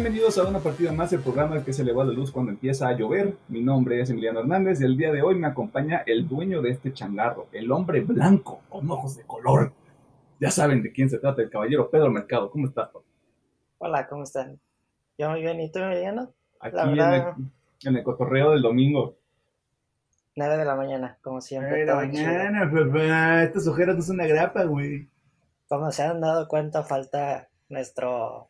Bienvenidos 0.00 0.38
a 0.38 0.46
una 0.46 0.60
partida 0.60 0.92
más 0.92 1.10
del 1.10 1.22
programa 1.22 1.64
que 1.64 1.72
se 1.72 1.82
le 1.82 1.92
va 1.92 2.04
la 2.04 2.12
luz 2.12 2.30
cuando 2.30 2.52
empieza 2.52 2.86
a 2.86 2.92
llover. 2.92 3.34
Mi 3.48 3.60
nombre 3.60 4.00
es 4.00 4.08
Emiliano 4.08 4.38
Hernández 4.38 4.80
y 4.80 4.84
el 4.84 4.96
día 4.96 5.10
de 5.10 5.22
hoy 5.22 5.34
me 5.34 5.48
acompaña 5.48 6.04
el 6.06 6.28
dueño 6.28 6.62
de 6.62 6.70
este 6.70 6.92
changarro, 6.92 7.48
el 7.50 7.72
hombre 7.72 8.02
blanco 8.02 8.60
con 8.68 8.88
ojos 8.88 9.16
de 9.16 9.24
color. 9.24 9.72
Ya 10.38 10.52
saben 10.52 10.84
de 10.84 10.92
quién 10.92 11.10
se 11.10 11.18
trata, 11.18 11.42
el 11.42 11.50
caballero 11.50 11.90
Pedro 11.90 12.12
Mercado. 12.12 12.48
¿Cómo 12.48 12.68
estás, 12.68 12.90
Hola, 13.78 14.06
¿cómo 14.06 14.22
están? 14.22 14.60
Yo 15.18 15.30
muy 15.30 15.40
bien, 15.40 15.60
¿y 15.60 15.72
tú, 15.72 15.80
Emiliano? 15.80 16.32
Aquí 16.60 16.76
en, 16.78 16.90
el, 16.90 17.22
en, 17.82 17.96
el, 17.96 18.04
cotorreo 18.04 18.52
del 18.52 18.62
domingo. 18.62 19.16
9 20.36 20.58
de 20.58 20.64
la 20.64 20.76
mañana, 20.76 21.18
como 21.22 21.40
siempre. 21.40 21.70
9 21.70 21.80
de 21.80 21.86
la 21.86 21.96
mañana, 21.96 22.70
papá. 22.70 23.42
Estas 23.42 23.66
ojeras 23.66 23.96
no 23.96 24.02
son 24.02 24.14
una 24.14 24.28
grapa, 24.28 24.62
güey. 24.62 25.08
Como 25.68 25.90
se 25.90 26.04
han 26.04 26.20
dado 26.20 26.46
cuenta, 26.46 26.84
falta 26.84 27.48
nuestro 27.68 28.48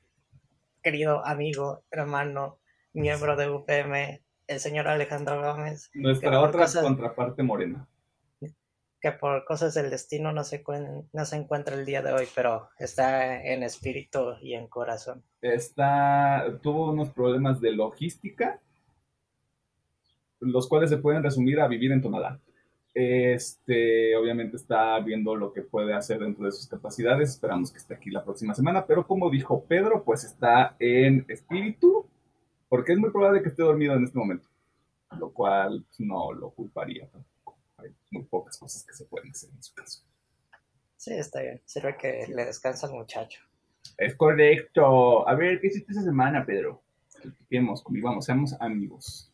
querido 0.83 1.25
amigo, 1.27 1.85
hermano, 1.91 2.59
miembro 2.93 3.37
de 3.37 3.51
UPM, 3.51 4.23
el 4.47 4.61
señor 4.61 4.89
Alejandro 4.89 5.41
Gómez. 5.41 5.91
Nuestra 5.95 6.41
otra 6.41 6.67
contraparte 6.81 7.43
morena. 7.43 7.89
Que 9.01 9.13
por 9.13 9.45
cosas 9.45 9.75
del 9.75 9.91
destino 9.91 10.33
no 10.33 10.43
se, 10.43 10.65
no 11.13 11.25
se 11.25 11.37
encuentra 11.37 11.77
el 11.77 11.87
día 11.87 12.03
de 12.03 12.13
hoy, 12.13 12.27
pero 12.35 12.69
está 12.79 13.41
en 13.45 13.63
espíritu 13.63 14.35
y 14.41 14.55
en 14.55 14.67
corazón. 14.67 15.23
Está, 15.41 16.59
tuvo 16.63 16.91
unos 16.91 17.11
problemas 17.11 17.61
de 17.61 17.73
logística, 17.73 18.61
los 20.41 20.69
cuales 20.69 20.91
se 20.91 20.99
pueden 20.99 21.23
resumir 21.23 21.61
a 21.61 21.69
vivir 21.69 21.93
en 21.93 22.03
Tonalá. 22.03 22.41
Este, 22.95 24.17
obviamente 24.17 24.57
está 24.57 24.99
viendo 25.01 25.37
lo 25.37 25.53
que 25.53 25.63
puede 25.63 25.95
hacer 25.95 26.19
dentro 26.19 26.45
de 26.45 26.53
sus 26.53 26.67
capacidades. 26.67 27.31
Esperamos 27.31 27.71
que 27.71 27.79
esté 27.79 27.95
aquí 27.95 28.11
la 28.11 28.25
próxima 28.25 28.55
semana. 28.55 28.87
Pero 28.87 29.07
como 29.07 29.31
dijo 29.31 29.65
Pedro, 29.65 30.05
pues 30.05 30.25
está 30.25 30.77
en 30.79 31.25
espíritu, 31.29 32.07
porque 32.69 32.93
es 32.93 32.99
muy 32.99 33.11
probable 33.11 33.43
que 33.43 33.49
esté 33.49 33.63
dormido 33.63 33.95
en 33.95 34.05
este 34.05 34.19
momento. 34.19 34.49
Lo 35.19 35.31
cual 35.33 35.85
no 35.99 36.33
lo 36.33 36.51
culparía 36.51 37.09
tampoco. 37.09 37.59
Hay 37.79 37.91
muy 38.11 38.25
pocas 38.25 38.59
cosas 38.59 38.85
que 38.85 38.93
se 38.93 39.05
pueden 39.05 39.31
hacer 39.31 39.51
en 39.51 39.63
su 39.63 39.75
caso. 39.75 40.03
Sí, 40.97 41.15
está 41.15 41.41
bien. 41.41 41.63
Sirve 41.65 41.97
que 41.97 42.27
le 42.29 42.45
descansa 42.45 42.89
al 42.89 42.95
muchacho. 42.95 43.41
Es 43.97 44.17
correcto. 44.17 45.29
A 45.29 45.35
ver, 45.35 45.61
¿qué 45.61 45.69
hiciste 45.69 45.93
esa 45.93 46.03
semana, 46.03 46.45
Pedro? 46.45 46.83
Vamos, 47.51 47.83
convivamos, 47.83 48.25
seamos 48.25 48.55
amigos. 48.61 49.33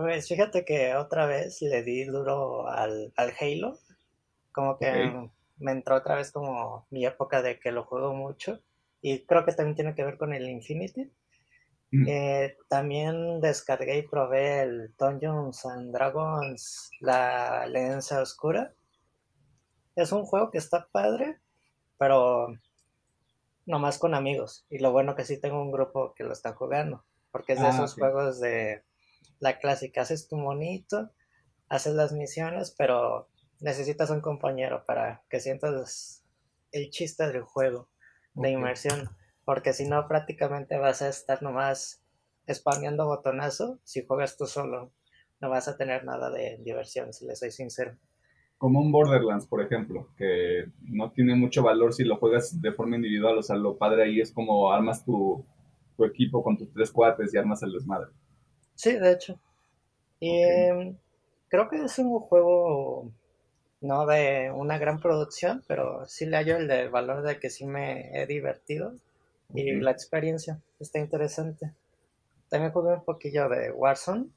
Pues 0.00 0.28
fíjate 0.28 0.64
que 0.64 0.94
otra 0.94 1.26
vez 1.26 1.60
le 1.60 1.82
di 1.82 2.04
duro 2.04 2.66
al, 2.66 3.12
al 3.16 3.34
Halo. 3.38 3.78
Como 4.50 4.78
que 4.78 5.28
me 5.58 5.72
entró 5.72 5.96
otra 5.96 6.14
vez 6.14 6.32
como 6.32 6.86
mi 6.88 7.04
época 7.04 7.42
de 7.42 7.60
que 7.60 7.70
lo 7.70 7.84
juego 7.84 8.14
mucho. 8.14 8.62
Y 9.02 9.26
creo 9.26 9.44
que 9.44 9.52
también 9.52 9.76
tiene 9.76 9.94
que 9.94 10.02
ver 10.02 10.16
con 10.16 10.32
el 10.32 10.48
Infinity. 10.48 11.12
Mm. 11.90 12.08
Eh, 12.08 12.56
también 12.68 13.42
descargué 13.42 13.98
y 13.98 14.08
probé 14.08 14.62
el 14.62 14.94
Dungeons 14.98 15.66
and 15.66 15.92
Dragons, 15.92 16.90
la 17.00 17.60
Alianza 17.60 18.22
Oscura. 18.22 18.72
Es 19.96 20.12
un 20.12 20.24
juego 20.24 20.50
que 20.50 20.56
está 20.56 20.88
padre, 20.90 21.40
pero 21.98 22.46
nomás 23.66 23.98
con 23.98 24.14
amigos. 24.14 24.64
Y 24.70 24.78
lo 24.78 24.92
bueno 24.92 25.14
que 25.14 25.26
sí 25.26 25.38
tengo 25.38 25.60
un 25.60 25.72
grupo 25.72 26.14
que 26.14 26.24
lo 26.24 26.32
está 26.32 26.54
jugando, 26.54 27.04
porque 27.30 27.52
es 27.52 27.60
de 27.60 27.66
ah, 27.66 27.70
esos 27.70 27.92
juegos 27.92 28.40
de 28.40 28.82
la 29.40 29.58
clásica, 29.58 30.02
haces 30.02 30.28
tu 30.28 30.36
monito, 30.36 31.10
haces 31.68 31.94
las 31.94 32.12
misiones, 32.12 32.74
pero 32.76 33.28
necesitas 33.60 34.10
un 34.10 34.20
compañero 34.20 34.84
para 34.86 35.22
que 35.28 35.40
sientas 35.40 36.24
el 36.72 36.90
chiste 36.90 37.26
del 37.26 37.42
juego, 37.42 37.88
de 38.34 38.50
inmersión, 38.50 39.08
porque 39.44 39.72
si 39.72 39.88
no 39.88 40.06
prácticamente 40.06 40.78
vas 40.78 41.02
a 41.02 41.08
estar 41.08 41.42
nomás 41.42 42.02
spameando 42.48 43.06
botonazo 43.06 43.78
si 43.84 44.04
juegas 44.06 44.36
tú 44.36 44.46
solo. 44.46 44.92
No 45.40 45.48
vas 45.48 45.68
a 45.68 45.76
tener 45.76 46.04
nada 46.04 46.30
de 46.30 46.58
diversión, 46.62 47.12
si 47.12 47.26
le 47.26 47.34
soy 47.34 47.50
sincero. 47.50 47.96
Como 48.58 48.78
un 48.78 48.92
Borderlands, 48.92 49.46
por 49.46 49.62
ejemplo, 49.62 50.08
que 50.18 50.66
no 50.82 51.10
tiene 51.12 51.34
mucho 51.34 51.62
valor 51.62 51.94
si 51.94 52.04
lo 52.04 52.16
juegas 52.16 52.60
de 52.60 52.72
forma 52.72 52.96
individual. 52.96 53.38
O 53.38 53.42
sea, 53.42 53.56
lo 53.56 53.78
padre 53.78 54.02
ahí 54.02 54.20
es 54.20 54.32
como 54.32 54.70
armas 54.70 55.02
tu, 55.02 55.42
tu 55.96 56.04
equipo 56.04 56.42
con 56.42 56.58
tus 56.58 56.70
tres 56.70 56.90
cuates 56.90 57.32
y 57.32 57.38
armas 57.38 57.62
el 57.62 57.72
desmadre. 57.72 58.10
Sí, 58.80 58.94
de 58.98 59.12
hecho. 59.12 59.38
Y 60.20 60.42
em, 60.42 60.96
creo 61.50 61.68
que 61.68 61.84
es 61.84 61.98
un 61.98 62.18
juego 62.18 63.12
no 63.82 64.06
de 64.06 64.50
una 64.50 64.78
gran 64.78 65.00
producción, 65.00 65.62
pero 65.68 66.06
sí 66.06 66.24
le 66.24 66.38
hallo 66.38 66.56
el 66.56 66.66
del 66.66 66.88
valor 66.88 67.22
de 67.22 67.38
que 67.38 67.50
sí 67.50 67.66
me 67.66 68.10
he 68.18 68.26
divertido 68.26 68.94
y 69.52 69.72
la 69.72 69.90
experiencia 69.90 70.62
está 70.78 70.98
interesante. 70.98 71.74
También 72.48 72.72
jugué 72.72 72.94
un 72.94 73.04
poquillo 73.04 73.50
de 73.50 73.70
Warzone 73.70 74.28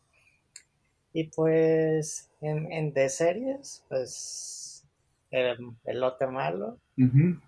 y 1.14 1.30
pues 1.30 2.30
en, 2.42 2.92
de 2.92 3.08
series, 3.08 3.86
pues 3.88 4.84
el, 5.32 5.58
el 5.86 6.00
lote 6.02 6.28
malo, 6.28 6.80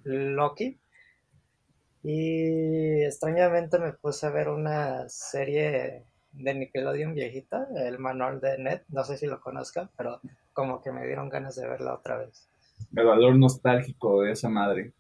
Loki. 0.06 0.78
Y 2.04 3.04
extrañamente 3.04 3.80
me 3.80 3.92
puse 3.92 4.28
a 4.28 4.30
ver 4.30 4.48
una 4.48 5.10
serie 5.10 6.06
de 6.38 6.54
Nickelodeon 6.54 7.14
viejita, 7.14 7.68
el 7.76 8.00
manual 8.00 8.40
de 8.40 8.58
Net, 8.58 8.84
no 8.90 9.04
sé 9.04 9.18
si 9.18 9.28
lo 9.28 9.40
conozcan, 9.40 9.90
pero 9.98 10.20
como 10.54 10.82
que 10.82 10.92
me 10.92 11.06
dieron 11.06 11.30
ganas 11.30 11.56
de 11.56 11.68
verla 11.68 11.96
otra 11.96 12.18
vez. 12.18 12.48
El 12.96 13.06
valor 13.06 13.38
nostálgico 13.38 14.22
de 14.22 14.32
esa 14.32 14.50
madre. 14.50 14.94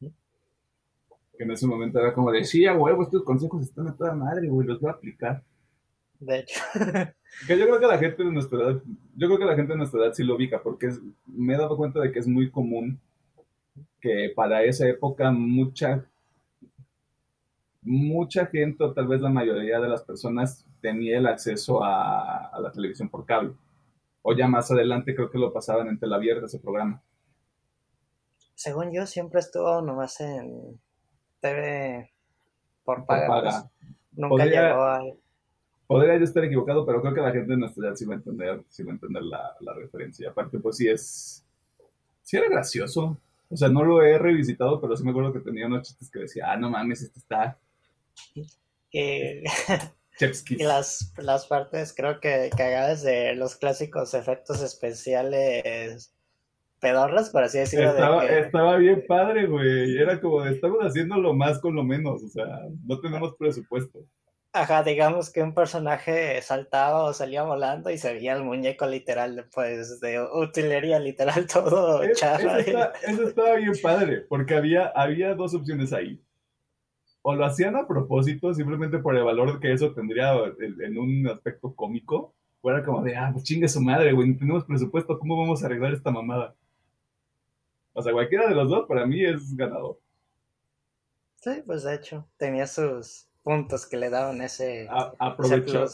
Que 0.00 1.44
en 1.44 1.50
ese 1.50 1.66
momento 1.66 1.98
era 1.98 2.12
como 2.12 2.30
de, 2.30 2.44
sí, 2.44 2.66
a 2.66 2.74
huevo, 2.74 3.02
estos 3.02 3.22
consejos 3.24 3.62
están 3.62 3.88
a 3.88 3.96
toda 3.96 4.14
madre, 4.14 4.48
güey, 4.48 4.66
los 4.66 4.80
voy 4.80 4.90
a 4.90 4.94
aplicar. 4.94 5.42
De 6.20 6.40
hecho. 6.40 6.60
que 7.46 7.58
yo 7.58 7.66
creo 7.66 7.80
que 7.80 7.86
la 7.86 7.98
gente 7.98 8.22
de 8.22 8.32
nuestra 8.32 8.58
edad, 8.58 8.82
yo 9.16 9.26
creo 9.26 9.38
que 9.38 9.44
la 9.44 9.56
gente 9.56 9.72
de 9.72 9.78
nuestra 9.78 10.04
edad 10.04 10.12
sí 10.12 10.24
lo 10.24 10.36
ubica, 10.36 10.62
porque 10.62 10.90
me 11.26 11.54
he 11.54 11.58
dado 11.58 11.76
cuenta 11.76 12.00
de 12.00 12.12
que 12.12 12.18
es 12.18 12.28
muy 12.28 12.50
común 12.50 13.00
que 14.00 14.32
para 14.34 14.62
esa 14.64 14.86
época 14.86 15.30
mucha 15.30 16.04
mucha 17.82 18.46
gente, 18.46 18.82
o 18.84 18.92
tal 18.92 19.08
vez 19.08 19.20
la 19.20 19.28
mayoría 19.28 19.80
de 19.80 19.88
las 19.88 20.02
personas, 20.02 20.64
tenía 20.80 21.18
el 21.18 21.26
acceso 21.26 21.82
a, 21.82 22.58
la 22.60 22.72
televisión 22.72 23.08
por 23.08 23.26
cable. 23.26 23.54
O 24.22 24.34
ya 24.36 24.46
más 24.46 24.70
adelante 24.70 25.14
creo 25.14 25.30
que 25.30 25.38
lo 25.38 25.52
pasaban 25.52 25.88
en 25.88 26.12
abierta 26.12 26.46
ese 26.46 26.60
programa. 26.60 27.02
Según 28.54 28.92
yo, 28.92 29.06
siempre 29.06 29.40
estuvo 29.40 29.82
nomás 29.82 30.20
en 30.20 30.80
TV 31.40 32.12
por 32.84 33.04
paga. 33.04 33.40
Pues. 33.42 33.64
Nunca 34.12 34.28
podría, 34.28 34.68
llegó 34.68 34.82
a... 34.84 35.00
Podría 35.88 36.16
yo 36.18 36.24
estar 36.24 36.44
equivocado, 36.44 36.86
pero 36.86 37.00
creo 37.00 37.14
que 37.14 37.20
la 37.20 37.32
gente 37.32 37.50
de 37.50 37.56
nuestra 37.56 37.88
edad 37.88 37.96
sí 37.96 38.04
va 38.04 38.14
a 38.14 38.18
entender, 38.18 38.62
sí 38.68 38.84
va 38.84 38.92
a 38.92 38.94
entender 38.94 39.22
la, 39.24 39.56
la 39.60 39.74
referencia. 39.74 40.30
Aparte, 40.30 40.58
pues 40.60 40.76
sí 40.76 40.88
es... 40.88 41.44
Sí 42.22 42.36
era 42.36 42.48
gracioso. 42.48 43.16
O 43.50 43.56
sea, 43.56 43.68
no 43.68 43.82
lo 43.82 44.02
he 44.02 44.16
revisitado, 44.18 44.80
pero 44.80 44.96
sí 44.96 45.02
me 45.02 45.10
acuerdo 45.10 45.32
que 45.32 45.40
tenía 45.40 45.66
unos 45.66 45.82
chistes 45.82 46.08
que 46.10 46.20
decía, 46.20 46.52
ah, 46.52 46.56
no 46.56 46.70
mames, 46.70 47.02
este 47.02 47.18
está 47.18 47.58
y, 48.92 50.62
las, 50.62 51.12
las 51.16 51.46
partes 51.46 51.94
creo 51.96 52.20
que 52.20 52.50
cagadas 52.56 53.02
de 53.02 53.34
los 53.34 53.56
clásicos 53.56 54.14
efectos 54.14 54.62
especiales 54.62 56.14
pedorras, 56.82 57.30
por 57.30 57.44
así 57.44 57.58
decirlo. 57.58 57.90
Estaba, 57.90 58.26
estaba 58.26 58.76
bien 58.76 59.04
padre, 59.06 59.46
güey. 59.46 59.96
Era 59.96 60.20
como 60.20 60.42
de 60.42 60.52
estamos 60.52 60.80
haciendo 60.80 61.16
lo 61.16 61.32
más 61.32 61.60
con 61.60 61.74
lo 61.76 61.84
menos, 61.84 62.22
o 62.22 62.28
sea, 62.28 62.46
no 62.84 63.00
tenemos 63.00 63.34
presupuesto. 63.36 64.00
Ajá, 64.54 64.82
digamos 64.82 65.30
que 65.30 65.42
un 65.42 65.54
personaje 65.54 66.42
saltaba 66.42 67.04
o 67.04 67.14
salía 67.14 67.42
volando 67.42 67.88
y 67.88 67.96
se 67.96 68.12
veía 68.12 68.34
el 68.34 68.42
muñeco 68.42 68.86
literal, 68.86 69.48
pues 69.54 69.98
de 70.00 70.20
utilería 70.20 70.98
literal 70.98 71.46
todo 71.52 72.02
chafa. 72.12 72.58
Eso, 72.58 73.28
estaba 73.28 73.54
bien 73.54 73.72
padre, 73.82 74.26
porque 74.28 74.54
había, 74.54 74.88
había 74.88 75.34
dos 75.34 75.54
opciones 75.54 75.92
ahí 75.94 76.20
o 77.22 77.34
lo 77.34 77.44
hacían 77.44 77.76
a 77.76 77.86
propósito, 77.86 78.52
simplemente 78.52 78.98
por 78.98 79.16
el 79.16 79.24
valor 79.24 79.60
que 79.60 79.72
eso 79.72 79.92
tendría 79.92 80.34
en 80.58 80.98
un 80.98 81.28
aspecto 81.28 81.74
cómico, 81.74 82.34
fuera 82.60 82.84
como 82.84 83.02
de, 83.02 83.16
ah, 83.16 83.30
pues 83.32 83.44
chingue 83.44 83.68
su 83.68 83.80
madre, 83.80 84.12
güey, 84.12 84.30
no 84.30 84.38
tenemos 84.38 84.64
presupuesto, 84.64 85.18
¿cómo 85.18 85.38
vamos 85.38 85.62
a 85.62 85.66
arreglar 85.66 85.92
esta 85.92 86.10
mamada? 86.10 86.54
O 87.92 88.02
sea, 88.02 88.12
cualquiera 88.12 88.48
de 88.48 88.54
los 88.54 88.68
dos 88.68 88.86
para 88.86 89.06
mí 89.06 89.24
es 89.24 89.56
ganador. 89.56 89.98
Sí, 91.36 91.62
pues 91.66 91.82
de 91.82 91.94
hecho, 91.94 92.26
tenía 92.36 92.66
sus 92.66 93.26
puntos 93.42 93.86
que 93.86 93.96
le 93.96 94.10
daban 94.10 94.40
ese... 94.40 94.88
aprovechó, 95.18 95.84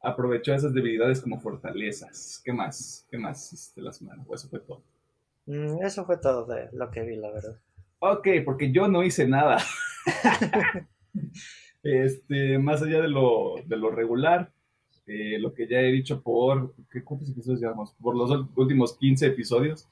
aprovechó 0.00 0.54
esas 0.54 0.72
debilidades 0.72 1.20
como 1.20 1.40
fortalezas. 1.40 2.40
¿Qué 2.44 2.52
más? 2.52 3.06
¿Qué 3.10 3.18
más 3.18 3.52
hiciste 3.52 3.82
la 3.82 3.92
semana? 3.92 4.24
¿O 4.26 4.34
eso 4.34 4.48
fue 4.48 4.60
todo? 4.60 4.82
Mm, 5.46 5.82
eso 5.82 6.04
fue 6.04 6.16
todo 6.18 6.46
de 6.46 6.68
lo 6.72 6.90
que 6.90 7.02
vi, 7.02 7.16
la 7.16 7.30
verdad. 7.30 7.58
Ok, 7.98 8.28
porque 8.44 8.70
yo 8.70 8.88
no 8.88 9.02
hice 9.02 9.26
nada. 9.26 9.58
este, 11.82 12.58
más 12.58 12.82
allá 12.82 13.02
de 13.02 13.08
lo, 13.08 13.56
de 13.66 13.76
lo 13.76 13.90
regular, 13.90 14.52
eh, 15.06 15.38
lo 15.38 15.52
que 15.54 15.68
ya 15.68 15.80
he 15.80 15.92
dicho 15.92 16.22
por, 16.22 16.74
¿qué, 16.90 17.02
¿cuántos 17.04 17.30
episodios 17.30 17.60
llevamos? 17.60 17.92
Por 18.00 18.16
los 18.16 18.30
últimos 18.56 18.96
15 18.98 19.26
episodios, 19.26 19.86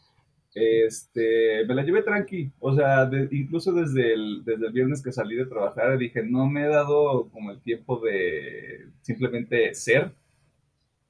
Este, 0.54 1.64
me 1.66 1.74
la 1.74 1.82
llevé 1.82 2.02
tranqui, 2.02 2.52
o 2.60 2.74
sea, 2.74 3.10
incluso 3.30 3.72
desde 3.72 4.12
el, 4.14 4.44
desde 4.44 4.66
el 4.66 4.72
viernes 4.72 5.02
que 5.02 5.12
salí 5.12 5.34
de 5.36 5.46
trabajar 5.46 5.96
dije, 5.98 6.22
no 6.22 6.46
me 6.46 6.64
he 6.64 6.68
dado 6.68 7.28
como 7.30 7.50
el 7.52 7.60
tiempo 7.62 8.00
de 8.00 8.88
simplemente 9.02 9.74
ser 9.74 10.14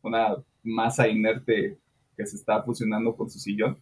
una 0.03 0.37
masa 0.63 1.09
inerte 1.09 1.79
que 2.17 2.27
se 2.27 2.37
está 2.37 2.63
fusionando 2.63 3.17
con 3.17 3.31
su 3.31 3.39
sillón. 3.39 3.79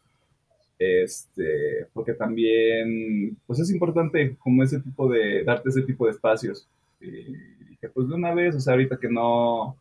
Este, 0.80 1.86
porque 1.92 2.14
también, 2.14 3.36
pues 3.46 3.60
es 3.60 3.70
importante 3.70 4.34
como 4.38 4.62
ese 4.62 4.80
tipo 4.80 5.10
de, 5.10 5.44
darte 5.44 5.68
ese 5.68 5.82
tipo 5.82 6.06
de 6.06 6.12
espacios. 6.12 6.66
Y 7.00 7.34
dije, 7.68 7.90
pues 7.92 8.08
de 8.08 8.14
una 8.14 8.32
vez, 8.32 8.56
o 8.56 8.60
sea, 8.60 8.72
ahorita 8.72 8.98
que 8.98 9.10
no, 9.10 9.76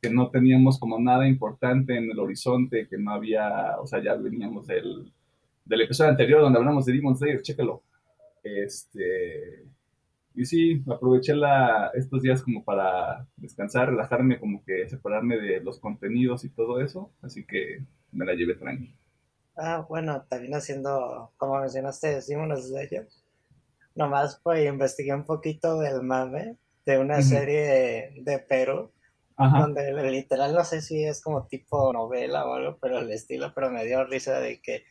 que 0.00 0.10
no 0.10 0.30
teníamos 0.30 0.78
como 0.78 1.00
nada 1.00 1.26
importante 1.26 1.96
en 1.96 2.08
el 2.08 2.18
horizonte, 2.20 2.86
que 2.88 2.98
no 2.98 3.10
había, 3.10 3.80
o 3.80 3.86
sea, 3.86 4.00
ya 4.00 4.14
veníamos 4.14 4.68
del, 4.68 5.12
del 5.64 5.80
episodio 5.80 6.10
anterior 6.12 6.40
donde 6.40 6.58
hablamos 6.60 6.86
de 6.86 6.92
Demon 6.92 7.16
Slayer, 7.16 7.42
chécalo. 7.42 7.82
Este, 8.44 9.64
y 10.36 10.44
sí, 10.44 10.84
aproveché 10.88 11.34
la, 11.34 11.90
estos 11.94 12.22
días 12.22 12.42
como 12.42 12.64
para 12.64 13.26
descansar, 13.36 13.90
relajarme, 13.90 14.38
como 14.38 14.64
que 14.64 14.88
separarme 14.88 15.36
de 15.36 15.60
los 15.60 15.80
contenidos 15.80 16.44
y 16.44 16.48
todo 16.50 16.80
eso, 16.80 17.10
así 17.22 17.44
que 17.44 17.82
me 18.12 18.24
la 18.24 18.34
llevé 18.34 18.54
tranqui. 18.54 18.94
Ah, 19.56 19.84
bueno, 19.88 20.24
también 20.28 20.54
haciendo, 20.54 21.32
como 21.36 21.60
mencionaste, 21.60 22.20
Demon 22.26 22.56
Slayer, 22.56 23.08
nomás 23.94 24.40
pues 24.42 24.66
investigué 24.66 25.14
un 25.14 25.24
poquito 25.24 25.78
del 25.78 26.02
mame 26.02 26.56
de 26.86 26.98
una 26.98 27.22
serie 27.22 28.14
de 28.16 28.38
Perú 28.38 28.90
donde 29.50 30.10
literal 30.10 30.54
no 30.54 30.64
sé 30.64 30.82
si 30.82 31.04
es 31.04 31.20
como 31.20 31.46
tipo 31.46 31.92
novela 31.92 32.46
o 32.46 32.54
algo, 32.54 32.78
pero 32.80 32.98
el 32.98 33.10
estilo, 33.10 33.52
pero 33.54 33.70
me 33.70 33.84
dio 33.84 34.04
risa 34.04 34.38
de 34.38 34.60
que 34.60 34.84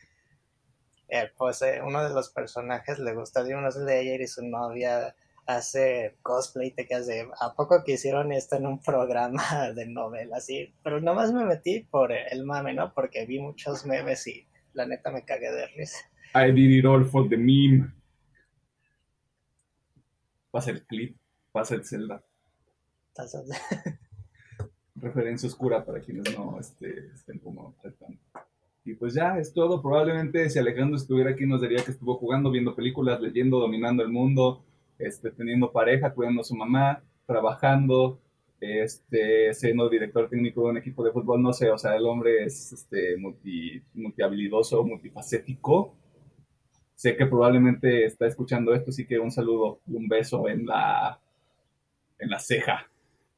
eh, 1.08 1.30
pues 1.36 1.62
eh, 1.62 1.80
uno 1.84 2.02
de 2.02 2.14
los 2.14 2.30
personajes 2.30 2.98
le 2.98 3.14
gusta 3.14 3.42
Demon 3.44 3.70
Slayer 3.70 4.20
y 4.20 4.26
su 4.26 4.44
novia 4.44 5.14
hace 5.46 6.16
cosplay 6.22 6.70
te 6.70 6.86
quedas 6.86 7.06
de 7.06 7.28
¿a 7.40 7.54
poco 7.54 7.82
que 7.84 7.92
hicieron 7.92 8.32
esto 8.32 8.56
en 8.56 8.66
un 8.66 8.80
programa 8.80 9.70
de 9.74 9.86
novela? 9.86 10.38
así? 10.38 10.74
Pero 10.82 11.00
nomás 11.00 11.32
me 11.32 11.44
metí 11.44 11.80
por 11.80 12.12
el 12.12 12.44
mame, 12.44 12.74
¿no? 12.74 12.92
Porque 12.94 13.26
vi 13.26 13.38
muchos 13.38 13.84
memes 13.84 14.26
y 14.26 14.46
la 14.74 14.86
neta 14.86 15.10
me 15.10 15.24
cagué 15.24 15.50
de 15.50 15.66
risa. 15.68 15.98
I 16.34 16.50
did 16.50 16.78
it 16.78 16.84
all 16.84 17.04
for 17.04 17.28
the 17.28 17.36
meme. 17.36 17.92
Pasa 20.50 20.70
el 20.70 20.84
clip, 20.84 21.16
pasa 21.50 21.74
el 21.74 21.84
Zelda. 21.84 22.22
Pasa 23.14 23.42
referencia 24.96 25.48
oscura 25.48 25.84
para 25.84 26.00
quienes 26.00 26.36
no 26.36 26.58
este, 26.60 27.08
estén 27.14 27.38
como 27.38 27.74
tratando. 27.80 28.18
Y 28.84 28.94
pues 28.94 29.14
ya 29.14 29.38
es 29.38 29.52
todo. 29.52 29.80
Probablemente 29.80 30.48
si 30.50 30.58
Alejandro 30.58 30.96
estuviera 30.96 31.30
aquí 31.30 31.46
nos 31.46 31.60
diría 31.60 31.84
que 31.84 31.92
estuvo 31.92 32.16
jugando, 32.16 32.50
viendo 32.50 32.74
películas, 32.74 33.20
leyendo, 33.20 33.58
dominando 33.58 34.02
el 34.02 34.08
mundo, 34.08 34.64
este, 34.98 35.30
teniendo 35.30 35.72
pareja, 35.72 36.12
cuidando 36.12 36.40
a 36.40 36.44
su 36.44 36.56
mamá, 36.56 37.02
trabajando, 37.26 38.20
este, 38.62 39.52
siendo 39.54 39.88
director 39.88 40.28
técnico 40.28 40.62
de 40.62 40.70
un 40.70 40.76
equipo 40.76 41.02
de 41.02 41.10
fútbol, 41.10 41.42
no 41.42 41.52
sé, 41.52 41.68
o 41.68 41.76
sea, 41.76 41.96
el 41.96 42.06
hombre 42.06 42.44
es 42.44 42.72
este, 42.72 43.16
multi, 43.16 43.82
multihabilidoso, 43.94 44.84
multifacético. 44.84 45.96
Sé 46.94 47.16
que 47.16 47.26
probablemente 47.26 48.04
está 48.04 48.26
escuchando 48.26 48.72
esto, 48.72 48.90
así 48.90 49.04
que 49.04 49.18
un 49.18 49.32
saludo 49.32 49.80
y 49.88 49.96
un 49.96 50.06
beso 50.06 50.48
en 50.48 50.66
la, 50.66 51.18
en 52.20 52.30
la 52.30 52.38
ceja 52.38 52.86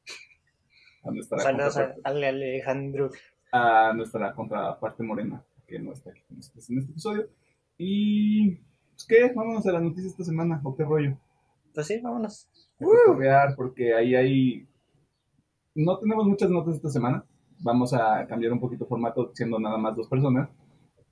a 1.03 1.09
nuestra 1.09 1.39
Saludos 1.39 1.77
a 1.77 1.95
Alejandro. 2.03 3.09
A 3.51 3.93
nuestra 3.95 4.31
contraparte 4.35 5.01
morena, 5.01 5.43
que 5.67 5.79
no 5.79 5.93
está 5.93 6.11
aquí 6.11 6.21
en 6.29 6.37
este 6.37 6.59
episodio. 6.59 7.29
Y, 7.79 8.57
pues, 8.91 9.07
¿qué? 9.07 9.33
Vámonos 9.33 9.65
a 9.65 9.71
las 9.71 9.81
noticias 9.81 10.11
esta 10.11 10.23
semana, 10.23 10.61
¿o 10.63 10.75
qué 10.75 10.83
rollo? 10.83 11.17
Pues 11.73 11.87
sí, 11.87 11.99
vámonos. 11.99 12.47
Porque 13.55 13.95
ahí 13.95 14.13
hay... 14.13 14.67
No 15.75 15.99
tenemos 15.99 16.25
muchas 16.25 16.49
notas 16.49 16.75
esta 16.75 16.89
semana. 16.89 17.25
Vamos 17.59 17.93
a 17.93 18.25
cambiar 18.27 18.53
un 18.53 18.59
poquito 18.59 18.85
el 18.85 18.89
formato, 18.89 19.31
siendo 19.33 19.59
nada 19.59 19.77
más 19.77 19.95
dos 19.95 20.07
personas. 20.07 20.49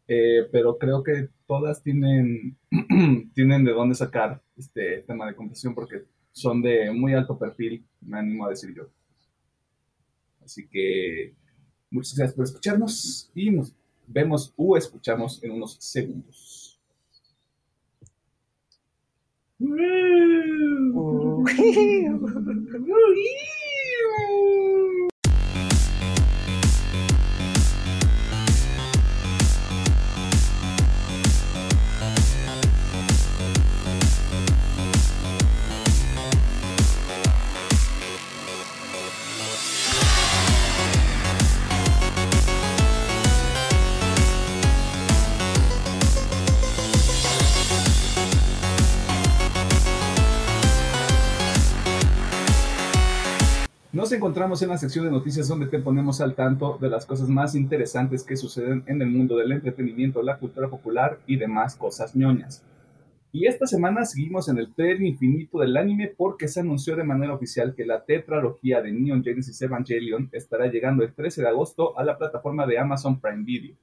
Eh, 0.08 0.48
pero 0.52 0.78
creo 0.78 1.04
que 1.04 1.30
todas 1.46 1.84
tienen, 1.84 2.58
tienen 3.34 3.66
de 3.66 3.72
dónde 3.72 3.96
sacar 3.96 4.42
este 4.56 5.02
tema 5.04 5.28
de 5.28 5.36
conversación 5.36 5.76
porque 5.76 6.06
son 6.32 6.62
de 6.62 6.92
muy 6.92 7.14
alto 7.14 7.38
perfil, 7.38 7.86
me 8.02 8.20
animo 8.20 8.46
a 8.46 8.50
decir 8.50 8.74
yo. 8.74 8.84
Así 10.44 10.68
que 10.68 11.34
muchas 11.90 12.18
gracias 12.18 12.36
por 12.36 12.46
escucharnos 12.46 13.32
y 13.36 13.52
nos 13.52 13.76
vemos 14.08 14.54
o 14.58 14.78
escuchamos 14.78 15.44
en 15.44 15.52
unos 15.52 15.78
segundos. 15.80 16.80
Nos 54.04 54.12
encontramos 54.12 54.62
en 54.62 54.68
la 54.68 54.78
sección 54.78 55.06
de 55.06 55.12
noticias 55.12 55.48
donde 55.48 55.68
te 55.68 55.80
ponemos 55.80 56.20
al 56.20 56.36
tanto 56.36 56.78
de 56.78 56.90
las 56.90 57.06
cosas 57.06 57.30
más 57.30 57.56
interesantes 57.56 58.26
que 58.26 58.36
suceden 58.36 58.84
en 58.86 59.02
el 59.02 59.08
mundo 59.08 59.38
del 59.38 59.54
entretenimiento, 59.54 60.22
la 60.22 60.40
cultura 60.40 60.68
popular 60.68 61.20
y 61.26 61.38
demás 61.38 61.78
cosas 61.78 62.14
ñoñas. 62.14 62.66
Y 63.32 63.48
esta 63.48 63.66
semana 63.66 64.04
seguimos 64.04 64.50
en 64.50 64.58
el 64.58 64.74
tren 64.74 65.06
infinito 65.06 65.60
del 65.60 65.78
anime 65.78 66.14
porque 66.18 66.50
se 66.50 66.60
anunció 66.60 66.98
de 66.98 67.06
manera 67.06 67.34
oficial 67.34 67.76
que 67.76 67.86
la 67.86 68.04
tetralogía 68.04 68.82
de 68.82 68.92
Neon 68.92 69.24
Genesis 69.24 69.62
Evangelion 69.62 70.28
estará 70.34 70.68
llegando 70.68 71.06
el 71.06 71.14
13 71.14 71.42
de 71.42 71.48
agosto 71.48 71.98
a 71.98 72.04
la 72.04 72.18
plataforma 72.18 72.68
de 72.68 72.80
Amazon 72.80 73.22
Prime 73.22 73.46
Video. 73.46 73.78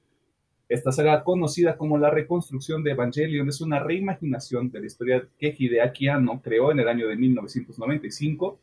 Esta 0.69 0.91
saga, 0.91 1.23
conocida 1.23 1.77
como 1.77 1.97
la 1.97 2.11
reconstrucción 2.11 2.83
de 2.83 2.91
Evangelion, 2.91 3.49
es 3.49 3.59
una 3.59 3.79
reimaginación 3.79 4.69
de 4.69 4.81
la 4.81 4.85
historia 4.85 5.27
que 5.39 5.55
Hideaki 5.57 6.09
Anno 6.09 6.39
creó 6.43 6.71
en 6.71 6.79
el 6.79 6.87
año 6.87 7.07
de 7.07 7.15
1995 7.15 8.59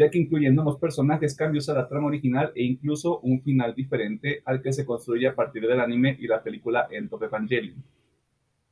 ya 0.00 0.10
que 0.10 0.18
incluye 0.18 0.50
nuevos 0.50 0.78
personajes, 0.78 1.36
cambios 1.36 1.68
a 1.68 1.74
la 1.74 1.86
trama 1.86 2.06
original 2.06 2.52
e 2.54 2.64
incluso 2.64 3.20
un 3.20 3.42
final 3.42 3.74
diferente 3.74 4.40
al 4.46 4.62
que 4.62 4.72
se 4.72 4.86
construye 4.86 5.28
a 5.28 5.34
partir 5.34 5.66
del 5.66 5.78
anime 5.78 6.16
y 6.18 6.26
la 6.26 6.42
película 6.42 6.88
End 6.90 7.12
of 7.12 7.22
Evangelion. 7.22 7.84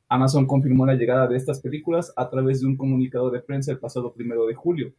Amazon 0.07 0.47
confirmó 0.47 0.87
la 0.87 0.95
llegada 0.95 1.27
de 1.27 1.37
estas 1.37 1.59
películas 1.59 2.11
a 2.15 2.27
través 2.31 2.61
de 2.61 2.65
un 2.65 2.75
comunicado 2.75 3.29
de 3.29 3.41
prensa 3.41 3.71
el 3.71 3.77
pasado 3.77 4.11
primero 4.11 4.47
de 4.47 4.55
julio. 4.55 4.91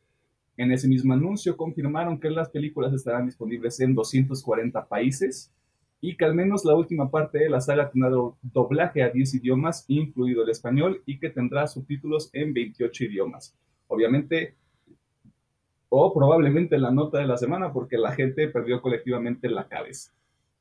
En 0.56 0.70
ese 0.70 0.86
mismo 0.86 1.14
anuncio 1.14 1.56
confirmaron 1.56 2.20
que 2.20 2.30
las 2.30 2.48
películas 2.48 2.92
estarán 2.92 3.26
disponibles 3.26 3.80
en 3.80 3.96
240 3.96 4.86
países 4.86 5.52
y 6.00 6.16
que 6.16 6.26
al 6.26 6.36
menos 6.36 6.64
la 6.64 6.76
última 6.76 7.10
parte 7.10 7.40
de 7.40 7.50
la 7.50 7.60
saga 7.60 7.90
tendrá 7.90 8.12
doblaje 8.40 9.02
a 9.02 9.10
10 9.10 9.34
idiomas, 9.34 9.84
incluido 9.88 10.44
el 10.44 10.50
español, 10.50 11.02
y 11.06 11.18
que 11.18 11.28
tendrá 11.28 11.66
subtítulos 11.66 12.30
en 12.32 12.54
28 12.54 13.04
idiomas. 13.06 13.52
Obviamente, 13.88 14.54
o 15.90 16.14
probablemente 16.14 16.78
la 16.78 16.90
nota 16.90 17.18
de 17.18 17.26
la 17.26 17.36
semana 17.36 17.72
porque 17.72 17.98
la 17.98 18.12
gente 18.12 18.48
perdió 18.48 18.80
colectivamente 18.80 19.48
la 19.48 19.68
cabeza. 19.68 20.12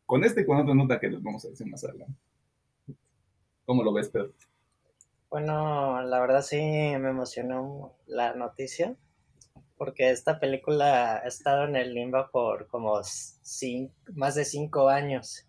Con 0.06 0.24
este 0.24 0.42
y 0.42 0.46
con 0.46 0.58
otra 0.58 0.74
nota 0.74 1.00
que 1.00 1.10
les 1.10 1.24
vamos 1.24 1.46
a 1.46 1.50
decir 1.50 1.68
más 1.68 1.84
adelante. 1.84 2.16
¿Cómo 3.66 3.84
lo 3.84 3.94
ves, 3.94 4.10
Pedro? 4.10 4.34
Bueno, 5.30 6.02
la 6.02 6.20
verdad 6.20 6.42
sí 6.42 6.58
me 6.58 7.10
emocionó 7.10 7.94
la 8.08 8.34
noticia 8.34 8.96
porque 9.78 10.10
esta 10.10 10.40
película 10.40 11.18
ha 11.18 11.28
estado 11.28 11.66
en 11.66 11.76
el 11.76 11.94
limbo 11.94 12.28
por 12.32 12.68
como 12.68 13.00
más 14.16 14.36
de 14.36 14.46
cinco 14.46 14.90
años 14.90 15.48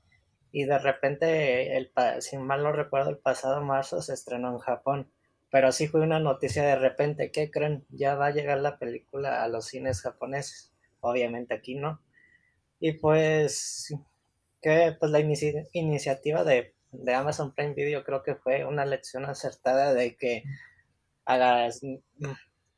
y 0.53 0.65
de 0.65 0.79
repente, 0.79 1.77
el, 1.77 1.91
si 2.21 2.37
mal 2.37 2.63
no 2.63 2.73
recuerdo, 2.73 3.11
el 3.11 3.19
pasado 3.19 3.61
marzo 3.63 4.03
se 4.03 4.15
estrenó 4.15 4.53
en 4.53 4.59
Japón 4.59 5.11
pero 5.51 5.73
sí 5.73 5.89
fue 5.89 6.01
una 6.01 6.21
noticia 6.21 6.63
de 6.63 6.77
repente, 6.77 7.33
¿qué 7.33 7.51
creen? 7.51 7.85
Ya 7.91 8.15
va 8.15 8.27
a 8.27 8.31
llegar 8.31 8.59
la 8.59 8.79
película 8.79 9.43
a 9.43 9.49
los 9.49 9.67
cines 9.67 10.01
japoneses. 10.01 10.73
Obviamente 11.01 11.55
aquí 11.55 11.75
no. 11.75 12.01
Y 12.79 12.93
pues, 12.93 13.93
que 14.63 14.97
pues 14.99 15.11
la 15.11 15.21
iniciativa 15.21 16.45
de, 16.45 16.75
Amazon 17.15 17.55
Prime 17.55 17.75
Video 17.75 18.05
creo 18.05 18.23
que 18.23 18.37
fue 18.37 18.65
una 18.65 18.85
lección 18.85 19.25
acertada 19.25 19.93
de 19.93 20.17
que 20.17 20.45
hagas, 21.25 21.81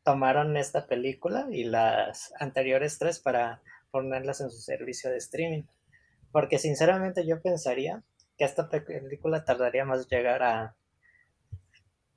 tomaron 0.02 0.56
esta 0.56 0.86
película 0.86 1.46
y 1.50 1.64
las 1.64 2.32
anteriores 2.38 2.98
tres 2.98 3.20
para 3.20 3.62
ponerlas 3.90 4.40
en 4.40 4.50
su 4.50 4.60
servicio 4.60 5.10
de 5.10 5.18
streaming. 5.18 5.64
Porque 6.30 6.58
sinceramente 6.58 7.26
yo 7.26 7.42
pensaría 7.42 8.02
que 8.38 8.44
esta 8.44 8.70
película 8.70 9.44
tardaría 9.44 9.84
más 9.84 10.08
llegar 10.08 10.42
a, 10.42 10.76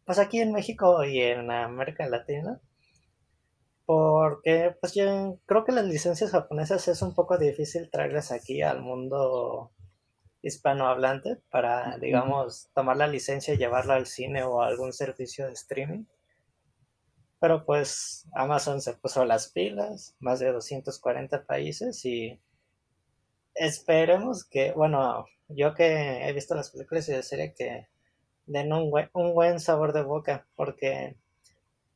pues 0.05 0.19
aquí 0.19 0.39
en 0.39 0.53
México 0.53 1.03
y 1.03 1.21
en 1.21 1.51
América 1.51 2.07
Latina, 2.07 2.61
porque 3.85 4.75
pues 4.79 4.93
yo 4.93 5.39
creo 5.45 5.63
que 5.65 5.71
las 5.71 5.85
licencias 5.85 6.31
japonesas 6.31 6.87
es 6.87 7.01
un 7.01 7.13
poco 7.13 7.37
difícil 7.37 7.89
traerlas 7.89 8.31
aquí 8.31 8.61
al 8.61 8.81
mundo 8.81 9.71
hispanohablante 10.41 11.37
para, 11.49 11.97
digamos, 11.97 12.69
tomar 12.73 12.97
la 12.97 13.07
licencia 13.07 13.53
y 13.53 13.57
llevarla 13.57 13.95
al 13.95 14.05
cine 14.05 14.43
o 14.43 14.61
a 14.61 14.67
algún 14.67 14.93
servicio 14.93 15.47
de 15.47 15.53
streaming. 15.53 16.05
Pero 17.39 17.65
pues 17.65 18.27
Amazon 18.33 18.81
se 18.81 18.93
puso 18.93 19.25
las 19.25 19.51
pilas, 19.51 20.15
más 20.19 20.39
de 20.39 20.51
240 20.51 21.45
países 21.45 22.05
y 22.05 22.39
esperemos 23.55 24.45
que, 24.45 24.71
bueno, 24.71 25.25
yo 25.47 25.73
que 25.73 26.27
he 26.27 26.33
visto 26.33 26.55
las 26.55 26.71
películas 26.71 27.09
y 27.09 27.13
de 27.13 27.23
serie 27.23 27.53
que 27.55 27.87
den 28.45 28.73
un 28.73 28.89
buen, 28.89 29.09
un 29.13 29.33
buen 29.33 29.59
sabor 29.59 29.93
de 29.93 30.03
boca, 30.03 30.45
porque 30.55 31.15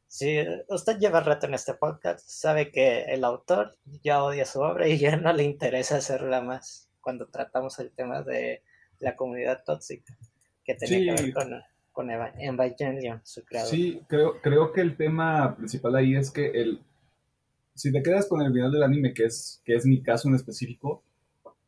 si 0.08 0.40
usted 0.70 0.98
lleva 0.98 1.20
rato 1.20 1.48
en 1.48 1.54
este 1.54 1.74
podcast, 1.74 2.28
sabe 2.28 2.72
que 2.72 3.04
el 3.04 3.24
autor 3.24 3.78
ya 4.04 4.24
odia 4.24 4.46
su 4.46 4.62
obra 4.62 4.88
y 4.88 4.98
ya 4.98 5.16
no 5.18 5.32
le 5.34 5.44
interesa 5.44 5.98
hacerla 5.98 6.42
más 6.42 6.90
cuando 7.02 7.28
tratamos 7.28 7.80
el 7.80 7.92
tema 7.92 8.22
de 8.22 8.64
la 9.00 9.16
comunidad 9.16 9.64
tóxica, 9.64 10.18
que 10.64 10.76
tenía 10.76 11.16
que 11.16 11.24
ver 11.24 11.34
con, 11.34 11.62
con 11.92 12.10
Evangelion, 12.10 13.22
su 13.24 13.44
creador. 13.46 13.70
Sí, 13.70 14.02
creo, 14.08 14.42
creo 14.42 14.74
que 14.74 14.82
el 14.82 14.98
tema 14.98 15.56
principal 15.56 15.96
ahí 15.96 16.16
es 16.16 16.32
que 16.32 16.48
el, 16.48 16.82
si 17.80 17.94
te 17.94 18.04
quedas 18.04 18.28
con 18.28 18.42
el 18.42 18.52
final 18.52 18.72
del 18.72 18.84
anime, 18.84 19.14
que 19.14 19.24
es, 19.24 19.62
que 19.64 19.74
es 19.76 19.86
mi 19.86 20.02
caso 20.02 20.28
en 20.28 20.36
específico, 20.36 21.02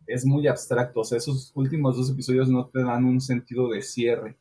es 0.06 0.26
muy 0.26 0.46
abstracto. 0.48 1.00
O 1.00 1.04
sea, 1.06 1.18
esos 1.18 1.54
últimos 1.56 1.96
dos 1.96 2.12
episodios 2.12 2.50
no 2.50 2.68
te 2.68 2.84
dan 2.84 3.06
un 3.06 3.22
sentido 3.22 3.70
de 3.70 3.82
cierre. 3.82 4.36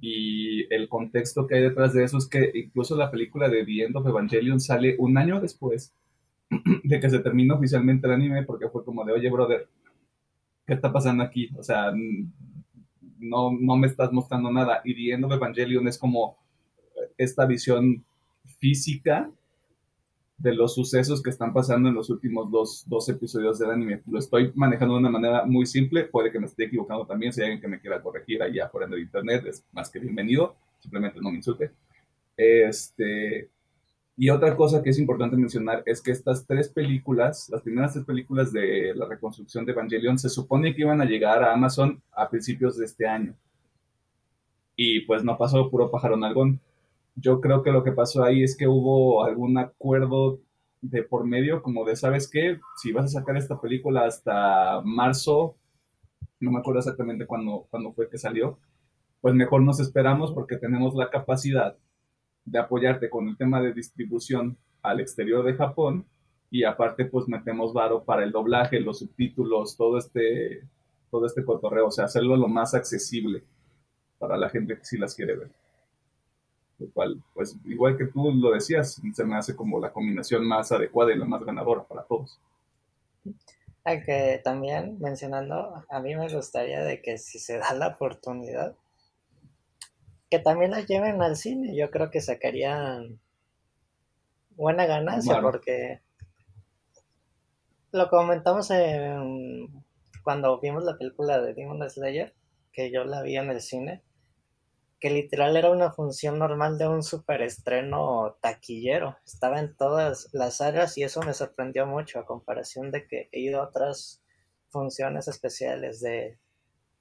Y 0.00 0.72
el 0.72 0.88
contexto 0.88 1.46
que 1.46 1.56
hay 1.56 1.62
detrás 1.62 1.92
de 1.92 2.04
eso 2.04 2.18
es 2.18 2.26
que 2.28 2.50
incluso 2.54 2.96
la 2.96 3.10
película 3.10 3.48
de 3.48 3.64
The 3.64 3.84
End 3.84 3.96
of 3.96 4.06
Evangelion 4.06 4.60
sale 4.60 4.94
un 4.98 5.18
año 5.18 5.40
después 5.40 5.92
de 6.84 7.00
que 7.00 7.10
se 7.10 7.18
terminó 7.18 7.56
oficialmente 7.56 8.06
el 8.06 8.14
anime, 8.14 8.44
porque 8.44 8.68
fue 8.68 8.84
como 8.84 9.04
de, 9.04 9.12
oye, 9.12 9.30
brother, 9.30 9.68
¿qué 10.66 10.74
está 10.74 10.92
pasando 10.92 11.24
aquí? 11.24 11.50
O 11.56 11.62
sea, 11.62 11.92
no, 13.18 13.50
no 13.58 13.76
me 13.76 13.88
estás 13.88 14.12
mostrando 14.12 14.50
nada. 14.50 14.80
Y 14.84 14.94
The 14.94 15.14
End 15.14 15.24
of 15.24 15.32
Evangelion 15.32 15.88
es 15.88 15.98
como 15.98 16.36
esta 17.16 17.44
visión 17.46 18.04
física 18.60 19.30
de 20.38 20.54
los 20.54 20.74
sucesos 20.74 21.22
que 21.22 21.30
están 21.30 21.52
pasando 21.52 21.88
en 21.88 21.94
los 21.96 22.10
últimos 22.10 22.50
dos, 22.50 22.84
dos, 22.86 23.08
episodios 23.08 23.58
del 23.58 23.70
anime. 23.70 24.02
Lo 24.06 24.20
estoy 24.20 24.52
manejando 24.54 24.94
de 24.94 25.00
una 25.00 25.10
manera 25.10 25.44
muy 25.44 25.66
simple, 25.66 26.04
puede 26.04 26.30
que 26.30 26.38
me 26.38 26.46
esté 26.46 26.64
equivocando 26.64 27.04
también, 27.06 27.32
si 27.32 27.40
hay 27.40 27.46
alguien 27.46 27.60
que 27.60 27.68
me 27.68 27.80
quiera 27.80 28.00
corregir 28.00 28.42
allá 28.42 28.70
en 28.72 28.92
el 28.92 29.00
internet, 29.00 29.44
es 29.46 29.64
más 29.72 29.90
que 29.90 29.98
bienvenido, 29.98 30.56
simplemente 30.78 31.20
no 31.20 31.30
me 31.30 31.38
insulte. 31.38 31.72
Este, 32.36 33.50
y 34.16 34.30
otra 34.30 34.56
cosa 34.56 34.82
que 34.82 34.90
es 34.90 34.98
importante 34.98 35.36
mencionar 35.36 35.82
es 35.86 36.02
que 36.02 36.12
estas 36.12 36.44
tres 36.46 36.68
películas, 36.68 37.48
las 37.50 37.62
primeras 37.62 37.92
tres 37.92 38.04
películas 38.04 38.52
de 38.52 38.92
la 38.94 39.06
reconstrucción 39.06 39.64
de 39.64 39.70
Evangelion, 39.70 40.18
se 40.18 40.28
supone 40.28 40.74
que 40.74 40.82
iban 40.82 41.00
a 41.00 41.04
llegar 41.04 41.42
a 41.44 41.52
Amazon 41.52 42.02
a 42.12 42.28
principios 42.28 42.76
de 42.76 42.84
este 42.84 43.06
año. 43.06 43.36
Y 44.74 45.00
pues 45.00 45.22
no 45.22 45.38
pasó 45.38 45.70
puro 45.70 45.90
pájaro 45.90 46.16
nalgón. 46.16 46.60
Yo 47.20 47.40
creo 47.40 47.62
que 47.62 47.72
lo 47.72 47.82
que 47.82 47.92
pasó 47.92 48.22
ahí 48.22 48.42
es 48.42 48.56
que 48.56 48.68
hubo 48.68 49.24
algún 49.24 49.58
acuerdo 49.58 50.40
de 50.80 51.02
por 51.02 51.24
medio, 51.24 51.62
como 51.62 51.84
de, 51.84 51.96
¿sabes 51.96 52.30
qué? 52.30 52.60
Si 52.76 52.92
vas 52.92 53.06
a 53.06 53.20
sacar 53.20 53.36
esta 53.36 53.60
película 53.60 54.04
hasta 54.04 54.80
marzo, 54.84 55.56
no 56.40 56.52
me 56.52 56.58
acuerdo 56.58 56.78
exactamente 56.78 57.26
cuándo, 57.26 57.66
cuándo 57.70 57.92
fue 57.92 58.08
que 58.08 58.18
salió, 58.18 58.58
pues 59.20 59.34
mejor 59.34 59.62
nos 59.62 59.80
esperamos 59.80 60.32
porque 60.32 60.56
tenemos 60.56 60.94
la 60.94 61.10
capacidad 61.10 61.76
de 62.44 62.58
apoyarte 62.58 63.10
con 63.10 63.28
el 63.28 63.36
tema 63.36 63.60
de 63.60 63.72
distribución 63.72 64.56
al 64.82 65.00
exterior 65.00 65.44
de 65.44 65.54
Japón 65.54 66.06
y 66.50 66.64
aparte 66.64 67.04
pues 67.04 67.28
metemos 67.28 67.72
varo 67.72 68.04
para 68.04 68.22
el 68.24 68.32
doblaje, 68.32 68.80
los 68.80 69.00
subtítulos, 69.00 69.76
todo 69.76 69.98
este, 69.98 70.62
todo 71.10 71.26
este 71.26 71.44
cotorreo, 71.44 71.88
o 71.88 71.90
sea, 71.90 72.04
hacerlo 72.04 72.36
lo 72.36 72.48
más 72.48 72.74
accesible 72.74 73.42
para 74.18 74.36
la 74.36 74.48
gente 74.48 74.76
que 74.76 74.84
sí 74.84 74.96
las 74.96 75.14
quiere 75.14 75.36
ver. 75.36 75.50
Lo 76.78 76.90
cual, 76.92 77.22
pues 77.34 77.56
igual 77.64 77.96
que 77.96 78.06
tú 78.06 78.32
lo 78.32 78.52
decías, 78.52 79.00
se 79.12 79.24
me 79.24 79.36
hace 79.36 79.56
como 79.56 79.80
la 79.80 79.92
combinación 79.92 80.46
más 80.46 80.70
adecuada 80.70 81.12
y 81.12 81.18
la 81.18 81.24
más 81.24 81.42
ganadora 81.42 81.82
para 81.82 82.04
todos. 82.04 82.38
Aunque 83.84 84.40
también 84.44 84.98
mencionando, 85.00 85.82
a 85.88 86.00
mí 86.00 86.14
me 86.14 86.32
gustaría 86.32 86.82
de 86.82 87.02
que 87.02 87.18
si 87.18 87.38
se 87.38 87.58
da 87.58 87.72
la 87.74 87.88
oportunidad, 87.88 88.76
que 90.30 90.38
también 90.38 90.70
la 90.70 90.80
lleven 90.82 91.22
al 91.22 91.36
cine. 91.36 91.74
Yo 91.74 91.90
creo 91.90 92.10
que 92.10 92.20
sacarían 92.20 93.18
buena 94.50 94.86
ganancia 94.86 95.40
porque 95.40 96.00
lo 97.92 98.08
comentamos 98.10 98.70
en, 98.70 99.68
cuando 100.22 100.60
vimos 100.60 100.84
la 100.84 100.98
película 100.98 101.40
de 101.40 101.54
Demon 101.54 101.88
Slayer, 101.88 102.34
que 102.72 102.90
yo 102.90 103.04
la 103.04 103.22
vi 103.22 103.36
en 103.36 103.50
el 103.50 103.60
cine, 103.60 104.02
que 105.00 105.10
literal 105.10 105.56
era 105.56 105.70
una 105.70 105.92
función 105.92 106.38
normal 106.38 106.78
de 106.78 106.88
un 106.88 107.02
superestreno 107.02 108.36
taquillero. 108.40 109.16
Estaba 109.24 109.60
en 109.60 109.76
todas 109.76 110.28
las 110.32 110.60
áreas 110.60 110.98
y 110.98 111.04
eso 111.04 111.22
me 111.22 111.34
sorprendió 111.34 111.86
mucho 111.86 112.18
a 112.18 112.26
comparación 112.26 112.90
de 112.90 113.06
que 113.06 113.28
he 113.32 113.40
ido 113.40 113.60
a 113.60 113.66
otras 113.68 114.22
funciones 114.70 115.28
especiales 115.28 116.00
de, 116.00 116.38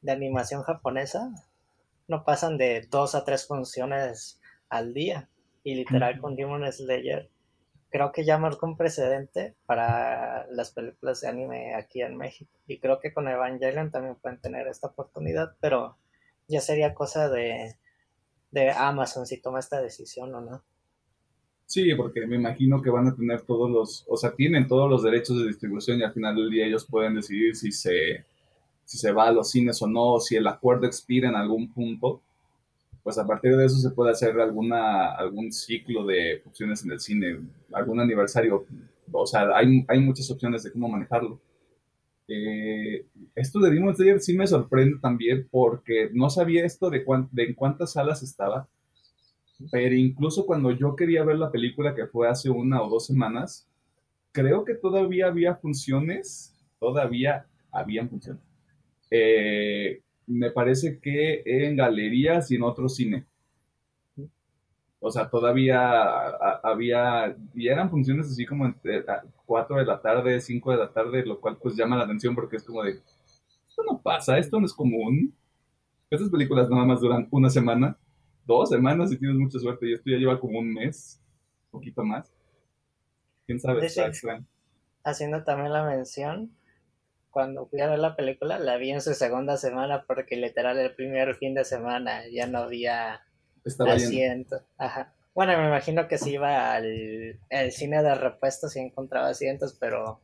de 0.01 0.11
animación 0.11 0.63
japonesa 0.63 1.31
no 2.07 2.23
pasan 2.23 2.57
de 2.57 2.87
dos 2.89 3.15
a 3.15 3.23
tres 3.25 3.45
funciones 3.45 4.39
al 4.69 4.93
día. 4.93 5.29
Y 5.63 5.75
literal 5.75 6.19
con 6.19 6.35
Demon 6.35 6.71
Slayer 6.71 7.29
creo 7.89 8.11
que 8.11 8.25
ya 8.25 8.37
marcó 8.37 8.65
un 8.65 8.77
precedente 8.77 9.55
para 9.65 10.47
las 10.47 10.71
películas 10.71 11.21
de 11.21 11.27
anime 11.27 11.75
aquí 11.75 12.01
en 12.01 12.15
México. 12.15 12.51
Y 12.67 12.79
creo 12.79 12.99
que 12.99 13.13
con 13.13 13.27
Evangelion 13.27 13.91
también 13.91 14.15
pueden 14.15 14.39
tener 14.39 14.67
esta 14.67 14.87
oportunidad, 14.87 15.55
pero 15.59 15.97
ya 16.47 16.61
sería 16.61 16.93
cosa 16.93 17.29
de, 17.29 17.75
de 18.51 18.71
Amazon 18.71 19.25
si 19.25 19.41
toma 19.41 19.59
esta 19.59 19.81
decisión 19.81 20.33
o 20.35 20.41
no. 20.41 20.63
Sí, 21.65 21.93
porque 21.95 22.25
me 22.25 22.37
imagino 22.37 22.81
que 22.81 22.89
van 22.89 23.07
a 23.07 23.15
tener 23.15 23.41
todos 23.41 23.69
los, 23.69 24.05
o 24.07 24.15
sea, 24.15 24.31
tienen 24.31 24.67
todos 24.67 24.89
los 24.89 25.03
derechos 25.03 25.37
de 25.37 25.47
distribución 25.47 25.99
y 25.99 26.03
al 26.03 26.13
final 26.13 26.35
del 26.35 26.49
día 26.49 26.65
ellos 26.65 26.85
pueden 26.85 27.15
decidir 27.15 27.55
si 27.55 27.71
se 27.71 28.25
si 28.87 28.97
se 28.97 29.11
va 29.11 29.27
a 29.27 29.31
los 29.33 29.51
cines 29.51 29.81
o 29.81 29.87
no, 29.87 30.17
si 30.21 30.37
el 30.37 30.47
acuerdo 30.47 30.87
expira 30.87 31.27
en 31.27 31.35
algún 31.35 31.73
punto, 31.73 32.21
pues 33.03 33.17
a 33.17 33.27
partir 33.27 33.57
de 33.57 33.65
eso 33.65 33.75
se 33.77 33.89
puede 33.91 34.11
hacer 34.11 34.39
alguna, 34.39 35.11
algún 35.11 35.51
ciclo 35.51 36.05
de 36.05 36.41
opciones 36.45 36.85
en 36.85 36.93
el 36.93 36.99
cine, 37.01 37.39
algún 37.73 37.99
aniversario. 37.99 38.65
O 39.11 39.27
sea, 39.27 39.49
hay, 39.53 39.83
hay 39.89 39.99
muchas 39.99 40.31
opciones 40.31 40.63
de 40.63 40.71
cómo 40.71 40.87
manejarlo. 40.87 41.37
Eh, 42.27 43.05
esto 43.35 43.59
de 43.59 43.71
Demon 43.71 43.95
Slayer 43.95 44.19
sí 44.19 44.35
me 44.35 44.47
sorprende 44.47 44.99
también 44.99 45.47
porque 45.49 46.09
no 46.13 46.29
sabía 46.29 46.65
esto 46.65 46.89
de, 46.89 47.05
de 47.31 47.43
en 47.43 47.53
cuántas 47.53 47.93
salas 47.93 48.21
estaba, 48.23 48.67
pero 49.71 49.95
incluso 49.95 50.45
cuando 50.45 50.71
yo 50.71 50.95
quería 50.95 51.23
ver 51.23 51.37
la 51.37 51.51
película 51.51 51.95
que 51.95 52.07
fue 52.07 52.27
hace 52.27 52.49
una 52.49 52.81
o 52.81 52.89
dos 52.89 53.05
semanas, 53.07 53.67
creo 54.31 54.65
que 54.65 54.75
todavía 54.75 55.27
había 55.27 55.55
funciones, 55.55 56.53
todavía 56.79 57.45
habían 57.71 58.09
funciones 58.09 58.47
eh, 59.11 60.01
me 60.27 60.51
parece 60.51 60.99
que 60.99 61.41
en 61.45 61.75
galerías 61.75 62.51
y 62.51 62.55
en 62.55 62.63
otro 62.63 62.89
cine. 62.89 63.25
O 64.99 65.11
sea, 65.11 65.29
todavía 65.29 66.27
había, 66.63 67.35
y 67.53 67.67
eran 67.67 67.89
funciones 67.89 68.27
así 68.27 68.45
como 68.45 68.65
entre 68.65 69.05
4 69.45 69.77
de 69.77 69.85
la 69.85 70.01
tarde, 70.01 70.41
5 70.41 70.71
de 70.71 70.77
la 70.77 70.91
tarde, 70.91 71.23
lo 71.25 71.39
cual 71.39 71.57
pues 71.57 71.75
llama 71.75 71.97
la 71.97 72.05
atención 72.05 72.33
porque 72.33 72.57
es 72.57 72.63
como 72.63 72.83
de, 72.83 72.91
esto 72.91 73.83
no 73.83 74.01
pasa, 74.01 74.37
esto 74.37 74.59
no 74.59 74.65
es 74.65 74.73
común. 74.73 75.35
Estas 76.09 76.29
películas 76.29 76.69
nada 76.69 76.85
más 76.85 77.01
duran 77.01 77.27
una 77.31 77.49
semana, 77.49 77.97
dos 78.45 78.69
semanas 78.69 79.09
si 79.09 79.19
tienes 79.19 79.37
mucha 79.37 79.59
suerte, 79.59 79.87
y 79.87 79.93
esto 79.93 80.09
ya 80.09 80.17
lleva 80.17 80.39
como 80.39 80.59
un 80.59 80.73
mes, 80.73 81.21
un 81.65 81.79
poquito 81.79 82.03
más. 82.03 82.33
¿Quién 83.45 83.59
sabe? 83.59 83.87
Haciendo 85.03 85.43
también 85.43 85.73
la 85.73 85.85
mención, 85.85 86.51
cuando 87.29 87.67
fui 87.67 87.81
a 87.81 87.87
ver 87.87 87.99
la 87.99 88.15
película, 88.15 88.57
la 88.57 88.77
vi 88.77 88.91
en 88.91 89.01
su 89.01 89.13
segunda 89.13 89.57
semana 89.57 90.05
porque 90.07 90.37
literal 90.37 90.77
el 90.79 90.95
primer 90.95 91.35
fin 91.35 91.53
de 91.53 91.65
semana 91.65 92.21
ya 92.31 92.47
no 92.47 92.59
había 92.59 93.21
asiento. 93.91 94.61
Ajá. 94.77 95.13
Bueno, 95.33 95.57
me 95.59 95.67
imagino 95.67 96.07
que 96.07 96.17
si 96.17 96.31
iba 96.31 96.73
al 96.75 97.37
cine 97.71 98.01
de 98.01 98.15
repuestos 98.15 98.75
y 98.75 98.79
encontraba 98.79 99.29
asientos, 99.29 99.77
pero 99.79 100.19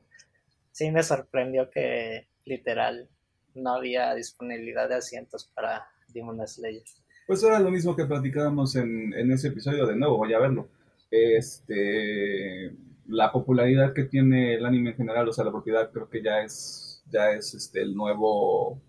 sí 0.71 0.91
me 0.91 1.03
sorprendió 1.03 1.69
que 1.69 2.27
literal 2.45 3.07
no 3.53 3.75
había 3.75 4.13
disponibilidad 4.15 4.89
de 4.89 4.95
asientos 4.95 5.51
para 5.53 5.87
Demon 6.07 6.45
Slayer. 6.47 6.83
Pues 7.27 7.43
era 7.43 7.59
lo 7.59 7.69
mismo 7.69 7.95
que 7.95 8.05
platicábamos 8.05 8.75
en, 8.75 9.13
en 9.13 9.31
ese 9.31 9.49
episodio 9.49 9.85
de 9.85 9.95
nuevo, 9.95 10.17
voy 10.17 10.33
a 10.33 10.39
verlo. 10.39 10.67
Este, 11.11 12.73
la 13.07 13.31
popularidad 13.31 13.93
que 13.93 14.05
tiene 14.05 14.55
el 14.55 14.65
anime 14.65 14.91
en 14.91 14.97
general, 14.97 15.29
o 15.29 15.33
sea, 15.33 15.45
la 15.45 15.51
propiedad 15.51 15.91
creo 15.91 16.09
que 16.09 16.23
ya 16.23 16.41
es 16.41 16.93
ya 17.11 17.31
es 17.31 17.53
este, 17.53 17.81
el 17.81 17.95
nuevo 17.95 18.81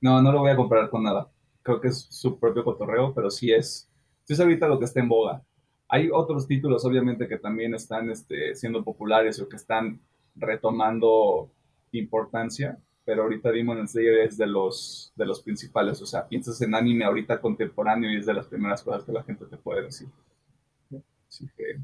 No, 0.00 0.22
no 0.22 0.32
lo 0.32 0.40
voy 0.40 0.50
a 0.50 0.56
comparar 0.56 0.88
con 0.90 1.02
nada. 1.02 1.28
Creo 1.68 1.82
que 1.82 1.88
es 1.88 2.06
su 2.08 2.38
propio 2.38 2.64
cotorreo, 2.64 3.12
pero 3.12 3.30
sí 3.30 3.52
es, 3.52 3.90
sí 4.24 4.32
es 4.32 4.40
ahorita 4.40 4.66
lo 4.66 4.78
que 4.78 4.86
está 4.86 5.00
en 5.00 5.08
boga. 5.10 5.42
Hay 5.86 6.08
otros 6.10 6.46
títulos, 6.46 6.82
obviamente, 6.86 7.28
que 7.28 7.36
también 7.36 7.74
están 7.74 8.08
este, 8.08 8.54
siendo 8.54 8.82
populares 8.82 9.38
o 9.38 9.50
que 9.50 9.56
están 9.56 10.00
retomando 10.34 11.50
importancia, 11.92 12.78
pero 13.04 13.24
ahorita 13.24 13.52
Demon 13.52 13.86
Slayer 13.86 14.20
es 14.20 14.38
de 14.38 14.46
los, 14.46 15.12
de 15.14 15.26
los 15.26 15.42
principales. 15.42 16.00
O 16.00 16.06
sea, 16.06 16.26
piensas 16.26 16.58
en 16.62 16.74
anime 16.74 17.04
ahorita 17.04 17.38
contemporáneo 17.38 18.10
y 18.10 18.16
es 18.16 18.24
de 18.24 18.32
las 18.32 18.46
primeras 18.46 18.82
cosas 18.82 19.04
que 19.04 19.12
la 19.12 19.24
gente 19.24 19.44
te 19.44 19.58
puede 19.58 19.82
decir. 19.82 20.08
Así 21.28 21.46
que, 21.54 21.76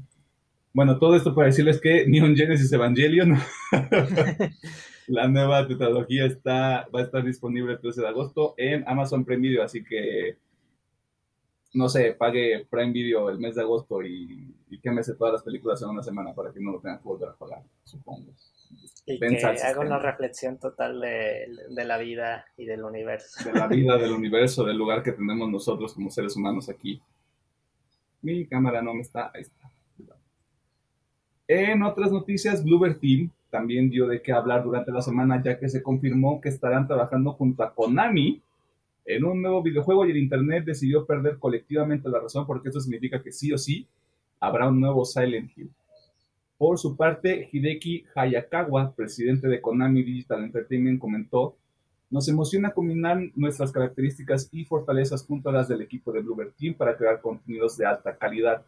bueno, 0.73 0.97
todo 0.97 1.15
esto 1.15 1.35
para 1.35 1.45
decirles 1.45 1.79
que 1.79 2.07
Neon 2.07 2.35
Genesis 2.35 2.73
Evangelion, 2.73 3.37
la 5.07 5.27
nueva 5.27 5.67
tetralogía 5.67 6.25
está, 6.25 6.87
va 6.93 7.01
a 7.01 7.03
estar 7.03 7.23
disponible 7.23 7.73
el 7.73 7.79
13 7.79 8.01
de 8.01 8.07
agosto 8.07 8.53
en 8.57 8.87
Amazon 8.87 9.25
Prime 9.25 9.41
Video, 9.41 9.63
así 9.63 9.83
que 9.83 10.37
no 11.73 11.89
sé, 11.89 12.13
pague 12.13 12.65
Prime 12.69 12.93
Video 12.93 13.29
el 13.29 13.37
mes 13.37 13.55
de 13.55 13.61
agosto 13.61 14.01
y, 14.01 14.55
y 14.69 14.79
quémese 14.79 15.15
todas 15.15 15.33
las 15.33 15.43
películas 15.43 15.81
en 15.81 15.89
una 15.89 16.01
semana 16.01 16.33
para 16.33 16.51
que 16.51 16.59
no 16.59 16.71
lo 16.71 16.79
tenga 16.79 16.97
que 16.97 17.03
volver 17.03 17.29
a 17.29 17.35
pagar, 17.35 17.63
supongo. 17.83 18.33
Y 19.05 19.19
que 19.19 19.45
haga 19.45 19.79
una 19.81 19.99
reflexión 19.99 20.57
total 20.57 20.99
de, 20.99 21.47
la 21.69 21.97
vida 21.97 22.45
y 22.57 22.65
del 22.65 22.83
universo. 22.83 23.49
De 23.49 23.57
la 23.57 23.67
vida, 23.67 23.97
del 23.97 24.11
universo, 24.13 24.63
del 24.65 24.77
lugar 24.77 25.03
que 25.03 25.11
tenemos 25.11 25.49
nosotros 25.49 25.93
como 25.93 26.09
seres 26.09 26.35
humanos 26.35 26.69
aquí. 26.69 27.01
Mi 28.21 28.47
cámara 28.47 28.81
no 28.81 28.93
me 28.93 29.01
está, 29.01 29.31
ahí 29.33 29.41
está. 29.41 29.69
En 31.47 31.83
otras 31.83 32.11
noticias, 32.11 32.63
Bluebird 32.63 32.99
Team 32.99 33.29
también 33.49 33.89
dio 33.89 34.07
de 34.07 34.21
qué 34.21 34.31
hablar 34.31 34.63
durante 34.63 34.91
la 34.91 35.01
semana, 35.01 35.41
ya 35.41 35.57
que 35.57 35.69
se 35.69 35.81
confirmó 35.81 36.41
que 36.41 36.49
estarán 36.49 36.87
trabajando 36.87 37.33
junto 37.33 37.63
a 37.63 37.73
Konami 37.73 38.41
en 39.05 39.23
un 39.23 39.41
nuevo 39.41 39.61
videojuego 39.61 40.05
y 40.05 40.11
el 40.11 40.17
Internet 40.17 40.65
decidió 40.65 41.05
perder 41.05 41.37
colectivamente 41.37 42.09
la 42.09 42.19
razón 42.19 42.45
porque 42.45 42.69
eso 42.69 42.79
significa 42.79 43.21
que 43.21 43.31
sí 43.31 43.53
o 43.53 43.57
sí 43.57 43.87
habrá 44.39 44.67
un 44.67 44.81
nuevo 44.81 45.05
Silent 45.05 45.51
Hill. 45.55 45.71
Por 46.57 46.79
su 46.79 46.95
parte, 46.95 47.49
Hideki 47.51 48.05
Hayakawa, 48.15 48.93
presidente 48.95 49.47
de 49.47 49.61
Konami 49.61 50.03
Digital 50.03 50.43
Entertainment, 50.43 50.99
comentó, 50.99 51.55
nos 52.09 52.27
emociona 52.29 52.71
combinar 52.71 53.19
nuestras 53.35 53.71
características 53.71 54.47
y 54.51 54.63
fortalezas 54.63 55.25
junto 55.25 55.49
a 55.49 55.53
las 55.53 55.67
del 55.67 55.81
equipo 55.81 56.11
de 56.11 56.21
Bluebird 56.21 56.53
Team 56.53 56.73
para 56.75 56.95
crear 56.95 57.19
contenidos 57.19 57.77
de 57.77 57.85
alta 57.85 58.15
calidad. 58.15 58.63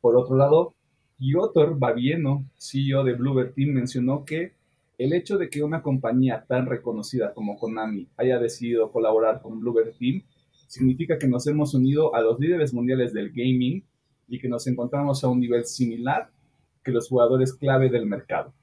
Por 0.00 0.16
otro 0.16 0.36
lado, 0.36 0.74
Piotr 1.20 1.74
Babieno, 1.78 2.46
CEO 2.56 3.04
de 3.04 3.12
Bluebird 3.12 3.52
Team, 3.52 3.74
mencionó 3.74 4.24
que 4.24 4.54
el 4.96 5.12
hecho 5.12 5.36
de 5.36 5.50
que 5.50 5.62
una 5.62 5.82
compañía 5.82 6.46
tan 6.48 6.64
reconocida 6.64 7.34
como 7.34 7.58
Konami 7.58 8.08
haya 8.16 8.38
decidido 8.38 8.90
colaborar 8.90 9.42
con 9.42 9.60
Bluebird 9.60 9.94
Team 9.98 10.22
significa 10.66 11.18
que 11.18 11.28
nos 11.28 11.46
hemos 11.46 11.74
unido 11.74 12.14
a 12.14 12.22
los 12.22 12.40
líderes 12.40 12.72
mundiales 12.72 13.12
del 13.12 13.32
gaming 13.32 13.84
y 14.28 14.38
que 14.38 14.48
nos 14.48 14.66
encontramos 14.66 15.22
a 15.22 15.28
un 15.28 15.40
nivel 15.40 15.66
similar 15.66 16.30
que 16.82 16.90
los 16.90 17.06
jugadores 17.06 17.52
clave 17.52 17.90
del 17.90 18.06
mercado. 18.06 18.54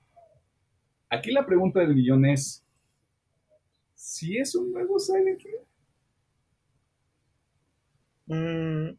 Aquí 1.12 1.32
la 1.32 1.46
pregunta 1.46 1.82
del 1.82 1.94
millón 1.94 2.26
es, 2.26 2.66
¿si 3.94 4.36
es 4.36 4.56
un 4.56 4.72
nuevo 4.72 4.98
Silent? 4.98 5.44
Mm, 8.26 8.98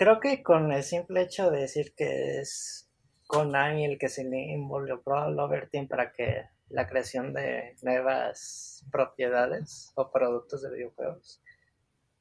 creo 0.00 0.18
que 0.18 0.42
con 0.42 0.72
el 0.72 0.82
simple 0.82 1.20
hecho 1.20 1.50
de 1.50 1.60
decir 1.60 1.92
que 1.94 2.40
es 2.40 2.88
Konami 3.26 3.84
el 3.84 3.98
que 3.98 4.08
se 4.08 4.24
le 4.24 4.38
involucró 4.50 5.18
a 5.18 5.28
Loverteam 5.28 5.88
para 5.88 6.10
que 6.10 6.46
la 6.70 6.88
creación 6.88 7.34
de 7.34 7.76
nuevas 7.82 8.82
propiedades 8.90 9.92
o 9.96 10.10
productos 10.10 10.62
de 10.62 10.70
videojuegos, 10.70 11.42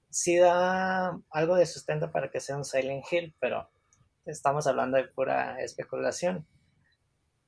sí 0.10 0.36
da 0.36 1.22
algo 1.30 1.56
de 1.56 1.66
sustento 1.66 2.12
para 2.12 2.30
que 2.30 2.42
sea 2.42 2.58
un 2.58 2.66
Silent 2.66 3.06
Hill, 3.10 3.34
pero 3.40 3.70
estamos 4.26 4.68
hablando 4.68 4.98
de 4.98 5.06
pura 5.06 5.62
especulación. 5.62 6.46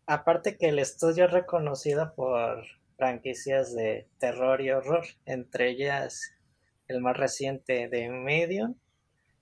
Aparte 0.05 0.57
que 0.57 0.69
el 0.69 0.79
estudio 0.79 1.25
es 1.25 1.31
reconocido 1.31 2.15
por 2.15 2.63
franquicias 2.95 3.75
de 3.75 4.07
terror 4.17 4.61
y 4.61 4.71
horror, 4.71 5.03
entre 5.25 5.71
ellas 5.71 6.21
el 6.87 7.01
más 7.01 7.17
reciente 7.17 7.89
de 7.89 8.07
Medium, 8.07 8.77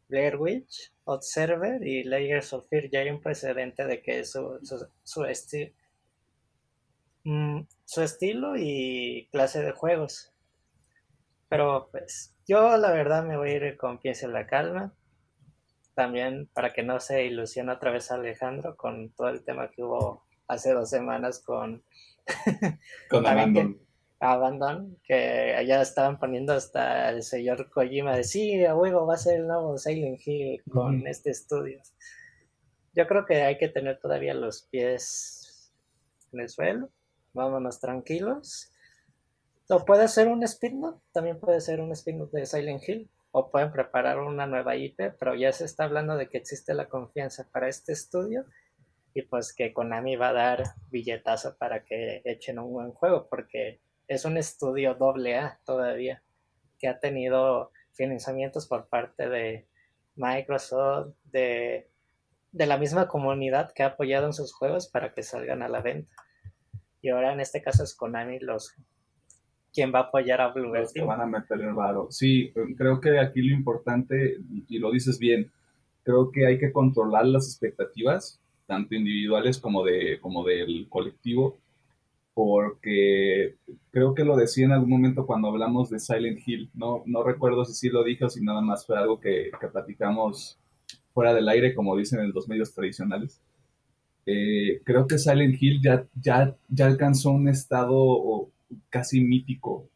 Blair 0.09 0.35
Witch, 0.37 0.91
Observer 1.05 1.85
y 1.85 2.03
Layers 2.03 2.51
of 2.53 2.67
Fear. 2.69 2.89
Ya 2.89 2.99
hay 2.99 3.09
un 3.09 3.21
precedente 3.21 3.85
de 3.85 4.01
que 4.01 4.25
su, 4.25 4.59
su, 5.03 5.25
mm, 7.23 7.61
su 7.85 8.01
estilo 8.01 8.55
y 8.57 9.29
clase 9.31 9.61
de 9.61 9.71
juegos. 9.71 10.33
Pero 11.47 11.89
pues 11.91 12.35
yo 12.47 12.77
la 12.77 12.91
verdad 12.91 13.23
me 13.23 13.37
voy 13.37 13.51
a 13.51 13.55
ir 13.55 13.77
con 13.77 13.99
pies 13.99 14.23
en 14.23 14.33
la 14.33 14.45
calma 14.45 14.93
también 15.99 16.47
para 16.53 16.71
que 16.71 16.81
no 16.81 17.01
se 17.01 17.25
ilusione 17.25 17.73
otra 17.73 17.91
vez 17.91 18.09
Alejandro 18.09 18.77
con 18.77 19.09
todo 19.09 19.27
el 19.27 19.43
tema 19.43 19.69
que 19.69 19.83
hubo 19.83 20.23
hace 20.47 20.71
dos 20.71 20.89
semanas 20.89 21.43
con, 21.45 21.83
con 23.09 23.25
Abandon. 23.27 23.88
Abandon, 24.19 24.97
que 25.03 25.55
allá 25.55 25.81
estaban 25.81 26.19
poniendo 26.19 26.53
hasta 26.53 27.09
el 27.09 27.23
señor 27.23 27.69
Kojima 27.69 28.15
de 28.15 28.23
sí, 28.23 28.63
a 28.65 28.75
huevo, 28.75 29.05
va 29.05 29.13
a 29.13 29.17
ser 29.17 29.39
el 29.39 29.47
nuevo 29.47 29.77
Silent 29.77 30.19
Hill 30.25 30.61
con 30.69 31.07
este 31.07 31.29
estudio. 31.31 31.81
Yo 32.93 33.07
creo 33.07 33.25
que 33.25 33.43
hay 33.43 33.57
que 33.57 33.69
tener 33.69 33.99
todavía 33.99 34.33
los 34.33 34.63
pies 34.63 35.71
en 36.33 36.41
el 36.41 36.49
suelo, 36.49 36.89
vámonos 37.33 37.79
tranquilos. 37.79 38.73
O 39.69 39.85
puede 39.85 40.07
ser 40.07 40.27
un 40.27 40.43
spin-off, 40.43 40.99
también 41.11 41.39
puede 41.39 41.61
ser 41.61 41.79
un 41.79 41.91
spin-off 41.91 42.31
de 42.31 42.45
Silent 42.45 42.87
Hill, 42.87 43.09
o 43.31 43.51
pueden 43.51 43.71
preparar 43.71 44.19
una 44.19 44.47
nueva 44.47 44.75
IP, 44.75 45.13
pero 45.19 45.35
ya 45.35 45.51
se 45.51 45.65
está 45.65 45.83
hablando 45.83 46.17
de 46.17 46.27
que 46.27 46.39
existe 46.39 46.73
la 46.73 46.89
confianza 46.89 47.47
para 47.51 47.69
este 47.69 47.93
estudio 47.93 48.45
y 49.13 49.21
pues 49.23 49.53
que 49.53 49.73
Konami 49.73 50.15
va 50.15 50.29
a 50.29 50.33
dar 50.33 50.63
billetazo 50.89 51.55
para 51.57 51.83
que 51.83 52.21
echen 52.25 52.59
un 52.59 52.71
buen 52.71 52.91
juego, 52.91 53.27
porque 53.29 53.79
es 54.09 54.25
un 54.25 54.37
estudio 54.37 54.95
doble 54.95 55.37
A 55.37 55.59
todavía, 55.63 56.21
que 56.79 56.87
ha 56.87 56.99
tenido 56.99 57.71
financiamientos 57.93 58.67
por 58.67 58.87
parte 58.87 59.29
de 59.29 59.67
Microsoft, 60.15 61.13
de, 61.31 61.87
la 62.51 62.77
misma 62.77 63.07
comunidad 63.07 63.71
que 63.71 63.83
ha 63.83 63.87
apoyado 63.87 64.25
en 64.25 64.33
sus 64.33 64.51
juegos 64.51 64.87
para 64.87 65.13
que 65.13 65.21
salgan 65.21 65.61
a 65.61 65.69
la 65.69 65.81
venta. 65.81 66.11
Y 67.01 67.09
ahora 67.09 67.31
en 67.31 67.39
este 67.39 67.61
caso 67.61 67.83
es 67.83 67.95
Konami 67.95 68.39
los 68.39 68.75
quién 69.71 69.93
va 69.93 69.99
a 69.99 70.03
apoyar 70.03 70.41
a 70.41 70.51
Blue 70.51 70.73
Los 70.73 70.93
van 71.05 71.21
a 71.21 71.27
meter 71.27 71.61
el 71.61 71.73
varo. 71.73 72.07
Sí, 72.09 72.51
creo 72.75 72.99
que 72.99 73.19
aquí 73.19 73.43
lo 73.43 73.53
importante, 73.53 74.39
y 74.67 74.79
lo 74.79 74.91
dices 74.91 75.19
bien, 75.19 75.51
creo 76.03 76.31
que 76.31 76.47
hay 76.47 76.57
que 76.57 76.73
controlar 76.73 77.27
las 77.27 77.45
expectativas, 77.45 78.41
tanto 78.65 78.95
individuales 78.95 79.59
como, 79.59 79.83
de, 79.85 80.19
como 80.19 80.43
del 80.43 80.87
colectivo, 80.89 81.59
porque 82.33 83.55
creo 83.91 84.13
que 84.13 84.23
lo 84.23 84.37
decía 84.37 84.65
en 84.65 84.71
algún 84.71 84.89
momento 84.89 85.25
cuando 85.25 85.49
hablamos 85.49 85.89
de 85.89 85.99
Silent 85.99 86.39
Hill, 86.45 86.69
no, 86.73 87.03
no 87.05 87.23
recuerdo 87.23 87.65
si 87.65 87.73
sí 87.73 87.89
lo 87.89 88.03
dije 88.03 88.25
o 88.25 88.29
si 88.29 88.43
nada 88.43 88.61
más 88.61 88.85
fue 88.85 88.97
algo 88.97 89.19
que, 89.19 89.51
que 89.59 89.67
platicamos 89.67 90.57
fuera 91.13 91.33
del 91.33 91.49
aire, 91.49 91.75
como 91.75 91.97
dicen 91.97 92.21
en 92.21 92.31
los 92.31 92.47
medios 92.47 92.73
tradicionales. 92.73 93.41
Eh, 94.25 94.81
creo 94.83 95.07
que 95.07 95.17
Silent 95.17 95.61
Hill 95.61 95.81
ya, 95.81 96.05
ya, 96.21 96.55
ya 96.69 96.85
alcanzó 96.85 97.31
un 97.31 97.47
estado 97.47 98.49
casi 98.89 99.21
mítico, 99.21 99.87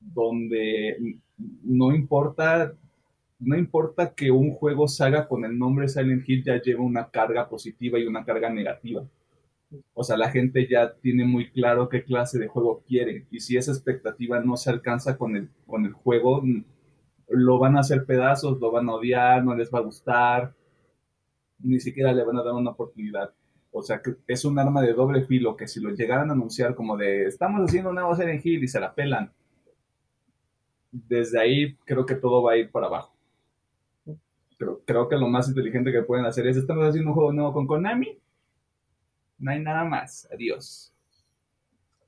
donde 0.00 1.18
no 1.62 1.94
importa, 1.94 2.72
no 3.38 3.56
importa 3.56 4.14
que 4.14 4.30
un 4.30 4.52
juego 4.52 4.88
salga 4.88 5.28
con 5.28 5.44
el 5.44 5.58
nombre 5.58 5.88
Silent 5.88 6.28
Hill, 6.28 6.44
ya 6.44 6.60
lleva 6.62 6.82
una 6.82 7.10
carga 7.10 7.48
positiva 7.48 7.98
y 7.98 8.06
una 8.06 8.24
carga 8.24 8.48
negativa. 8.48 9.04
O 9.94 10.04
sea, 10.04 10.16
la 10.16 10.30
gente 10.30 10.68
ya 10.68 10.94
tiene 10.94 11.24
muy 11.24 11.50
claro 11.50 11.88
qué 11.88 12.04
clase 12.04 12.38
de 12.38 12.48
juego 12.48 12.82
quiere. 12.86 13.26
Y 13.30 13.40
si 13.40 13.56
esa 13.56 13.72
expectativa 13.72 14.40
no 14.40 14.56
se 14.56 14.70
alcanza 14.70 15.16
con 15.16 15.36
el, 15.36 15.48
con 15.66 15.86
el 15.86 15.92
juego, 15.92 16.42
lo 17.28 17.58
van 17.58 17.76
a 17.76 17.80
hacer 17.80 18.04
pedazos, 18.04 18.60
lo 18.60 18.70
van 18.70 18.88
a 18.88 18.94
odiar, 18.94 19.44
no 19.44 19.54
les 19.54 19.72
va 19.72 19.78
a 19.78 19.82
gustar, 19.82 20.54
ni 21.60 21.80
siquiera 21.80 22.12
le 22.12 22.24
van 22.24 22.38
a 22.38 22.42
dar 22.42 22.54
una 22.54 22.70
oportunidad. 22.70 23.32
O 23.70 23.82
sea, 23.82 24.02
que 24.02 24.16
es 24.26 24.44
un 24.44 24.58
arma 24.58 24.82
de 24.82 24.92
doble 24.92 25.24
filo 25.24 25.56
que 25.56 25.66
si 25.66 25.80
lo 25.80 25.90
llegaran 25.90 26.28
a 26.28 26.34
anunciar 26.34 26.74
como 26.74 26.96
de 26.96 27.26
estamos 27.26 27.62
haciendo 27.62 27.88
un 27.88 27.96
nuevo 27.96 28.14
Silent 28.14 28.44
Hill 28.44 28.64
y 28.64 28.68
se 28.68 28.80
la 28.80 28.94
pelan, 28.94 29.32
desde 30.90 31.40
ahí 31.40 31.74
creo 31.86 32.04
que 32.04 32.14
todo 32.14 32.42
va 32.42 32.52
a 32.52 32.56
ir 32.58 32.70
para 32.70 32.86
abajo. 32.86 33.14
Pero 34.58 34.82
creo 34.84 35.08
que 35.08 35.16
lo 35.16 35.26
más 35.28 35.48
inteligente 35.48 35.90
que 35.90 36.02
pueden 36.02 36.26
hacer 36.26 36.46
es 36.46 36.56
estamos 36.56 36.84
haciendo 36.84 37.10
un 37.10 37.14
juego 37.14 37.32
nuevo 37.32 37.52
con 37.52 37.66
Konami. 37.66 38.18
No 39.42 39.50
hay 39.50 39.58
nada 39.58 39.82
más. 39.82 40.28
Adiós. 40.32 40.94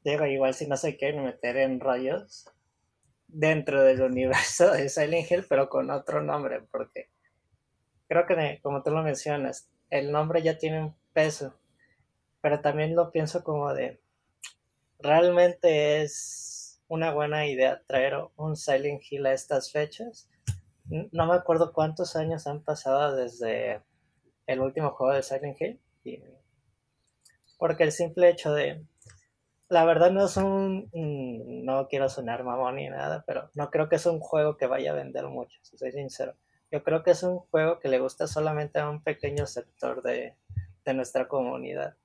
Digo, 0.05 0.25
igual 0.25 0.55
si 0.55 0.69
no 0.69 0.77
se 0.77 0.97
quieren 0.97 1.25
meter 1.25 1.57
en 1.57 1.81
rollos 1.81 2.49
dentro 3.27 3.83
del 3.83 4.03
universo 4.03 4.71
de 4.71 4.89
Silent 4.89 5.29
Hill, 5.29 5.45
pero 5.49 5.69
con 5.69 5.91
otro 5.91 6.23
nombre, 6.23 6.63
porque 6.71 7.11
creo 8.07 8.25
que, 8.27 8.61
como 8.63 8.85
tú 8.85 8.93
lo 8.93 9.03
mencionas, 9.03 9.69
el 9.91 10.13
nombre 10.13 10.43
ya 10.43 10.59
tiene 10.59 10.81
un 10.81 10.95
peso. 11.13 11.59
Pero 12.41 12.61
también 12.61 12.95
lo 12.95 13.11
pienso 13.11 13.43
como 13.43 13.75
de, 13.75 14.01
realmente 15.01 16.03
es 16.03 16.81
una 16.87 17.13
buena 17.13 17.49
idea 17.49 17.83
traer 17.85 18.15
un 18.37 18.55
Silent 18.55 19.03
Hill 19.11 19.27
a 19.27 19.33
estas 19.33 19.73
fechas. 19.73 20.31
No 20.85 21.27
me 21.27 21.35
acuerdo 21.35 21.73
cuántos 21.73 22.15
años 22.15 22.47
han 22.47 22.63
pasado 22.63 23.17
desde 23.17 23.83
el 24.47 24.61
último 24.61 24.91
juego 24.91 25.15
de 25.15 25.23
Silent 25.25 25.61
Hill. 25.61 25.81
Porque 27.59 27.85
el 27.85 27.93
simple 27.93 28.29
hecho 28.29 28.53
de... 28.53 28.85
La 29.69 29.85
verdad 29.85 30.11
no 30.11 30.27
es 30.27 30.37
un... 30.37 30.91
Mm, 30.93 31.65
no 31.65 31.89
quiero 31.89 32.09
sonar 32.09 32.45
mamón 32.45 32.77
ni 32.77 32.89
nada, 32.89 33.25
pero 33.27 33.51
no 33.55 33.71
creo 33.71 33.89
que 33.89 33.97
es 33.97 34.07
un 34.07 34.21
juego 34.21 34.57
que 34.57 34.67
vaya 34.67 34.93
a 34.93 34.95
vender 34.95 35.27
mucho, 35.27 35.59
si 35.63 35.77
soy 35.77 35.93
sincero. 35.93 36.35
Yo 36.71 36.83
creo 36.83 37.03
que 37.03 37.13
es 37.13 37.23
un 37.23 37.39
juego 37.39 37.79
que 37.79 37.89
le 37.89 38.01
gusta 38.01 38.27
solamente 38.27 38.79
a 38.79 38.91
un 38.91 39.03
pequeño 39.03 39.47
sector 39.47 40.03
de, 40.03 40.35
de 40.85 40.95
nuestra 40.95 41.29
comunidad, 41.29 41.97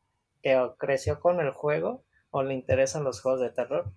que 0.41 0.57
creció 0.77 1.19
con 1.19 1.39
el 1.39 1.51
juego 1.51 2.03
o 2.31 2.43
le 2.43 2.53
interesan 2.53 3.03
los 3.03 3.21
juegos 3.21 3.41
de 3.41 3.49
terror. 3.49 3.91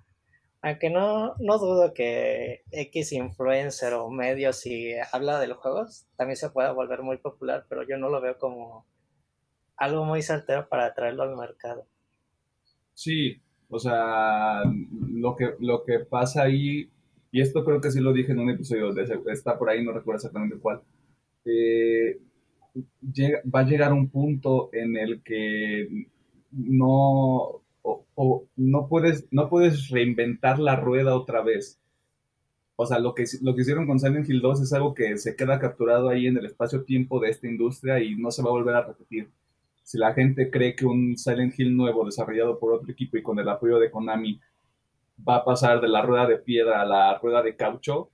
Aunque 0.63 0.91
no, 0.91 1.35
no 1.39 1.59
dudo 1.59 1.93
que 1.93 2.63
X 2.71 3.13
influencer 3.13 3.95
o 3.95 4.09
medio 4.11 4.53
si 4.53 4.95
habla 5.11 5.41
de 5.41 5.49
los 5.49 5.59
juegos 5.59 6.07
también 6.17 6.37
se 6.37 6.51
pueda 6.51 6.71
volver 6.71 7.03
muy 7.03 7.17
popular, 7.17 7.67
pero 7.69 7.83
yo 7.83 7.97
no 7.99 8.09
lo 8.09 8.21
veo 8.21 8.39
como 8.39 8.87
algo 9.83 10.05
muy 10.05 10.23
certero 10.23 10.69
para 10.69 10.95
traerlo 10.95 11.25
al 11.25 11.37
mercado. 11.37 11.85
Sí, 12.95 13.41
o 13.69 13.79
sea, 13.81 14.63
lo 15.11 15.35
que, 15.35 15.55
lo 15.59 15.85
que 15.85 15.99
pasa 16.01 16.45
ahí, 16.45 16.89
y 17.33 17.41
esto 17.41 17.65
creo 17.65 17.81
que 17.81 17.91
sí 17.91 18.01
lo 18.01 18.13
dije 18.13 18.31
en 18.33 18.39
un 18.39 18.51
episodio, 18.51 18.95
está 19.29 19.59
por 19.59 19.71
ahí, 19.71 19.85
no 19.85 19.93
recuerdo 19.93 20.19
exactamente 20.19 20.57
cuál, 20.59 20.83
eh, 21.45 22.21
va 23.53 23.61
a 23.61 23.67
llegar 23.67 23.93
un 23.93 24.09
punto 24.09 24.71
en 24.73 24.97
el 24.97 25.23
que 25.23 26.07
no, 26.53 27.63
o, 27.83 28.47
no, 28.55 28.89
puedes, 28.89 29.27
no 29.33 29.49
puedes 29.49 29.89
reinventar 29.89 30.61
la 30.61 30.77
rueda 30.77 31.17
otra 31.17 31.43
vez. 31.43 31.81
O 32.77 32.87
sea, 32.87 33.01
lo 33.01 33.15
que, 33.15 33.25
lo 33.43 33.55
que 33.55 33.63
hicieron 33.63 33.87
con 33.87 33.99
Silent 33.99 34.29
Hill 34.29 34.41
2 34.41 34.63
es 34.63 34.73
algo 34.73 34.95
que 34.95 35.19
se 35.19 35.35
queda 35.35 35.59
capturado 35.59 36.09
ahí 36.09 36.27
en 36.29 36.37
el 36.37 36.47
espacio-tiempo 36.47 37.19
de 37.21 37.31
esta 37.31 37.49
industria 37.49 38.01
y 38.01 38.15
no 38.15 38.31
se 38.31 38.43
va 38.43 38.51
a 38.51 38.53
volver 38.53 38.77
a 38.77 38.87
repetir. 38.87 39.29
Si 39.83 39.99
la 39.99 40.15
gente 40.15 40.51
cree 40.51 40.77
que 40.77 40.87
un 40.87 41.17
Silent 41.17 41.59
Hill 41.59 41.77
nuevo 41.77 42.05
desarrollado 42.05 42.59
por 42.59 42.73
otro 42.73 42.91
equipo 42.91 43.17
y 43.17 43.23
con 43.23 43.39
el 43.39 43.49
apoyo 43.49 43.79
de 43.79 43.91
Konami 43.91 44.41
va 45.29 45.37
a 45.37 45.45
pasar 45.45 45.81
de 45.81 45.89
la 45.89 46.03
rueda 46.03 46.27
de 46.27 46.39
piedra 46.39 46.81
a 46.81 46.85
la 46.87 47.19
rueda 47.19 47.43
de 47.43 47.57
caucho, 47.57 48.11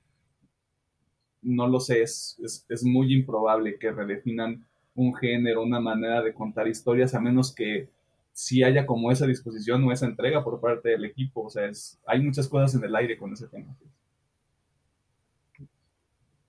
no 1.42 1.68
lo 1.68 1.80
sé, 1.80 2.02
es, 2.02 2.38
es, 2.68 2.84
muy 2.84 3.14
improbable 3.14 3.78
que 3.78 3.92
redefinan 3.92 4.66
un 4.94 5.14
género, 5.14 5.62
una 5.62 5.80
manera 5.80 6.22
de 6.22 6.34
contar 6.34 6.66
historias, 6.66 7.14
a 7.14 7.20
menos 7.20 7.54
que 7.54 7.88
si 8.32 8.62
haya 8.62 8.86
como 8.86 9.10
esa 9.10 9.26
disposición 9.26 9.82
o 9.84 9.92
esa 9.92 10.06
entrega 10.06 10.44
por 10.44 10.60
parte 10.60 10.90
del 10.90 11.04
equipo. 11.04 11.42
O 11.42 11.50
sea, 11.50 11.66
es, 11.66 12.00
hay 12.06 12.22
muchas 12.22 12.48
cosas 12.48 12.74
en 12.74 12.84
el 12.84 12.94
aire 12.94 13.18
con 13.18 13.32
ese 13.32 13.48
tema. 13.48 13.76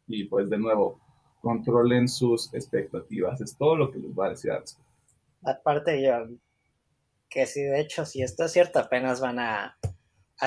Y 0.08 0.26
pues 0.26 0.50
de 0.50 0.58
nuevo, 0.58 1.00
controlen 1.42 2.08
sus 2.08 2.54
expectativas. 2.54 3.42
Es 3.42 3.58
todo 3.58 3.76
lo 3.76 3.92
que 3.92 4.00
les 4.00 4.12
va 4.12 4.28
a 4.28 4.30
decir 4.30 4.52
Aparte 5.44 6.02
yo, 6.02 6.28
que 7.30 7.46
si 7.46 7.62
de 7.62 7.80
hecho, 7.80 8.06
si 8.06 8.22
esto 8.22 8.46
es 8.46 8.52
cierto, 8.52 8.80
apenas 8.80 9.22
van 9.22 9.40
a, 9.40 9.78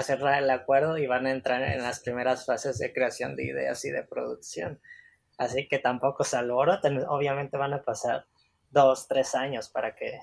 cerrar 0.03 0.43
el 0.43 0.51
acuerdo 0.51 0.99
y 0.99 1.07
van 1.07 1.27
a 1.27 1.33
entrar 1.33 1.63
en 1.63 1.83
las 1.83 2.01
primeras 2.01 2.47
fases 2.47 2.79
de 2.79 2.93
creación 2.93 3.37
de 3.37 3.45
ideas 3.45 3.85
y 3.85 3.91
de 3.91 4.03
producción. 4.03 4.81
Así 5.39 5.69
que 5.69 5.79
tampoco 5.79 6.25
se 6.25 6.39
obviamente 6.39 7.57
van 7.57 7.75
a 7.75 7.83
pasar 7.83 8.27
dos, 8.71 9.07
tres 9.07 9.35
años 9.35 9.69
para 9.69 9.95
que 9.95 10.19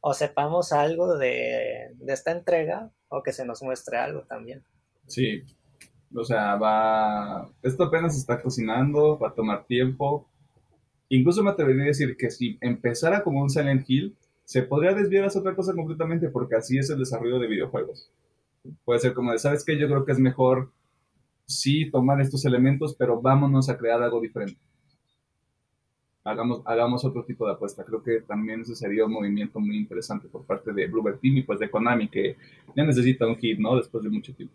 o 0.00 0.14
sepamos 0.14 0.72
algo 0.72 1.16
de, 1.16 1.94
esta 2.06 2.30
entrega 2.30 2.90
o 3.08 3.22
que 3.22 3.32
se 3.32 3.44
nos 3.44 3.62
muestre 3.62 3.98
algo 3.98 4.22
también. 4.22 4.64
Sí, 5.06 5.42
o 6.14 6.24
sea, 6.24 6.54
va, 6.56 7.50
esto 7.62 7.84
apenas 7.84 8.16
está 8.16 8.40
cocinando, 8.40 9.18
va 9.18 9.28
a 9.30 9.34
tomar 9.34 9.66
tiempo. 9.66 10.28
Incluso 11.08 11.42
me 11.42 11.50
atrevería 11.50 11.84
a 11.84 11.86
decir 11.86 12.16
que 12.16 12.30
si 12.30 12.58
empezara 12.60 13.22
como 13.22 13.40
un 13.40 13.50
Silent 13.50 13.88
Hill, 13.88 14.16
se 14.44 14.62
podría 14.62 14.94
desviar 14.94 15.24
a 15.24 15.38
otra 15.38 15.54
cosa 15.54 15.74
completamente 15.74 16.28
porque 16.28 16.56
así 16.56 16.78
es 16.78 16.90
el 16.90 16.98
desarrollo 16.98 17.38
de 17.38 17.48
videojuegos. 17.48 18.10
Puede 18.84 19.00
ser 19.00 19.14
como 19.14 19.32
de, 19.32 19.38
¿sabes 19.38 19.64
qué? 19.64 19.78
Yo 19.78 19.88
creo 19.88 20.04
que 20.04 20.12
es 20.12 20.18
mejor 20.18 20.70
sí 21.46 21.90
tomar 21.90 22.20
estos 22.20 22.44
elementos, 22.44 22.94
pero 22.96 23.20
vámonos 23.20 23.68
a 23.68 23.76
crear 23.76 24.02
algo 24.02 24.20
diferente 24.20 24.60
hagamos, 26.26 26.62
hagamos 26.64 27.04
otro 27.04 27.24
tipo 27.24 27.46
de 27.46 27.52
apuesta. 27.52 27.84
Creo 27.84 28.02
que 28.02 28.20
también 28.20 28.60
ese 28.60 28.74
sería 28.74 29.06
un 29.06 29.12
movimiento 29.12 29.60
muy 29.60 29.76
interesante 29.76 30.28
por 30.28 30.44
parte 30.44 30.72
de 30.72 30.86
Bluebird 30.86 31.20
Team 31.20 31.38
y 31.38 31.42
pues 31.42 31.58
de 31.60 31.70
Konami, 31.70 32.08
que 32.08 32.36
ya 32.74 32.84
necesita 32.84 33.26
un 33.26 33.36
hit, 33.36 33.58
¿no? 33.58 33.76
Después 33.76 34.02
de 34.04 34.10
mucho 34.10 34.34
tiempo. 34.34 34.54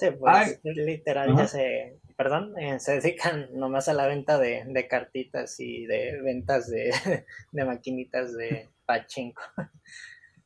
Sí, 0.00 0.06
pues 0.18 0.58
literal 0.64 1.36
ya 1.36 1.46
se, 1.46 1.98
perdón, 2.16 2.58
eh, 2.58 2.80
se 2.80 3.00
dedican 3.00 3.50
nomás 3.52 3.86
a 3.90 3.92
la 3.92 4.06
venta 4.06 4.38
de, 4.38 4.64
de 4.66 4.88
cartitas 4.88 5.60
y 5.60 5.84
de 5.84 6.22
ventas 6.22 6.70
de, 6.70 6.90
de 7.52 7.64
maquinitas 7.66 8.34
de 8.34 8.70
pachinko. 8.86 9.42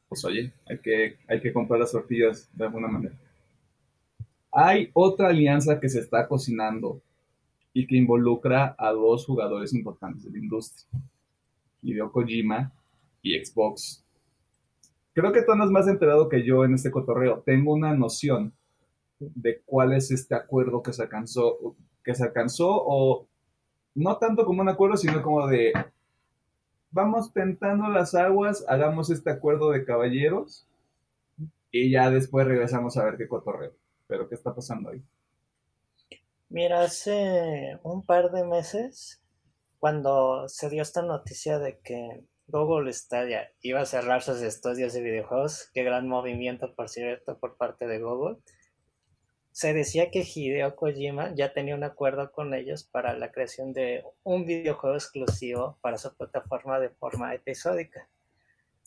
Pues 0.09 0.25
oye, 0.25 0.53
hay 0.69 0.79
que, 0.79 1.19
hay 1.29 1.41
que 1.41 1.53
comprar 1.53 1.79
las 1.79 1.93
tortillas 1.93 2.51
de 2.53 2.65
alguna 2.65 2.89
manera. 2.89 3.15
Hay 4.51 4.91
otra 4.93 5.29
alianza 5.29 5.79
que 5.79 5.89
se 5.89 6.01
está 6.01 6.27
cocinando 6.27 7.01
y 7.73 7.87
que 7.87 7.95
involucra 7.97 8.75
a 8.77 8.91
dos 8.91 9.25
jugadores 9.25 9.73
importantes 9.73 10.25
de 10.25 10.33
la 10.33 10.39
industria, 10.39 11.01
Hideo 11.81 12.11
Kojima 12.11 12.73
y 13.23 13.39
Xbox. 13.39 14.05
Creo 15.13 15.33
que 15.33 15.43
tú 15.43 15.53
andas 15.53 15.71
más 15.71 15.87
enterado 15.87 16.29
que 16.29 16.45
yo 16.45 16.65
en 16.65 16.75
este 16.75 16.91
cotorreo. 16.91 17.45
Tengo 17.47 17.73
una 17.73 17.95
noción 17.95 18.53
de 19.19 19.63
cuál 19.65 19.93
es 19.93 20.11
este 20.11 20.35
acuerdo 20.35 20.83
que 20.83 20.93
se 20.93 21.03
alcanzó, 21.03 21.77
que 22.03 22.15
se 22.15 22.25
alcanzó 22.25 22.71
o 22.71 23.27
no 23.95 24.19
tanto 24.19 24.45
como 24.45 24.63
un 24.63 24.69
acuerdo, 24.69 24.97
sino 24.97 25.23
como 25.23 25.47
de 25.47 25.73
vamos 26.91 27.33
tentando 27.33 27.89
las 27.89 28.15
aguas, 28.15 28.65
hagamos 28.69 29.11
este 29.11 29.31
acuerdo 29.31 29.71
de 29.71 29.85
caballeros 29.85 30.67
y 31.71 31.91
ya 31.91 32.11
después 32.11 32.47
regresamos 32.47 32.97
a 32.97 33.05
ver 33.05 33.17
qué 33.17 33.27
cotorreo. 33.27 33.73
Pero 34.07 34.29
¿qué 34.29 34.35
está 34.35 34.55
pasando 34.55 34.91
ahí? 34.91 35.03
Mira, 36.49 36.83
hace 36.83 37.81
un 37.83 38.05
par 38.05 38.31
de 38.31 38.45
meses, 38.45 39.21
cuando 39.81 40.49
se 40.49 40.71
dio 40.71 40.83
esta 40.83 41.03
noticia 41.03 41.59
de 41.59 41.79
que 41.79 42.23
Google 42.47 42.93
Stadia 42.93 43.51
iba 43.61 43.81
a 43.81 43.87
cerrar 43.87 44.23
sus 44.23 44.41
estudios 44.43 44.93
de 44.93 45.03
videojuegos, 45.03 45.71
qué 45.75 45.83
gran 45.83 46.07
movimiento, 46.07 46.73
por 46.77 46.89
cierto, 46.89 47.39
por 47.39 47.57
parte 47.57 47.87
de 47.87 47.99
Google, 47.99 48.37
se 49.55 49.73
decía 49.73 50.11
que 50.11 50.27
Hideo 50.27 50.75
Kojima 50.75 51.33
ya 51.37 51.53
tenía 51.53 51.77
un 51.77 51.85
acuerdo 51.85 52.33
con 52.33 52.55
ellos 52.55 52.83
para 52.83 53.17
la 53.17 53.31
creación 53.31 53.73
de 53.73 54.03
un 54.25 54.45
videojuego 54.45 54.97
exclusivo 54.97 55.79
para 55.81 55.97
su 55.97 56.13
plataforma 56.17 56.81
de 56.81 56.91
forma 56.91 57.33
episódica. 57.33 58.09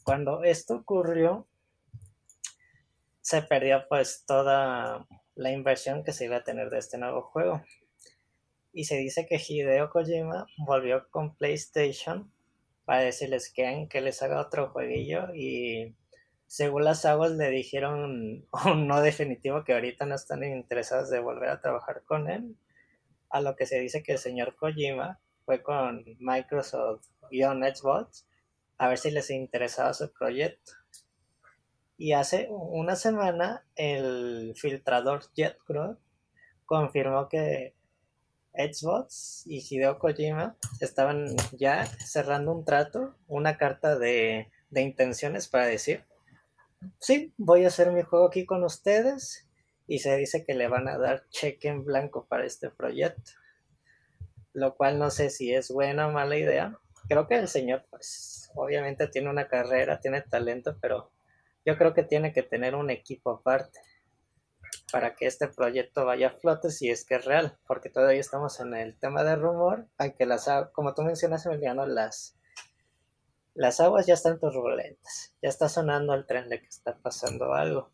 Cuando 0.04 0.44
esto 0.44 0.76
ocurrió, 0.76 1.48
se 3.22 3.44
perdió 3.44 3.86
pues 3.88 4.26
toda 4.28 5.08
la 5.36 5.52
inversión 5.52 6.04
que 6.04 6.12
se 6.12 6.26
iba 6.26 6.36
a 6.36 6.44
tener 6.44 6.70
de 6.70 6.80
este 6.80 6.98
nuevo 6.98 7.22
juego. 7.22 7.64
Y 8.74 8.84
se 8.84 8.98
dice 8.98 9.26
que 9.26 9.40
Hideo 9.40 9.90
Kojima 9.90 10.48
volvió 10.58 11.10
con 11.12 11.34
PlayStation 11.38 12.30
para 12.84 13.04
decirles 13.04 13.54
que, 13.54 13.88
que 13.90 14.02
les 14.02 14.22
haga 14.22 14.42
otro 14.42 14.68
jueguillo 14.72 15.34
y 15.34 15.96
según 16.48 16.86
las 16.86 17.06
aguas 17.06 17.32
le 17.32 17.50
dijeron 17.50 18.46
un 18.66 18.88
no 18.88 19.02
definitivo 19.02 19.64
que 19.64 19.74
ahorita 19.74 20.06
no 20.06 20.16
están 20.16 20.44
interesados 20.44 21.10
de 21.10 21.20
volver 21.20 21.50
a 21.50 21.62
trabajar 21.62 22.04
con 22.06 22.30
él. 22.30 22.56
A 23.30 23.42
lo 23.42 23.56
que 23.56 23.66
se 23.66 23.80
dice 23.80 24.04
que 24.04 24.14
el 24.14 24.18
señor 24.18 24.56
Kojima 24.56 25.20
fue 25.46 25.62
con 25.62 26.06
Microsoft 26.20 27.06
y 27.30 27.44
Xbox 27.44 28.26
a 28.78 28.88
ver 28.88 28.98
si 28.98 29.12
les 29.12 29.30
interesaba 29.30 29.94
su 29.94 30.12
proyecto. 30.14 30.72
Y 31.98 32.14
hace 32.14 32.48
una 32.50 32.96
semana 32.96 33.66
el 33.76 34.54
filtrador 34.56 35.24
JetCrawl 35.34 35.98
confirmó 36.66 37.28
que 37.28 37.74
Xbox 38.54 39.44
y 39.46 39.60
Hideo 39.68 40.00
Kojima 40.00 40.56
estaban 40.80 41.36
ya 41.54 41.86
cerrando 41.86 42.54
un 42.54 42.66
trato, 42.66 43.16
una 43.28 43.58
carta 43.58 43.98
de, 43.98 44.50
de 44.70 44.82
intenciones 44.82 45.48
para 45.48 45.66
decir, 45.66 46.06
sí, 47.00 47.34
voy 47.38 47.66
a 47.66 47.68
hacer 47.68 47.92
mi 47.92 48.02
juego 48.04 48.28
aquí 48.28 48.46
con 48.46 48.64
ustedes 48.64 49.48
y 49.88 50.00
se 50.00 50.16
dice 50.18 50.46
que 50.46 50.54
le 50.54 50.68
van 50.68 50.88
a 50.88 50.98
dar 50.98 51.28
cheque 51.30 51.70
en 51.70 51.86
blanco 51.86 52.28
para 52.28 52.46
este 52.46 52.70
proyecto. 52.70 53.32
Lo 54.54 54.76
cual 54.76 55.00
no 55.00 55.12
sé 55.12 55.30
si 55.30 55.54
es 55.54 55.70
buena 55.70 56.08
o 56.08 56.12
mala 56.12 56.38
idea. 56.38 56.78
Creo 57.08 57.28
que 57.28 57.36
el 57.36 57.48
señor, 57.48 57.86
pues, 57.90 58.52
obviamente 58.56 59.08
tiene 59.08 59.30
una 59.30 59.48
carrera, 59.48 60.00
tiene 60.00 60.22
talento, 60.22 60.78
pero 60.82 61.12
yo 61.66 61.78
creo 61.78 61.94
que 61.94 62.04
tiene 62.04 62.34
que 62.34 62.44
tener 62.44 62.76
un 62.76 62.90
equipo 62.90 63.32
aparte 63.32 63.80
para 64.92 65.16
que 65.16 65.26
este 65.26 65.48
proyecto 65.48 66.06
vaya 66.06 66.28
a 66.28 66.32
flote 66.32 66.72
si 66.72 66.90
es 66.90 67.06
que 67.06 67.16
es 67.16 67.26
real, 67.26 67.58
porque 67.68 67.90
todavía 67.90 68.20
estamos 68.20 68.60
en 68.60 68.74
el 68.74 68.98
tema 68.98 69.24
de 69.24 69.36
rumor, 69.36 69.88
aunque 69.98 70.26
las 70.26 70.50
como 70.74 70.94
tú 70.94 71.04
mencionas, 71.04 71.46
Emiliano, 71.46 71.86
las, 71.86 72.37
las 73.58 73.80
aguas 73.80 74.06
ya 74.06 74.14
están 74.14 74.40
turbulentas, 74.40 75.34
ya 75.42 75.50
está 75.50 75.68
sonando 75.68 76.14
el 76.14 76.28
tren 76.28 76.48
de 76.48 76.62
que 76.62 76.68
está 76.68 76.96
pasando 76.96 77.54
algo. 77.54 77.90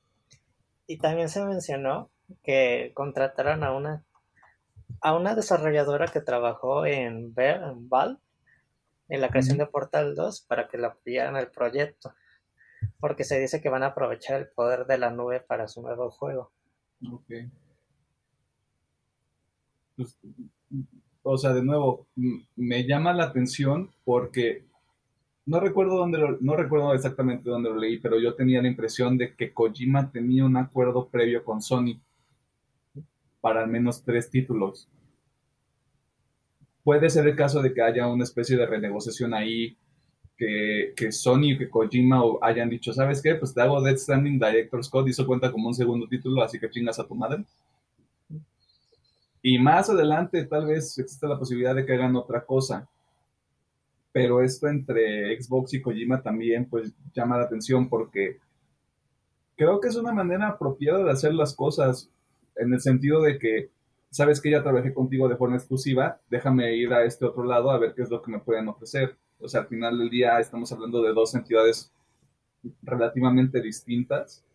Y 0.87 0.97
también 0.97 1.29
se 1.29 1.43
mencionó 1.45 2.09
que 2.43 2.91
contrataron 2.93 3.63
a 3.63 3.73
una 3.73 4.03
a 4.99 5.15
una 5.15 5.35
desarrolladora 5.35 6.07
que 6.07 6.19
trabajó 6.19 6.85
en, 6.85 7.33
en 7.35 7.89
Valve 7.89 8.19
en 9.07 9.21
la 9.21 9.29
creación 9.29 9.57
de 9.57 9.65
Portal 9.65 10.15
2 10.15 10.41
para 10.41 10.67
que 10.67 10.77
la 10.77 10.89
apoyaran 10.89 11.37
el 11.37 11.49
proyecto, 11.49 12.13
porque 12.99 13.23
se 13.23 13.39
dice 13.39 13.61
que 13.61 13.69
van 13.69 13.83
a 13.83 13.87
aprovechar 13.87 14.39
el 14.39 14.49
poder 14.49 14.85
de 14.85 14.97
la 14.97 15.11
nube 15.11 15.39
para 15.39 15.67
su 15.67 15.81
nuevo 15.81 16.09
juego. 16.11 16.51
Ok. 17.09 17.31
Pues, 19.95 20.17
o 21.21 21.37
sea, 21.37 21.53
de 21.53 21.63
nuevo, 21.63 22.07
me 22.55 22.85
llama 22.85 23.13
la 23.13 23.25
atención 23.25 23.93
porque 24.03 24.65
no 25.45 25.59
recuerdo 25.59 25.97
dónde 25.97 26.37
no 26.39 26.55
recuerdo 26.55 26.93
exactamente 26.93 27.49
dónde 27.49 27.69
lo 27.69 27.77
leí, 27.77 27.99
pero 27.99 28.19
yo 28.19 28.33
tenía 28.33 28.61
la 28.61 28.67
impresión 28.67 29.17
de 29.17 29.35
que 29.35 29.53
Kojima 29.53 30.11
tenía 30.11 30.45
un 30.45 30.57
acuerdo 30.57 31.09
previo 31.09 31.43
con 31.43 31.61
Sony 31.61 31.99
para 33.41 33.61
al 33.61 33.69
menos 33.69 34.03
tres 34.03 34.29
títulos. 34.29 34.87
Puede 36.83 37.09
ser 37.09 37.27
el 37.27 37.35
caso 37.35 37.61
de 37.61 37.73
que 37.73 37.81
haya 37.81 38.07
una 38.07 38.23
especie 38.23 38.57
de 38.57 38.65
renegociación 38.65 39.33
ahí, 39.33 39.77
que, 40.37 40.93
que 40.95 41.11
Sony 41.11 41.51
y 41.51 41.57
que 41.57 41.69
Kojima 41.69 42.21
hayan 42.41 42.69
dicho, 42.69 42.93
¿sabes 42.93 43.21
qué? 43.21 43.35
Pues 43.35 43.53
te 43.53 43.61
hago 43.61 43.81
Dead 43.81 43.97
Standing 43.97 44.39
Director's 44.39 44.89
Code 44.89 45.09
y 45.09 45.11
eso 45.11 45.25
cuenta 45.25 45.51
como 45.51 45.67
un 45.67 45.73
segundo 45.73 46.07
título, 46.07 46.41
así 46.41 46.59
que 46.59 46.69
chingas 46.69 46.99
a 46.99 47.07
tu 47.07 47.15
madre. 47.15 47.43
Y 49.41 49.59
más 49.59 49.89
adelante 49.89 50.45
tal 50.45 50.67
vez 50.67 50.97
existe 50.97 51.27
la 51.27 51.37
posibilidad 51.37 51.75
de 51.75 51.85
que 51.85 51.93
hagan 51.93 52.15
otra 52.15 52.45
cosa. 52.45 52.87
Pero 54.13 54.41
esto 54.41 54.67
entre 54.67 55.41
Xbox 55.41 55.73
y 55.73 55.81
Kojima 55.81 56.21
también 56.21 56.69
pues 56.69 56.93
llama 57.13 57.37
la 57.37 57.43
atención 57.43 57.89
porque 57.89 58.37
creo 59.57 59.81
que 59.81 59.89
es 59.89 59.95
una 59.95 60.13
manera 60.13 60.47
apropiada 60.47 61.03
de 61.03 61.11
hacer 61.11 61.33
las 61.33 61.53
cosas 61.53 62.09
en 62.55 62.73
el 62.73 62.79
sentido 62.79 63.21
de 63.21 63.37
que, 63.39 63.69
sabes 64.09 64.39
que 64.39 64.51
ya 64.51 64.63
trabajé 64.63 64.93
contigo 64.93 65.27
de 65.27 65.35
forma 65.35 65.55
exclusiva, 65.55 66.19
déjame 66.29 66.75
ir 66.75 66.93
a 66.93 67.03
este 67.03 67.25
otro 67.25 67.43
lado 67.43 67.71
a 67.71 67.79
ver 67.79 67.93
qué 67.95 68.03
es 68.03 68.09
lo 68.09 68.21
que 68.21 68.31
me 68.31 68.39
pueden 68.39 68.67
ofrecer. 68.67 69.17
O 69.39 69.47
sea, 69.47 69.61
al 69.61 69.67
final 69.67 69.97
del 69.97 70.09
día 70.09 70.39
estamos 70.39 70.71
hablando 70.71 71.01
de 71.01 71.13
dos 71.13 71.33
entidades 71.35 71.91
relativamente 72.83 73.61
distintas 73.61 74.45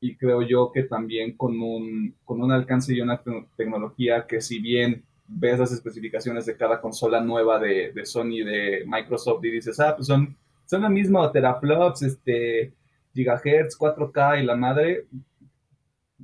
y 0.00 0.16
creo 0.16 0.42
yo 0.42 0.70
que 0.72 0.82
también 0.82 1.36
con 1.36 1.60
un, 1.60 2.14
con 2.24 2.42
un 2.42 2.52
alcance 2.52 2.94
y 2.94 3.00
una 3.00 3.22
tecnología 3.56 4.26
que 4.26 4.40
si 4.40 4.60
bien 4.60 5.04
ves 5.28 5.58
las 5.58 5.72
especificaciones 5.72 6.46
de 6.46 6.56
cada 6.56 6.80
consola 6.80 7.20
nueva 7.20 7.58
de, 7.58 7.92
de 7.92 8.06
Sony, 8.06 8.44
de 8.44 8.84
Microsoft 8.86 9.44
y 9.44 9.50
dices, 9.50 9.78
ah, 9.80 9.94
pues 9.96 10.06
son, 10.06 10.36
son 10.66 10.82
lo 10.82 10.90
mismo, 10.90 11.30
teraflops, 11.30 12.02
este, 12.02 12.72
gigahertz, 13.14 13.78
4K 13.78 14.42
y 14.42 14.46
la 14.46 14.56
madre, 14.56 15.06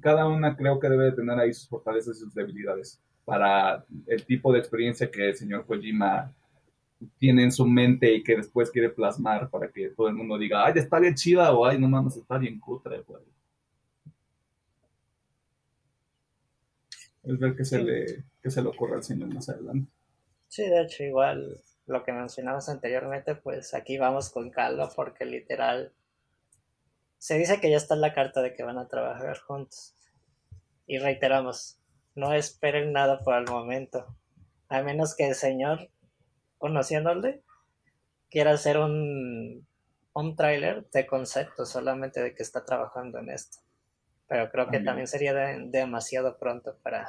cada 0.00 0.26
una 0.26 0.56
creo 0.56 0.78
que 0.78 0.88
debe 0.88 1.04
de 1.04 1.12
tener 1.12 1.38
ahí 1.38 1.52
sus 1.52 1.68
fortalezas 1.68 2.16
y 2.16 2.20
sus 2.20 2.34
debilidades 2.34 3.00
para 3.24 3.84
el 4.06 4.24
tipo 4.24 4.52
de 4.52 4.58
experiencia 4.58 5.10
que 5.10 5.28
el 5.28 5.36
señor 5.36 5.64
Kojima 5.66 6.32
tiene 7.18 7.44
en 7.44 7.52
su 7.52 7.66
mente 7.66 8.14
y 8.14 8.22
que 8.22 8.36
después 8.36 8.70
quiere 8.70 8.88
plasmar 8.88 9.50
para 9.50 9.68
que 9.68 9.90
todo 9.90 10.08
el 10.08 10.14
mundo 10.14 10.38
diga, 10.38 10.64
ay, 10.64 10.74
está 10.76 10.98
bien 10.98 11.14
chida 11.14 11.52
o 11.52 11.64
ay, 11.64 11.78
no 11.78 11.88
mames, 11.88 12.16
está 12.16 12.38
bien 12.38 12.58
cutre, 12.58 13.02
güey. 13.06 13.22
Es 17.22 17.38
ver 17.38 17.54
qué 17.56 17.64
se, 17.64 17.82
le, 17.82 18.24
qué 18.42 18.50
se 18.50 18.62
le 18.62 18.68
ocurre 18.68 18.96
al 18.96 19.04
señor 19.04 19.32
más 19.32 19.48
adelante. 19.48 19.90
Sí, 20.48 20.62
de 20.68 20.82
hecho, 20.82 21.04
igual 21.04 21.62
lo 21.86 22.04
que 22.04 22.12
mencionamos 22.12 22.68
anteriormente, 22.68 23.34
pues 23.34 23.74
aquí 23.74 23.98
vamos 23.98 24.30
con 24.30 24.50
calma 24.50 24.88
porque 24.94 25.24
literal 25.24 25.92
se 27.18 27.38
dice 27.38 27.60
que 27.60 27.70
ya 27.70 27.76
está 27.76 27.94
la 27.94 28.14
carta 28.14 28.42
de 28.42 28.52
que 28.52 28.64
van 28.64 28.78
a 28.78 28.88
trabajar 28.88 29.38
juntos. 29.38 29.94
Y 30.86 30.98
reiteramos, 30.98 31.78
no 32.16 32.32
esperen 32.32 32.92
nada 32.92 33.20
por 33.20 33.34
el 33.34 33.46
momento. 33.46 34.16
A 34.68 34.82
menos 34.82 35.14
que 35.14 35.28
el 35.28 35.34
señor, 35.36 35.88
conociéndole, 36.58 37.42
quiera 38.28 38.52
hacer 38.52 38.78
un, 38.78 39.66
un 40.14 40.36
tráiler 40.36 40.88
de 40.90 41.06
concepto 41.06 41.64
solamente 41.64 42.20
de 42.20 42.34
que 42.34 42.42
está 42.42 42.64
trabajando 42.64 43.18
en 43.18 43.30
esto. 43.30 43.58
Pero 44.32 44.50
creo 44.50 44.68
que 44.70 44.80
también 44.80 45.06
sería 45.06 45.34
demasiado 45.34 46.38
pronto 46.38 46.78
para, 46.82 47.06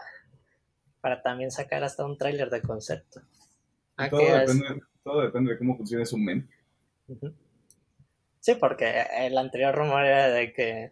para 0.99 1.21
también 1.21 1.51
sacar 1.51 1.81
hasta 1.81 2.05
un 2.05 2.17
tráiler 2.17 2.49
de 2.49 2.61
concepto. 2.61 3.21
Todo 4.09 4.19
depende, 4.19 4.81
todo 5.05 5.21
depende, 5.21 5.53
de 5.53 5.57
cómo 5.57 5.77
funcione 5.77 6.05
su 6.05 6.17
mente. 6.17 6.53
Sí, 8.41 8.55
porque 8.55 9.05
el 9.19 9.37
anterior 9.37 9.73
rumor 9.73 10.03
era 10.03 10.27
de 10.31 10.51
que 10.51 10.91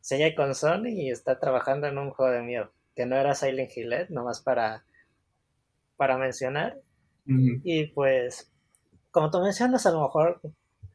sigue 0.00 0.34
con 0.34 0.56
Sony 0.56 0.88
y 0.88 1.10
está 1.12 1.38
trabajando 1.38 1.86
en 1.86 1.96
un 1.96 2.10
juego 2.10 2.32
de 2.32 2.42
miedo, 2.42 2.72
que 2.96 3.06
no 3.06 3.14
era 3.14 3.36
Silent 3.36 3.70
Hill, 3.76 3.92
¿eh? 3.92 4.06
nomás 4.10 4.40
para, 4.40 4.84
para 5.96 6.18
mencionar. 6.18 6.76
Y 7.24 7.86
pues, 7.86 8.52
como 9.12 9.30
tú 9.30 9.40
mencionas, 9.40 9.86
a 9.86 9.92
lo 9.92 10.02
mejor 10.02 10.40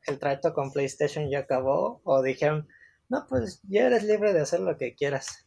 el 0.07 0.19
trato 0.19 0.53
con 0.53 0.73
PlayStation 0.73 1.29
ya 1.29 1.39
acabó 1.39 2.01
o 2.03 2.21
dijeron, 2.21 2.67
no, 3.09 3.25
pues 3.27 3.61
ya 3.67 3.87
eres 3.87 4.03
libre 4.03 4.33
de 4.33 4.41
hacer 4.41 4.59
lo 4.59 4.77
que 4.77 4.95
quieras. 4.95 5.45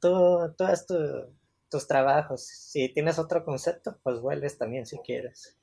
Tú, 0.00 0.54
tú 0.56 0.64
haz 0.64 0.86
tus 0.86 1.86
trabajos. 1.86 2.46
Si 2.46 2.88
tienes 2.88 3.18
otro 3.18 3.44
concepto, 3.44 3.98
pues 4.02 4.20
vuelves 4.20 4.56
también 4.58 4.86
si 4.86 4.98
quieres. 4.98 5.56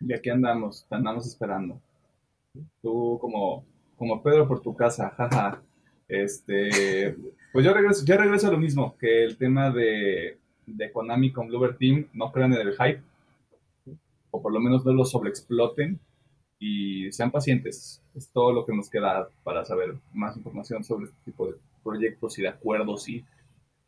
Y 0.00 0.12
aquí 0.12 0.30
andamos, 0.30 0.86
andamos 0.90 1.26
esperando 1.26 1.80
tú 2.82 3.18
como, 3.20 3.64
como 3.96 4.22
Pedro 4.22 4.48
por 4.48 4.60
tu 4.60 4.74
casa, 4.74 5.10
jaja. 5.16 5.62
Este, 6.08 7.16
pues 7.52 7.64
yo 7.64 7.74
regreso, 7.74 8.04
yo 8.04 8.16
regreso 8.16 8.48
a 8.48 8.52
lo 8.52 8.58
mismo, 8.58 8.96
que 8.96 9.24
el 9.24 9.36
tema 9.36 9.70
de, 9.70 10.38
de 10.66 10.92
Konami 10.92 11.32
con 11.32 11.48
Bluebird 11.48 11.78
Team, 11.78 12.08
no 12.12 12.30
crean 12.30 12.52
en 12.52 12.60
el 12.60 12.76
hype, 12.76 13.02
o 14.30 14.40
por 14.40 14.52
lo 14.52 14.60
menos 14.60 14.84
no 14.84 14.92
lo 14.92 15.04
sobreexploten 15.04 15.98
y 16.58 17.10
sean 17.12 17.30
pacientes. 17.30 18.00
Es 18.14 18.28
todo 18.28 18.52
lo 18.52 18.64
que 18.64 18.74
nos 18.74 18.88
queda 18.88 19.28
para 19.44 19.64
saber 19.64 19.94
más 20.12 20.36
información 20.36 20.84
sobre 20.84 21.06
este 21.06 21.16
tipo 21.24 21.46
de 21.46 21.54
proyectos 21.82 22.38
y 22.38 22.42
de 22.42 22.48
acuerdos 22.48 23.08
y 23.08 23.24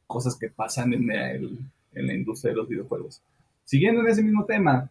cosas 0.07 0.37
que 0.37 0.48
pasan 0.48 0.92
en, 0.94 1.11
en 1.11 2.07
la 2.07 2.14
industria 2.14 2.52
de 2.52 2.57
los 2.57 2.68
videojuegos. 2.68 3.22
Siguiendo 3.64 4.00
en 4.00 4.09
ese 4.09 4.22
mismo 4.22 4.44
tema, 4.44 4.90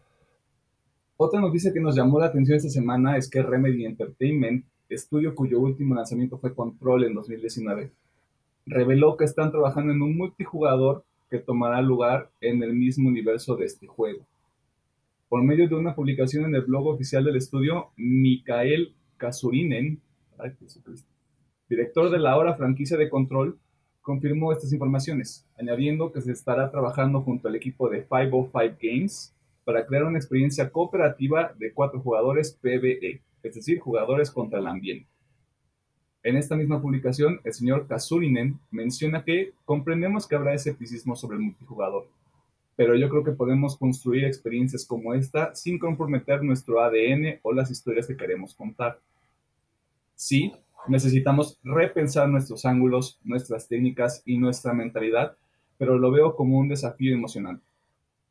otra 1.16 1.40
noticia 1.40 1.72
que 1.72 1.80
nos 1.80 1.96
llamó 1.96 2.20
la 2.20 2.26
atención 2.26 2.56
esta 2.56 2.70
semana 2.70 3.16
es 3.16 3.28
que 3.28 3.42
Remedy 3.42 3.84
Entertainment, 3.84 4.64
estudio 4.88 5.34
cuyo 5.34 5.58
último 5.58 5.94
lanzamiento 5.94 6.38
fue 6.38 6.54
Control 6.54 7.04
en 7.04 7.14
2019, 7.14 7.90
reveló 8.66 9.16
que 9.16 9.24
están 9.24 9.50
trabajando 9.50 9.92
en 9.92 10.02
un 10.02 10.16
multijugador 10.16 11.02
que 11.28 11.38
tomará 11.38 11.82
lugar 11.82 12.30
en 12.40 12.62
el 12.62 12.72
mismo 12.72 13.08
universo 13.08 13.56
de 13.56 13.66
este 13.66 13.86
juego. 13.86 14.20
Por 15.28 15.42
medio 15.42 15.68
de 15.68 15.74
una 15.74 15.94
publicación 15.94 16.46
en 16.46 16.54
el 16.54 16.62
blog 16.62 16.86
oficial 16.86 17.22
del 17.22 17.36
estudio, 17.36 17.90
Mikael 17.96 18.94
Kasurinen, 19.18 20.00
director 21.68 22.10
de 22.10 22.18
la 22.18 22.32
ahora 22.32 22.54
franquicia 22.54 22.96
de 22.96 23.10
Control, 23.10 23.58
confirmó 24.00 24.52
estas 24.52 24.72
informaciones, 24.72 25.46
añadiendo 25.58 26.12
que 26.12 26.22
se 26.22 26.32
estará 26.32 26.70
trabajando 26.70 27.20
junto 27.20 27.46
al 27.46 27.56
equipo 27.56 27.90
de 27.90 28.06
505 28.06 28.78
Games 28.80 29.36
para 29.64 29.84
crear 29.84 30.04
una 30.04 30.16
experiencia 30.16 30.70
cooperativa 30.70 31.52
de 31.58 31.74
cuatro 31.74 32.00
jugadores 32.00 32.58
PvE, 32.62 33.20
es 33.42 33.54
decir, 33.54 33.80
jugadores 33.80 34.30
contra 34.30 34.60
el 34.60 34.66
ambiente. 34.66 35.06
En 36.22 36.38
esta 36.38 36.56
misma 36.56 36.80
publicación, 36.80 37.38
el 37.44 37.52
señor 37.52 37.86
Kasurinen 37.86 38.58
menciona 38.70 39.22
que 39.24 39.52
comprendemos 39.66 40.26
que 40.26 40.36
habrá 40.36 40.54
escepticismo 40.54 41.14
sobre 41.14 41.36
el 41.36 41.42
multijugador, 41.42 42.08
pero 42.78 42.94
yo 42.94 43.08
creo 43.08 43.24
que 43.24 43.32
podemos 43.32 43.76
construir 43.76 44.24
experiencias 44.24 44.86
como 44.86 45.12
esta 45.12 45.52
sin 45.56 45.80
comprometer 45.80 46.44
nuestro 46.44 46.80
ADN 46.80 47.40
o 47.42 47.52
las 47.52 47.72
historias 47.72 48.06
que 48.06 48.16
queremos 48.16 48.54
contar. 48.54 49.00
Sí, 50.14 50.52
necesitamos 50.86 51.58
repensar 51.64 52.28
nuestros 52.28 52.64
ángulos, 52.64 53.18
nuestras 53.24 53.66
técnicas 53.66 54.22
y 54.24 54.38
nuestra 54.38 54.72
mentalidad, 54.72 55.36
pero 55.76 55.98
lo 55.98 56.12
veo 56.12 56.36
como 56.36 56.56
un 56.56 56.68
desafío 56.68 57.12
emocionante. 57.12 57.64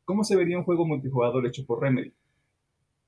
¿cómo 0.08 0.24
se 0.24 0.36
vería 0.36 0.56
un 0.56 0.64
juego 0.64 0.86
multijugador 0.86 1.46
hecho 1.46 1.66
por 1.66 1.82
Remedy? 1.82 2.14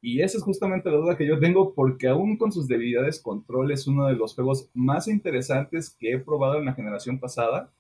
Y 0.03 0.21
esa 0.21 0.37
es 0.37 0.45
justamente 0.45 0.91
la 0.91 0.99
duda 0.99 1.17
que 1.17 1.27
yo 1.27 1.39
tengo 1.39 1.73
porque 1.73 2.09
aún 2.09 2.37
con 2.37 2.53
sus 2.53 2.69
debilidades, 2.69 3.23
Control 3.23 3.71
es 3.71 3.87
uno 3.87 4.07
de 4.07 4.17
los 4.17 4.35
juegos 4.35 4.69
más 4.75 5.09
interesantes 5.09 5.97
que 5.99 6.13
he 6.13 6.19
probado 6.19 6.59
en 6.59 6.67
la 6.67 6.75
generación 6.75 7.19
pasada. 7.19 7.73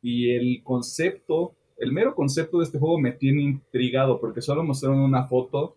Y 0.00 0.30
el 0.30 0.62
concepto, 0.62 1.56
el 1.76 1.92
mero 1.92 2.14
concepto 2.14 2.58
de 2.58 2.64
este 2.64 2.78
juego 2.78 2.98
me 2.98 3.12
tiene 3.12 3.42
intrigado 3.42 4.20
porque 4.20 4.40
solo 4.40 4.64
mostraron 4.64 5.00
una 5.00 5.26
foto 5.26 5.76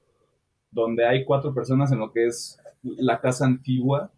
donde 0.71 1.05
hay 1.05 1.25
cuatro 1.25 1.53
personas 1.53 1.91
en 1.91 1.99
lo 1.99 2.12
que 2.12 2.27
es 2.27 2.59
la 2.83 3.19
casa 3.19 3.45
antigua, 3.45 4.12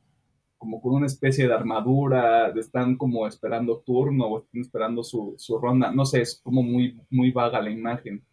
como 0.57 0.81
con 0.81 0.93
una 0.93 1.07
especie 1.07 1.47
de 1.47 1.53
armadura, 1.53 2.49
están 2.49 2.95
como 2.97 3.25
esperando 3.25 3.79
turno 3.79 4.27
o 4.27 4.37
están 4.39 4.61
esperando 4.61 5.03
su, 5.03 5.33
su 5.37 5.57
ronda. 5.57 5.91
No 5.91 6.05
sé, 6.05 6.21
es 6.21 6.39
como 6.43 6.61
muy, 6.61 6.99
muy 7.09 7.31
vaga 7.31 7.61
la 7.61 7.71
imagen 7.71 8.23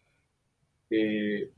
eh, 0.89 1.51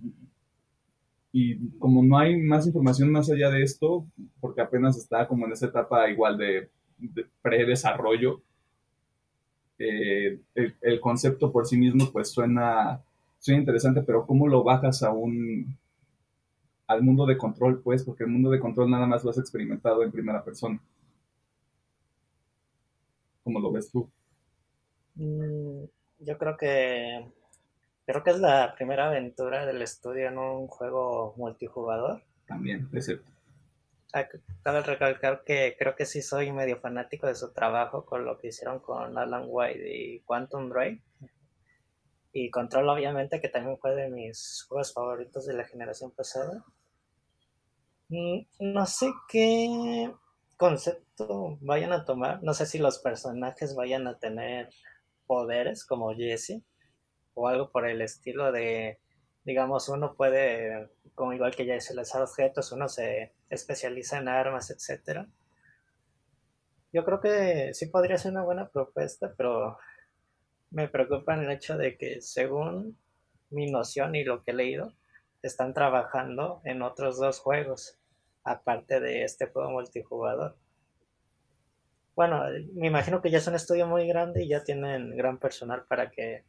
y 1.34 1.70
como 1.80 2.04
no 2.04 2.18
hay 2.18 2.38
más 2.38 2.68
información 2.68 3.12
más 3.12 3.30
allá 3.32 3.50
de 3.50 3.64
esto, 3.64 4.06
porque 4.40 4.62
apenas 4.62 4.98
está 4.98 5.28
como 5.28 5.46
en 5.46 5.54
esa 5.54 5.68
etapa 5.68 6.10
igual 6.10 6.38
de, 6.38 6.70
predesarrollo. 7.42 8.42
Eh, 9.84 10.40
el, 10.54 11.00
concepto 11.00 11.52
por 11.52 11.66
sí 11.66 11.76
mismo 11.76 12.12
pues 12.12 12.30
suena, 12.30 13.02
suena 13.40 13.62
interesante, 13.62 14.04
pero 14.04 14.28
¿cómo 14.28 14.48
lo 14.48 14.64
bajas 14.64 15.02
a 15.02 15.12
un 15.12 15.76
al 16.86 17.02
mundo 17.02 17.26
de 17.26 17.36
control? 17.36 17.82
Pues 17.82 18.04
porque 18.04 18.24
el 18.24 18.30
mundo 18.30 18.52
de 18.52 18.60
control 18.60 18.92
nada 18.92 19.08
más 19.08 19.24
lo 19.24 19.32
has 19.32 19.40
experimentado 19.40 20.04
en 20.04 20.12
primera 20.12 20.44
persona. 20.44 20.80
¿Cómo 23.44 23.60
lo 23.60 23.72
ves 23.72 23.90
tú? 23.90 24.08
Mm, 25.16 25.86
yo 26.20 26.38
creo 26.38 26.58
que 26.58 27.26
creo 28.06 28.24
que 28.24 28.30
es 28.30 28.40
la 28.40 28.76
primera 28.76 29.08
aventura 29.08 29.66
del 29.66 29.82
estudio 29.82 30.28
en 30.28 30.38
un 30.38 30.68
juego 30.68 31.34
multijugador. 31.38 32.22
También, 32.46 32.88
es 32.94 33.06
cierto. 33.06 33.31
Cabe 34.64 34.82
recalcar 34.82 35.44
que 35.46 35.76
creo 35.80 35.96
que 35.96 36.06
sí 36.06 36.22
soy 36.22 36.52
medio 36.52 36.80
fanático 36.80 37.28
de 37.28 37.36
su 37.36 37.54
trabajo 37.54 38.06
con 38.06 38.26
lo 38.26 38.38
que 38.38 38.48
hicieron 38.48 38.80
con 38.80 39.18
Alan 39.18 39.46
White 39.48 39.90
y 39.90 40.20
Quantum 40.22 40.70
Break. 40.70 41.02
Y 42.34 42.50
Control, 42.50 42.90
obviamente, 42.90 43.42
que 43.42 43.50
también 43.50 43.78
fue 43.78 43.96
de 43.96 44.10
mis 44.10 44.66
juegos 44.68 44.94
favoritos 44.94 45.46
de 45.46 45.54
la 45.54 45.66
generación 45.66 46.12
pasada. 46.12 46.64
Mm, 48.10 48.42
no 48.60 48.86
sé 48.86 49.12
qué 49.30 50.14
concepto 50.58 51.58
vayan 51.62 51.94
a 51.94 52.06
tomar. 52.06 52.44
No 52.44 52.54
sé 52.54 52.66
si 52.66 52.78
los 52.78 53.00
personajes 53.00 53.76
vayan 53.76 54.08
a 54.08 54.20
tener 54.20 54.70
poderes 55.26 55.86
como 55.86 56.14
Jesse 56.14 56.62
o 57.34 57.48
algo 57.48 57.72
por 57.72 57.88
el 57.88 58.02
estilo 58.02 58.52
de, 58.52 59.00
digamos, 59.46 59.88
uno 59.90 60.16
puede, 60.16 60.90
como 61.16 61.34
igual 61.34 61.56
que 61.56 61.66
Jesse, 61.66 61.96
lanzar 61.96 62.22
objetos, 62.22 62.72
uno 62.72 62.90
se 62.90 63.34
especializa 63.52 64.18
en 64.18 64.30
armas, 64.30 64.72
etcétera. 64.72 65.28
Yo 66.94 67.06
creo 67.06 67.22
que 67.22 67.74
sí 67.74 67.86
podría 67.88 68.18
ser 68.18 68.32
una 68.32 68.44
buena 68.44 68.70
propuesta, 68.70 69.34
pero 69.38 69.78
me 70.72 70.88
preocupa 70.88 71.36
el 71.36 71.52
hecho 71.52 71.78
de 71.78 71.98
que 71.98 72.22
según 72.22 72.98
mi 73.50 73.70
noción 73.70 74.16
y 74.16 74.24
lo 74.24 74.44
que 74.44 74.52
he 74.52 74.56
leído, 74.56 74.94
están 75.42 75.74
trabajando 75.74 76.62
en 76.64 76.82
otros 76.82 77.20
dos 77.20 77.40
juegos, 77.40 77.98
aparte 78.44 79.00
de 79.00 79.24
este 79.24 79.48
juego 79.48 79.72
multijugador. 79.72 80.58
Bueno, 82.16 82.44
me 82.74 82.88
imagino 82.88 83.22
que 83.22 83.32
ya 83.32 83.40
es 83.40 83.48
un 83.48 83.56
estudio 83.56 83.88
muy 83.88 84.08
grande 84.08 84.44
y 84.44 84.50
ya 84.50 84.64
tienen 84.64 85.16
gran 85.16 85.40
personal 85.40 85.86
para 85.86 86.12
que 86.12 86.46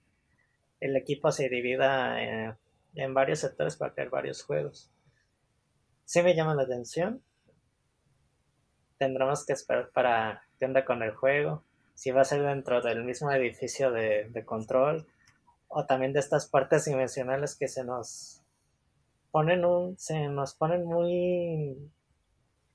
el 0.81 0.97
equipo 0.97 1.33
se 1.33 1.49
divida 1.49 2.23
en, 2.23 2.57
en 2.95 3.15
varios 3.15 3.41
sectores 3.41 3.77
para 3.77 3.95
crear 3.95 4.11
varios 4.11 4.43
juegos 4.43 4.92
sí 6.05 6.23
me 6.23 6.35
llama 6.35 6.55
la 6.55 6.63
atención. 6.63 7.23
Tendremos 8.99 9.45
que 9.47 9.53
esperar 9.53 9.91
para 9.93 10.43
qué 10.59 10.67
onda 10.67 10.85
con 10.85 11.03
el 11.03 11.15
juego. 11.15 11.65
Si 11.95 12.11
va 12.11 12.23
a 12.23 12.25
ser 12.25 12.43
dentro 12.43 12.81
del 12.81 13.05
mismo 13.05 13.31
edificio 13.33 13.91
de, 13.91 14.45
control. 14.47 15.07
O 15.69 15.87
también 15.87 16.13
de 16.13 16.21
estas 16.21 16.47
partes 16.49 16.85
dimensionales 16.85 17.57
que 17.57 17.69
se 17.69 17.85
nos 17.85 18.43
ponen 19.31 19.65
un. 19.65 19.99
se 19.99 20.29
nos 20.29 20.55
ponen 20.55 20.85
muy. 20.85 21.91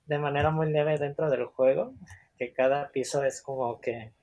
de 0.05 0.17
manera 0.17 0.49
muy 0.51 0.71
leve 0.71 0.97
dentro 0.97 1.29
del 1.29 1.45
juego. 1.45 1.93
Que 2.37 2.53
cada 2.53 2.91
piso 2.91 3.23
es 3.23 3.41
como 3.41 3.79
que 3.79 4.13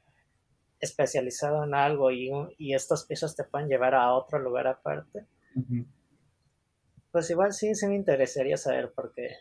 especializado 0.81 1.65
en 1.65 1.75
algo 1.75 2.11
y, 2.11 2.31
y 2.59 2.75
estos 2.75 3.07
pisos 3.07 3.35
te 3.35 3.45
pueden 3.45 3.69
llevar 3.69 3.95
a 3.95 4.13
otro 4.13 4.39
lugar 4.39 4.67
aparte. 4.67 5.27
Pues 7.15 7.31
igual 7.31 7.53
sí, 7.53 7.77
sí 7.77 7.87
me 7.87 7.95
interesaría 7.95 8.57
saber 8.57 8.93
porque 8.93 9.37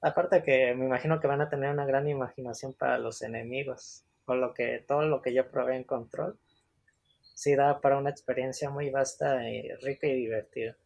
aparte 0.00 0.42
que 0.42 0.74
me 0.74 0.86
imagino 0.86 1.20
que 1.20 1.26
van 1.26 1.42
a 1.42 1.50
tener 1.50 1.70
una 1.70 1.84
gran 1.84 2.08
imaginación 2.08 2.72
para 2.72 2.98
los 2.98 3.20
enemigos, 3.20 4.06
con 4.24 4.40
lo 4.40 4.54
que 4.54 4.82
todo 4.88 5.02
lo 5.02 5.20
que 5.20 5.34
yo 5.34 5.50
probé 5.50 5.76
en 5.76 5.84
control 5.84 6.38
sí 7.34 7.54
da 7.54 7.82
para 7.82 7.98
una 7.98 8.08
experiencia 8.08 8.70
muy 8.70 8.88
vasta 8.88 9.46
y 9.46 9.68
rica 9.82 10.06
y 10.06 10.14
divertida. 10.14 10.78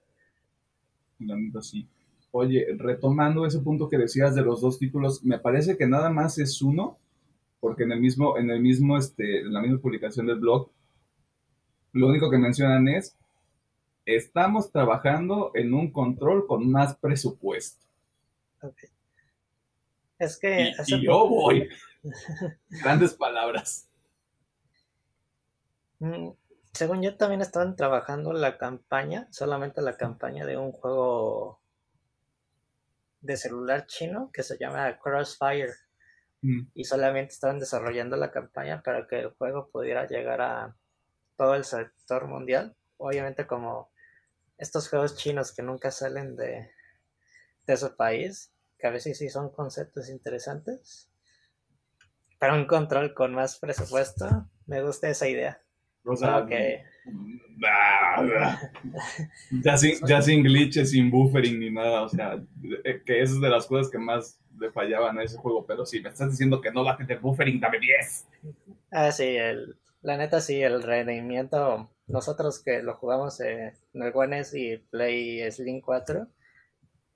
sí. 1.60 1.88
Oye, 2.32 2.66
retomando 2.76 3.46
ese 3.46 3.60
punto 3.60 3.88
que 3.88 3.96
decías 3.96 4.34
de 4.34 4.42
los 4.42 4.60
dos 4.60 4.80
títulos, 4.80 5.22
me 5.24 5.38
parece 5.38 5.76
que 5.76 5.86
nada 5.86 6.10
más 6.10 6.36
es 6.40 6.60
uno, 6.62 6.98
porque 7.60 7.84
en 7.84 7.92
el 7.92 8.00
mismo, 8.00 8.36
en 8.36 8.50
el 8.50 8.60
mismo, 8.60 8.98
este, 8.98 9.42
en 9.42 9.52
la 9.52 9.60
misma 9.60 9.78
publicación 9.78 10.26
del 10.26 10.40
blog, 10.40 10.68
lo 11.92 12.08
único 12.08 12.28
que 12.28 12.38
mencionan 12.38 12.88
es 12.88 13.16
estamos 14.16 14.72
trabajando 14.72 15.50
en 15.54 15.74
un 15.74 15.92
control 15.92 16.46
con 16.46 16.70
más 16.70 16.96
presupuesto. 16.96 17.86
Es 20.18 20.38
que... 20.38 20.72
Y, 20.86 21.04
yo 21.04 21.28
voy. 21.28 21.68
Grandes 22.70 23.14
palabras. 23.14 23.88
Mm, 25.98 26.30
según 26.72 27.02
yo 27.02 27.16
también 27.16 27.42
estaban 27.42 27.76
trabajando 27.76 28.32
la 28.32 28.56
campaña, 28.56 29.28
solamente 29.30 29.82
la 29.82 29.96
campaña 29.96 30.46
de 30.46 30.56
un 30.56 30.72
juego 30.72 31.60
de 33.20 33.36
celular 33.36 33.86
chino 33.86 34.30
que 34.32 34.42
se 34.42 34.56
llama 34.58 34.98
Crossfire. 34.98 35.74
Mm. 36.40 36.68
Y 36.74 36.84
solamente 36.84 37.34
estaban 37.34 37.58
desarrollando 37.58 38.16
la 38.16 38.30
campaña 38.30 38.82
para 38.82 39.06
que 39.06 39.20
el 39.20 39.30
juego 39.30 39.68
pudiera 39.68 40.06
llegar 40.06 40.40
a 40.40 40.74
todo 41.36 41.54
el 41.54 41.64
sector 41.64 42.26
mundial. 42.26 42.74
Obviamente 42.96 43.46
como 43.46 43.90
estos 44.58 44.88
juegos 44.88 45.16
chinos 45.16 45.54
que 45.54 45.62
nunca 45.62 45.90
salen 45.90 46.36
de, 46.36 46.70
de 47.66 47.76
su 47.76 47.96
país, 47.96 48.52
que 48.78 48.86
a 48.86 48.90
veces 48.90 49.18
sí 49.18 49.28
son 49.28 49.50
conceptos 49.50 50.08
interesantes. 50.08 51.10
Para 52.38 52.54
un 52.54 52.66
control 52.66 53.14
con 53.14 53.34
más 53.34 53.58
presupuesto, 53.58 54.48
me 54.66 54.82
gusta 54.82 55.08
esa 55.08 55.28
idea. 55.28 55.60
O 56.04 56.16
sea, 56.16 56.46
que... 56.46 56.84
ya, 59.64 59.76
sin, 59.76 59.98
ya 60.06 60.22
sin 60.22 60.42
glitches, 60.42 60.92
sin 60.92 61.10
buffering 61.10 61.58
ni 61.58 61.70
nada, 61.70 62.02
o 62.02 62.08
sea, 62.08 62.40
eh, 62.84 63.02
que 63.04 63.22
es 63.22 63.40
de 63.40 63.48
las 63.48 63.66
cosas 63.66 63.90
que 63.90 63.98
más 63.98 64.38
le 64.58 64.70
fallaban 64.70 65.18
a 65.18 65.24
ese 65.24 65.38
juego, 65.38 65.66
pero 65.66 65.84
sí, 65.84 66.00
me 66.00 66.08
estás 66.08 66.30
diciendo 66.30 66.60
que 66.60 66.70
no 66.70 66.88
a 66.88 66.96
tener 66.96 67.20
buffering, 67.20 67.60
dame 67.60 67.80
10. 67.80 68.28
Ah, 68.92 69.12
sí, 69.12 69.36
el, 69.36 69.76
la 70.02 70.16
neta 70.16 70.40
sí, 70.40 70.62
el 70.62 70.82
rendimiento 70.82 71.90
nosotros 72.08 72.62
que 72.62 72.82
lo 72.82 72.94
jugamos 72.94 73.40
en 73.40 73.74
el 73.92 74.12
One 74.14 74.42
y 74.54 74.78
Play 74.78 75.50
Slim 75.50 75.80
4, 75.80 76.26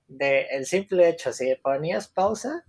de 0.07 0.41
el 0.51 0.65
simple 0.65 1.09
hecho, 1.09 1.33
si 1.33 1.55
ponías 1.55 2.07
pausa, 2.07 2.63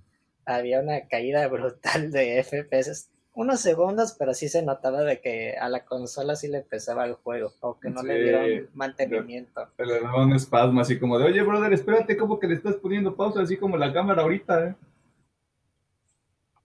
había 0.46 0.80
una 0.80 1.06
caída 1.08 1.46
brutal 1.48 2.10
de 2.10 2.42
FPS. 2.42 3.10
Unos 3.36 3.60
segundos, 3.60 4.14
pero 4.16 4.32
sí 4.32 4.48
se 4.48 4.62
notaba 4.62 5.02
de 5.02 5.20
que 5.20 5.56
a 5.58 5.68
la 5.68 5.84
consola 5.84 6.36
sí 6.36 6.46
le 6.46 6.60
pesaba 6.60 7.04
el 7.04 7.14
juego, 7.14 7.52
o 7.60 7.80
que 7.80 7.90
no 7.90 8.02
le 8.02 8.22
dieron 8.22 8.70
mantenimiento. 8.74 9.68
Le, 9.76 9.86
le 9.86 10.00
daba 10.00 10.24
un 10.24 10.34
espasmo 10.34 10.80
así 10.80 11.00
como 11.00 11.18
de, 11.18 11.24
oye, 11.24 11.42
brother, 11.42 11.72
espérate, 11.72 12.16
como 12.16 12.38
que 12.38 12.46
le 12.46 12.54
estás 12.54 12.76
poniendo 12.76 13.16
pausa, 13.16 13.42
así 13.42 13.56
como 13.56 13.76
la 13.76 13.92
cámara 13.92 14.22
ahorita, 14.22 14.68
¿eh? 14.68 14.74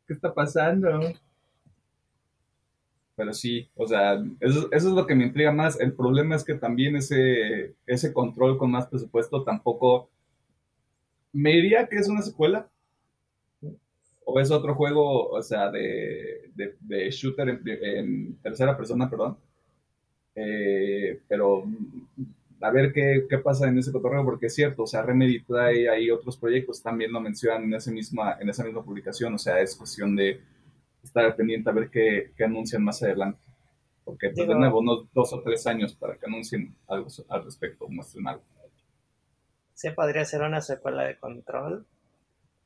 ¿Qué 0.06 0.14
está 0.14 0.32
pasando? 0.32 1.00
Pero 3.20 3.34
sí, 3.34 3.70
o 3.76 3.86
sea, 3.86 4.24
eso, 4.40 4.70
es 4.72 4.84
lo 4.86 5.06
que 5.06 5.14
me 5.14 5.26
intriga 5.26 5.52
más. 5.52 5.78
El 5.78 5.92
problema 5.92 6.38
es 6.38 6.46
que 6.46 6.54
también 6.54 6.96
ese, 6.96 7.76
ese 7.86 8.14
control 8.14 8.58
con 8.58 8.72
más 8.72 8.88
presupuesto 8.88 9.44
tampoco 9.44 10.10
me 11.34 11.52
diría 11.52 11.86
que 11.90 11.98
es 11.98 12.08
una 12.08 12.22
secuela 12.22 12.70
o 14.24 14.40
es 14.40 14.52
otro 14.52 14.74
juego, 14.74 15.28
o 15.32 15.42
sea, 15.42 15.70
de, 15.70 16.50
de, 16.56 17.12
shooter 17.12 17.50
en, 17.50 18.38
tercera 18.42 18.78
persona, 18.78 19.10
perdón. 19.10 19.36
Eh, 20.34 21.20
pero 21.28 21.66
a 22.62 22.72
ver 22.72 22.94
qué, 22.94 23.26
qué, 23.30 23.38
pasa 23.40 23.68
en 23.68 23.80
ese 23.80 23.92
cotorreo, 23.92 24.24
porque 24.24 24.46
es 24.46 24.56
cierto, 24.56 24.84
o 24.84 24.88
sea, 24.88 25.02
Remedy 25.02 25.42
trae 25.42 25.90
ahí 25.90 26.10
otros 26.10 26.38
proyectos, 26.38 26.82
también 26.82 27.12
lo 27.12 27.20
mencionan 27.20 27.66
en, 27.66 27.74
ese 27.74 27.92
misma, 27.92 28.38
en 28.40 28.48
esa 28.48 28.64
misma 28.64 28.82
publicación, 28.82 29.34
o 29.34 29.38
sea, 29.38 29.60
es 29.60 29.76
cuestión 29.76 30.16
de 30.16 30.40
estar 31.10 31.36
pendiente 31.36 31.70
a 31.70 31.74
ver 31.74 31.90
qué, 31.90 32.32
anuncian 32.44 32.84
más 32.84 33.04
adelante. 33.04 33.40
Porque 34.04 34.30
pues, 34.30 34.48
de 34.48 34.56
nuevo, 34.56 34.80
unos 34.80 35.12
dos 35.14 35.34
o 35.34 35.42
tres 35.42 35.68
años 35.68 35.96
para 35.96 36.18
que 36.18 36.26
anuncien 36.26 36.76
algo 36.88 37.08
al 37.28 37.44
respecto, 37.44 37.88
muestren 37.88 38.28
algo. 38.28 38.44
Sí, 39.74 39.90
podría 39.92 40.26
ser 40.26 40.42
una 40.42 40.62
secuela 40.62 41.04
de 41.04 41.18
Control, 41.18 41.86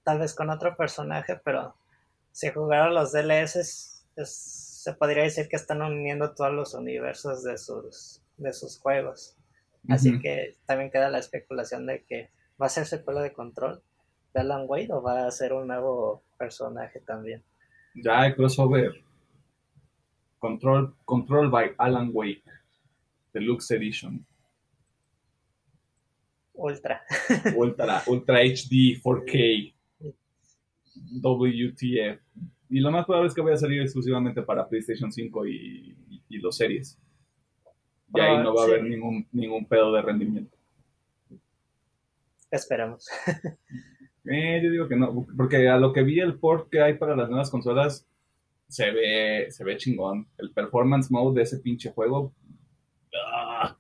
tal 0.04 0.20
vez 0.20 0.34
con 0.34 0.50
otro 0.50 0.76
personaje, 0.76 1.40
pero 1.44 1.76
si 2.32 2.50
jugaron 2.50 2.96
los 2.96 3.12
DLS, 3.12 4.06
se 4.16 4.94
podría 4.94 5.24
decir 5.24 5.48
que 5.48 5.56
están 5.56 5.82
uniendo 5.82 6.34
todos 6.34 6.52
los 6.52 6.74
universos 6.74 7.44
de 7.44 7.58
sus, 7.58 8.22
de 8.38 8.52
sus 8.54 8.80
juegos. 8.80 9.38
Así 9.90 10.20
que 10.20 10.58
también 10.66 10.90
queda 10.90 11.10
la 11.10 11.20
especulación 11.20 11.86
de 11.86 12.04
que 12.04 12.32
va 12.60 12.68
a 12.68 12.70
ser 12.70 12.86
secuela 12.86 13.22
de 13.22 13.34
Control 13.34 13.84
de 14.34 14.42
Alan 14.42 14.66
Wade 14.68 14.92
o 14.92 15.02
va 15.02 15.28
a 15.28 15.32
ser 15.32 15.54
un 15.54 15.68
nuevo 15.68 16.24
personaje 16.38 17.00
también. 17.02 17.44
Ya 17.96 18.22
hay 18.22 18.34
crossover. 18.34 19.04
Control, 20.40 20.96
Control 21.06 21.50
by 21.50 21.72
Alan 21.78 22.10
Wake. 22.14 22.44
Deluxe 23.34 23.72
Edition. 23.72 24.26
Ultra. 26.54 27.02
Ultra, 27.56 28.04
Ultra 28.08 28.42
HD 28.42 29.02
4K. 29.02 29.74
WTF. 31.22 32.20
Y 32.70 32.80
lo 32.80 32.92
más 32.92 33.06
probable 33.06 33.28
es 33.28 33.36
que 33.36 33.42
vaya 33.42 33.56
a 33.56 33.60
salir 33.60 33.82
exclusivamente 33.82 34.42
para 34.42 34.68
PlayStation 34.68 35.12
5 35.12 35.48
y, 35.48 35.96
los 36.30 36.58
series. 36.58 37.00
Y 38.16 38.20
ahí 38.20 38.38
no 38.44 38.54
va 38.54 38.64
a 38.64 38.66
haber 38.66 38.84
ningún, 38.84 39.28
ningún 39.32 39.66
pedo 39.66 39.94
de 39.94 40.02
rendimiento. 40.02 40.58
Esperamos. 42.50 43.08
Eh, 44.26 44.62
yo 44.64 44.72
digo 44.72 44.88
que 44.88 44.96
no, 44.96 45.26
porque 45.36 45.68
a 45.68 45.78
lo 45.78 45.92
que 45.92 46.04
vi 46.04 46.20
el 46.20 46.40
port 46.40 46.70
que 46.70 46.82
hay 46.82 46.94
para 46.94 47.16
las 47.16 47.30
nuevas 47.30 47.50
consolas 47.50 48.08
se 48.68 48.90
ve, 48.92 49.52
se 49.52 49.64
ve 49.64 49.78
chingón. 49.78 50.28
El 50.38 50.52
performance 50.52 51.12
mode 51.12 51.36
de 51.36 51.44
ese 51.44 51.60
pinche 51.60 51.92
juego. 51.92 52.34
¡ah! 53.14 53.78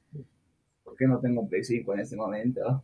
¿Por 0.83 0.95
qué 0.95 1.07
no 1.07 1.19
tengo 1.19 1.47
Play 1.47 1.63
5 1.63 1.93
en 1.93 1.99
este 2.01 2.15
momento? 2.15 2.83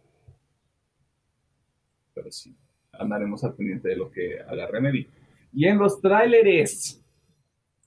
Pero 2.13 2.31
sí, 2.31 2.55
andaremos 2.93 3.43
al 3.43 3.53
pendiente 3.53 3.89
de 3.89 3.95
lo 3.97 4.09
que 4.09 4.39
haga 4.39 4.67
Remedy. 4.67 5.07
Y 5.53 5.65
en 5.65 5.77
los 5.77 6.01
tráileres 6.01 7.03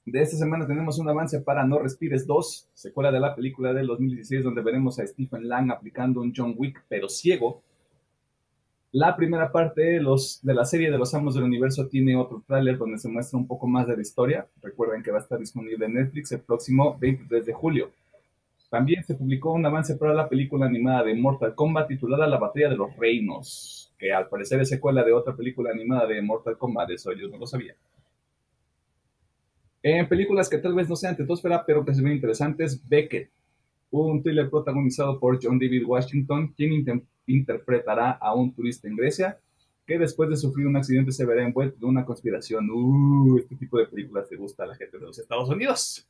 de 0.05 0.20
esta 0.20 0.37
semana 0.37 0.66
tenemos 0.66 0.99
un 0.99 1.09
avance 1.09 1.41
para 1.41 1.64
No 1.64 1.79
Respires 1.79 2.27
2, 2.27 2.70
secuela 2.75 3.11
de 3.11 3.20
la 3.20 3.35
película 3.35 3.73
del 3.73 3.87
2016, 3.87 4.45
donde 4.45 4.62
veremos 4.62 4.99
a 4.99 5.07
Stephen 5.07 5.49
Lang 5.49 5.70
aplicando 5.70 6.20
un 6.20 6.33
John 6.37 6.55
Wick, 6.57 6.85
pero 6.89 7.09
ciego 7.09 7.62
la 8.93 9.16
primera 9.16 9.51
parte 9.51 9.80
de, 9.80 10.01
los, 10.01 10.40
de 10.43 10.53
la 10.53 10.66
serie 10.66 10.90
de 10.90 10.99
los 10.99 11.14
Amos 11.14 11.34
del 11.34 11.45
Universo 11.45 11.88
tiene 11.88 12.14
otro 12.14 12.43
tráiler 12.47 12.76
donde 12.76 12.99
se 12.99 13.09
muestra 13.09 13.38
un 13.38 13.47
poco 13.47 13.66
más 13.66 13.86
de 13.86 13.97
la 13.97 14.03
historia. 14.03 14.47
Recuerden 14.61 15.03
que 15.03 15.11
va 15.11 15.18
a 15.18 15.22
estar 15.22 15.38
disponible 15.38 15.86
en 15.86 15.95
Netflix 15.95 16.30
el 16.32 16.40
próximo 16.40 16.99
23 16.99 17.47
de 17.47 17.53
julio. 17.55 17.90
También 18.68 19.03
se 19.05 19.14
publicó 19.14 19.53
un 19.53 19.64
avance 19.64 19.97
para 19.97 20.12
la 20.12 20.28
película 20.28 20.66
animada 20.66 21.05
de 21.05 21.14
Mortal 21.14 21.55
Kombat 21.55 21.88
titulada 21.88 22.26
La 22.26 22.38
Batalla 22.38 22.68
de 22.68 22.76
los 22.76 22.95
Reinos, 22.97 23.95
que 23.99 24.12
al 24.12 24.28
parecer 24.28 24.61
es 24.61 24.68
secuela 24.68 25.03
de 25.03 25.12
otra 25.12 25.34
película 25.34 25.70
animada 25.70 26.07
de 26.07 26.20
Mortal 26.20 26.59
Kombat, 26.59 26.90
eso 26.90 27.12
yo 27.12 27.28
no 27.28 27.38
lo 27.38 27.47
sabía. 27.47 27.74
En 29.82 30.07
películas 30.07 30.49
que 30.51 30.59
tal 30.59 30.74
vez 30.74 30.88
no 30.88 30.97
sean 30.97 31.16
tetósfera, 31.16 31.64
pero 31.66 31.84
que 31.84 31.95
se 31.95 32.03
ven 32.03 32.12
interesantes, 32.12 32.86
Beckett, 32.86 33.30
un 34.01 34.22
thriller 34.22 34.49
protagonizado 34.49 35.20
por 35.20 35.38
John 35.40 35.59
David 35.59 35.84
Washington, 35.86 36.53
quien 36.57 37.07
interpretará 37.26 38.12
a 38.12 38.34
un 38.34 38.53
turista 38.55 38.88
en 38.88 38.97
Grecia 38.97 39.38
que 39.86 39.99
después 39.99 40.30
de 40.30 40.36
sufrir 40.36 40.66
un 40.66 40.76
accidente 40.76 41.12
se 41.12 41.26
verá 41.26 41.45
envuelto 41.45 41.76
en 41.82 41.90
una 41.90 42.05
conspiración. 42.05 42.70
Uh, 42.70 43.38
este 43.38 43.57
tipo 43.57 43.78
de 43.78 43.86
películas 43.86 44.28
le 44.30 44.36
gusta 44.36 44.64
a 44.64 44.68
la 44.68 44.74
gente 44.76 44.99
de 44.99 45.07
los 45.07 45.18
Estados 45.18 45.49
Unidos. 45.51 46.07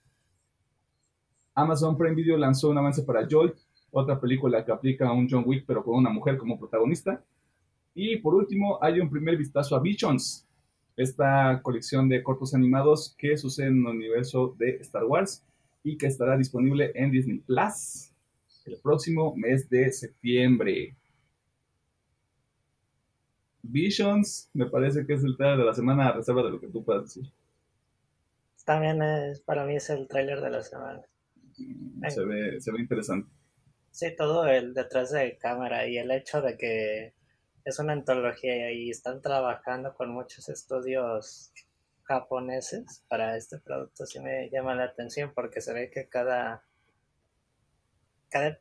Amazon 1.55 1.97
Prime 1.97 2.15
Video 2.15 2.37
lanzó 2.37 2.71
un 2.71 2.79
avance 2.79 3.03
para 3.03 3.27
Joy, 3.27 3.53
otra 3.91 4.21
película 4.21 4.65
que 4.65 4.73
aplica 4.73 5.09
a 5.09 5.13
un 5.13 5.29
John 5.29 5.45
Wick 5.47 5.65
pero 5.67 5.83
con 5.83 5.97
una 5.97 6.11
mujer 6.11 6.39
como 6.39 6.59
protagonista. 6.59 7.23
Y 7.95 8.17
por 8.19 8.35
último, 8.35 8.79
hay 8.81 9.01
un 9.01 9.11
primer 9.11 9.37
vistazo 9.37 9.77
a 9.77 9.81
Visions, 9.81 10.47
esta 10.97 11.61
colección 11.63 12.09
de 12.09 12.23
cortos 12.23 12.55
animados 12.55 13.15
que 13.19 13.37
sucede 13.37 13.69
en 13.69 13.79
el 13.79 13.87
universo 13.87 14.55
de 14.59 14.77
Star 14.77 15.05
Wars 15.05 15.45
y 15.83 15.97
que 15.97 16.07
estará 16.07 16.37
disponible 16.37 16.93
en 16.95 17.11
Disney 17.11 17.39
Plus 17.39 18.13
el 18.65 18.79
próximo 18.81 19.35
mes 19.37 19.69
de 19.69 19.91
septiembre. 19.91 20.97
Visions, 23.63 24.51
me 24.53 24.67
parece 24.67 25.07
que 25.07 25.15
es 25.15 25.25
el 25.25 25.37
trailer 25.37 25.59
de 25.59 25.65
la 25.65 25.75
semana 25.75 26.09
a 26.09 26.13
reserva 26.13 26.43
de 26.43 26.51
lo 26.51 26.61
que 26.61 26.69
tú 26.69 26.85
puedas 26.85 27.05
decir. 27.05 27.33
También 28.65 29.03
es, 29.03 29.41
para 29.41 29.65
mí 29.65 29.77
es 29.77 29.91
el 29.91 30.07
trailer 30.07 30.41
de 30.41 30.51
la 30.51 30.63
semana. 30.63 31.03
Mm, 31.59 32.09
se 32.09 32.25
ve, 32.25 32.61
se 32.61 32.73
ve 32.73 32.81
interesante. 32.81 33.29
Sí, 33.91 34.15
todo 34.17 34.47
el 34.47 34.75
detrás 34.75 35.11
de 35.11 35.37
cámara 35.37 35.87
y 35.87 35.99
el 35.99 36.11
hecho 36.11 36.41
de 36.41 36.57
que 36.57 37.13
es 37.65 37.79
una 37.79 37.93
antología 37.93 38.73
y 38.73 38.91
están 38.91 39.21
trabajando 39.21 39.95
con 39.95 40.11
muchos 40.11 40.49
estudios 40.49 41.53
japoneses 42.05 43.05
para 43.09 43.37
este 43.37 43.59
producto 43.59 44.07
sí 44.07 44.21
me 44.21 44.51
llama 44.51 44.75
la 44.75 44.85
atención 44.85 45.33
porque 45.35 45.61
se 45.61 45.73
ve 45.73 45.91
que 45.91 46.09
cada 46.09 46.65
cada, 48.33 48.59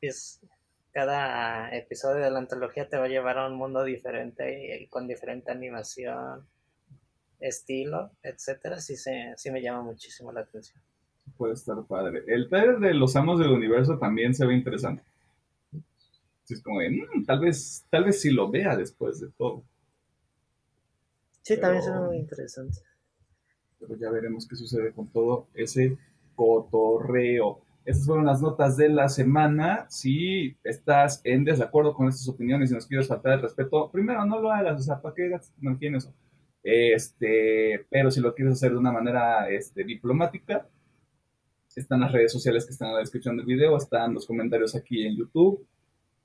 cada 0.92 1.76
episodio 1.76 2.24
de 2.24 2.32
la 2.32 2.40
antología 2.40 2.88
te 2.90 2.98
va 2.98 3.06
a 3.06 3.10
llevar 3.10 3.38
a 3.38 3.48
un 3.48 3.56
mundo 3.56 3.84
diferente 3.84 4.82
y, 4.82 4.88
con 4.88 5.08
diferente 5.08 5.52
animación, 5.52 6.46
estilo, 7.40 8.12
etcétera, 8.22 8.80
sí, 8.80 8.98
se, 8.98 9.34
sí 9.38 9.50
me 9.50 9.62
llama 9.62 9.82
muchísimo 9.82 10.32
la 10.32 10.42
atención. 10.42 10.82
Puede 11.38 11.54
estar 11.54 11.82
padre. 11.88 12.24
El 12.28 12.50
trailer 12.50 12.80
de 12.80 12.94
Los 12.94 13.16
Amos 13.16 13.40
del 13.40 13.52
Universo 13.52 13.98
también 13.98 14.36
se 14.36 14.46
ve 14.46 14.54
interesante. 14.54 15.04
Es 16.50 16.62
como 16.62 16.82
de, 16.82 16.90
mm, 16.90 17.26
tal 17.26 17.40
vez, 17.40 17.86
tal 17.90 18.04
vez 18.04 18.20
sí 18.20 18.30
lo 18.30 18.52
vea 18.52 18.76
después 18.76 19.22
de 19.22 19.30
todo. 19.38 19.64
Sí, 21.42 21.58
también 21.60 21.82
se 21.82 21.92
ve 21.92 22.00
muy 22.00 22.18
interesante. 22.18 22.80
Pero 23.82 23.98
ya 23.98 24.10
veremos 24.10 24.48
qué 24.48 24.56
sucede 24.56 24.94
con 24.94 25.08
todo 25.08 25.48
ese 25.54 25.98
cotorreo. 26.36 27.60
Esas 27.84 28.06
fueron 28.06 28.26
las 28.26 28.42
notas 28.42 28.78
de 28.78 28.90
la 28.90 29.10
semana. 29.10 29.86
Si 29.90 30.56
estás 30.64 31.20
en 31.24 31.44
desacuerdo 31.44 31.94
con 31.94 32.08
estas 32.08 32.30
opiniones 32.30 32.72
y 32.72 32.76
nos 32.76 32.86
quieres 32.86 33.08
faltar 33.08 33.34
el 33.34 33.42
respeto, 33.42 33.90
primero 33.92 34.24
no 34.26 34.40
lo 34.40 34.52
hagas, 34.52 34.80
o 34.80 34.84
sea, 34.84 35.02
¿para 35.02 35.16
qué 35.16 35.32
no 35.60 35.78
tienes 35.78 36.06
eso? 36.06 36.14
Este, 36.64 37.86
pero 37.90 38.12
si 38.12 38.22
lo 38.22 38.36
quieres 38.36 38.54
hacer 38.54 38.72
de 38.72 38.78
una 38.78 38.92
manera 38.92 39.50
este, 39.50 39.84
diplomática, 39.84 40.68
están 41.76 42.02
las 42.02 42.12
redes 42.12 42.32
sociales 42.32 42.66
que 42.66 42.72
están 42.72 42.90
en 42.90 42.96
la 42.96 43.00
descripción 43.00 43.38
del 43.38 43.46
video, 43.46 43.78
están 43.78 44.14
los 44.14 44.28
comentarios 44.28 44.76
aquí 44.76 45.06
en 45.06 45.16
YouTube. 45.16 45.66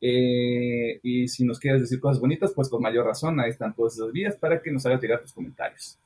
Eh, 0.00 1.00
y 1.02 1.28
si 1.28 1.44
nos 1.44 1.58
quieres 1.58 1.80
decir 1.80 2.00
cosas 2.00 2.20
bonitas, 2.20 2.52
pues 2.54 2.68
con 2.68 2.82
mayor 2.82 3.06
razón, 3.06 3.40
ahí 3.40 3.50
están 3.50 3.74
todas 3.74 3.94
esas 3.94 4.12
vías 4.12 4.36
para 4.36 4.60
que 4.60 4.70
nos 4.70 4.84
hagas 4.84 5.00
llegar 5.00 5.20
tus 5.20 5.32
comentarios. 5.32 5.98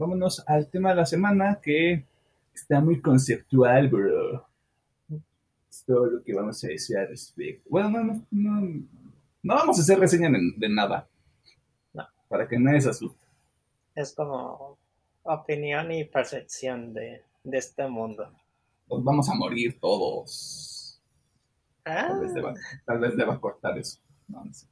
Vámonos 0.00 0.42
al 0.46 0.68
tema 0.68 0.90
de 0.90 0.96
la 0.96 1.06
semana 1.06 1.60
que 1.62 2.06
está 2.54 2.80
muy 2.80 3.00
conceptual, 3.00 3.88
bro 3.88 4.50
todo 5.86 6.06
lo 6.06 6.22
que 6.22 6.34
vamos 6.34 6.62
a 6.64 6.68
decir 6.68 6.96
al 6.98 7.08
respecto. 7.08 7.68
Bueno, 7.70 7.90
no, 7.90 8.26
no, 8.30 8.60
no, 9.42 9.54
vamos 9.54 9.78
a 9.78 9.82
hacer 9.82 9.98
reseña 9.98 10.28
de, 10.30 10.68
nada. 10.68 11.08
No. 11.92 12.06
Para 12.28 12.46
que 12.48 12.58
nadie 12.58 12.80
se 12.80 12.90
asuste. 12.90 13.24
Es 13.94 14.12
como 14.12 14.78
opinión 15.22 15.90
y 15.92 16.04
percepción 16.04 16.92
de, 16.92 17.24
de 17.42 17.58
este 17.58 17.88
mundo. 17.88 18.32
Nos 18.88 19.04
vamos 19.04 19.28
a 19.28 19.34
morir 19.34 19.78
todos. 19.80 21.00
Tal, 21.82 22.20
vez 22.20 22.34
deba, 22.34 22.54
tal 22.84 22.98
vez 22.98 23.16
deba 23.16 23.40
cortar 23.40 23.78
eso. 23.78 23.98
No, 24.28 24.44
no 24.44 24.52
sé. 24.52 24.66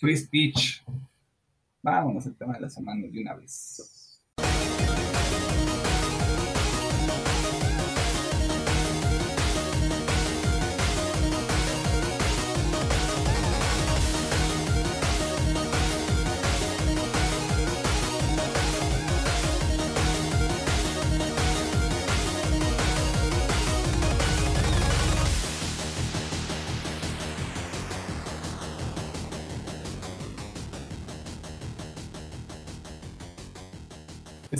Free 0.00 0.16
speech. 0.16 0.84
Vámonos 1.82 2.26
al 2.26 2.36
tema 2.36 2.54
de 2.54 2.60
la 2.60 2.70
semana 2.70 3.06
de 3.06 3.20
una 3.20 3.34
vez. 3.34 4.01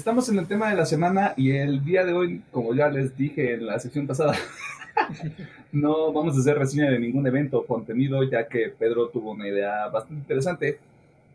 Estamos 0.02 0.28
en 0.28 0.38
el 0.40 0.48
tema 0.48 0.68
de 0.68 0.74
la 0.74 0.84
semana 0.84 1.32
y 1.36 1.52
el 1.52 1.84
día 1.84 2.04
de 2.04 2.12
hoy, 2.12 2.42
como 2.50 2.74
ya 2.74 2.88
les 2.88 3.16
dije 3.16 3.54
en 3.54 3.66
la 3.66 3.78
sección 3.78 4.04
pasada, 4.04 4.34
no 5.72 6.12
vamos 6.12 6.36
a 6.36 6.40
hacer 6.40 6.58
reseña 6.58 6.90
de 6.90 6.98
ningún 6.98 7.24
evento 7.24 7.60
o 7.60 7.66
contenido, 7.66 8.24
ya 8.24 8.48
que 8.48 8.70
Pedro 8.70 9.10
tuvo 9.10 9.30
una 9.30 9.46
idea 9.46 9.86
bastante 9.90 10.22
interesante. 10.22 10.80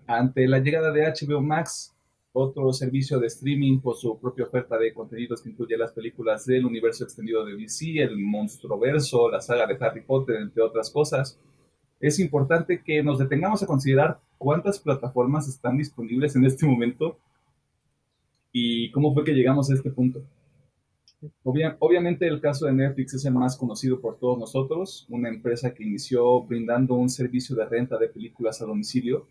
Ante 0.06 0.46
la 0.50 0.60
llegada 0.60 0.92
de 0.92 1.06
HBO 1.06 1.40
Max, 1.40 1.96
otro 2.34 2.74
servicio 2.74 3.22
de 3.22 3.28
streaming 3.28 3.80
con 3.80 3.96
su 3.96 4.20
propia 4.20 4.44
oferta 4.44 4.78
de 4.78 4.94
contenidos 4.94 5.42
que 5.42 5.50
incluye 5.52 5.78
las 5.78 5.94
películas 5.94 6.46
del 6.46 6.66
universo 6.66 7.06
extendido 7.06 7.46
de 7.46 7.56
DC, 7.56 8.02
el 8.02 8.18
Monstruoverso, 8.18 9.32
la 9.32 9.40
saga 9.40 9.66
de 9.66 9.78
Harry 9.80 10.02
Potter, 10.02 10.42
entre 10.42 10.62
otras 10.62 10.90
cosas, 10.92 11.40
es 12.02 12.20
importante 12.20 12.82
que 12.84 13.02
nos 13.02 13.18
detengamos 13.18 13.64
a 13.64 13.66
considerar 13.66 14.20
cuántas 14.38 14.78
plataformas 14.78 15.48
están 15.48 15.78
disponibles 15.78 16.36
en 16.36 16.44
este 16.44 16.66
momento 16.66 17.18
y 18.52 18.92
cómo 18.92 19.14
fue 19.14 19.24
que 19.24 19.34
llegamos 19.34 19.70
a 19.70 19.74
este 19.74 19.92
punto. 19.92 20.24
obviamente 21.80 22.28
el 22.28 22.40
caso 22.40 22.66
de 22.66 22.74
Netflix 22.74 23.16
es 23.16 23.26
el 23.26 23.34
más 23.34 23.58
conocido 23.58 24.00
por 24.00 24.18
todos 24.18 24.38
nosotros, 24.38 25.06
una 25.10 25.30
empresa 25.30 25.74
que 25.74 25.84
inició 25.84 26.42
brindando 26.44 26.96
un 26.96 27.10
servicio 27.10 27.56
de 27.56 27.66
renta 27.66 27.98
de 27.98 28.10
películas 28.10 28.62
a 28.62 28.66
domicilio 28.66 29.28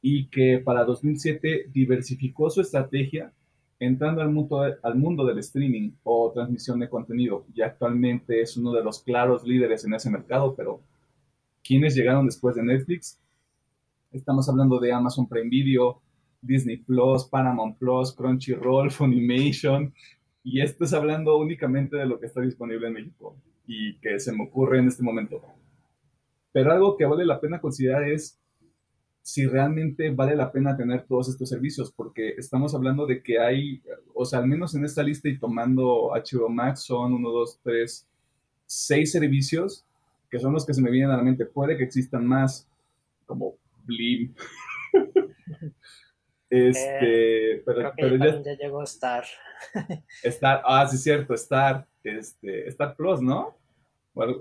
y 0.00 0.26
que 0.26 0.58
para 0.64 0.84
2007 0.84 1.70
diversificó 1.72 2.50
su 2.50 2.60
estrategia 2.60 3.32
entrando 3.80 4.22
al 4.22 4.30
mundo, 4.30 4.62
al 4.82 4.94
mundo 4.96 5.24
del 5.24 5.38
streaming 5.38 5.92
o 6.02 6.32
transmisión 6.32 6.80
de 6.80 6.88
contenido 6.88 7.44
y 7.54 7.62
actualmente 7.62 8.40
es 8.40 8.56
uno 8.56 8.72
de 8.72 8.82
los 8.82 9.02
claros 9.02 9.44
líderes 9.44 9.84
en 9.84 9.94
ese 9.94 10.10
mercado, 10.10 10.54
pero 10.56 10.80
¿quiénes 11.62 11.94
llegaron 11.94 12.26
después 12.26 12.56
de 12.56 12.64
Netflix? 12.64 13.20
Estamos 14.10 14.48
hablando 14.48 14.80
de 14.80 14.92
Amazon 14.92 15.28
Prime 15.28 15.50
Video, 15.50 16.00
Disney 16.40 16.78
Plus, 16.78 17.24
Paramount 17.24 17.78
Plus, 17.78 18.12
Crunchyroll, 18.14 18.90
Funimation, 18.90 19.92
y 20.42 20.60
esto 20.60 20.84
es 20.84 20.92
hablando 20.92 21.36
únicamente 21.36 21.96
de 21.96 22.06
lo 22.06 22.18
que 22.18 22.26
está 22.26 22.40
disponible 22.40 22.88
en 22.88 22.94
México 22.94 23.36
y 23.66 23.98
que 23.98 24.18
se 24.18 24.32
me 24.32 24.44
ocurre 24.44 24.78
en 24.78 24.88
este 24.88 25.02
momento. 25.02 25.42
Pero 26.52 26.72
algo 26.72 26.96
que 26.96 27.04
vale 27.04 27.26
la 27.26 27.40
pena 27.40 27.60
considerar 27.60 28.04
es 28.04 28.40
si 29.20 29.46
realmente 29.46 30.10
vale 30.10 30.34
la 30.34 30.50
pena 30.50 30.74
tener 30.74 31.04
todos 31.04 31.28
estos 31.28 31.50
servicios, 31.50 31.92
porque 31.92 32.30
estamos 32.38 32.74
hablando 32.74 33.04
de 33.04 33.22
que 33.22 33.38
hay, 33.38 33.82
o 34.14 34.24
sea, 34.24 34.38
al 34.38 34.46
menos 34.46 34.74
en 34.74 34.86
esta 34.86 35.02
lista 35.02 35.28
y 35.28 35.38
tomando 35.38 36.12
HBO 36.14 36.48
Max 36.48 36.84
son 36.84 37.12
uno, 37.12 37.30
dos, 37.30 37.60
tres, 37.62 38.08
seis 38.64 39.12
servicios 39.12 39.84
que 40.30 40.38
son 40.38 40.52
los 40.52 40.64
que 40.64 40.74
se 40.74 40.82
me 40.82 40.90
vienen 40.90 41.10
a 41.10 41.16
la 41.16 41.22
mente. 41.22 41.46
Puede 41.46 41.76
que 41.76 41.84
existan 41.84 42.26
más, 42.26 42.66
como 43.26 43.56
Blim. 43.84 44.34
este, 46.50 47.52
eh, 47.56 47.62
pero, 47.64 48.16
ya, 48.16 48.54
llegó 48.56 48.82
Star. 48.84 49.24
Star, 50.22 50.62
ah, 50.64 50.86
sí, 50.86 50.96
cierto, 50.96 51.34
Star, 51.34 51.86
este, 52.02 52.68
Star 52.68 52.96
Plus, 52.96 53.20
¿no? 53.20 53.56
Bueno, 54.14 54.38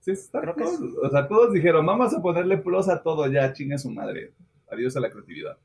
sí, 0.00 0.12
Star 0.12 0.54
Plus. 0.54 0.80
O 1.02 1.10
sea, 1.10 1.28
todos 1.28 1.52
dijeron, 1.52 1.86
vamos 1.86 2.14
a 2.14 2.20
ponerle 2.20 2.58
plus 2.58 2.88
a 2.88 3.02
todo 3.02 3.26
ya, 3.30 3.52
chinga 3.52 3.78
su 3.78 3.90
madre. 3.90 4.32
Adiós 4.70 4.96
a 4.96 5.00
la 5.00 5.10
creatividad. 5.10 5.56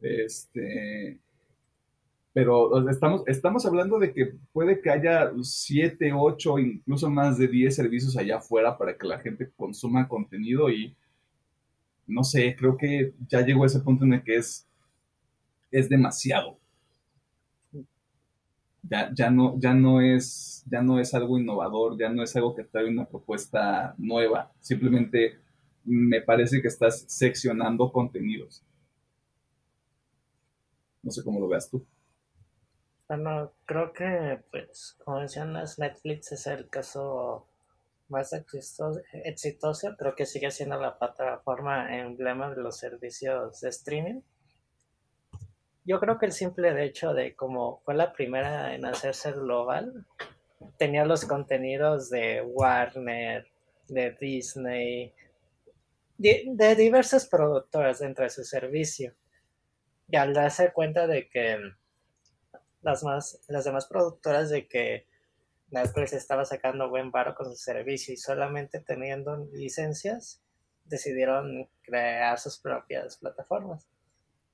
Este, 0.00 1.20
pero 2.32 2.88
estamos, 2.90 3.22
estamos 3.26 3.64
hablando 3.64 3.98
de 3.98 4.12
que 4.12 4.34
puede 4.52 4.80
que 4.80 4.90
haya 4.90 5.32
7, 5.40 6.12
8, 6.14 6.58
incluso 6.58 7.10
más 7.10 7.38
de 7.38 7.48
10 7.48 7.74
servicios 7.74 8.16
allá 8.16 8.36
afuera 8.36 8.76
para 8.76 8.96
que 8.96 9.06
la 9.06 9.18
gente 9.18 9.50
consuma 9.56 10.06
contenido 10.06 10.68
y 10.70 10.94
no 12.06 12.24
sé, 12.24 12.56
creo 12.56 12.76
que 12.76 13.14
ya 13.28 13.40
llegó 13.40 13.64
a 13.64 13.66
ese 13.66 13.80
punto 13.80 14.04
en 14.04 14.14
el 14.14 14.22
que 14.22 14.36
es, 14.36 14.66
es 15.70 15.88
demasiado. 15.88 16.58
Ya, 18.82 19.10
ya, 19.12 19.30
no, 19.30 19.58
ya, 19.58 19.74
no 19.74 20.00
es, 20.00 20.64
ya 20.70 20.80
no 20.80 21.00
es 21.00 21.12
algo 21.12 21.38
innovador, 21.38 21.98
ya 21.98 22.08
no 22.08 22.22
es 22.22 22.36
algo 22.36 22.54
que 22.54 22.62
trae 22.62 22.88
una 22.88 23.04
propuesta 23.04 23.94
nueva. 23.98 24.52
Simplemente 24.60 25.40
me 25.84 26.20
parece 26.20 26.62
que 26.62 26.68
estás 26.68 27.04
seccionando 27.08 27.90
contenidos. 27.92 28.64
No 31.02 31.10
sé 31.10 31.24
cómo 31.24 31.40
lo 31.40 31.48
veas 31.48 31.68
tú. 31.68 31.84
Bueno, 33.08 33.52
creo 33.66 33.92
que, 33.92 34.42
pues, 34.50 34.96
como 35.04 35.20
mencionas, 35.20 35.78
Netflix 35.78 36.32
es 36.32 36.46
el 36.48 36.68
caso 36.68 37.46
más 38.08 38.32
exitoso, 38.32 39.96
Creo 39.96 40.14
que 40.14 40.26
sigue 40.26 40.50
siendo 40.50 40.80
la 40.80 40.98
plataforma 40.98 41.96
emblema 41.98 42.50
de 42.50 42.62
los 42.62 42.78
servicios 42.78 43.60
de 43.60 43.68
streaming. 43.68 44.20
Yo 45.84 46.00
creo 46.00 46.18
que 46.18 46.26
el 46.26 46.32
simple 46.32 46.84
hecho 46.84 47.14
de 47.14 47.34
como 47.34 47.80
fue 47.84 47.94
la 47.94 48.12
primera 48.12 48.74
en 48.74 48.84
hacerse 48.84 49.32
global, 49.32 50.06
tenía 50.78 51.04
los 51.04 51.24
contenidos 51.24 52.10
de 52.10 52.42
Warner, 52.42 53.46
de 53.88 54.16
Disney, 54.20 55.14
de, 56.18 56.44
de 56.46 56.74
diversas 56.74 57.26
productoras 57.26 58.00
dentro 58.00 58.24
de 58.24 58.30
su 58.30 58.44
servicio. 58.44 59.14
Y 60.08 60.16
al 60.16 60.34
darse 60.34 60.72
cuenta 60.72 61.06
de 61.06 61.28
que 61.28 61.58
las, 62.82 63.02
más, 63.02 63.40
las 63.48 63.64
demás 63.64 63.86
productoras 63.86 64.50
de 64.50 64.66
que 64.66 65.06
Netflix 65.70 66.12
estaba 66.12 66.44
sacando 66.44 66.88
buen 66.88 67.10
varo 67.10 67.34
con 67.34 67.46
su 67.46 67.56
servicio 67.56 68.14
y 68.14 68.16
solamente 68.16 68.80
teniendo 68.80 69.36
licencias 69.52 70.40
decidieron 70.84 71.68
crear 71.82 72.38
sus 72.38 72.58
propias 72.58 73.16
plataformas. 73.16 73.88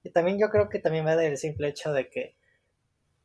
Y 0.02 0.10
también 0.10 0.38
yo 0.38 0.48
creo 0.48 0.68
que 0.68 0.78
también 0.78 1.06
va 1.06 1.16
del 1.16 1.36
simple 1.36 1.68
hecho 1.68 1.92
de 1.92 2.08
que 2.08 2.36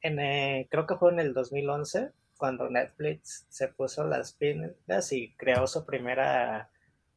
en, 0.01 0.19
eh, 0.19 0.67
creo 0.69 0.85
que 0.85 0.95
fue 0.95 1.11
en 1.11 1.19
el 1.19 1.33
2011 1.33 2.11
cuando 2.38 2.69
Netflix 2.69 3.45
se 3.49 3.67
puso 3.69 4.05
las 4.05 4.33
pilas 4.33 5.11
y 5.11 5.33
creó 5.35 5.65
su 5.65 5.85
primera 5.85 6.69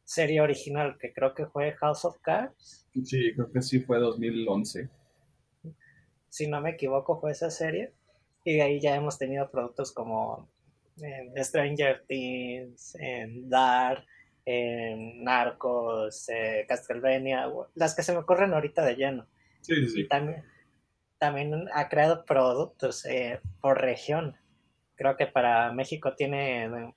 serie 0.04 0.40
original 0.40 0.96
que 0.98 1.12
creo 1.12 1.34
que 1.34 1.46
fue 1.46 1.72
House 1.72 2.04
of 2.04 2.18
Cards. 2.20 2.86
Sí, 3.04 3.34
creo 3.34 3.52
que 3.52 3.60
sí 3.60 3.80
fue 3.80 3.98
2011 3.98 4.88
si 6.30 6.46
no 6.46 6.60
me 6.60 6.70
equivoco, 6.70 7.20
fue 7.20 7.32
esa 7.32 7.50
serie. 7.50 7.92
Y 8.44 8.54
de 8.54 8.62
ahí 8.62 8.80
ya 8.80 8.96
hemos 8.96 9.18
tenido 9.18 9.50
productos 9.50 9.92
como 9.92 10.48
eh, 11.02 11.32
Stranger 11.44 12.04
Things, 12.06 12.94
en 12.96 13.48
Dark, 13.48 14.04
en 14.44 15.22
Narcos, 15.22 16.28
eh, 16.28 16.64
Castlevania, 16.68 17.46
las 17.74 17.94
que 17.94 18.02
se 18.02 18.12
me 18.12 18.18
ocurren 18.18 18.54
ahorita 18.54 18.84
de 18.84 18.96
lleno. 18.96 19.26
Sí, 19.60 19.74
sí, 19.76 19.88
sí. 19.88 20.00
Y 20.02 20.08
también, 20.08 20.44
también 21.18 21.68
ha 21.72 21.88
creado 21.88 22.24
productos 22.24 23.04
eh, 23.06 23.40
por 23.60 23.80
región. 23.80 24.36
Creo 24.96 25.16
que 25.16 25.26
para 25.26 25.72
México 25.72 26.14
tiene, 26.14 26.94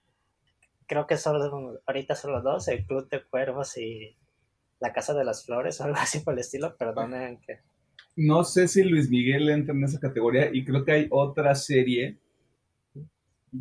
creo 0.88 1.08
que 1.08 1.18
solo, 1.18 1.82
ahorita 1.86 2.16
solo 2.16 2.41
dos, 2.41 2.68
el 2.68 2.86
Club 2.86 3.10
de 3.10 3.24
Cuervos 3.24 3.78
y 3.78 4.18
la 4.80 4.91
Casa 4.91 5.14
de 5.14 5.24
las 5.24 5.45
Flores, 5.45 5.80
o 5.80 5.84
algo 5.86 5.97
así 5.97 6.20
por 6.20 6.34
el 6.34 6.39
estilo, 6.39 6.76
perdonen 6.78 7.39
que 7.39 7.60
no 8.16 8.43
sé 8.43 8.68
si 8.68 8.84
Luis 8.84 9.10
Miguel 9.10 9.49
entra 9.49 9.74
en 9.74 9.84
esa 9.84 9.99
categoría 9.99 10.49
y 10.54 10.64
creo 10.64 10.86
que 10.86 10.91
hay 10.91 11.08
otra 11.10 11.56
serie 11.56 12.20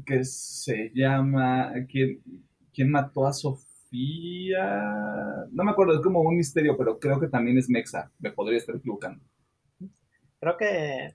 que 0.06 0.24
se 0.24 0.90
llama 0.94 1.72
¿Quién, 1.90 2.22
¿Quién 2.72 2.90
mató 2.90 3.26
a 3.26 3.32
Sofía? 3.32 4.64
No 5.50 5.64
me 5.64 5.70
acuerdo, 5.70 5.94
es 5.94 6.00
como 6.00 6.20
un 6.20 6.36
misterio, 6.36 6.76
pero 6.76 6.98
creo 6.98 7.20
que 7.20 7.28
también 7.28 7.58
es 7.58 7.68
Mexa. 7.68 8.10
Me 8.18 8.30
podría 8.30 8.58
estar 8.58 8.76
equivocando. 8.76 9.24
Creo 10.40 10.56
que 10.56 11.14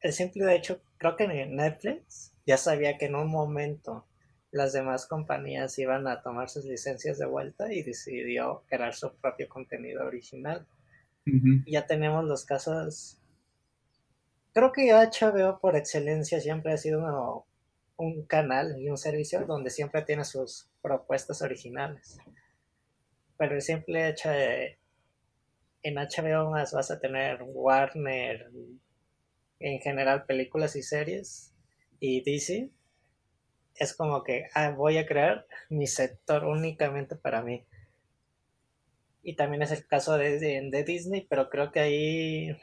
el 0.00 0.12
simple 0.12 0.54
hecho, 0.54 0.80
creo 0.96 1.16
que 1.16 1.26
Netflix 1.26 2.32
ya 2.46 2.56
sabía 2.56 2.96
que 2.96 3.06
en 3.06 3.14
un 3.14 3.30
momento 3.30 4.06
las 4.50 4.72
demás 4.72 5.06
compañías 5.06 5.78
iban 5.78 6.06
a 6.06 6.22
tomar 6.22 6.48
sus 6.48 6.64
licencias 6.64 7.18
de 7.18 7.26
vuelta 7.26 7.72
y 7.72 7.82
decidió 7.82 8.62
crear 8.68 8.94
su 8.94 9.14
propio 9.16 9.48
contenido 9.48 10.06
original. 10.06 10.66
Ya 11.66 11.86
tenemos 11.86 12.24
los 12.24 12.46
casos. 12.46 13.20
Creo 14.54 14.72
que 14.72 14.92
HBO 14.92 15.60
por 15.60 15.76
excelencia 15.76 16.40
siempre 16.40 16.72
ha 16.72 16.78
sido 16.78 17.46
un 17.98 18.24
canal 18.26 18.80
y 18.80 18.88
un 18.88 18.96
servicio 18.96 19.44
donde 19.44 19.70
siempre 19.70 20.02
tiene 20.02 20.24
sus 20.24 20.70
propuestas 20.80 21.42
originales. 21.42 22.18
Pero 23.36 23.56
el 23.56 23.62
simple 23.62 24.14
en 25.82 25.94
HBO 25.96 26.50
más 26.50 26.72
vas 26.72 26.90
a 26.90 27.00
tener 27.00 27.40
Warner, 27.42 28.50
en 29.60 29.80
general 29.80 30.24
películas 30.26 30.76
y 30.76 30.82
series, 30.82 31.52
y 32.00 32.22
DC, 32.22 32.70
es 33.74 33.94
como 33.94 34.22
que 34.22 34.46
ah, 34.54 34.70
voy 34.70 34.98
a 34.98 35.06
crear 35.06 35.46
mi 35.68 35.86
sector 35.86 36.44
únicamente 36.44 37.16
para 37.16 37.42
mí. 37.42 37.66
Y 39.22 39.34
también 39.36 39.62
es 39.62 39.72
el 39.72 39.86
caso 39.86 40.16
de, 40.16 40.84
Disney, 40.86 41.26
pero 41.28 41.50
creo 41.50 41.70
que 41.72 41.80
ahí 41.80 42.56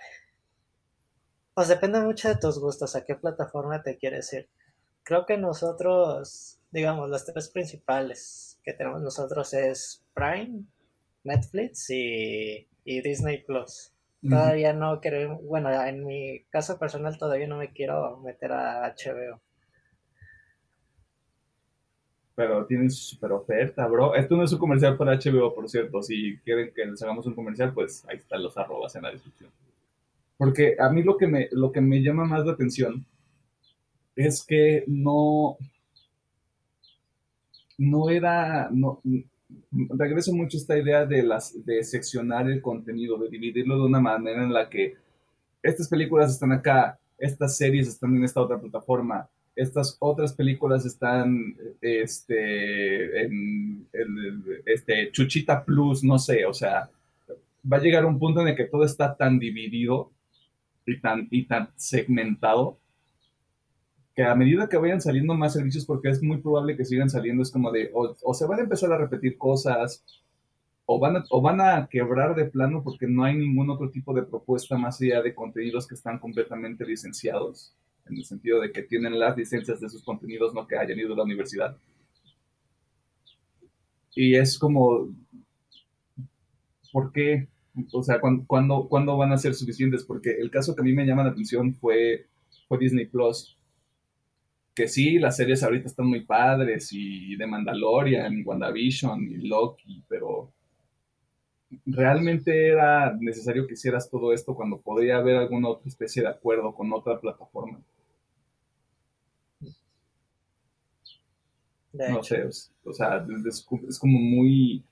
pues 1.53 1.67
depende 1.69 1.99
mucho 2.01 2.27
de 2.27 2.37
tus 2.37 2.59
gustos, 2.59 2.95
a 2.95 3.05
qué 3.05 3.15
plataforma 3.15 3.83
te 3.83 3.97
quieres 3.97 4.31
ir. 4.33 4.49
Creo 5.05 5.25
que 5.25 5.37
nosotros, 5.37 6.59
digamos, 6.71 7.09
las 7.09 7.25
tres 7.25 7.47
principales 7.49 8.59
que 8.63 8.73
tenemos 8.73 9.01
nosotros 9.01 9.53
es 9.53 10.03
Prime, 10.13 10.63
Netflix 11.23 11.89
y, 11.89 12.67
Disney 12.83 13.43
Plus. 13.43 13.93
Todavía 14.27 14.73
no 14.73 14.99
quiero, 14.99 15.37
bueno, 15.37 15.69
en 15.85 16.03
mi 16.03 16.43
caso 16.49 16.79
personal 16.79 17.17
todavía 17.17 17.47
no 17.47 17.57
me 17.57 17.71
quiero 17.71 18.17
meter 18.17 18.51
a 18.51 18.95
HBO 18.95 19.39
pero 22.35 22.65
tienen 22.65 22.91
su 22.91 23.15
super 23.15 23.31
oferta, 23.31 23.87
bro. 23.87 24.13
Esto 24.13 24.35
no 24.35 24.43
es 24.43 24.51
un 24.51 24.59
comercial 24.59 24.97
para 24.97 25.17
HBO, 25.17 25.55
por 25.55 25.69
cierto. 25.69 26.03
Si 26.03 26.37
quieren 26.39 26.71
que 26.75 26.85
les 26.85 27.01
hagamos 27.01 27.25
un 27.25 27.33
comercial, 27.33 27.73
pues 27.73 28.05
ahí 28.09 28.17
están 28.17 28.43
los 28.43 28.57
arrobas 28.57 28.93
en 28.95 29.03
la 29.03 29.11
descripción. 29.11 29.49
Porque 30.37 30.75
a 30.77 30.89
mí 30.89 31.01
lo 31.01 31.15
que 31.15 31.27
me, 31.27 31.47
lo 31.51 31.71
que 31.71 31.79
me 31.79 32.03
llama 32.03 32.25
más 32.25 32.45
la 32.45 32.51
atención 32.51 33.05
es 34.15 34.45
que 34.45 34.83
no, 34.87 35.57
no 37.77 38.09
era, 38.09 38.69
regreso 39.71 40.33
mucho 40.33 40.57
a 40.57 40.61
esta 40.61 40.77
idea 40.77 41.05
de, 41.05 41.23
las, 41.23 41.65
de 41.65 41.83
seccionar 41.83 42.49
el 42.49 42.61
contenido, 42.61 43.17
de 43.17 43.29
dividirlo 43.29 43.77
de 43.77 43.85
una 43.85 43.99
manera 43.99 44.43
en 44.43 44.53
la 44.53 44.69
que 44.69 44.95
estas 45.61 45.89
películas 45.89 46.31
están 46.31 46.51
acá, 46.51 46.97
estas 47.17 47.57
series 47.57 47.87
están 47.87 48.15
en 48.15 48.23
esta 48.23 48.41
otra 48.41 48.59
plataforma, 48.59 49.27
estas 49.55 49.95
otras 49.99 50.33
películas 50.33 50.85
están 50.85 51.55
este, 51.81 53.23
en 53.23 53.87
este, 54.65 55.11
Chuchita 55.11 55.63
Plus, 55.63 56.03
no 56.03 56.19
sé, 56.19 56.45
o 56.45 56.53
sea, 56.53 56.89
va 57.71 57.77
a 57.77 57.81
llegar 57.81 58.05
un 58.05 58.19
punto 58.19 58.41
en 58.41 58.49
el 58.49 58.55
que 58.55 58.65
todo 58.65 58.83
está 58.83 59.15
tan 59.15 59.39
dividido 59.39 60.11
y 60.85 60.99
tan, 60.99 61.27
y 61.31 61.45
tan 61.45 61.69
segmentado 61.75 62.77
que 64.15 64.23
a 64.23 64.33
medida 64.33 64.69
que 64.69 64.77
vayan 64.77 65.01
saliendo 65.01 65.33
más 65.33 65.53
servicios, 65.53 65.85
porque 65.85 66.09
es 66.09 66.23
muy 66.23 66.37
probable 66.37 66.77
que 66.77 66.85
sigan 66.85 67.09
saliendo, 67.09 67.43
es 67.43 67.51
como 67.51 67.69
de, 67.71 67.91
o, 67.93 68.33
se 68.33 68.45
van 68.45 68.59
a 68.59 68.63
empezar 68.63 68.91
a 68.93 68.97
repetir 68.97 69.37
cosas, 69.37 70.05
o 70.85 70.99
van, 70.99 71.17
a, 71.17 71.25
o 71.31 71.41
van 71.41 71.59
a 71.59 71.87
quebrar 71.87 72.33
de 72.33 72.45
plano 72.45 72.81
porque 72.81 73.07
no 73.07 73.25
hay 73.25 73.35
ningún 73.35 73.69
otro 73.69 73.89
tipo 73.89 74.13
de 74.13 74.23
propuesta 74.23 74.77
más 74.77 75.01
allá 75.01 75.21
de 75.21 75.35
contenidos 75.35 75.85
que 75.85 75.95
están 75.95 76.19
completamente 76.19 76.85
licenciados, 76.85 77.75
en 78.05 78.15
el 78.15 78.23
sentido 78.23 78.61
de 78.61 78.71
que 78.71 78.83
tienen 78.83 79.19
las 79.19 79.35
licencias 79.35 79.81
de 79.81 79.89
sus 79.89 80.03
contenidos, 80.03 80.53
no 80.53 80.65
que 80.65 80.77
hayan 80.77 80.97
ido 80.97 81.13
a 81.13 81.17
la 81.17 81.23
universidad. 81.23 81.75
Y 84.15 84.35
es 84.35 84.57
como, 84.57 85.09
¿por 86.93 87.11
qué? 87.11 87.49
O 87.91 88.01
sea, 88.01 88.21
¿cuándo, 88.21 88.87
¿cuándo, 88.87 89.17
van 89.17 89.33
a 89.33 89.37
ser 89.37 89.53
suficientes? 89.55 90.05
Porque 90.05 90.29
el 90.39 90.49
caso 90.49 90.73
que 90.73 90.81
a 90.81 90.85
mí 90.85 90.93
me 90.93 91.05
llama 91.05 91.25
la 91.25 91.31
atención 91.31 91.73
fue, 91.73 92.27
fue 92.69 92.77
Disney 92.77 93.07
Plus 93.07 93.54
que 94.75 94.87
sí, 94.89 95.17
las 95.19 95.37
series 95.37 95.63
ahorita 95.63 95.87
están 95.87 96.07
muy 96.07 96.25
padres 96.25 96.89
y 96.91 97.35
de 97.37 97.47
Mandalorian 97.47 98.37
y 98.37 98.43
WandaVision 98.43 99.23
y 99.23 99.47
Loki, 99.47 100.03
pero 100.07 100.51
realmente 101.85 102.67
era 102.67 103.15
necesario 103.19 103.65
que 103.65 103.73
hicieras 103.73 104.09
todo 104.09 104.33
esto 104.33 104.53
cuando 104.53 104.81
podría 104.81 105.17
haber 105.17 105.37
alguna 105.37 105.69
otra 105.69 105.87
especie 105.87 106.21
de 106.21 106.29
acuerdo 106.29 106.75
con 106.75 106.91
otra 106.91 107.19
plataforma. 107.19 107.81
no 111.93 112.21
sé, 112.23 112.45
o 112.83 112.91
sea, 112.91 113.25
es, 113.45 113.65
es, 113.87 113.99
como 113.99 114.19
muy... 114.19 114.83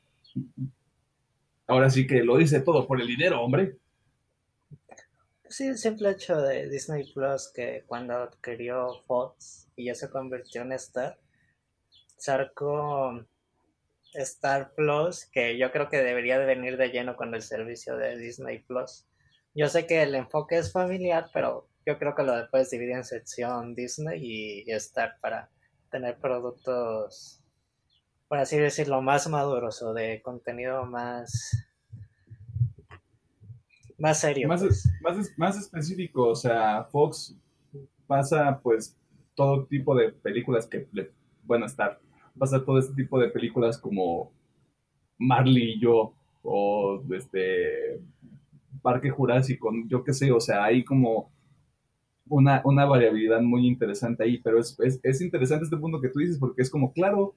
Ahora 1.67 1.89
sí 1.89 2.07
que 2.07 2.23
lo 2.23 2.38
dice 2.38 2.61
todo 2.61 2.88
por 2.88 3.01
el 3.01 3.07
dinero, 3.07 3.41
hombre. 3.41 3.77
Sí, 5.54 5.68
el 5.68 5.78
simple 5.78 6.10
hecho 6.10 6.41
de 6.41 6.68
Disney 6.68 7.14
Plus 7.14 7.51
que 7.54 7.84
cuando 7.86 8.16
adquirió 8.16 9.04
Fox 9.06 9.70
y 9.76 9.86
ya 9.86 9.93
se 9.93 10.10
convirtió 10.10 10.64
en 10.64 10.72
Star, 10.72 11.20
sacó 12.18 13.24
Star 14.16 14.74
Plus, 14.74 15.26
que 15.32 15.56
yo 15.60 15.72
creo 15.72 15.89
que 15.89 16.01
debería 16.01 16.39
de 16.39 16.47
venir 16.47 16.76
de 16.76 16.89
lleno 16.89 17.16
con 17.16 17.36
el 17.36 17.43
servicio 17.43 17.97
de 17.97 18.18
Disney 18.18 18.64
Plus. 18.64 19.06
Yo 19.54 19.68
sé 19.68 19.86
que 19.86 20.01
el 20.01 20.16
enfoque 20.16 20.58
es 20.58 20.72
familiar, 20.72 21.30
pero 21.32 21.70
yo 21.86 21.99
creo 21.99 22.16
que 22.16 22.24
lo 22.24 22.49
puedes 22.49 22.72
dividir 22.72 22.95
en 22.95 23.04
sección 23.04 23.76
Disney 23.76 24.64
y, 24.66 24.72
Star 24.72 25.20
para 25.22 25.51
tener 25.91 26.18
productos, 26.18 27.43
por 28.28 28.39
así 28.39 28.58
decirlo, 28.58 29.04
más 29.04 29.30
maduros 29.30 29.84
o 29.84 29.93
de 29.93 30.20
contenido 30.24 30.84
más 30.88 31.72
más 33.97 34.19
serio. 34.19 34.47
Más, 34.47 34.61
pues. 34.61 34.89
más, 35.01 35.31
más 35.37 35.57
específico, 35.57 36.29
o 36.29 36.35
sea, 36.35 36.85
Fox 36.85 37.35
pasa 38.07 38.59
pues 38.61 38.97
todo 39.35 39.65
tipo 39.65 39.95
de 39.95 40.11
películas 40.11 40.67
que 40.67 40.87
le 40.91 41.11
van 41.45 41.63
a 41.63 41.65
estar 41.65 41.99
pasa 42.37 42.63
todo 42.63 42.79
este 42.79 42.93
tipo 42.93 43.19
de 43.19 43.29
películas 43.29 43.77
como 43.77 44.31
Marley 45.17 45.73
y 45.73 45.79
yo, 45.79 46.13
o 46.41 47.03
este 47.11 47.99
Parque 48.81 49.09
Jurásico, 49.09 49.71
yo 49.87 50.03
qué 50.03 50.13
sé, 50.13 50.31
o 50.31 50.39
sea, 50.39 50.63
hay 50.63 50.83
como 50.83 51.31
una, 52.27 52.61
una 52.65 52.85
variabilidad 52.85 53.41
muy 53.41 53.67
interesante 53.67 54.23
ahí, 54.23 54.39
pero 54.39 54.59
es, 54.59 54.77
es, 55.03 55.21
interesante 55.21 55.65
este 55.65 55.77
punto 55.77 56.01
que 56.01 56.09
tú 56.09 56.19
dices, 56.19 56.37
porque 56.37 56.61
es 56.61 56.69
como, 56.69 56.91
claro, 56.91 57.35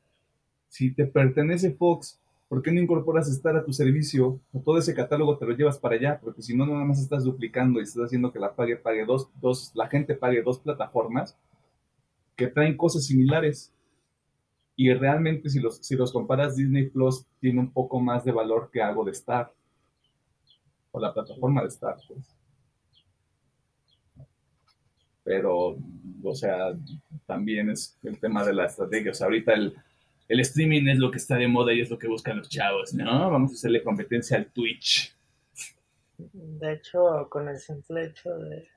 si 0.69 0.93
te 0.93 1.07
pertenece 1.07 1.73
Fox, 1.73 2.21
¿por 2.49 2.63
qué 2.63 2.73
no 2.73 2.81
incorporas 2.81 3.29
estar 3.29 3.57
a 3.57 3.65
tu 3.65 3.73
servicio? 3.73 4.41
Todo 4.65 4.79
ese 4.79 4.95
catálogo 4.95 5.37
te 5.37 5.47
lo 5.47 5.57
llevas 5.57 5.79
para 5.79 5.97
allá, 5.97 6.21
porque 6.21 6.43
si 6.43 6.57
no, 6.57 6.67
nada 6.67 6.85
más 6.85 7.01
estás 7.01 7.25
duplicando 7.25 7.81
y 7.81 7.83
estás 7.83 8.05
haciendo 8.05 8.33
que 8.33 8.39
la 8.39 8.55
pague, 8.55 8.77
pague 8.77 9.05
dos, 9.05 9.29
dos, 9.41 9.73
la 9.75 9.89
gente 9.89 10.15
pague 10.15 10.43
dos 10.43 10.61
plataformas 10.61 11.37
que 12.37 12.47
traen 12.47 12.77
cosas 12.77 13.07
similares. 13.07 13.73
Y 14.77 14.93
realmente 14.93 15.49
si 15.49 15.59
los, 15.59 15.79
si 15.79 15.97
los 15.97 16.13
comparas, 16.13 16.55
Disney 16.55 16.91
Plus 16.91 17.25
tiene 17.41 17.61
un 17.61 17.73
poco 17.73 17.99
más 17.99 18.25
de 18.25 18.33
valor 18.33 18.71
que 18.71 18.83
algo 18.83 19.05
de 19.05 19.13
Star. 19.13 19.53
O 20.93 21.01
la 21.01 21.15
plataforma 21.15 21.63
de 21.63 21.69
Star, 21.69 21.97
pues. 22.07 22.37
Pero, 25.25 25.77
o 26.23 26.35
sea, 26.35 26.77
también 27.27 27.71
es 27.71 27.99
el 28.03 28.21
tema 28.21 28.45
de 28.45 28.53
la 28.53 28.67
estrategia. 28.67 29.11
O 29.11 29.15
sea, 29.15 29.27
ahorita 29.27 29.55
el, 29.55 29.75
el 30.29 30.41
streaming 30.41 30.89
es 30.89 30.99
lo 30.99 31.11
que 31.11 31.19
está 31.19 31.37
de 31.37 31.49
moda 31.49 31.73
y 31.73 31.81
es 31.81 31.91
lo 31.91 31.99
que 31.99 32.09
buscan 32.09 32.39
los 32.39 32.49
chavos, 32.49 32.95
¿no? 32.95 33.31
Vamos 33.31 33.53
a 33.53 33.55
hacerle 33.55 33.83
competencia 33.83 34.37
al 34.37 34.47
Twitch. 34.47 35.15
De 36.19 36.73
hecho, 36.73 37.29
con 37.31 37.49
el 37.49 37.59
simple 37.59 38.07
hecho 38.07 38.37
de 38.39 38.69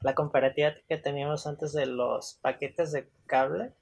la 0.00 0.14
comparativa 0.14 0.74
que 0.88 0.96
teníamos 0.96 1.46
antes 1.46 1.72
de 1.72 1.86
los 1.86 2.38
paquetes 2.42 2.92
de 2.92 3.08
cable, 3.26 3.72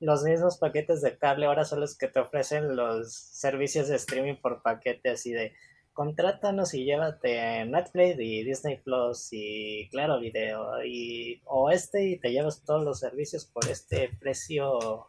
los 0.00 0.22
mismos 0.24 0.58
paquetes 0.58 1.02
de 1.02 1.16
cable 1.16 1.46
ahora 1.46 1.64
son 1.64 1.80
los 1.80 1.96
que 1.96 2.08
te 2.08 2.20
ofrecen 2.20 2.76
los 2.76 3.12
servicios 3.12 3.88
de 3.88 3.96
streaming 3.96 4.36
por 4.36 4.62
paquete 4.62 5.10
así 5.10 5.32
de 5.32 5.52
contrátanos 5.92 6.74
y 6.74 6.84
llévate 6.84 7.64
Netflix 7.64 8.18
y 8.18 8.42
Disney 8.42 8.78
Plus 8.78 9.28
y 9.30 9.88
claro 9.90 10.18
video 10.18 10.84
y 10.84 11.40
o 11.44 11.70
este 11.70 12.04
y 12.04 12.18
te 12.18 12.32
llevas 12.32 12.64
todos 12.64 12.84
los 12.84 12.98
servicios 12.98 13.44
por 13.46 13.68
este 13.70 14.10
precio 14.18 15.06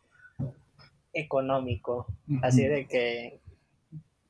económico 1.16 2.06
así 2.44 2.68
de 2.68 2.88
que 2.88 3.40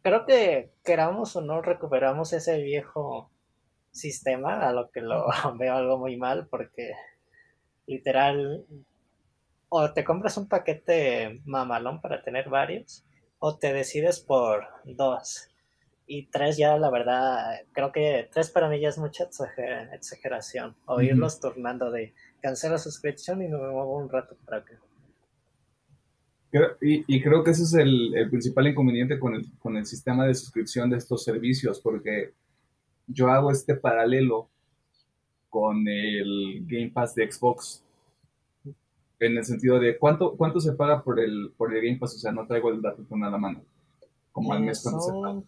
creo 0.01 0.25
que 0.25 0.71
queramos 0.85 1.35
o 1.35 1.41
no 1.41 1.61
recuperamos 1.61 2.31
ese 2.31 2.61
viejo 2.61 3.29
sistema 3.91 4.67
a 4.67 4.71
lo 4.71 4.91
que 4.91 5.01
lo 5.01 5.25
veo 5.59 5.75
algo 5.75 5.97
muy 5.97 6.15
mal 6.15 6.47
porque 6.47 6.93
literal 7.87 8.65
o 9.77 9.91
te 9.91 10.03
compras 10.05 10.37
un 10.37 10.47
paquete 10.47 11.41
mamalón 11.45 11.99
para 12.01 12.23
tener 12.23 12.49
varios, 12.49 13.05
o 13.39 13.57
te 13.57 13.73
decides 13.73 14.21
por 14.21 14.65
dos. 14.85 15.49
Y 16.07 16.27
tres 16.27 16.55
ya, 16.55 16.77
la 16.77 16.89
verdad, 16.91 17.61
creo 17.73 17.91
que 17.91 18.29
tres 18.31 18.51
para 18.51 18.69
mí 18.69 18.79
ya 18.79 18.89
es 18.89 18.97
mucha 18.97 19.27
exageración. 19.93 20.77
O 20.85 21.01
irlos 21.01 21.39
turnando 21.39 21.91
de 21.91 22.13
cancela 22.41 22.77
suscripción 22.77 23.41
y 23.41 23.47
me 23.47 23.57
muevo 23.57 23.97
un 23.97 24.09
rato 24.09 24.37
para 24.45 24.59
acá. 24.59 24.79
Y, 26.81 27.21
creo 27.21 27.43
que 27.43 27.51
ese 27.51 27.63
es 27.63 27.73
el, 27.73 28.15
el, 28.15 28.29
principal 28.29 28.67
inconveniente 28.67 29.19
con 29.19 29.35
el, 29.35 29.45
con 29.59 29.75
el 29.75 29.85
sistema 29.85 30.25
de 30.25 30.33
suscripción 30.33 30.89
de 30.89 30.97
estos 30.97 31.23
servicios, 31.23 31.81
porque 31.81 32.33
yo 33.07 33.27
hago 33.27 33.51
este 33.51 33.75
paralelo 33.75 34.47
con 35.49 35.87
el 35.87 36.65
Game 36.65 36.91
Pass 36.91 37.15
de 37.15 37.31
Xbox 37.31 37.83
en 39.19 39.37
el 39.37 39.45
sentido 39.45 39.79
de 39.79 39.97
cuánto 39.97 40.35
cuánto 40.35 40.59
se 40.59 40.73
paga 40.73 41.03
por 41.03 41.19
el 41.19 41.51
por 41.57 41.75
el 41.75 41.83
Game 41.83 41.97
Pass, 41.97 42.15
o 42.15 42.19
sea, 42.19 42.31
no 42.31 42.45
traigo 42.45 42.69
el 42.69 42.81
dato 42.81 43.05
con 43.07 43.21
la 43.21 43.37
mano. 43.37 43.63
Como 44.31 44.53
al 44.53 44.61
mes 44.61 44.81
cuánto 44.83 45.01
se 45.01 45.11
paga. 45.11 45.41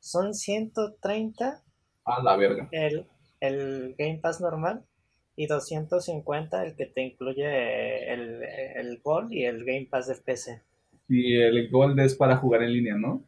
Son 0.00 0.34
130 0.34 1.62
a 2.04 2.22
la 2.22 2.36
verga. 2.36 2.68
El, 2.70 3.06
el 3.40 3.94
Game 3.98 4.18
Pass 4.22 4.40
normal 4.40 4.84
y 5.36 5.46
250 5.46 6.64
el 6.64 6.76
que 6.76 6.86
te 6.86 7.02
incluye 7.02 8.12
el, 8.12 8.42
el 8.42 9.00
Gold 9.02 9.32
y 9.32 9.44
el 9.44 9.64
Game 9.64 9.88
Pass 9.90 10.08
de 10.08 10.14
PC. 10.16 10.62
Y 11.08 11.36
el 11.36 11.70
Gold 11.70 11.98
es 12.00 12.14
para 12.14 12.36
jugar 12.36 12.62
en 12.62 12.72
línea, 12.72 12.96
¿no? 12.96 13.22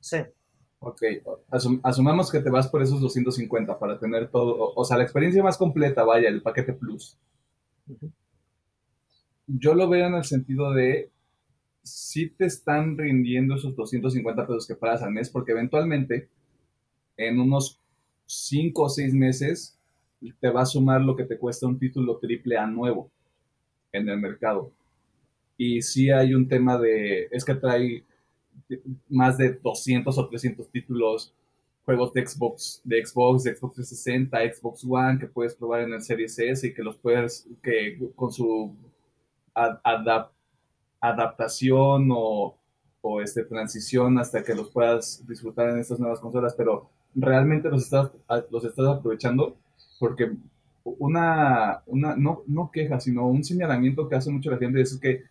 Sí. 0.00 0.18
Ok, 0.80 1.02
asumamos 1.82 2.30
que 2.32 2.40
te 2.40 2.50
vas 2.50 2.66
por 2.66 2.82
esos 2.82 3.00
250 3.00 3.78
para 3.78 4.00
tener 4.00 4.28
todo, 4.28 4.72
o, 4.74 4.84
sea, 4.84 4.96
la 4.96 5.04
experiencia 5.04 5.42
más 5.42 5.56
completa, 5.56 6.02
vaya, 6.02 6.28
el 6.28 6.42
paquete 6.42 6.72
Plus 6.72 7.16
yo 9.46 9.74
lo 9.74 9.88
veo 9.88 10.06
en 10.06 10.14
el 10.14 10.24
sentido 10.24 10.72
de 10.72 11.10
si 11.82 12.30
te 12.30 12.46
están 12.46 12.96
rindiendo 12.96 13.56
esos 13.56 13.74
250 13.74 14.46
pesos 14.46 14.66
que 14.66 14.76
pagas 14.76 15.02
al 15.02 15.12
mes, 15.12 15.30
porque 15.30 15.52
eventualmente 15.52 16.28
en 17.16 17.40
unos 17.40 17.80
5 18.26 18.82
o 18.82 18.88
6 18.88 19.14
meses 19.14 19.78
te 20.40 20.50
va 20.50 20.62
a 20.62 20.66
sumar 20.66 21.00
lo 21.00 21.16
que 21.16 21.24
te 21.24 21.38
cuesta 21.38 21.66
un 21.66 21.78
título 21.78 22.18
triple 22.18 22.56
A 22.56 22.66
nuevo 22.66 23.10
en 23.92 24.08
el 24.08 24.18
mercado. 24.18 24.72
Y 25.56 25.82
si 25.82 26.10
hay 26.10 26.34
un 26.34 26.48
tema 26.48 26.78
de, 26.78 27.28
es 27.30 27.44
que 27.44 27.54
trae 27.54 28.04
más 29.08 29.38
de 29.38 29.52
200 29.54 30.16
o 30.16 30.28
300 30.28 30.68
títulos, 30.70 31.34
juegos 31.84 32.12
de 32.12 32.26
Xbox, 32.26 32.80
de 32.84 33.04
Xbox, 33.04 33.44
de 33.44 33.54
Xbox 33.54 33.74
360, 33.74 34.38
Xbox 34.54 34.84
One, 34.88 35.18
que 35.18 35.26
puedes 35.26 35.54
probar 35.54 35.82
en 35.82 35.92
el 35.92 36.02
Series 36.02 36.38
S 36.38 36.66
y 36.66 36.74
que 36.74 36.82
los 36.82 36.96
puedes, 36.96 37.48
que 37.62 37.98
con 38.14 38.32
su 38.32 38.74
adaptación 41.00 42.08
o, 42.12 42.56
este, 43.22 43.44
transición 43.44 44.18
hasta 44.18 44.42
que 44.44 44.54
los 44.54 44.70
puedas 44.70 45.26
disfrutar 45.26 45.70
en 45.70 45.78
estas 45.78 45.98
nuevas 45.98 46.20
consolas, 46.20 46.54
pero 46.54 46.88
realmente 47.14 47.68
los 47.68 47.82
estás, 47.82 48.12
los 48.50 48.64
estás 48.64 48.86
aprovechando 48.86 49.56
porque 50.02 50.32
una, 50.82 51.80
una 51.86 52.16
no, 52.16 52.42
no 52.48 52.72
queja, 52.72 52.98
sino 52.98 53.28
un 53.28 53.44
señalamiento 53.44 54.08
que 54.08 54.16
hace 54.16 54.32
mucho 54.32 54.50
la 54.50 54.58
gente 54.58 54.80
es 54.80 54.98
que 54.98 55.22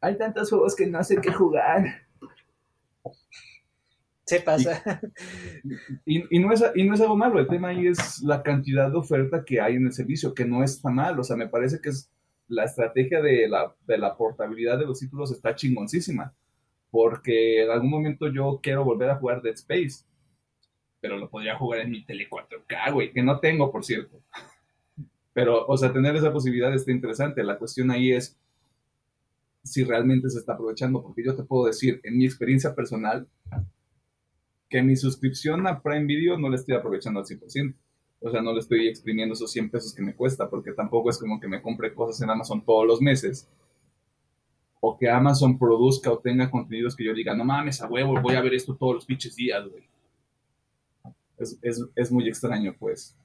hay 0.00 0.18
tantos 0.18 0.50
juegos 0.50 0.74
que 0.74 0.84
no 0.88 1.00
sé 1.04 1.18
qué 1.18 1.32
jugar. 1.32 1.84
Se 4.24 4.40
pasa. 4.40 4.82
Y, 6.04 6.40
no 6.40 6.52
es, 6.52 6.64
y 6.74 6.82
no 6.82 6.94
es 6.94 7.00
algo 7.00 7.16
malo, 7.16 7.38
el 7.38 7.46
tema 7.46 7.68
ahí 7.68 7.86
es 7.86 8.20
la 8.20 8.42
cantidad 8.42 8.90
de 8.90 8.96
oferta 8.96 9.44
que 9.44 9.60
hay 9.60 9.76
en 9.76 9.86
el 9.86 9.92
servicio, 9.92 10.34
que 10.34 10.44
no 10.44 10.64
está 10.64 10.90
mal, 10.90 11.20
o 11.20 11.22
sea, 11.22 11.36
me 11.36 11.48
parece 11.48 11.80
que 11.80 11.90
es 11.90 12.10
la 12.48 12.64
estrategia 12.64 13.22
de 13.22 13.46
la, 13.48 13.72
de 13.86 13.98
la 13.98 14.16
portabilidad 14.16 14.76
de 14.76 14.86
los 14.86 14.98
títulos 14.98 15.30
está 15.30 15.54
chingoncísima, 15.54 16.34
porque 16.90 17.62
en 17.62 17.70
algún 17.70 17.90
momento 17.90 18.26
yo 18.26 18.58
quiero 18.60 18.82
volver 18.82 19.08
a 19.08 19.18
jugar 19.18 19.40
Dead 19.40 19.54
Space, 19.54 20.04
pero 21.06 21.18
lo 21.18 21.30
podría 21.30 21.56
jugar 21.56 21.82
en 21.82 21.92
mi 21.92 22.04
tele 22.04 22.28
4K, 22.28 22.92
güey, 22.92 23.12
que 23.12 23.22
no 23.22 23.38
tengo, 23.38 23.70
por 23.70 23.84
cierto. 23.84 24.20
Pero, 25.32 25.64
o 25.64 25.76
sea, 25.76 25.92
tener 25.92 26.16
esa 26.16 26.32
posibilidad 26.32 26.74
está 26.74 26.90
interesante. 26.90 27.44
La 27.44 27.58
cuestión 27.58 27.92
ahí 27.92 28.10
es 28.10 28.36
si 29.62 29.84
realmente 29.84 30.28
se 30.30 30.40
está 30.40 30.54
aprovechando, 30.54 31.04
porque 31.04 31.22
yo 31.24 31.36
te 31.36 31.44
puedo 31.44 31.66
decir, 31.66 32.00
en 32.02 32.18
mi 32.18 32.24
experiencia 32.24 32.74
personal, 32.74 33.28
que 34.68 34.82
mi 34.82 34.96
suscripción 34.96 35.64
a 35.68 35.80
Prime 35.80 36.06
Video 36.06 36.36
no 36.38 36.48
la 36.48 36.56
estoy 36.56 36.74
aprovechando 36.74 37.20
al 37.20 37.26
100%. 37.26 37.72
O 38.18 38.30
sea, 38.32 38.42
no 38.42 38.52
le 38.52 38.58
estoy 38.58 38.88
exprimiendo 38.88 39.34
esos 39.34 39.52
100 39.52 39.70
pesos 39.70 39.94
que 39.94 40.02
me 40.02 40.16
cuesta, 40.16 40.50
porque 40.50 40.72
tampoco 40.72 41.10
es 41.10 41.18
como 41.18 41.38
que 41.38 41.46
me 41.46 41.62
compre 41.62 41.94
cosas 41.94 42.20
en 42.20 42.30
Amazon 42.30 42.64
todos 42.64 42.84
los 42.84 43.00
meses. 43.00 43.48
O 44.80 44.98
que 44.98 45.08
Amazon 45.08 45.56
produzca 45.56 46.10
o 46.10 46.18
tenga 46.18 46.50
contenidos 46.50 46.96
que 46.96 47.04
yo 47.04 47.14
diga, 47.14 47.36
no 47.36 47.44
mames, 47.44 47.80
a 47.80 47.86
huevo, 47.86 48.20
voy 48.20 48.34
a 48.34 48.40
ver 48.40 48.54
esto 48.54 48.74
todos 48.74 48.96
los 48.96 49.06
pinches 49.06 49.36
días, 49.36 49.64
güey. 49.68 49.84
Es, 51.38 51.58
es 51.94 52.12
muy 52.12 52.28
extraño, 52.28 52.74
pues. 52.78 53.16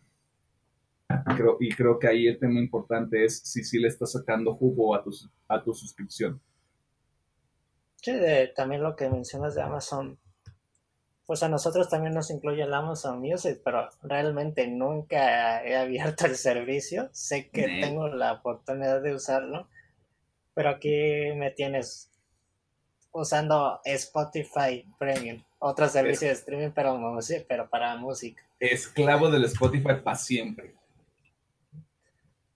Creo, 1.36 1.57
y 1.59 1.70
creo 1.70 1.99
que 1.99 2.07
ahí 2.07 2.28
el 2.28 2.39
tema 2.39 2.59
importante 2.59 3.26
es 3.26 3.39
si 3.39 3.64
sí 3.64 3.80
le 3.80 3.88
estás 3.88 4.12
sacando 4.14 4.55
jugo 4.55 4.95
a 4.95 5.03
tu, 5.03 5.12
a 5.47 5.62
tu 5.62 5.74
suscripción. 5.74 6.41
Sí, 7.95 8.14
también 8.55 8.82
lo 8.82 8.95
que 8.95 9.09
mencionas 9.09 9.55
de 9.55 9.62
Amazon, 9.62 10.18
pues 11.26 11.43
a 11.43 11.49
nosotros 11.49 11.88
también 11.88 12.14
nos 12.14 12.32
incluye 12.32 12.64
el 12.64 12.74
Amazon 12.74 13.20
Music, 13.20 13.62
pero 13.64 13.89
realmente 14.01 14.68
nunca 14.68 15.64
he 15.64 15.76
abierto 15.78 16.26
el 16.26 16.36
servicio. 16.36 17.09
Sé 17.14 17.49
que 17.49 17.80
tengo 17.82 18.07
la 18.07 18.34
oportunidad 18.34 19.01
de 19.01 19.16
usarlo, 19.16 19.70
pero 20.53 20.70
aquí 20.70 20.89
me 21.36 21.51
tienes 21.51 22.11
usando 23.12 23.80
Spotify 23.86 24.86
Premium, 24.97 25.41
otro 25.59 25.88
servicio 25.88 26.28
de 26.28 26.34
streaming, 26.34 26.72
pero, 26.72 26.99
pero 27.47 27.70
para 27.70 27.95
música. 27.95 28.41
Esclavo 28.59 29.30
del 29.30 29.45
Spotify 29.45 29.95
para 30.03 30.16
siempre. 30.16 30.76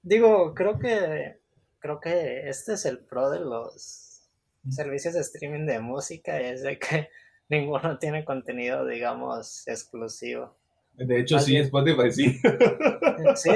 Digo, 0.02 0.54
creo 0.54 0.78
que 0.78 1.40
creo 1.86 2.00
que 2.00 2.50
este 2.50 2.74
es 2.74 2.86
el 2.88 2.98
pro 2.98 3.30
de 3.30 3.40
los 3.42 4.24
servicios 4.70 5.14
de 5.14 5.22
streaming 5.22 5.68
de 5.68 5.80
música, 5.80 6.40
es 6.40 6.64
de 6.64 6.80
que 6.80 7.10
ninguno 7.50 8.00
tiene 8.00 8.26
contenido, 8.26 8.88
digamos, 8.88 9.68
exclusivo. 9.68 10.56
De 10.94 11.20
hecho, 11.20 11.40
sí, 11.40 11.58
Spotify 11.58 12.12
sí. 12.12 12.42
¿Sí? 13.36 13.52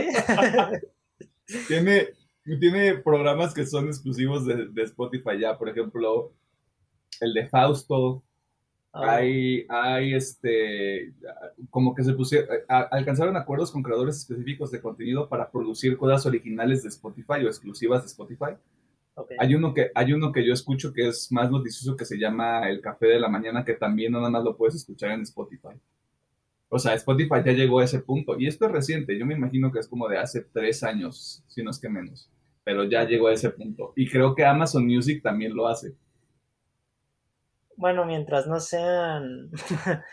tiene, 1.67 2.09
tiene 2.59 2.95
programas 2.97 3.53
que 3.53 3.65
son 3.65 3.87
exclusivos 3.87 4.45
de, 4.45 4.67
de 4.67 4.83
Spotify 4.83 5.39
ya, 5.39 5.57
por 5.57 5.69
ejemplo, 5.69 6.31
el 7.21 7.33
de 7.33 7.47
Fausto, 7.47 8.23
Ah. 8.91 9.17
Hay, 9.17 9.65
hay 9.69 10.13
este, 10.15 11.13
como 11.69 11.93
que 11.93 12.03
se 12.03 12.13
pusieron, 12.13 12.49
alcanzaron 12.67 13.37
acuerdos 13.37 13.71
con 13.71 13.83
creadores 13.83 14.17
específicos 14.17 14.71
de 14.71 14.81
contenido 14.81 15.29
para 15.29 15.51
producir 15.51 15.95
cosas 15.95 16.25
originales 16.25 16.81
de 16.81 16.89
Spotify 16.89 17.45
o 17.45 17.47
exclusivas 17.47 18.01
de 18.01 18.07
Spotify. 18.07 18.55
Hay, 19.37 19.53
uno 19.53 19.73
que, 19.73 19.91
hay 19.93 20.13
uno 20.13 20.31
que 20.31 20.45
yo 20.45 20.53
escucho 20.53 20.93
que 20.93 21.09
es 21.09 21.29
más 21.31 21.51
noticioso 21.51 21.97
que 21.97 22.05
se 22.05 22.17
llama 22.17 22.69
El 22.69 22.79
Café 22.79 23.07
de 23.07 23.19
la 23.19 23.27
Mañana, 23.27 23.65
que 23.65 23.73
también 23.73 24.13
nada 24.13 24.29
más 24.29 24.43
lo 24.43 24.55
puedes 24.55 24.75
escuchar 24.75 25.11
en 25.11 25.21
Spotify. 25.21 25.75
O 26.69 26.79
sea, 26.79 26.93
Spotify 26.93 27.41
ya 27.45 27.51
llegó 27.51 27.79
a 27.79 27.83
ese 27.83 27.99
punto. 27.99 28.39
Y 28.39 28.47
esto 28.47 28.65
es 28.65 28.71
reciente, 28.71 29.19
yo 29.19 29.25
me 29.25 29.33
imagino 29.33 29.73
que 29.73 29.79
es 29.79 29.87
como 29.87 30.07
de 30.07 30.17
hace 30.17 30.41
tres 30.41 30.83
años, 30.83 31.43
si 31.47 31.61
no 31.61 31.69
es 31.69 31.79
que 31.79 31.89
menos. 31.89 32.29
Pero 32.63 32.85
ya 32.85 33.03
llegó 33.03 33.27
a 33.27 33.33
ese 33.33 33.49
punto. 33.49 33.91
Y 33.95 34.07
creo 34.07 34.33
que 34.33 34.45
Amazon 34.45 34.85
Music 34.85 35.21
también 35.21 35.53
lo 35.53 35.67
hace. 35.67 35.95
Bueno, 37.79 38.05
mientras 38.05 38.45
no 38.45 38.59
sean 38.59 39.51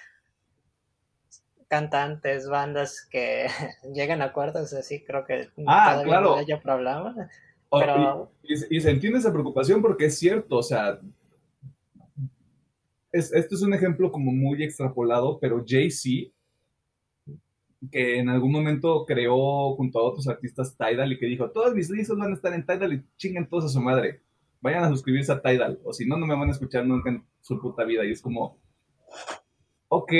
cantantes, 1.68 2.48
bandas 2.48 3.04
que 3.10 3.48
lleguen 3.92 4.22
a 4.22 4.26
acuerdos 4.26 4.72
así, 4.72 5.02
creo 5.02 5.24
que 5.24 5.48
ah, 5.66 6.00
claro. 6.04 6.36
no 6.36 6.60
problema. 6.60 7.28
y, 8.44 8.80
se 8.80 8.90
entiende 8.90 9.18
esa 9.18 9.32
preocupación 9.32 9.82
porque 9.82 10.04
es 10.04 10.16
cierto, 10.16 10.58
o 10.58 10.62
sea, 10.62 11.00
esto 13.10 13.54
es 13.56 13.62
un 13.62 13.74
ejemplo 13.74 14.12
como 14.12 14.30
muy 14.30 14.62
extrapolado, 14.62 15.40
pero 15.40 15.64
Jay-Z, 15.66 16.30
que 17.90 18.20
en 18.20 18.28
algún 18.28 18.52
momento 18.52 19.04
creó 19.04 19.74
junto 19.74 19.98
a 19.98 20.04
otros 20.04 20.28
artistas 20.28 20.76
Tidal 20.76 21.14
y 21.14 21.18
que 21.18 21.26
dijo, 21.26 21.50
todos 21.50 21.74
mis 21.74 21.90
discos 21.90 22.16
van 22.16 22.30
a 22.30 22.34
estar 22.36 22.54
en 22.54 22.64
Tidal 22.64 22.92
y 22.92 23.04
chinguen 23.16 23.48
todos 23.48 23.64
a 23.64 23.68
su 23.70 23.80
madre 23.80 24.20
vayan 24.66 24.84
a 24.84 24.88
suscribirse 24.88 25.32
a 25.32 25.40
Tidal, 25.40 25.78
o 25.84 25.92
si 25.92 26.06
no, 26.06 26.16
no 26.16 26.26
me 26.26 26.34
van 26.34 26.48
a 26.48 26.52
escuchar 26.52 26.84
nunca 26.84 27.10
en 27.10 27.24
su 27.40 27.60
puta 27.60 27.84
vida. 27.84 28.04
Y 28.04 28.10
es 28.10 28.20
como, 28.20 28.58
ok, 29.88 30.10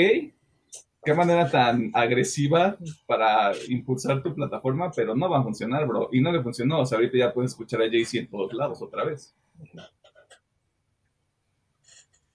qué 1.03 1.13
manera 1.13 1.49
tan 1.49 1.91
agresiva 1.93 2.77
para 3.05 3.51
impulsar 3.67 4.23
tu 4.23 4.33
plataforma, 4.33 4.89
pero 4.95 5.15
no 5.15 5.29
va 5.29 5.39
a 5.39 5.43
funcionar, 5.43 5.85
bro. 5.85 6.09
Y 6.11 6.21
no 6.21 6.31
le 6.31 6.41
funcionó, 6.41 6.79
o 6.79 6.85
sea, 6.85 6.97
ahorita 6.97 7.17
ya 7.17 7.33
puedes 7.33 7.51
escuchar 7.51 7.81
a 7.81 7.89
Jay-Z 7.89 8.19
en 8.19 8.29
todos 8.29 8.53
lados 8.53 8.81
otra 8.81 9.03
vez. 9.03 9.35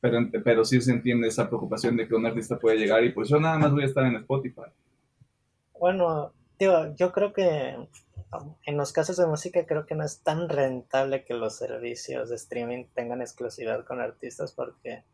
Pero, 0.00 0.18
pero 0.44 0.64
sí 0.64 0.80
se 0.80 0.92
entiende 0.92 1.28
esa 1.28 1.48
preocupación 1.48 1.96
de 1.96 2.06
que 2.06 2.14
un 2.14 2.26
artista 2.26 2.58
puede 2.58 2.76
llegar 2.76 3.04
y 3.04 3.12
pues 3.12 3.28
yo 3.28 3.38
nada 3.38 3.58
más 3.58 3.72
voy 3.72 3.84
a 3.84 3.86
estar 3.86 4.04
en 4.04 4.16
Spotify. 4.16 4.68
Bueno, 5.78 6.32
tío, 6.58 6.94
yo 6.94 7.10
creo 7.12 7.32
que 7.32 7.76
en 8.64 8.76
los 8.76 8.92
casos 8.92 9.16
de 9.16 9.26
música 9.26 9.66
creo 9.66 9.86
que 9.86 9.94
no 9.94 10.04
es 10.04 10.22
tan 10.22 10.48
rentable 10.48 11.24
que 11.24 11.34
los 11.34 11.56
servicios 11.56 12.30
de 12.30 12.36
streaming 12.36 12.86
tengan 12.94 13.20
exclusividad 13.20 13.84
con 13.84 14.00
artistas 14.00 14.52
porque 14.52 15.04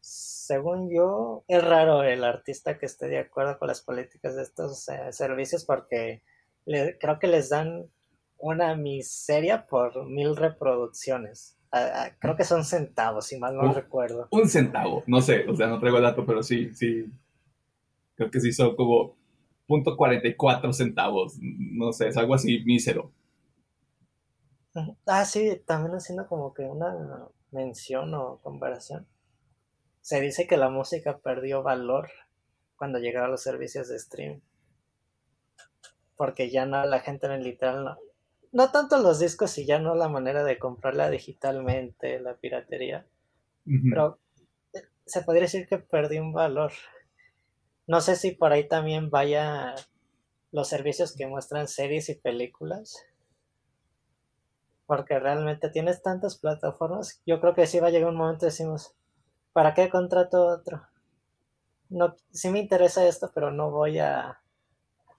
según 0.00 0.90
yo 0.90 1.44
es 1.48 1.62
raro 1.62 2.02
el 2.02 2.24
artista 2.24 2.78
que 2.78 2.86
esté 2.86 3.08
de 3.08 3.18
acuerdo 3.18 3.58
con 3.58 3.68
las 3.68 3.80
políticas 3.80 4.36
de 4.36 4.42
estos 4.42 4.88
eh, 4.88 5.12
servicios 5.12 5.64
porque 5.64 6.22
creo 6.64 7.18
que 7.18 7.26
les 7.26 7.48
dan 7.48 7.86
una 8.38 8.74
miseria 8.74 9.66
por 9.66 10.06
mil 10.06 10.36
reproducciones. 10.36 11.56
creo 12.18 12.36
que 12.36 12.44
son 12.44 12.64
centavos, 12.64 13.26
si 13.26 13.38
mal 13.38 13.56
no 13.56 13.72
recuerdo. 13.72 14.28
Un 14.30 14.48
centavo, 14.48 15.04
no 15.06 15.20
sé, 15.20 15.46
o 15.48 15.54
sea, 15.54 15.66
no 15.66 15.78
traigo 15.78 15.98
el 15.98 16.04
dato, 16.04 16.24
pero 16.24 16.42
sí, 16.42 16.74
sí. 16.74 17.06
Creo 18.14 18.30
que 18.30 18.40
sí 18.40 18.52
son 18.52 18.76
como 18.76 19.16
.44 19.70 20.72
centavos, 20.72 21.38
no 21.40 21.92
sé, 21.92 22.08
es 22.08 22.16
algo 22.16 22.34
así 22.34 22.62
mísero. 22.64 23.12
Ah, 25.06 25.24
sí, 25.24 25.62
también 25.66 25.96
haciendo 25.96 26.26
como 26.28 26.54
que 26.54 26.62
una 26.62 27.28
mención 27.50 28.14
o 28.14 28.38
comparación. 28.42 29.06
Se 30.00 30.20
dice 30.20 30.46
que 30.46 30.56
la 30.56 30.70
música 30.70 31.18
perdió 31.18 31.62
valor 31.62 32.10
cuando 32.76 32.98
llegaron 32.98 33.30
los 33.30 33.42
servicios 33.42 33.88
de 33.88 33.98
stream. 33.98 34.40
Porque 36.16 36.50
ya 36.50 36.66
no 36.66 36.84
la 36.86 37.00
gente 37.00 37.26
en 37.26 37.32
el 37.32 37.44
literal 37.44 37.84
no. 37.84 37.98
No 38.52 38.72
tanto 38.72 38.98
los 38.98 39.20
discos 39.20 39.56
y 39.58 39.66
ya 39.66 39.78
no 39.78 39.94
la 39.94 40.08
manera 40.08 40.42
de 40.42 40.58
comprarla 40.58 41.08
digitalmente, 41.08 42.18
la 42.20 42.34
piratería. 42.34 43.06
Pero 43.64 44.18
eh, 44.72 44.82
se 45.06 45.22
podría 45.22 45.42
decir 45.42 45.68
que 45.68 45.78
perdió 45.78 46.22
un 46.22 46.32
valor. 46.32 46.72
No 47.90 48.00
sé 48.00 48.14
si 48.14 48.30
por 48.30 48.52
ahí 48.52 48.68
también 48.68 49.10
vaya 49.10 49.74
los 50.52 50.68
servicios 50.68 51.12
que 51.12 51.26
muestran 51.26 51.66
series 51.66 52.08
y 52.08 52.14
películas. 52.14 53.04
Porque 54.86 55.18
realmente 55.18 55.70
tienes 55.70 56.00
tantas 56.00 56.38
plataformas. 56.38 57.20
Yo 57.26 57.40
creo 57.40 57.52
que 57.52 57.66
sí 57.66 57.80
va 57.80 57.88
a 57.88 57.90
llegar 57.90 58.10
un 58.10 58.16
momento 58.16 58.46
decimos, 58.46 58.94
¿para 59.52 59.74
qué 59.74 59.90
contrato 59.90 60.46
otro? 60.46 60.82
No, 61.88 62.14
sí 62.30 62.50
me 62.50 62.60
interesa 62.60 63.08
esto, 63.08 63.32
pero 63.34 63.50
no 63.50 63.72
voy 63.72 63.98
a... 63.98 64.40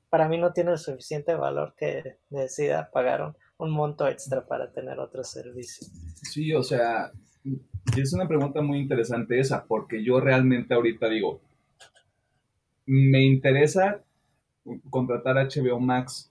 Para 0.09 0.29
mí 0.29 0.37
no 0.37 0.53
tiene 0.53 0.71
el 0.71 0.77
suficiente 0.77 1.35
valor 1.35 1.75
que 1.75 2.19
decida 2.29 2.89
pagar 2.89 3.21
un, 3.21 3.35
un 3.57 3.71
monto 3.71 4.07
extra 4.07 4.47
para 4.47 4.71
tener 4.71 4.97
otro 4.97 5.25
servicio. 5.25 5.85
Sí, 6.23 6.53
o 6.53 6.63
sea, 6.63 7.11
es 7.97 8.13
una 8.13 8.29
pregunta 8.29 8.61
muy 8.61 8.79
interesante 8.79 9.41
esa, 9.41 9.65
porque 9.65 10.05
yo 10.05 10.21
realmente 10.21 10.73
ahorita 10.73 11.09
digo, 11.09 11.41
me 12.91 13.23
interesa 13.23 14.03
contratar 14.89 15.37
HBO 15.37 15.79
Max. 15.79 16.29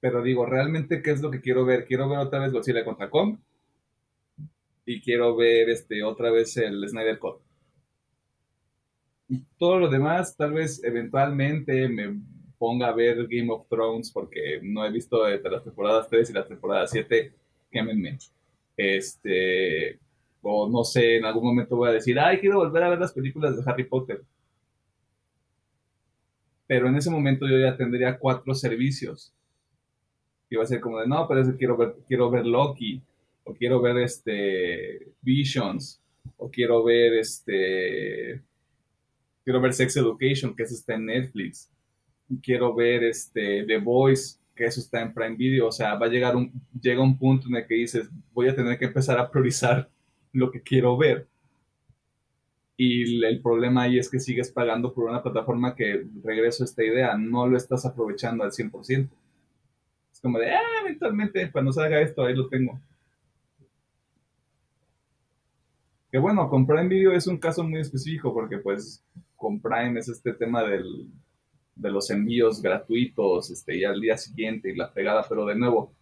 Pero 0.00 0.20
digo, 0.20 0.44
realmente, 0.44 1.00
¿qué 1.00 1.12
es 1.12 1.22
lo 1.22 1.30
que 1.30 1.40
quiero 1.40 1.64
ver? 1.64 1.84
Quiero 1.84 2.08
ver 2.08 2.18
otra 2.18 2.40
vez 2.40 2.52
Godzilla 2.52 2.84
contra 2.84 3.08
Kong. 3.08 3.38
Y 4.84 5.00
quiero 5.00 5.36
ver 5.36 5.70
este, 5.70 6.02
otra 6.02 6.32
vez 6.32 6.56
el 6.56 6.88
Snyder 6.88 7.20
Cut. 7.20 7.36
Y 9.28 9.44
todo 9.58 9.78
lo 9.78 9.88
demás, 9.88 10.36
tal 10.36 10.54
vez 10.54 10.82
eventualmente 10.82 11.88
me 11.88 12.20
ponga 12.58 12.88
a 12.88 12.94
ver 12.94 13.28
Game 13.28 13.52
of 13.52 13.68
Thrones 13.68 14.10
porque 14.10 14.58
no 14.60 14.84
he 14.84 14.90
visto 14.90 15.22
de 15.22 15.38
las 15.38 15.62
temporadas 15.62 16.08
3 16.08 16.30
y 16.30 16.32
la 16.32 16.46
temporada 16.46 16.86
7. 16.88 17.32
Quémenme. 17.70 18.18
Este, 18.76 20.00
o 20.46 20.68
no 20.68 20.84
sé, 20.84 21.16
en 21.16 21.24
algún 21.24 21.44
momento 21.44 21.76
voy 21.76 21.90
a 21.90 21.92
decir, 21.92 22.18
ay, 22.18 22.38
quiero 22.38 22.58
volver 22.58 22.82
a 22.82 22.90
ver 22.90 22.98
las 22.98 23.12
películas 23.12 23.56
de 23.56 23.70
Harry 23.70 23.84
Potter. 23.84 24.22
Pero 26.66 26.88
en 26.88 26.96
ese 26.96 27.10
momento 27.10 27.46
yo 27.46 27.58
ya 27.58 27.76
tendría 27.76 28.18
cuatro 28.18 28.54
servicios. 28.54 29.32
Y 30.48 30.56
va 30.56 30.62
a 30.62 30.66
ser 30.66 30.80
como 30.80 31.00
de, 31.00 31.06
no, 31.06 31.26
pero 31.26 31.40
es 31.40 31.48
quiero 31.56 31.76
ver, 31.76 31.96
quiero 32.06 32.30
ver 32.30 32.46
Loki, 32.46 33.02
o 33.44 33.54
quiero 33.54 33.80
ver 33.80 33.98
este 33.98 35.12
Visions, 35.22 36.00
o 36.36 36.50
quiero 36.50 36.84
ver 36.84 37.14
este 37.14 38.42
quiero 39.44 39.60
ver 39.60 39.72
Sex 39.74 39.96
Education, 39.96 40.54
que 40.54 40.64
eso 40.64 40.74
está 40.74 40.94
en 40.94 41.06
Netflix, 41.06 41.70
quiero 42.42 42.74
ver 42.74 43.04
este 43.04 43.64
The 43.64 43.78
Voice, 43.78 44.38
que 44.54 44.64
eso 44.64 44.80
está 44.80 45.00
en 45.02 45.14
Prime 45.14 45.36
Video, 45.36 45.68
o 45.68 45.72
sea, 45.72 45.94
va 45.94 46.06
a 46.06 46.08
llegar 46.08 46.34
un 46.36 46.52
llega 46.80 47.02
un 47.02 47.18
punto 47.18 47.48
en 47.48 47.56
el 47.56 47.66
que 47.66 47.74
dices, 47.74 48.08
voy 48.32 48.48
a 48.48 48.54
tener 48.54 48.78
que 48.78 48.86
empezar 48.86 49.18
a 49.18 49.30
priorizar 49.30 49.88
lo 50.36 50.50
que 50.50 50.60
quiero 50.60 50.96
ver. 50.96 51.26
Y 52.76 53.24
el 53.24 53.40
problema 53.40 53.82
ahí 53.82 53.98
es 53.98 54.10
que 54.10 54.20
sigues 54.20 54.50
pagando 54.50 54.92
por 54.92 55.08
una 55.08 55.22
plataforma 55.22 55.74
que, 55.74 56.06
regreso 56.22 56.62
a 56.62 56.66
esta 56.66 56.84
idea, 56.84 57.16
no 57.16 57.46
lo 57.46 57.56
estás 57.56 57.86
aprovechando 57.86 58.44
al 58.44 58.52
100%. 58.52 59.08
Es 60.12 60.20
como 60.20 60.38
de, 60.38 60.54
ah, 60.54 60.60
eventualmente 60.82 61.50
cuando 61.50 61.72
salga 61.72 62.00
esto, 62.00 62.24
ahí 62.24 62.34
lo 62.34 62.48
tengo. 62.48 62.78
Que 66.10 66.18
bueno, 66.18 66.48
con 66.50 66.66
Prime 66.66 66.88
Video 66.88 67.12
es 67.12 67.26
un 67.26 67.38
caso 67.38 67.64
muy 67.64 67.80
específico 67.80 68.32
porque 68.32 68.58
pues 68.58 69.02
con 69.36 69.60
Prime 69.60 69.98
es 69.98 70.08
este 70.08 70.34
tema 70.34 70.62
del, 70.62 71.08
de 71.74 71.90
los 71.90 72.10
envíos 72.10 72.60
gratuitos 72.60 73.50
este, 73.50 73.76
y 73.76 73.84
al 73.84 74.00
día 74.00 74.16
siguiente 74.16 74.70
y 74.70 74.76
la 74.76 74.92
pegada, 74.92 75.24
pero 75.28 75.46
de 75.46 75.56
nuevo, 75.56 75.92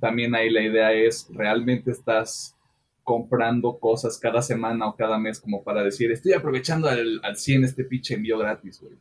también 0.00 0.34
ahí 0.34 0.50
la 0.50 0.62
idea 0.62 0.92
es, 0.92 1.28
¿realmente 1.32 1.90
estás 1.92 2.56
comprando 3.02 3.78
cosas 3.78 4.18
cada 4.18 4.42
semana 4.42 4.88
o 4.88 4.96
cada 4.96 5.18
mes 5.18 5.40
como 5.40 5.62
para 5.62 5.82
decir, 5.82 6.10
estoy 6.12 6.32
aprovechando 6.32 6.88
al, 6.88 7.20
al 7.22 7.36
100 7.36 7.64
este 7.64 7.84
pinche 7.84 8.14
envío 8.14 8.38
gratis, 8.38 8.80
güey. 8.80 8.96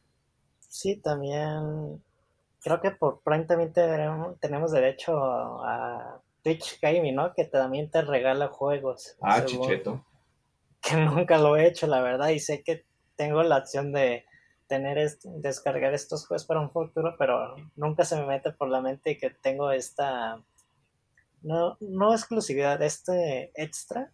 Sí, 0.60 0.96
también 0.96 2.02
creo 2.62 2.80
que 2.80 2.92
por 2.92 3.22
Prime 3.22 3.46
también 3.46 3.74
tenemos, 3.74 4.72
derecho 4.72 5.18
a 5.64 6.22
Twitch 6.44 6.80
Gaming, 6.82 7.16
¿no? 7.16 7.34
Que 7.34 7.46
también 7.46 7.90
te 7.90 8.02
regala 8.02 8.48
juegos. 8.48 9.16
Ah, 9.22 9.44
chicheto. 9.44 10.06
Que 10.82 10.96
nunca 10.98 11.38
lo 11.38 11.58
he 11.58 11.68
hecho, 11.68 11.88
la 11.88 12.02
verdad, 12.02 12.30
y 12.30 12.40
sé 12.40 12.64
que 12.64 12.86
tengo 13.16 13.44
la 13.44 13.58
opción 13.58 13.92
de 13.92 14.26
tener 14.68 14.98
descargar 15.26 15.94
estos 15.94 16.26
juegos 16.26 16.46
para 16.46 16.62
un 16.62 16.72
futuro, 16.72 17.16
pero 17.20 17.56
nunca 17.76 18.06
se 18.06 18.16
me 18.16 18.26
mete 18.26 18.52
por 18.52 18.70
la 18.70 18.80
mente 18.80 19.18
que 19.18 19.30
tengo 19.30 19.72
esta 19.72 20.42
no, 21.42 21.78
no 21.80 22.14
exclusividad, 22.14 22.82
este 22.82 23.52
extra, 23.56 24.12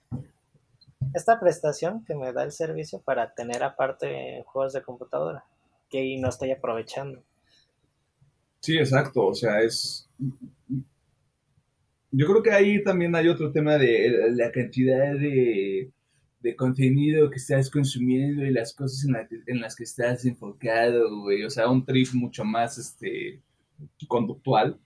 esta 1.14 1.40
prestación 1.40 2.04
que 2.06 2.16
me 2.16 2.32
da 2.34 2.44
el 2.44 2.52
servicio 2.52 3.02
para 3.02 3.34
tener 3.34 3.64
aparte 3.64 4.44
juegos 4.48 4.74
de 4.74 4.82
computadora, 4.82 5.44
que 5.90 6.18
no 6.20 6.30
estoy 6.30 6.52
aprovechando. 6.52 7.22
Sí, 8.62 8.78
exacto, 8.78 9.28
o 9.28 9.36
sea, 9.36 9.62
es... 9.62 10.10
Yo 12.12 12.26
creo 12.26 12.42
que 12.42 12.52
ahí 12.52 12.84
también 12.84 13.16
hay 13.16 13.28
otro 13.28 13.52
tema 13.52 13.78
de 13.78 14.32
la 14.32 14.52
cantidad 14.52 15.14
de, 15.14 15.92
de 16.40 16.56
contenido 16.56 17.30
que 17.30 17.36
estás 17.36 17.70
consumiendo 17.70 18.44
y 18.46 18.52
las 18.52 18.74
cosas 18.74 19.06
en, 19.06 19.44
en 19.46 19.62
las 19.62 19.76
que 19.76 19.84
estás 19.84 20.26
enfocado, 20.26 21.22
güey. 21.22 21.44
O 21.44 21.50
sea, 21.50 21.70
un 21.70 21.86
trip 21.86 22.08
mucho 22.14 22.46
más 22.46 22.78
este, 22.78 23.42
conductual 24.08 24.80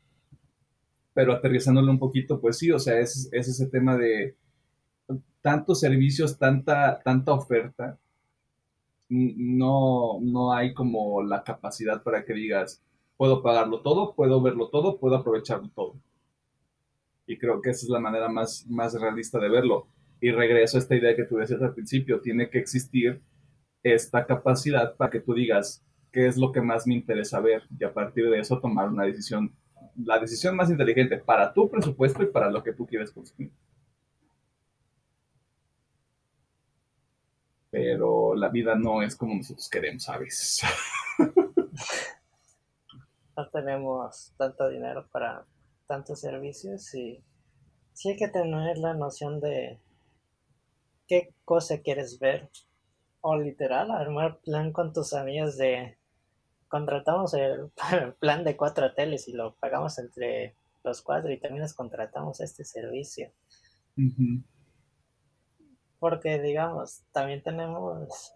pero 1.14 1.34
aterrizándolo 1.34 1.92
un 1.92 2.00
poquito, 2.00 2.40
pues 2.40 2.58
sí, 2.58 2.72
o 2.72 2.80
sea, 2.80 3.00
es, 3.00 3.30
ese 3.32 3.68
tema 3.68 3.98
de 3.98 4.36
tantos 5.42 5.80
servicios, 5.80 6.38
tanta, 6.38 7.02
tanta 7.04 7.34
oferta, 7.34 7.98
no, 9.10 10.20
no 10.22 10.54
hay 10.54 10.74
como 10.74 11.22
la 11.24 11.44
capacidad 11.44 12.02
para 12.02 12.24
que 12.24 12.34
digas, 12.34 12.82
puedo 13.18 13.44
pagarlo 13.44 13.82
todo, 13.82 14.14
puedo 14.16 14.42
verlo 14.42 14.70
todo, 14.70 14.98
puedo 14.98 15.16
aprovecharlo 15.18 15.70
todo. 15.76 15.96
Y 17.28 17.38
creo 17.38 17.62
que 17.62 17.72
esa 17.72 17.86
es 17.86 17.90
la 17.90 18.00
manera 18.00 18.30
más, 18.30 18.66
más 18.68 18.94
realista 19.00 19.40
de 19.40 19.50
verlo. 19.50 19.88
Y 20.22 20.32
regreso 20.32 20.78
a 20.78 20.80
esta 20.80 20.96
idea 20.96 21.16
que 21.16 21.26
tú 21.26 21.38
decías 21.38 21.62
al 21.62 21.74
principio, 21.74 22.22
tiene 22.22 22.50
que 22.50 22.60
existir 22.60 23.22
esta 23.84 24.26
capacidad 24.26 24.96
para 24.96 25.12
que 25.12 25.20
tú 25.20 25.34
digas 25.34 25.84
qué 26.12 26.28
es 26.28 26.38
lo 26.38 26.52
que 26.52 26.62
más 26.62 26.86
me 26.88 26.94
interesa 26.94 27.40
ver 27.40 27.64
y 27.78 27.84
a 27.84 27.94
partir 27.94 28.30
de 28.30 28.40
eso 28.40 28.60
tomar 28.60 28.90
una 28.90 29.06
decisión 29.06 29.54
la 29.96 30.20
decisión 30.20 30.56
más 30.56 30.70
inteligente 30.70 31.18
para 31.18 31.54
tu 31.54 31.70
presupuesto 31.70 32.24
y 32.24 32.28
para 32.28 32.50
lo 32.50 32.64
que 32.64 32.74
tú 32.74 32.86
quieres 32.86 33.12
consumir. 33.12 33.52
Pero 37.70 38.36
la 38.36 38.50
vida 38.50 38.76
no 38.76 39.02
es 39.02 39.16
como 39.16 39.36
nosotros 39.36 39.70
queremos 39.70 40.08
a 40.10 40.18
veces. 40.18 40.62
No 43.38 43.48
tenemos 43.48 44.34
tanto 44.38 44.68
dinero 44.70 45.08
para 45.10 45.46
tantos 45.88 46.20
servicios 46.20 46.94
y 46.94 47.24
sí 47.94 48.10
hay 48.10 48.18
que 48.18 48.28
tener 48.28 48.78
la 48.78 48.94
noción 48.94 49.40
de 49.40 49.80
qué 51.08 51.34
cosa 51.46 51.82
quieres 51.82 52.20
ver. 52.20 52.50
O 53.22 53.38
literal, 53.38 53.92
armar 53.92 54.40
plan 54.40 54.72
con 54.72 54.94
tus 54.94 55.14
amigos 55.14 55.58
de 55.58 55.98
contratamos 56.72 57.34
el, 57.34 57.70
plan 58.20 58.44
de 58.44 58.58
cuatro 58.58 58.94
teles 58.94 59.28
y 59.28 59.34
lo 59.34 59.54
pagamos 59.56 60.00
entre 60.00 60.56
los 60.84 61.04
cuatro 61.04 61.32
y 61.32 61.38
también 61.38 61.62
les 61.62 61.76
contratamos 61.76 62.40
este 62.40 62.64
servicio. 62.64 63.30
Porque, 66.00 66.42
digamos, 66.42 67.04
también 67.12 67.44
tenemos, 67.44 68.34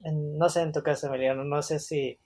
no 0.00 0.48
sé 0.48 0.62
en 0.62 0.72
tu 0.72 0.82
caso, 0.82 1.08
Emiliano, 1.08 1.44
no 1.44 1.60
sé 1.60 1.80
si 1.80 2.18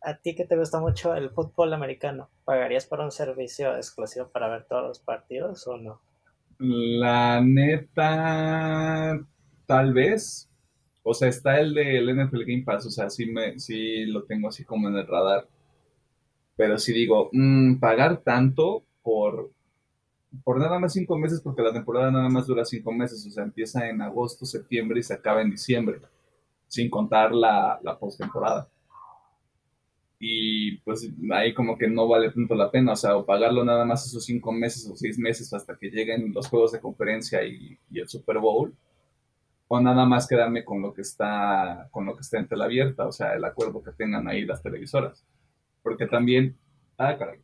a 0.00 0.14
ti 0.14 0.34
que 0.34 0.46
te 0.46 0.56
gusta 0.56 0.80
mucho 0.80 1.14
el 1.14 1.30
fútbol 1.30 1.74
americano, 1.74 2.30
¿pagarías 2.44 2.86
por 2.86 3.00
un 3.00 3.10
servicio 3.10 3.76
exclusivo 3.76 4.28
para 4.28 4.48
ver 4.48 4.64
todos 4.64 4.84
los 4.84 4.98
partidos 5.00 5.66
o 5.66 5.76
no? 5.76 6.00
La 6.58 7.42
neta, 7.42 9.20
tal 9.66 9.92
vez, 9.92 10.48
o 11.08 11.14
sea, 11.14 11.28
está 11.28 11.60
el 11.60 11.72
del 11.72 12.12
NFL 12.16 12.40
Game 12.40 12.64
Pass, 12.64 12.84
o 12.86 12.90
sea, 12.90 13.08
sí, 13.10 13.26
me, 13.26 13.60
sí 13.60 14.06
lo 14.06 14.24
tengo 14.24 14.48
así 14.48 14.64
como 14.64 14.88
en 14.88 14.96
el 14.96 15.06
radar. 15.06 15.48
Pero 16.56 16.78
si 16.78 16.92
digo, 16.92 17.30
mm, 17.32 17.76
pagar 17.78 18.22
tanto 18.24 18.82
por, 19.04 19.52
por 20.42 20.58
nada 20.58 20.80
más 20.80 20.94
cinco 20.94 21.16
meses, 21.16 21.40
porque 21.40 21.62
la 21.62 21.72
temporada 21.72 22.10
nada 22.10 22.28
más 22.28 22.48
dura 22.48 22.64
cinco 22.64 22.90
meses, 22.92 23.24
o 23.24 23.30
sea, 23.30 23.44
empieza 23.44 23.88
en 23.88 24.02
agosto, 24.02 24.44
septiembre 24.44 24.98
y 24.98 25.04
se 25.04 25.14
acaba 25.14 25.42
en 25.42 25.50
diciembre, 25.52 26.00
sin 26.66 26.90
contar 26.90 27.32
la, 27.32 27.78
la 27.84 27.96
postemporada. 27.96 28.68
Y 30.18 30.78
pues 30.78 31.08
ahí 31.32 31.54
como 31.54 31.78
que 31.78 31.88
no 31.88 32.08
vale 32.08 32.32
tanto 32.32 32.56
la 32.56 32.70
pena, 32.70 32.94
o 32.94 32.96
sea, 32.96 33.16
o 33.16 33.24
pagarlo 33.24 33.64
nada 33.64 33.84
más 33.84 34.06
esos 34.06 34.24
cinco 34.24 34.50
meses 34.50 34.90
o 34.90 34.96
seis 34.96 35.18
meses 35.20 35.52
hasta 35.52 35.76
que 35.78 35.88
lleguen 35.88 36.32
los 36.34 36.48
juegos 36.48 36.72
de 36.72 36.80
conferencia 36.80 37.44
y, 37.44 37.78
y 37.92 38.00
el 38.00 38.08
Super 38.08 38.38
Bowl 38.40 38.74
o 39.68 39.80
nada 39.80 40.04
más 40.04 40.28
quedarme 40.28 40.64
con 40.64 40.80
lo 40.80 40.94
que 40.94 41.02
está 41.02 41.88
con 41.90 42.06
lo 42.06 42.14
que 42.14 42.22
está 42.22 42.38
en 42.38 42.48
tela 42.48 42.66
abierta, 42.66 43.06
o 43.06 43.12
sea, 43.12 43.34
el 43.34 43.44
acuerdo 43.44 43.82
que 43.82 43.92
tengan 43.92 44.28
ahí 44.28 44.44
las 44.44 44.62
televisoras. 44.62 45.24
Porque 45.82 46.06
también, 46.06 46.56
ah, 46.98 47.16
caray. 47.18 47.40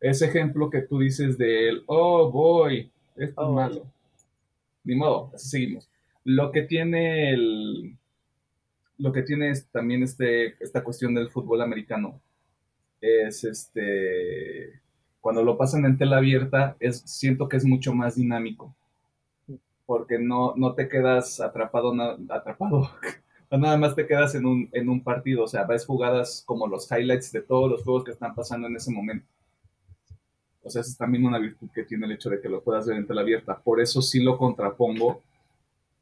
Ese 0.00 0.26
ejemplo 0.26 0.70
que 0.70 0.82
tú 0.82 0.98
dices 0.98 1.38
del, 1.38 1.84
oh, 1.86 2.30
boy, 2.30 2.90
esto 3.16 3.42
es 3.42 3.48
oh, 3.48 3.52
malo. 3.52 3.86
Ni 4.84 4.96
modo, 4.96 5.30
así 5.34 5.48
seguimos. 5.48 5.88
Lo 6.24 6.50
que 6.52 6.62
tiene 6.62 7.30
el, 7.32 7.96
lo 8.98 9.12
que 9.12 9.22
tiene 9.22 9.50
es 9.50 9.68
también 9.68 10.02
este, 10.02 10.62
esta 10.62 10.82
cuestión 10.82 11.14
del 11.14 11.30
fútbol 11.30 11.62
americano 11.62 12.20
es 13.00 13.44
este, 13.44 14.80
cuando 15.20 15.42
lo 15.42 15.56
pasan 15.56 15.84
en 15.84 15.98
tela 15.98 16.18
abierta, 16.18 16.76
es, 16.80 17.00
siento 17.00 17.48
que 17.48 17.56
es 17.56 17.64
mucho 17.64 17.94
más 17.94 18.14
dinámico 18.16 18.74
porque 19.86 20.18
no, 20.18 20.54
no 20.56 20.74
te 20.74 20.88
quedas 20.88 21.40
atrapado, 21.40 21.92
atrapado, 22.30 22.90
nada 23.50 23.76
más 23.76 23.94
te 23.94 24.06
quedas 24.06 24.34
en 24.34 24.46
un, 24.46 24.68
en 24.72 24.88
un 24.88 25.02
partido, 25.02 25.44
o 25.44 25.48
sea, 25.48 25.64
ves 25.64 25.84
jugadas 25.84 26.42
como 26.46 26.66
los 26.66 26.90
highlights 26.90 27.32
de 27.32 27.42
todos 27.42 27.70
los 27.70 27.82
juegos 27.82 28.04
que 28.04 28.12
están 28.12 28.34
pasando 28.34 28.66
en 28.68 28.76
ese 28.76 28.90
momento. 28.90 29.26
O 30.64 30.70
sea, 30.70 30.80
es 30.80 30.96
también 30.96 31.26
una 31.26 31.38
virtud 31.38 31.68
que 31.74 31.84
tiene 31.84 32.06
el 32.06 32.12
hecho 32.12 32.30
de 32.30 32.40
que 32.40 32.48
lo 32.48 32.62
puedas 32.62 32.86
ver 32.86 32.96
en 32.96 33.06
tela 33.06 33.22
abierta. 33.22 33.58
Por 33.58 33.80
eso 33.80 34.00
sí 34.00 34.22
lo 34.22 34.38
contrapongo 34.38 35.22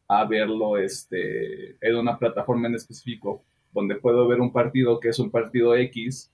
a 0.06 0.24
verlo 0.26 0.76
este, 0.76 1.76
en 1.80 1.96
una 1.96 2.18
plataforma 2.18 2.68
en 2.68 2.74
específico, 2.74 3.42
donde 3.72 3.96
puedo 3.96 4.28
ver 4.28 4.40
un 4.40 4.52
partido 4.52 5.00
que 5.00 5.08
es 5.08 5.18
un 5.18 5.30
partido 5.30 5.74
X, 5.76 6.30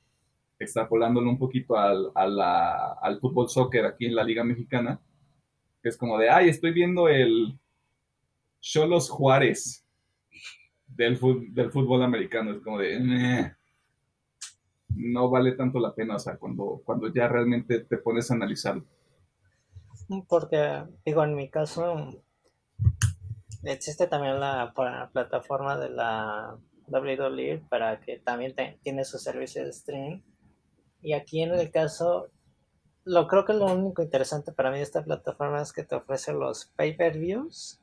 extrapolándolo 0.59 1.31
un 1.31 1.39
poquito 1.39 1.77
al, 1.77 2.11
al 2.15 3.21
fútbol 3.21 3.49
soccer 3.49 3.85
aquí 3.85 4.07
en 4.07 4.15
la 4.15 4.25
Liga 4.25 4.43
Mexicana, 4.43 4.99
es 5.89 5.97
como 5.97 6.19
de, 6.19 6.31
ay, 6.31 6.49
estoy 6.49 6.73
viendo 6.73 7.09
el 7.09 7.59
Cholos 8.61 9.11
Juárez 9.11 9.87
del, 10.87 11.19
del 11.51 11.71
fútbol 11.71 12.03
americano. 12.03 12.53
Es 12.53 12.63
como 12.63 12.79
de, 12.79 13.53
no 14.89 15.31
vale 15.31 15.53
tanto 15.53 15.79
la 15.79 15.95
pena, 15.95 16.17
o 16.17 16.19
sea, 16.19 16.37
cuando, 16.37 16.83
cuando 16.85 17.13
ya 17.13 17.29
realmente 17.29 17.81
te 17.81 17.99
pones 17.99 18.31
a 18.31 18.35
analizarlo. 18.35 18.85
Porque, 20.29 20.85
digo, 21.05 21.25
en 21.25 21.35
mi 21.35 21.51
caso, 21.51 22.23
existe 23.63 24.07
también 24.07 24.41
la, 24.41 24.73
plataforma 25.13 25.77
de 25.79 25.91
la 25.91 26.57
WWE 26.89 27.63
para 27.69 28.01
que 28.01 28.19
también 28.19 28.55
tiene 28.83 29.05
su 29.05 29.19
servicio 29.19 29.65
de 29.65 29.71
streaming. 29.71 30.21
Y 31.03 31.13
aquí 31.13 31.43
en 31.43 31.55
el 31.55 31.71
caso 31.71 32.31
lo 33.07 33.29
creo 33.29 33.45
que 33.45 33.53
lo 33.53 33.67
único 33.67 34.03
interesante 34.03 34.51
para 34.51 34.73
mí 34.73 34.79
de 34.79 34.83
esta 34.83 35.05
plataforma 35.05 35.63
es 35.63 35.73
que 35.73 35.85
te 35.85 35.95
ofrece 35.95 36.33
los 36.33 36.67
pay-per-views 36.77 37.81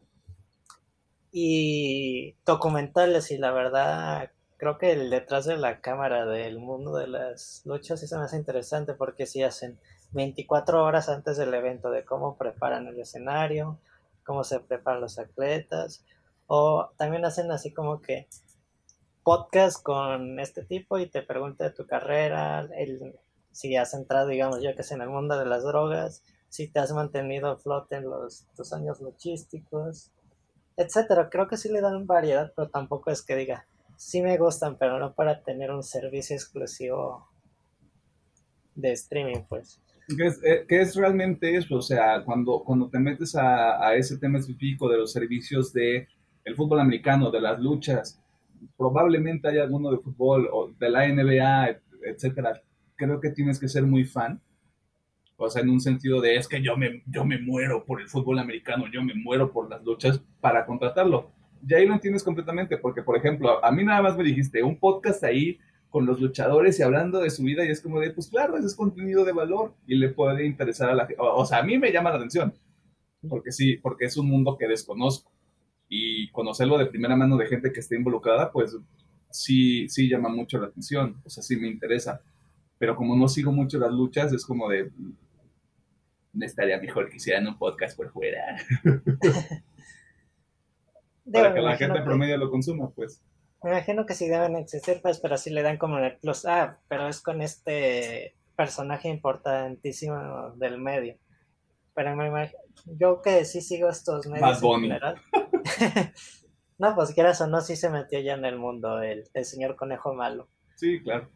y 1.32 2.36
documentales 2.46 3.32
y 3.32 3.38
la 3.38 3.52
verdad 3.52 4.32
creo 4.58 4.78
que 4.78 4.92
el 4.92 5.10
detrás 5.10 5.46
de 5.46 5.56
la 5.56 5.80
cámara 5.80 6.26
del 6.26 6.60
mundo 6.60 6.98
de 6.98 7.08
las 7.08 7.62
luchas 7.64 8.02
sí 8.02 8.08
se 8.08 8.18
me 8.18 8.26
hace 8.26 8.36
interesante 8.36 8.96
porque 8.96 9.26
si 9.26 9.44
hacen 9.44 9.80
24 10.12 10.84
horas 10.84 11.08
antes 11.08 11.38
del 11.38 11.54
evento 11.54 11.90
de 11.90 12.04
cómo 12.04 12.38
preparan 12.38 12.88
el 12.88 13.00
escenario, 13.00 13.80
cómo 14.26 14.44
se 14.44 14.60
preparan 14.60 15.00
los 15.00 15.20
atletas, 15.20 16.04
o 16.48 16.92
también 16.98 17.24
hacen 17.24 17.50
así 17.50 17.74
como 17.74 18.02
que 18.02 18.28
podcast 19.24 19.82
con 19.82 20.42
este 20.42 20.66
tipo 20.66 21.00
y 21.00 21.10
te 21.10 21.22
pregunta 21.22 21.64
de 21.64 21.72
tu 21.72 21.88
carrera, 21.88 22.68
el, 22.76 23.16
si 23.54 23.76
has 23.78 23.94
entrado, 23.94 24.28
digamos, 24.28 24.62
yo 24.62 24.76
que 24.76 24.84
sé, 24.84 24.96
en 24.96 25.02
el 25.02 25.10
mundo 25.10 25.38
de 25.38 25.46
las 25.46 25.64
drogas, 25.64 26.24
si 26.50 26.68
te 26.68 26.80
has 26.80 26.92
mantenido 26.92 27.48
a 27.50 27.58
flote 27.58 27.96
en 27.96 28.10
los, 28.10 28.46
tus 28.56 28.74
años 28.74 29.00
luchísticos, 29.00 30.12
etcétera. 30.76 31.30
Creo 31.30 31.48
que 31.48 31.58
sí 31.58 31.70
le 31.70 31.82
dan 31.82 32.06
variedad, 32.06 32.52
pero 32.56 32.70
tampoco 32.70 33.12
es 33.12 33.22
que 33.22 33.36
diga, 33.36 33.66
sí 33.96 34.22
me 34.22 34.38
gustan, 34.38 34.78
pero 34.78 35.00
no 35.00 35.14
para 35.14 35.42
tener 35.44 35.72
un 35.72 35.84
servicio 35.84 36.36
exclusivo 36.36 37.28
de 38.76 38.92
streaming, 38.92 39.44
pues. 39.48 39.80
¿Qué 40.18 40.28
es, 40.28 40.44
eh, 40.44 40.66
es 40.68 40.96
realmente 40.96 41.56
eso? 41.56 41.78
O 41.78 41.82
sea, 41.82 42.24
cuando, 42.26 42.64
cuando 42.64 42.90
te 42.90 43.00
metes 43.00 43.36
a, 43.36 43.88
a, 43.88 43.96
ese 43.96 44.18
tema 44.18 44.40
específico 44.40 44.90
de 44.90 44.98
los 44.98 45.12
servicios 45.12 45.72
de 45.72 46.08
el 46.44 46.56
fútbol 46.56 46.82
americano, 46.82 47.32
de 47.32 47.40
las 47.40 47.60
luchas, 47.60 48.20
probablemente 48.78 49.48
hay 49.48 49.60
alguno 49.60 49.92
de 49.92 49.98
fútbol 50.00 50.50
o 50.52 50.72
de 50.72 50.90
la 50.90 51.08
NBA, 51.08 51.78
etcétera. 52.06 52.62
Creo 53.06 53.20
que 53.20 53.32
tienes 53.32 53.60
que 53.60 53.68
ser 53.68 53.84
muy 53.84 54.06
fan. 54.06 54.42
O 55.36 55.50
sea, 55.50 55.62
en 55.62 55.70
un 55.70 55.82
sentido 55.82 56.22
de 56.22 56.38
es 56.38 56.48
que 56.48 56.62
yo 56.62 56.78
me, 56.78 57.04
yo 57.08 57.26
me 57.26 57.40
muero 57.40 57.86
por 57.86 58.02
el 58.02 58.08
fútbol 58.08 58.40
americano, 58.40 58.86
yo 58.92 59.04
me 59.04 59.14
muero 59.14 59.52
por 59.52 59.70
las 59.70 59.84
luchas 59.84 60.22
para 60.40 60.66
contratarlo. 60.66 61.32
Ya 61.62 61.78
ahí 61.78 61.86
lo 61.86 61.94
entiendes 61.94 62.24
completamente, 62.24 62.78
porque 62.78 63.02
por 63.02 63.18
ejemplo, 63.18 63.64
a 63.64 63.72
mí 63.72 63.84
nada 63.84 64.02
más 64.02 64.18
me 64.18 64.24
dijiste 64.24 64.64
un 64.64 64.80
podcast 64.80 65.24
ahí 65.24 65.60
con 65.90 66.06
los 66.06 66.20
luchadores 66.20 66.80
y 66.80 66.84
hablando 66.84 67.20
de 67.20 67.30
su 67.30 67.44
vida 67.44 67.64
y 67.66 67.70
es 67.70 67.80
como 67.80 68.00
de, 68.00 68.10
pues 68.12 68.28
claro, 68.28 68.58
ese 68.58 68.66
es 68.66 68.76
contenido 68.76 69.24
de 69.26 69.32
valor 69.32 69.76
y 69.86 69.96
le 69.96 70.10
puede 70.10 70.46
interesar 70.46 70.90
a 70.90 70.96
la 70.96 71.06
gente. 71.06 71.22
O, 71.22 71.46
sea, 71.46 71.60
a 71.60 71.64
mí 71.64 71.78
me 71.78 71.92
llama 71.92 72.10
la 72.10 72.16
atención, 72.16 72.54
porque 73.30 73.52
sí, 73.52 73.78
porque 73.78 74.06
es 74.06 74.18
un 74.18 74.28
mundo 74.28 74.58
que 74.58 74.68
desconozco 74.68 75.32
y 75.88 76.32
conocerlo 76.32 76.78
de 76.80 76.88
primera 76.88 77.16
mano 77.16 77.38
de 77.38 77.46
gente 77.46 77.72
que 77.72 77.80
esté 77.80 77.96
involucrada, 77.96 78.52
pues 78.52 78.76
sí, 79.30 79.88
sí 79.88 80.10
llama 80.10 80.30
mucho 80.30 80.58
la 80.58 80.68
atención, 80.68 81.22
o 81.24 81.30
sea, 81.30 81.44
sí 81.44 81.58
me 81.58 81.68
interesa. 81.68 82.22
Pero 82.78 82.96
como 82.96 83.16
no 83.16 83.28
sigo 83.28 83.52
mucho 83.52 83.80
las 83.80 83.92
luchas, 83.92 84.32
es 84.34 84.46
como 84.46 84.70
de, 84.70 84.92
me 86.34 86.46
estaría 86.46 86.80
mejor 86.80 87.10
que 87.10 87.18
hicieran 87.18 87.48
un 87.48 87.58
podcast 87.58 87.96
por 87.96 88.12
fuera. 88.12 88.58
Para 91.32 91.54
que 91.54 91.62
la 91.62 91.78
gente 91.78 92.02
promedio 92.02 92.38
lo 92.38 92.50
consuma, 92.50 92.90
pues. 92.90 93.24
Me 93.64 93.72
imagino 93.72 94.06
que 94.06 94.14
sí 94.14 94.28
deben 94.28 94.58
existir, 94.58 95.00
pues, 95.02 95.20
pero 95.20 95.38
sí 95.38 95.52
le 95.52 95.62
dan 95.62 95.78
como 95.78 95.98
el 95.98 96.18
plus. 96.18 96.46
Ah, 96.46 96.80
pero 96.90 97.08
es 97.08 97.22
con 97.22 97.42
este 97.42 98.36
personaje 98.58 99.08
importantísimo 99.08 100.52
del 100.58 100.80
medio. 100.80 101.18
Pero 101.94 102.14
me 102.16 102.28
imagino, 102.28 102.60
yo 102.86 103.22
que 103.22 103.46
sí 103.46 103.62
sigo 103.62 103.88
estos 103.88 104.28
medios 104.28 104.62
no, 106.80 106.96
pues 106.96 107.14
quieras 107.14 107.40
o 107.40 107.48
no, 107.48 107.62
sí 107.62 107.78
se 107.78 107.90
metió 107.90 108.20
ya 108.20 108.34
en 108.34 108.46
el 108.46 108.58
mundo 108.58 109.02
el, 109.02 109.30
el 109.34 109.46
señor 109.46 109.76
conejo 109.76 110.14
malo. 110.14 110.50
Sí, 110.76 111.02
claro. 111.02 111.30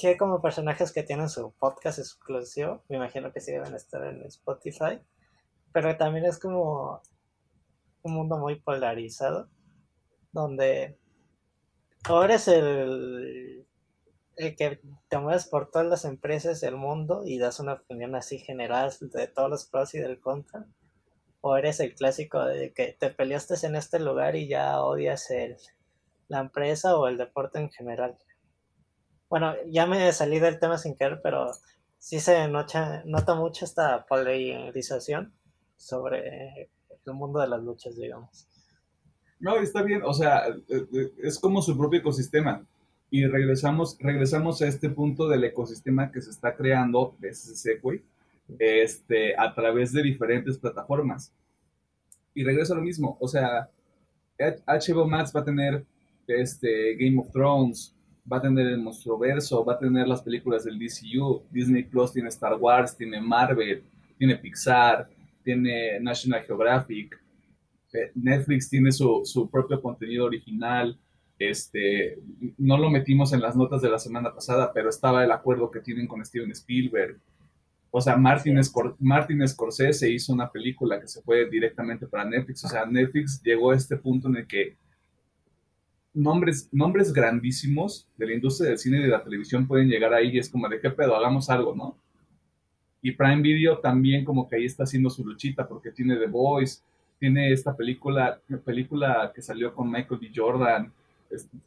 Sí 0.00 0.06
hay 0.06 0.16
como 0.16 0.40
personajes 0.40 0.92
que 0.92 1.02
tienen 1.02 1.28
su 1.28 1.52
podcast 1.58 1.98
exclusivo, 1.98 2.82
me 2.88 2.96
imagino 2.96 3.34
que 3.34 3.40
sí 3.42 3.52
deben 3.52 3.74
estar 3.74 4.02
en 4.02 4.22
Spotify, 4.22 4.98
pero 5.74 5.94
también 5.98 6.24
es 6.24 6.38
como 6.38 7.02
un 8.00 8.14
mundo 8.14 8.38
muy 8.38 8.58
polarizado 8.58 9.50
donde 10.32 10.98
o 12.08 12.22
eres 12.22 12.48
el, 12.48 13.66
el 14.36 14.56
que 14.56 14.80
te 15.08 15.18
mueves 15.18 15.46
por 15.46 15.70
todas 15.70 15.86
las 15.86 16.06
empresas 16.06 16.62
del 16.62 16.76
mundo 16.76 17.24
y 17.26 17.36
das 17.36 17.60
una 17.60 17.74
opinión 17.74 18.14
así 18.14 18.38
general 18.38 18.90
de 19.02 19.26
todos 19.26 19.50
los 19.50 19.66
pros 19.66 19.94
y 19.94 19.98
del 19.98 20.18
contra, 20.18 20.64
o 21.42 21.58
eres 21.58 21.78
el 21.78 21.94
clásico 21.94 22.42
de 22.42 22.72
que 22.72 22.96
te 22.98 23.10
peleaste 23.10 23.66
en 23.66 23.76
este 23.76 24.00
lugar 24.00 24.34
y 24.34 24.48
ya 24.48 24.80
odias 24.82 25.30
el, 25.30 25.58
la 26.28 26.40
empresa 26.40 26.96
o 26.96 27.06
el 27.06 27.18
deporte 27.18 27.58
en 27.58 27.68
general. 27.68 28.16
Bueno, 29.30 29.54
ya 29.68 29.86
me 29.86 30.12
salí 30.12 30.40
del 30.40 30.58
tema 30.58 30.76
sin 30.76 30.96
querer, 30.96 31.20
pero 31.22 31.52
sí 31.98 32.18
se 32.18 32.48
nota, 32.48 33.04
nota 33.06 33.36
mucho 33.36 33.64
esta 33.64 34.04
polarización 34.04 35.32
sobre 35.76 36.68
el 37.06 37.12
mundo 37.12 37.38
de 37.38 37.46
las 37.46 37.62
luchas, 37.62 37.96
digamos. 37.96 38.48
No, 39.38 39.56
está 39.56 39.82
bien, 39.82 40.02
o 40.04 40.12
sea, 40.12 40.48
eh, 40.48 40.56
eh, 40.68 41.12
es 41.22 41.38
como 41.38 41.62
su 41.62 41.78
propio 41.78 42.00
ecosistema. 42.00 42.66
Y 43.08 43.24
regresamos, 43.26 43.96
regresamos 44.00 44.62
a 44.62 44.66
este 44.66 44.90
punto 44.90 45.28
del 45.28 45.44
ecosistema 45.44 46.10
que 46.10 46.20
se 46.20 46.30
está 46.30 46.56
creando 46.56 47.14
de 47.20 47.32
Segway 47.32 48.02
este, 48.58 49.36
a 49.36 49.54
través 49.54 49.92
de 49.92 50.02
diferentes 50.02 50.58
plataformas. 50.58 51.32
Y 52.34 52.42
regreso 52.42 52.72
a 52.72 52.76
lo 52.76 52.82
mismo, 52.82 53.16
o 53.20 53.28
sea, 53.28 53.70
HBO 54.38 55.06
Max 55.06 55.32
va 55.34 55.40
a 55.40 55.44
tener 55.44 55.84
este, 56.26 56.96
Game 56.96 57.20
of 57.20 57.30
Thrones, 57.32 57.94
va 58.30 58.38
a 58.38 58.42
tener 58.42 58.66
el 58.66 58.84
Verso, 59.18 59.64
va 59.64 59.74
a 59.74 59.78
tener 59.78 60.06
las 60.06 60.22
películas 60.22 60.64
del 60.64 60.78
DCU, 60.78 61.42
Disney 61.50 61.82
Plus 61.82 62.12
tiene 62.12 62.28
Star 62.28 62.54
Wars, 62.54 62.96
tiene 62.96 63.20
Marvel, 63.20 63.82
tiene 64.18 64.36
Pixar, 64.36 65.08
tiene 65.42 65.98
National 66.00 66.42
Geographic, 66.42 67.20
eh, 67.92 68.12
Netflix 68.14 68.68
tiene 68.68 68.92
su, 68.92 69.22
su, 69.24 69.50
propio 69.50 69.80
contenido 69.80 70.26
original. 70.26 70.96
Este, 71.38 72.18
no 72.58 72.76
lo 72.76 72.90
metimos 72.90 73.32
en 73.32 73.40
las 73.40 73.56
notas 73.56 73.82
de 73.82 73.88
la 73.88 73.98
semana 73.98 74.32
pasada, 74.32 74.72
pero 74.72 74.90
estaba 74.90 75.24
el 75.24 75.32
acuerdo 75.32 75.70
que 75.70 75.80
tienen 75.80 76.06
con 76.06 76.24
Steven 76.24 76.50
Spielberg. 76.52 77.18
O 77.90 78.00
sea, 78.00 78.16
Martin, 78.16 78.60
Martin 79.00 79.48
Scorsese 79.48 80.10
hizo 80.10 80.32
una 80.32 80.52
película 80.52 81.00
que 81.00 81.08
se 81.08 81.22
fue 81.22 81.48
directamente 81.50 82.06
para 82.06 82.24
Netflix. 82.24 82.64
O 82.64 82.68
sea, 82.68 82.86
Netflix 82.86 83.42
llegó 83.42 83.72
a 83.72 83.76
este 83.76 83.96
punto 83.96 84.28
en 84.28 84.36
el 84.36 84.46
que 84.46 84.76
nombres, 86.14 86.68
nombres 86.72 87.12
grandísimos 87.12 88.08
de 88.16 88.26
la 88.26 88.34
industria 88.34 88.70
del 88.70 88.78
cine 88.78 88.98
y 88.98 89.02
de 89.02 89.08
la 89.08 89.22
televisión 89.22 89.66
pueden 89.66 89.88
llegar 89.88 90.12
ahí 90.12 90.30
y 90.30 90.38
es 90.38 90.48
como 90.48 90.68
de 90.68 90.80
qué 90.80 90.90
pedo, 90.90 91.16
hagamos 91.16 91.50
algo, 91.50 91.74
¿no? 91.74 91.96
Y 93.02 93.12
Prime 93.12 93.40
Video 93.40 93.78
también 93.78 94.24
como 94.24 94.48
que 94.48 94.56
ahí 94.56 94.64
está 94.64 94.84
haciendo 94.84 95.08
su 95.08 95.24
luchita 95.24 95.66
porque 95.66 95.90
tiene 95.90 96.16
The 96.16 96.26
Voice, 96.26 96.82
tiene 97.18 97.52
esta 97.52 97.76
película, 97.76 98.40
película 98.64 99.32
que 99.34 99.42
salió 99.42 99.74
con 99.74 99.90
Michael 99.90 100.20
B. 100.20 100.30
Jordan, 100.34 100.92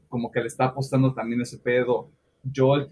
como 0.10 0.32
que 0.32 0.42
le 0.42 0.48
está 0.48 0.66
apostando 0.66 1.14
también 1.14 1.42
ese 1.42 1.58
pedo. 1.58 2.10
Jolt, 2.54 2.92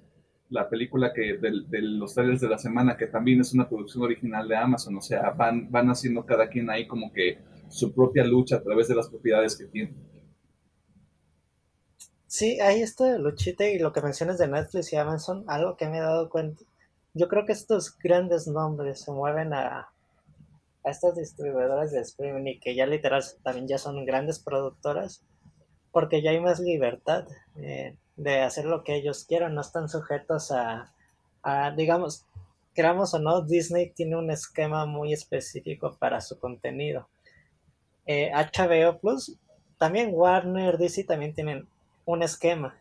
la 0.49 0.70
película 0.70 1.12
que 1.14 1.38
de, 1.38 1.82
los 1.82 2.14
trailers 2.14 2.41
de 2.41 2.49
la 2.49 2.58
semana, 2.58 2.97
que 2.97 3.08
también 3.08 3.41
es 3.41 3.54
una 3.54 3.68
producción 3.68 4.04
original 4.04 4.47
de 4.47 4.56
Amazon, 4.56 4.95
o 4.95 5.02
sea, 5.02 5.32
van, 5.32 5.70
van 5.72 5.89
haciendo 5.89 6.26
cada 6.26 6.47
quien 6.49 6.70
ahí 6.70 6.88
como 6.88 7.12
que 7.12 7.39
su 7.70 7.93
propia 7.93 8.24
lucha 8.24 8.58
a 8.58 8.64
través 8.64 8.88
de 8.88 8.95
las 8.95 9.10
propiedades 9.10 9.56
que 9.56 9.66
tienen. 9.66 10.11
Sí, 12.32 12.62
ahí 12.62 12.82
está 12.82 13.18
luchita 13.18 13.66
y 13.66 13.78
lo 13.78 13.92
que 13.92 14.00
mencionas 14.00 14.38
de 14.38 14.48
Netflix 14.48 14.94
y 14.94 14.96
Amazon, 14.96 15.44
algo 15.48 15.76
que 15.76 15.90
me 15.90 15.98
he 15.98 16.00
dado 16.00 16.30
cuenta. 16.30 16.64
Yo 17.14 17.28
creo 17.28 17.46
que 17.46 17.52
estos 17.52 17.98
grandes 17.98 18.48
nombres 18.48 19.02
se 19.02 19.12
mueven 19.12 19.54
a, 19.54 19.90
a 20.86 20.90
estas 20.90 21.18
distribuidoras 21.18 21.92
de 21.92 22.00
streaming 22.00 22.54
y 22.54 22.60
que 22.62 22.74
ya 22.74 22.86
literal 22.86 23.22
también 23.44 23.68
ya 23.68 23.78
son 23.78 24.06
grandes 24.06 24.40
productoras, 24.40 25.26
porque 25.92 26.22
ya 26.22 26.32
hay 26.32 26.40
más 26.40 26.62
libertad 26.62 27.28
eh, 27.58 27.98
de 28.16 28.40
hacer 28.40 28.64
lo 28.64 28.86
que 28.86 28.96
ellos 28.96 29.26
quieran, 29.26 29.54
no 29.54 29.60
están 29.60 29.90
sujetos 29.90 30.54
a, 30.54 30.94
digamos, 31.76 32.26
queramos 32.74 33.14
o 33.14 33.20
no, 33.20 33.42
Disney 33.42 33.90
tiene 33.90 34.16
un 34.16 34.32
esquema 34.32 34.86
muy 34.86 35.12
específico 35.12 35.98
para 36.00 36.22
su 36.22 36.40
contenido. 36.40 37.10
Eh, 38.06 38.32
HBO 38.34 39.00
Plus, 39.02 39.38
también 39.78 40.12
Warner, 40.14 40.78
DC 40.78 41.04
también 41.04 41.34
tienen 41.34 41.68
un 42.12 42.24
esquema. 42.24 42.78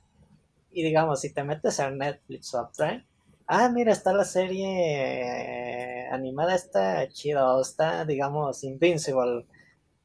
Y 0.72 0.82
digamos, 0.82 1.20
si 1.20 1.32
te 1.32 1.44
metes 1.44 1.80
a 1.80 1.90
Netflix 1.90 2.54
o 2.54 2.60
a 2.60 2.70
Prime, 2.70 3.06
ah, 3.46 3.68
mira, 3.68 3.92
está 3.92 4.12
la 4.12 4.24
serie 4.24 6.08
animada, 6.12 6.54
está 6.54 7.08
chida, 7.08 7.60
está, 7.60 8.04
digamos, 8.04 8.62
Invincible, 8.64 9.46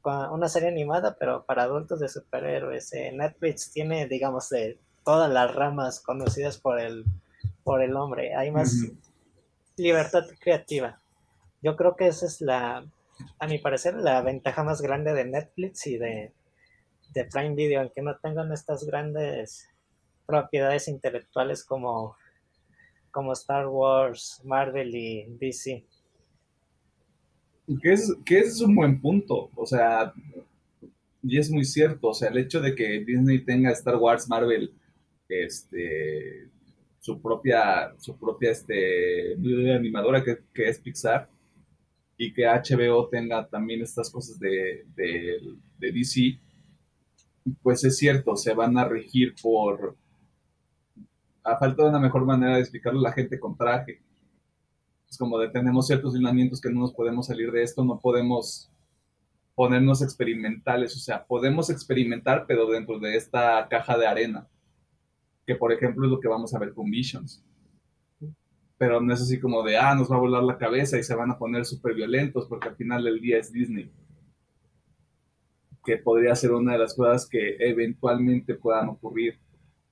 una 0.04 0.48
serie 0.48 0.68
animada, 0.68 1.16
pero 1.18 1.44
para 1.44 1.64
adultos 1.64 2.00
de 2.00 2.08
superhéroes. 2.08 2.92
Eh, 2.92 3.12
Netflix 3.12 3.72
tiene, 3.72 4.06
digamos, 4.06 4.48
de 4.50 4.78
todas 5.04 5.30
las 5.30 5.54
ramas 5.54 6.00
conocidas 6.00 6.58
por 6.58 6.80
el, 6.80 7.04
por 7.64 7.82
el 7.82 7.96
hombre. 7.96 8.34
Hay 8.34 8.50
más 8.50 8.72
libertad 9.76 10.24
creativa. 10.40 11.00
Yo 11.62 11.76
creo 11.76 11.96
que 11.96 12.06
esa 12.06 12.26
es 12.26 12.40
la, 12.40 12.86
a 13.38 13.46
mi 13.46 13.58
parecer, 13.58 13.94
la 13.94 14.22
ventaja 14.22 14.62
más 14.62 14.80
grande 14.80 15.12
de 15.12 15.24
Netflix 15.24 15.86
y 15.86 15.98
de, 15.98 16.32
de 17.16 17.24
Prime 17.24 17.54
Video, 17.54 17.80
aunque 17.80 18.02
no 18.02 18.16
tengan 18.18 18.52
estas 18.52 18.84
grandes 18.84 19.68
propiedades 20.26 20.86
intelectuales 20.88 21.64
como 21.64 22.16
como 23.10 23.32
Star 23.32 23.66
Wars, 23.66 24.42
Marvel 24.44 24.94
y 24.94 25.24
DC. 25.38 25.82
Que 27.80 27.92
es, 27.94 28.14
que 28.26 28.40
es 28.40 28.60
un 28.60 28.74
buen 28.74 29.00
punto, 29.00 29.50
o 29.56 29.64
sea, 29.64 30.12
y 31.22 31.38
es 31.38 31.50
muy 31.50 31.64
cierto, 31.64 32.08
o 32.08 32.14
sea, 32.14 32.28
el 32.28 32.36
hecho 32.36 32.60
de 32.60 32.74
que 32.74 33.02
Disney 33.06 33.42
tenga 33.42 33.70
Star 33.72 33.96
Wars, 33.96 34.28
Marvel, 34.28 34.70
este, 35.30 36.50
su 37.00 37.18
propia, 37.22 37.94
su 37.96 38.18
propia 38.18 38.50
este, 38.50 39.32
animadora 39.32 40.22
que, 40.22 40.40
que 40.52 40.68
es 40.68 40.78
Pixar, 40.78 41.30
y 42.18 42.34
que 42.34 42.44
HBO 42.44 43.08
tenga 43.08 43.46
también 43.48 43.80
estas 43.80 44.10
cosas 44.10 44.38
de, 44.38 44.84
de, 44.94 45.38
de, 45.78 45.92
DC, 45.92 46.38
pues 47.62 47.84
es 47.84 47.96
cierto, 47.96 48.36
se 48.36 48.54
van 48.54 48.76
a 48.78 48.84
regir 48.84 49.34
por, 49.42 49.96
a 51.42 51.56
falta 51.56 51.84
de 51.84 51.90
una 51.90 52.00
mejor 52.00 52.24
manera 52.24 52.54
de 52.54 52.60
explicarlo 52.60 53.00
la 53.00 53.12
gente 53.12 53.38
con 53.38 53.56
traje. 53.56 54.02
Es 55.08 55.18
como 55.18 55.38
de 55.38 55.48
tenemos 55.48 55.86
ciertos 55.86 56.14
lineamientos 56.14 56.60
que 56.60 56.70
no 56.70 56.80
nos 56.80 56.92
podemos 56.92 57.26
salir 57.26 57.52
de 57.52 57.62
esto, 57.62 57.84
no 57.84 58.00
podemos 58.00 58.70
ponernos 59.54 60.02
experimentales, 60.02 60.94
o 60.96 60.98
sea, 60.98 61.24
podemos 61.24 61.70
experimentar, 61.70 62.44
pero 62.46 62.68
dentro 62.68 62.98
de 62.98 63.16
esta 63.16 63.66
caja 63.68 63.96
de 63.96 64.06
arena, 64.06 64.48
que 65.46 65.54
por 65.54 65.72
ejemplo 65.72 66.04
es 66.04 66.10
lo 66.10 66.20
que 66.20 66.28
vamos 66.28 66.54
a 66.54 66.58
ver 66.58 66.74
con 66.74 66.90
Visions 66.90 67.42
pero 68.78 69.00
no 69.00 69.12
es 69.12 69.22
así 69.22 69.40
como 69.40 69.62
de, 69.62 69.78
ah, 69.78 69.94
nos 69.94 70.10
va 70.10 70.16
a 70.16 70.20
volar 70.20 70.42
la 70.42 70.58
cabeza 70.58 70.98
y 70.98 71.02
se 71.02 71.14
van 71.14 71.30
a 71.30 71.38
poner 71.38 71.64
súper 71.64 71.94
violentos 71.94 72.46
porque 72.46 72.68
al 72.68 72.76
final 72.76 73.04
del 73.04 73.20
día 73.20 73.38
es 73.38 73.52
Disney. 73.52 73.90
Que 75.86 75.98
podría 75.98 76.34
ser 76.34 76.52
una 76.52 76.72
de 76.72 76.78
las 76.80 76.94
cosas 76.94 77.28
que 77.28 77.56
eventualmente 77.60 78.54
puedan 78.54 78.88
ocurrir. 78.88 79.38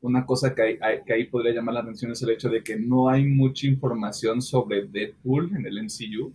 Una 0.00 0.26
cosa 0.26 0.54
que, 0.54 0.78
que 1.06 1.12
ahí 1.14 1.24
podría 1.28 1.54
llamar 1.54 1.74
la 1.74 1.80
atención 1.80 2.10
es 2.10 2.20
el 2.22 2.30
hecho 2.30 2.50
de 2.50 2.62
que 2.62 2.76
no 2.76 3.08
hay 3.08 3.24
mucha 3.24 3.66
información 3.66 4.42
sobre 4.42 4.86
Deadpool 4.86 5.56
en 5.56 5.64
el 5.64 5.82
MCU. 5.82 6.32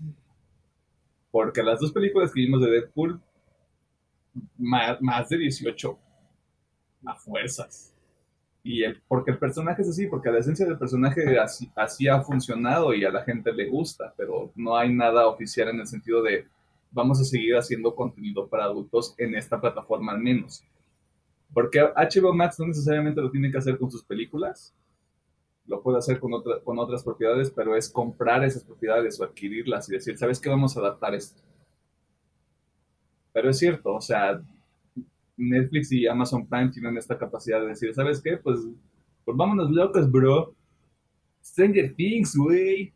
Porque 1.29 1.61
las 1.61 1.79
dos 1.79 1.91
películas 1.91 2.33
que 2.33 2.39
vimos 2.39 2.61
de 2.61 2.71
Deadpool, 2.71 3.21
más, 4.57 4.99
más 5.01 5.29
de 5.29 5.37
18 5.37 5.99
a 7.05 7.15
fuerzas. 7.15 7.93
Y 8.63 8.83
el, 8.83 9.01
porque 9.07 9.31
el 9.31 9.37
personaje 9.37 9.81
es 9.81 9.89
así, 9.89 10.07
porque 10.07 10.31
la 10.31 10.39
esencia 10.39 10.65
del 10.65 10.77
personaje 10.77 11.39
así, 11.39 11.71
así, 11.75 12.07
ha 12.07 12.21
funcionado 12.21 12.93
y 12.93 13.05
a 13.05 13.11
la 13.11 13.23
gente 13.23 13.53
le 13.53 13.69
gusta, 13.69 14.13
pero 14.17 14.51
no 14.55 14.75
hay 14.75 14.93
nada 14.93 15.27
oficial 15.27 15.69
en 15.69 15.79
el 15.79 15.87
sentido 15.87 16.21
de 16.21 16.45
vamos 16.91 17.19
a 17.21 17.23
seguir 17.23 17.55
haciendo 17.55 17.95
contenido 17.95 18.47
para 18.47 18.65
adultos 18.65 19.13
en 19.17 19.35
esta 19.35 19.59
plataforma 19.59 20.11
al 20.11 20.19
menos. 20.19 20.63
Porque 21.53 21.79
HBO 21.81 22.33
Max 22.33 22.59
no 22.59 22.67
necesariamente 22.67 23.21
lo 23.21 23.31
tiene 23.31 23.51
que 23.51 23.57
hacer 23.57 23.77
con 23.77 23.89
sus 23.89 24.03
películas, 24.03 24.75
lo 25.65 25.81
puede 25.81 25.99
hacer 25.99 26.19
con, 26.19 26.33
otra, 26.33 26.59
con 26.63 26.79
otras 26.79 27.03
propiedades, 27.03 27.51
pero 27.51 27.75
es 27.75 27.89
comprar 27.89 28.43
esas 28.43 28.63
propiedades 28.63 29.19
o 29.19 29.23
adquirirlas 29.23 29.89
y 29.89 29.93
decir, 29.93 30.17
¿sabes 30.17 30.39
qué? 30.39 30.49
Vamos 30.49 30.75
a 30.75 30.79
adaptar 30.79 31.13
esto. 31.13 31.41
Pero 33.31 33.49
es 33.49 33.59
cierto, 33.59 33.93
o 33.93 34.01
sea, 34.01 34.41
Netflix 35.37 35.91
y 35.91 36.07
Amazon 36.07 36.47
Prime 36.47 36.69
tienen 36.69 36.97
esta 36.97 37.17
capacidad 37.17 37.61
de 37.61 37.67
decir, 37.67 37.93
¿sabes 37.93 38.21
qué? 38.21 38.37
Pues, 38.37 38.59
pues 39.23 39.37
vámonos 39.37 39.69
locos, 39.69 40.11
bro. 40.11 40.55
Stranger 41.43 41.93
Things, 41.95 42.35
güey. 42.35 42.91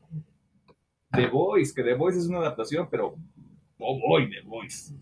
The 1.11 1.27
Voice, 1.27 1.73
que 1.73 1.83
The 1.83 1.93
Voice 1.93 2.17
es 2.17 2.27
una 2.27 2.39
adaptación, 2.39 2.87
pero 2.89 3.15
oh 3.83 3.99
boy, 3.99 4.29
The 4.29 4.41
Voice. 4.47 4.93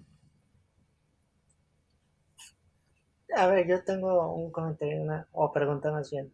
A 3.36 3.48
ver, 3.48 3.68
yo 3.68 3.84
tengo 3.84 4.34
un 4.34 4.52
comentario 4.52 5.02
una, 5.02 5.28
o 5.32 5.54
pregunta 5.54 5.92
más 5.92 6.12
bien. 6.12 6.34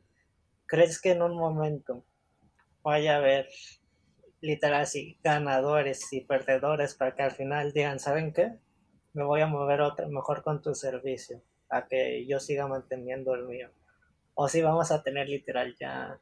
¿Crees 0.66 1.00
que 1.00 1.12
en 1.12 1.22
un 1.22 1.38
momento 1.38 2.04
vaya 2.82 3.16
a 3.16 3.18
haber 3.18 3.48
literal 4.42 4.82
así 4.82 5.20
ganadores 5.24 6.12
y 6.12 6.22
perdedores 6.22 6.96
para 6.96 7.16
que 7.16 7.24
al 7.24 7.32
final 7.32 7.72
digan, 7.74 8.00
¿saben 8.00 8.34
qué? 8.34 8.58
me 9.18 9.24
voy 9.24 9.42
a 9.42 9.48
mover 9.48 9.82
otra, 9.82 10.08
mejor 10.08 10.44
con 10.44 10.62
tu 10.62 10.76
servicio, 10.76 11.42
a 11.70 11.88
que 11.88 12.28
yo 12.28 12.40
siga 12.40 12.68
manteniendo 12.68 13.34
el 13.34 13.48
mío. 13.48 13.72
O 14.36 14.48
si 14.48 14.62
vamos 14.62 14.92
a 14.92 15.02
tener 15.02 15.28
literal 15.28 15.76
ya 15.80 16.20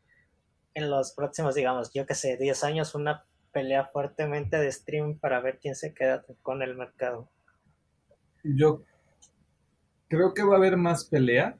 en 0.73 0.89
los 0.89 1.11
próximos, 1.11 1.55
digamos, 1.55 1.91
yo 1.93 2.05
que 2.05 2.15
sé, 2.15 2.37
10 2.37 2.63
años 2.63 2.95
una 2.95 3.25
pelea 3.55 3.85
fuertemente 3.85 4.57
de 4.57 4.69
stream 4.69 5.17
para 5.17 5.39
ver 5.39 5.59
quién 5.61 5.75
se 5.75 5.93
queda 5.93 6.25
con 6.41 6.61
el 6.61 6.75
mercado. 6.75 7.29
Yo 8.43 8.83
creo 10.09 10.33
que 10.33 10.43
va 10.43 10.55
a 10.55 10.57
haber 10.57 10.75
más 10.75 11.05
pelea. 11.05 11.57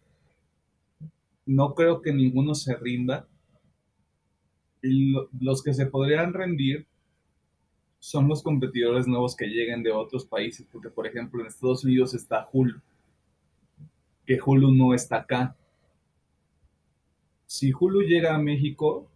No 1.46 1.74
creo 1.74 2.02
que 2.02 2.12
ninguno 2.12 2.54
se 2.54 2.76
rinda. 2.76 3.30
Los 4.82 5.64
que 5.64 5.74
se 5.74 5.86
podrían 5.86 6.34
rendir 6.34 6.86
son 8.00 8.28
los 8.28 8.44
competidores 8.44 9.08
nuevos 9.08 9.34
que 9.34 9.48
lleguen 9.48 9.82
de 9.82 9.94
otros 9.94 10.26
países, 10.26 10.68
porque 10.70 10.90
por 10.90 11.08
ejemplo 11.08 11.40
en 11.40 11.48
Estados 11.48 11.86
Unidos 11.86 12.14
está 12.14 12.50
Hulu, 12.52 12.82
que 14.26 14.38
Hulu 14.46 14.74
no 14.74 14.94
está 14.94 15.20
acá. 15.20 15.56
Si 17.46 17.72
Hulu 17.72 18.02
llega 18.02 18.36
a 18.36 18.38
México, 18.38 19.10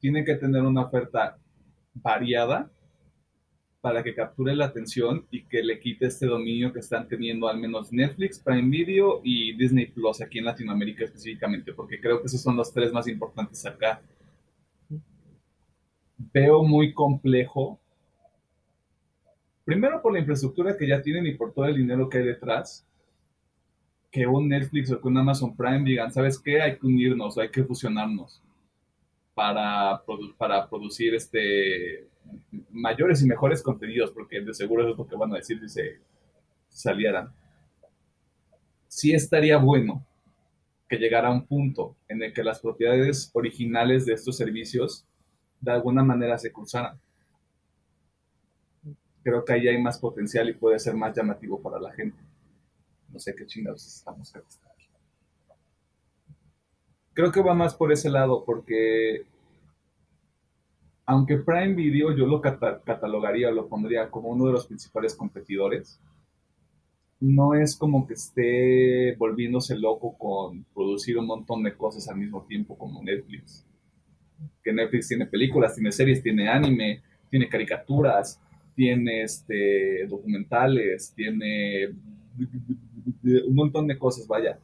tiene 0.00 0.24
que 0.24 0.34
tener 0.34 0.62
una 0.62 0.82
oferta 0.82 1.38
variada 2.02 2.70
para 3.80 4.02
que 4.02 4.14
capture 4.14 4.54
la 4.56 4.66
atención 4.66 5.26
y 5.30 5.44
que 5.44 5.62
le 5.62 5.78
quite 5.78 6.06
este 6.06 6.26
dominio 6.26 6.72
que 6.72 6.80
están 6.80 7.06
teniendo 7.06 7.48
al 7.48 7.58
menos 7.58 7.92
Netflix, 7.92 8.38
Prime 8.40 8.68
Video 8.68 9.20
y 9.22 9.56
Disney 9.56 9.86
Plus 9.86 10.20
aquí 10.20 10.38
en 10.38 10.46
Latinoamérica 10.46 11.04
específicamente, 11.04 11.72
porque 11.72 12.00
creo 12.00 12.20
que 12.20 12.26
esos 12.26 12.42
son 12.42 12.56
los 12.56 12.72
tres 12.72 12.92
más 12.92 13.06
importantes 13.06 13.64
acá. 13.64 14.02
Veo 16.16 16.64
muy 16.64 16.92
complejo 16.92 17.80
Primero 19.68 20.00
por 20.00 20.14
la 20.14 20.20
infraestructura 20.20 20.78
que 20.78 20.88
ya 20.88 21.02
tienen 21.02 21.26
y 21.26 21.34
por 21.34 21.52
todo 21.52 21.66
el 21.66 21.76
dinero 21.76 22.08
que 22.08 22.16
hay 22.16 22.24
detrás. 22.24 22.88
Que 24.10 24.26
un 24.26 24.48
Netflix 24.48 24.90
o 24.90 24.98
que 24.98 25.08
un 25.08 25.18
Amazon 25.18 25.54
Prime 25.54 25.84
digan, 25.84 26.10
¿sabes 26.10 26.38
qué? 26.38 26.62
Hay 26.62 26.78
que 26.78 26.86
unirnos, 26.86 27.36
hay 27.36 27.50
que 27.50 27.62
fusionarnos 27.62 28.42
para, 29.38 30.02
para 30.36 30.68
producir 30.68 31.14
este 31.14 32.08
mayores 32.72 33.22
y 33.22 33.26
mejores 33.26 33.62
contenidos, 33.62 34.10
porque 34.10 34.40
de 34.40 34.52
seguro 34.52 34.82
eso 34.82 34.90
es 34.90 34.98
lo 34.98 35.06
que 35.06 35.14
van 35.14 35.32
a 35.32 35.36
decir 35.36 35.60
si 35.60 35.68
se 35.68 36.00
salieran. 36.68 37.32
Sí 38.88 39.14
estaría 39.14 39.58
bueno 39.58 40.04
que 40.88 40.96
llegara 40.96 41.30
un 41.30 41.46
punto 41.46 41.94
en 42.08 42.20
el 42.20 42.32
que 42.32 42.42
las 42.42 42.58
propiedades 42.58 43.30
originales 43.32 44.06
de 44.06 44.14
estos 44.14 44.36
servicios 44.36 45.06
de 45.60 45.70
alguna 45.70 46.02
manera 46.02 46.36
se 46.36 46.50
cruzaran 46.50 46.98
creo 49.22 49.44
que 49.44 49.52
ahí 49.52 49.68
hay 49.68 49.80
más 49.80 50.00
potencial 50.00 50.48
y 50.48 50.54
puede 50.54 50.80
ser 50.80 50.94
más 50.94 51.14
llamativo 51.14 51.62
para 51.62 51.78
la 51.78 51.92
gente. 51.92 52.18
No 53.08 53.20
sé 53.20 53.36
qué 53.36 53.46
chingados 53.46 53.86
estamos 53.86 54.32
Creo 57.18 57.32
que 57.32 57.42
va 57.42 57.52
más 57.52 57.74
por 57.74 57.90
ese 57.90 58.10
lado, 58.10 58.44
porque 58.44 59.24
aunque 61.04 61.38
Prime 61.38 61.74
Video 61.74 62.16
yo 62.16 62.26
lo 62.26 62.40
catalogaría, 62.40 63.50
lo 63.50 63.66
pondría 63.66 64.08
como 64.08 64.28
uno 64.28 64.46
de 64.46 64.52
los 64.52 64.68
principales 64.68 65.16
competidores, 65.16 66.00
no 67.18 67.54
es 67.54 67.76
como 67.76 68.06
que 68.06 68.14
esté 68.14 69.16
volviéndose 69.16 69.76
loco 69.76 70.16
con 70.16 70.62
producir 70.72 71.18
un 71.18 71.26
montón 71.26 71.64
de 71.64 71.76
cosas 71.76 72.08
al 72.08 72.18
mismo 72.18 72.46
tiempo 72.46 72.78
como 72.78 73.02
Netflix. 73.02 73.66
Que 74.62 74.72
Netflix 74.72 75.08
tiene 75.08 75.26
películas, 75.26 75.74
tiene 75.74 75.90
series, 75.90 76.22
tiene 76.22 76.48
anime, 76.48 77.02
tiene 77.28 77.48
caricaturas, 77.48 78.40
tiene 78.76 79.22
este, 79.22 80.06
documentales, 80.06 81.12
tiene 81.16 81.88
un 82.38 83.54
montón 83.56 83.88
de 83.88 83.98
cosas, 83.98 84.28
vaya. 84.28 84.60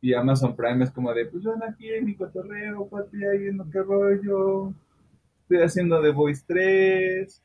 Y 0.00 0.14
Amazon 0.14 0.54
Prime 0.54 0.84
es 0.84 0.90
como 0.90 1.12
de, 1.12 1.26
pues 1.26 1.42
yo 1.42 1.54
aquí 1.68 1.88
en 1.90 2.04
mi 2.04 2.14
cotorreo, 2.14 2.88
papi, 2.88 3.24
ahí 3.24 3.38
viendo 3.38 3.66
qué 3.70 3.80
rollo. 3.80 4.72
Estoy 5.42 5.62
haciendo 5.62 6.02
The 6.02 6.10
Voice 6.10 6.44
3. 6.46 7.42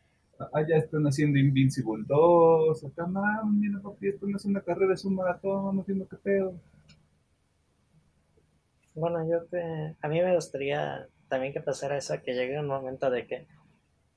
Allá 0.53 0.77
están 0.77 1.05
haciendo 1.05 1.39
Invincible 1.39 2.03
2. 2.07 2.85
Acá, 2.85 3.07
no, 3.07 3.45
mira, 3.45 3.79
papi, 3.81 4.09
esto 4.09 4.27
no 4.27 4.37
es 4.37 4.45
una 4.45 4.61
carrera, 4.61 4.93
es 4.93 5.05
un 5.05 5.15
maratón, 5.15 5.65
vamos 5.65 5.85
viendo 5.85 6.07
qué 6.07 6.17
pedo. 6.17 6.53
Bueno, 8.93 9.27
yo 9.29 9.43
te, 9.45 9.95
a 10.01 10.07
mí 10.07 10.21
me 10.21 10.35
gustaría 10.35 11.07
también 11.29 11.53
que 11.53 11.61
pasara 11.61 11.97
eso, 11.97 12.13
que 12.23 12.33
llegue 12.33 12.59
un 12.59 12.67
momento 12.67 13.09
de 13.09 13.25
que 13.25 13.47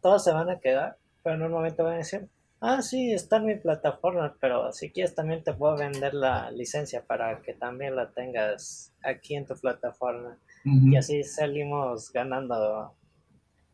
todos 0.00 0.24
se 0.24 0.32
van 0.32 0.50
a 0.50 0.58
quedar 0.58 0.98
pero 1.24 1.36
en 1.36 1.42
un 1.42 1.52
momento 1.52 1.82
van 1.82 1.94
a 1.94 1.98
decir, 1.98 2.28
ah, 2.64 2.80
sí, 2.80 3.12
está 3.12 3.36
en 3.36 3.46
mi 3.46 3.56
plataforma, 3.56 4.34
pero 4.40 4.72
si 4.72 4.90
quieres 4.90 5.14
también 5.14 5.44
te 5.44 5.52
puedo 5.52 5.76
vender 5.76 6.14
la 6.14 6.50
licencia 6.50 7.04
para 7.06 7.42
que 7.42 7.52
también 7.52 7.94
la 7.94 8.10
tengas 8.10 8.92
aquí 9.02 9.36
en 9.36 9.46
tu 9.46 9.54
plataforma. 9.54 10.38
Y 10.64 10.96
así 10.96 11.22
salimos 11.24 12.10
ganando 12.10 12.94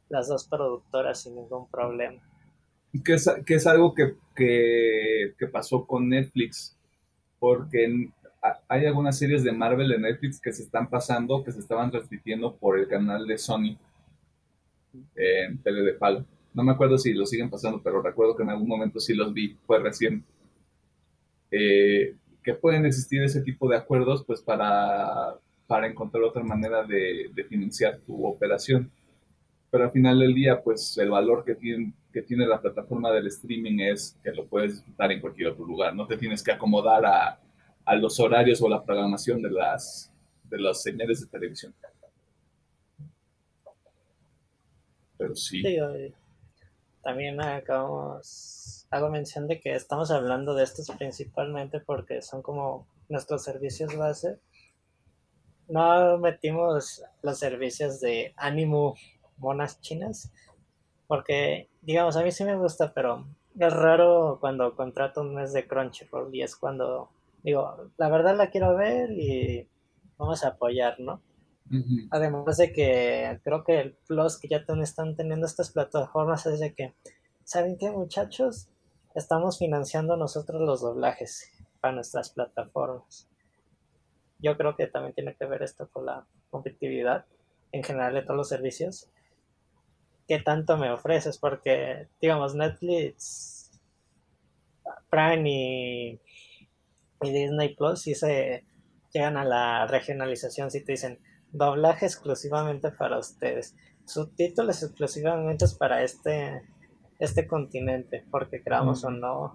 las 0.09 0.27
dos 0.27 0.49
productoras 0.49 1.23
sin 1.23 1.37
ningún 1.37 1.71
problema. 1.71 2.21
Que 3.05 3.15
es, 3.15 3.31
que 3.47 3.55
es 3.55 3.67
algo 3.69 3.95
que, 3.95 4.17
que, 4.35 5.47
pasó 5.47 5.87
con 5.87 6.09
Netflix, 6.09 6.77
porque 7.39 8.11
hay 8.67 8.87
algunas 8.87 9.17
series 9.17 9.45
de 9.45 9.53
Marvel 9.53 9.89
de 9.89 10.01
Netflix 10.01 10.41
que 10.41 10.53
se 10.53 10.65
están 10.65 10.91
pasando, 10.91 11.45
que 11.45 11.53
se 11.53 11.61
estaban 11.61 11.93
transmitiendo 11.93 12.57
por 12.57 12.77
el 12.77 12.89
canal 12.89 13.25
de 13.25 13.39
Sony 13.39 13.79
en 15.15 15.63
tele 15.63 15.83
de 15.83 15.93
pago. 15.93 16.25
No 16.53 16.63
me 16.63 16.73
acuerdo 16.73 16.99
si 16.99 17.13
lo 17.13 17.27
siguen 17.27 17.51
pasando, 17.51 17.81
pero 17.83 18.03
recuerdo 18.03 18.37
que 18.37 18.43
en 18.43 18.51
algún 18.51 18.69
momento 18.69 18.99
sí 19.01 19.15
los 19.15 19.33
vi, 19.33 19.57
fue 19.67 19.79
recién. 19.79 20.25
Eh, 21.51 22.17
que 22.43 22.55
pueden 22.55 22.87
existir 22.87 23.23
ese 23.23 23.43
tipo 23.43 23.69
de 23.69 23.77
acuerdos 23.77 24.25
pues 24.25 24.41
para, 24.41 25.35
para 25.67 25.87
encontrar 25.87 26.25
otra 26.25 26.43
manera 26.43 26.83
de, 26.85 27.31
financiar 27.49 27.99
tu 27.99 28.27
operación. 28.27 28.91
Pero 29.71 29.85
al 29.85 29.93
final 29.93 30.19
del 30.19 30.35
día, 30.35 30.61
pues 30.63 30.99
el 30.99 31.11
valor 31.11 31.45
que 31.45 31.55
tiene, 31.55 31.93
que 32.13 32.23
tiene 32.23 32.47
la 32.47 32.61
plataforma 32.61 33.13
del 33.13 33.29
streaming 33.29 33.79
es 33.79 34.19
que 34.23 34.33
lo 34.33 34.47
puedes 34.47 34.75
disfrutar 34.75 35.13
en 35.13 35.21
cualquier 35.21 35.49
otro 35.49 35.65
lugar. 35.65 35.95
No 35.95 36.07
te 36.07 36.17
tienes 36.17 36.43
que 36.43 36.51
acomodar 36.51 37.05
a, 37.07 37.41
a 37.85 37.95
los 37.95 38.19
horarios 38.19 38.61
o 38.63 38.69
la 38.69 38.83
programación 38.83 39.43
de 39.43 39.51
las, 39.51 40.13
de 40.45 40.59
las 40.59 40.83
señales 40.83 41.21
de 41.21 41.27
televisión. 41.29 41.75
Pero 45.17 45.37
sí. 45.37 45.63
También 47.03 47.41
acabamos, 47.41 48.87
hago 48.91 49.09
mención 49.11 49.49
de 49.49 49.61
que 49.61 49.75
estamos 49.75 50.11
hablando 50.11 50.55
de 50.55 50.65
estos 50.65 50.91
principalmente 50.91 51.81
porque 51.81 52.23
son 52.23 52.43
como 52.43 52.87
nuestros 53.09 53.43
servicios 53.43 53.97
base. 53.97 54.39
No 55.69 56.19
metimos 56.19 57.03
los 57.23 57.39
servicios 57.39 58.01
de 58.01 58.35
ánimo 58.37 58.95
monas 59.39 59.81
chinas 59.81 60.33
porque, 61.07 61.69
digamos, 61.83 62.17
a 62.17 62.23
mí 62.23 62.31
sí 62.31 62.45
me 62.45 62.57
gusta, 62.57 62.93
pero 62.95 63.27
es 63.59 63.73
raro 63.73 64.39
cuando 64.41 64.77
contrato 64.77 65.23
un 65.23 65.35
mes 65.35 65.53
de 65.53 65.67
Crunchyroll 65.67 66.35
y 66.35 66.43
es 66.43 66.55
cuando 66.55 67.11
digo, 67.43 67.91
la 67.97 68.09
verdad 68.09 68.37
la 68.37 68.51
quiero 68.51 68.77
ver 68.77 69.11
y 69.13 69.69
vamos 70.19 70.45
a 70.45 70.49
apoyar, 70.49 71.01
¿no? 71.01 71.21
Además 72.11 72.57
de 72.57 72.73
que 72.73 73.41
creo 73.45 73.63
que 73.63 73.81
el 73.81 73.93
plus 74.09 74.39
que 74.39 74.49
ya 74.49 74.65
están 74.83 75.15
teniendo 75.15 75.47
estas 75.47 75.71
plataformas 75.71 76.47
es 76.47 76.59
de 76.59 76.75
que, 76.75 76.95
¿saben 77.45 77.79
qué 77.79 77.91
muchachos? 77.91 78.69
Estamos 79.15 79.59
financiando 79.59 80.17
nosotros 80.17 80.61
los 80.61 80.81
doblajes 80.81 81.51
para 81.81 81.95
nuestras 81.95 82.31
plataformas. 82.31 83.29
Yo 84.39 84.57
creo 84.57 84.75
que 84.75 84.87
también 84.89 85.15
tiene 85.15 85.37
que 85.37 85.47
ver 85.47 85.63
esto 85.63 85.89
con 85.89 86.07
la 86.07 86.27
competitividad 86.51 87.27
en 87.73 87.85
general 87.85 88.15
de 88.15 88.23
todos 88.23 88.37
los 88.37 88.49
servicios. 88.49 89.09
¿Qué 90.27 90.41
tanto 90.41 90.77
me 90.77 90.91
ofreces? 90.91 91.39
Porque, 91.39 92.09
digamos, 92.21 92.55
Netflix, 92.55 93.81
Prime 95.09 95.49
y, 95.49 96.21
y 97.23 97.33
Disney 97.33 97.75
Plus 97.75 98.03
sí 98.03 98.15
se 98.15 98.65
llegan 99.13 99.37
a 99.37 99.45
la 99.45 99.87
regionalización, 99.87 100.71
si 100.71 100.85
te 100.85 100.93
dicen, 100.93 101.21
doblaje 101.53 102.07
exclusivamente 102.07 102.91
para 102.91 103.19
ustedes, 103.19 103.77
subtítulos 104.05 104.83
exclusivamente 104.83 105.67
para 105.79 106.03
este, 106.03 106.63
este 107.19 107.47
continente, 107.47 108.25
porque 108.31 108.63
creamos 108.63 109.05
o 109.05 109.11
no, 109.11 109.55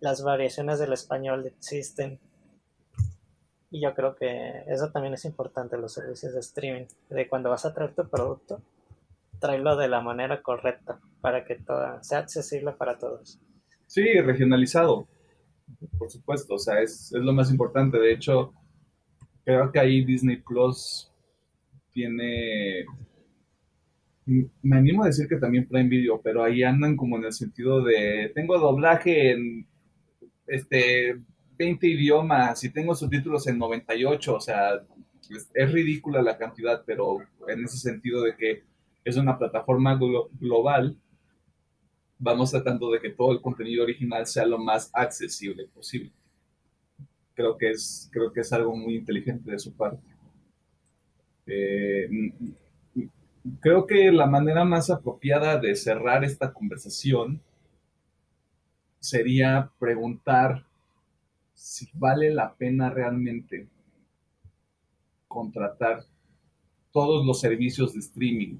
las 0.00 0.22
variaciones 0.22 0.78
del 0.78 0.92
español 0.92 1.46
existen. 1.46 2.18
Y 3.70 3.82
yo 3.82 3.94
creo 3.94 4.16
que 4.16 4.64
eso 4.66 4.90
también 4.90 5.14
es 5.14 5.24
importante, 5.24 5.78
los 5.78 5.94
servicios 5.94 6.34
de 6.34 6.40
streaming, 6.40 6.86
de 7.08 7.28
cuando 7.28 7.50
vas 7.50 7.64
a 7.64 7.72
traer 7.72 7.94
tu 7.94 8.08
producto, 8.08 8.62
tráelo 9.40 9.76
de 9.76 9.88
la 9.88 10.00
manera 10.00 10.42
correcta 10.42 11.00
para 11.20 11.44
que 11.44 11.56
todo, 11.56 12.02
sea 12.02 12.18
accesible 12.18 12.72
para 12.72 12.98
todos. 12.98 13.40
Sí, 13.86 14.20
regionalizado, 14.20 15.08
por 15.98 16.10
supuesto, 16.10 16.54
o 16.54 16.58
sea, 16.58 16.80
es, 16.80 17.12
es 17.14 17.22
lo 17.22 17.32
más 17.32 17.50
importante. 17.50 17.98
De 17.98 18.12
hecho, 18.12 18.52
creo 19.44 19.72
que 19.72 19.80
ahí 19.80 20.04
Disney 20.04 20.36
Plus 20.36 21.11
tiene, 21.92 22.84
me 24.26 24.76
animo 24.76 25.02
a 25.02 25.06
decir 25.06 25.28
que 25.28 25.36
también 25.36 25.68
Prime 25.68 25.88
Video, 25.88 26.20
pero 26.22 26.44
ahí 26.44 26.62
andan 26.62 26.96
como 26.96 27.16
en 27.18 27.24
el 27.24 27.32
sentido 27.32 27.82
de, 27.82 28.32
tengo 28.34 28.58
doblaje 28.58 29.32
en 29.32 29.66
este 30.46 31.20
20 31.58 31.86
idiomas 31.86 32.62
y 32.64 32.70
tengo 32.70 32.94
subtítulos 32.94 33.46
en 33.46 33.58
98, 33.58 34.34
o 34.34 34.40
sea, 34.40 34.82
es, 35.54 35.72
ridícula 35.72 36.22
la 36.22 36.36
cantidad, 36.36 36.82
pero 36.84 37.18
en 37.48 37.64
ese 37.64 37.78
sentido 37.78 38.22
de 38.22 38.36
que 38.36 38.64
es 39.04 39.16
una 39.16 39.38
plataforma 39.38 39.98
global, 40.40 40.96
vamos 42.18 42.50
tratando 42.50 42.90
de 42.90 43.00
que 43.00 43.10
todo 43.10 43.32
el 43.32 43.40
contenido 43.40 43.82
original 43.82 44.26
sea 44.26 44.46
lo 44.46 44.58
más 44.58 44.90
accesible 44.92 45.66
posible. 45.74 46.12
Creo 47.34 47.56
que 47.56 47.70
es, 47.70 48.08
creo 48.12 48.32
que 48.32 48.40
es 48.40 48.52
algo 48.52 48.76
muy 48.76 48.96
inteligente 48.96 49.50
de 49.50 49.58
su 49.58 49.74
parte. 49.74 50.11
Eh, 51.46 52.08
creo 53.60 53.86
que 53.86 54.12
la 54.12 54.26
manera 54.26 54.64
más 54.64 54.90
apropiada 54.90 55.58
de 55.58 55.74
cerrar 55.74 56.24
esta 56.24 56.52
conversación 56.52 57.40
sería 59.00 59.70
preguntar 59.78 60.64
si 61.54 61.88
vale 61.94 62.32
la 62.32 62.54
pena 62.54 62.90
realmente 62.90 63.68
contratar 65.26 66.04
todos 66.92 67.26
los 67.26 67.40
servicios 67.40 67.94
de 67.94 68.00
streaming. 68.00 68.58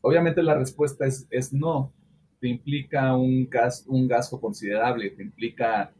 Obviamente 0.00 0.42
la 0.42 0.54
respuesta 0.54 1.06
es, 1.06 1.52
no. 1.52 1.92
Te 2.40 2.48
implica 2.48 3.16
un, 3.16 3.48
un 3.86 4.08
gasto 4.08 4.40
considerable, 4.40 5.10
te 5.10 5.22
implica 5.22 5.92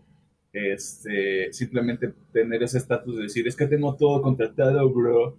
este, 0.53 1.53
simplemente 1.53 2.13
tener 2.33 2.63
ese 2.63 2.79
estatus 2.79 3.17
de 3.17 3.23
decir, 3.23 3.47
es 3.47 3.57
que 3.57 3.67
tengo 3.67 3.95
todo 3.95 4.21
contratado, 4.21 4.91
bro 4.91 5.37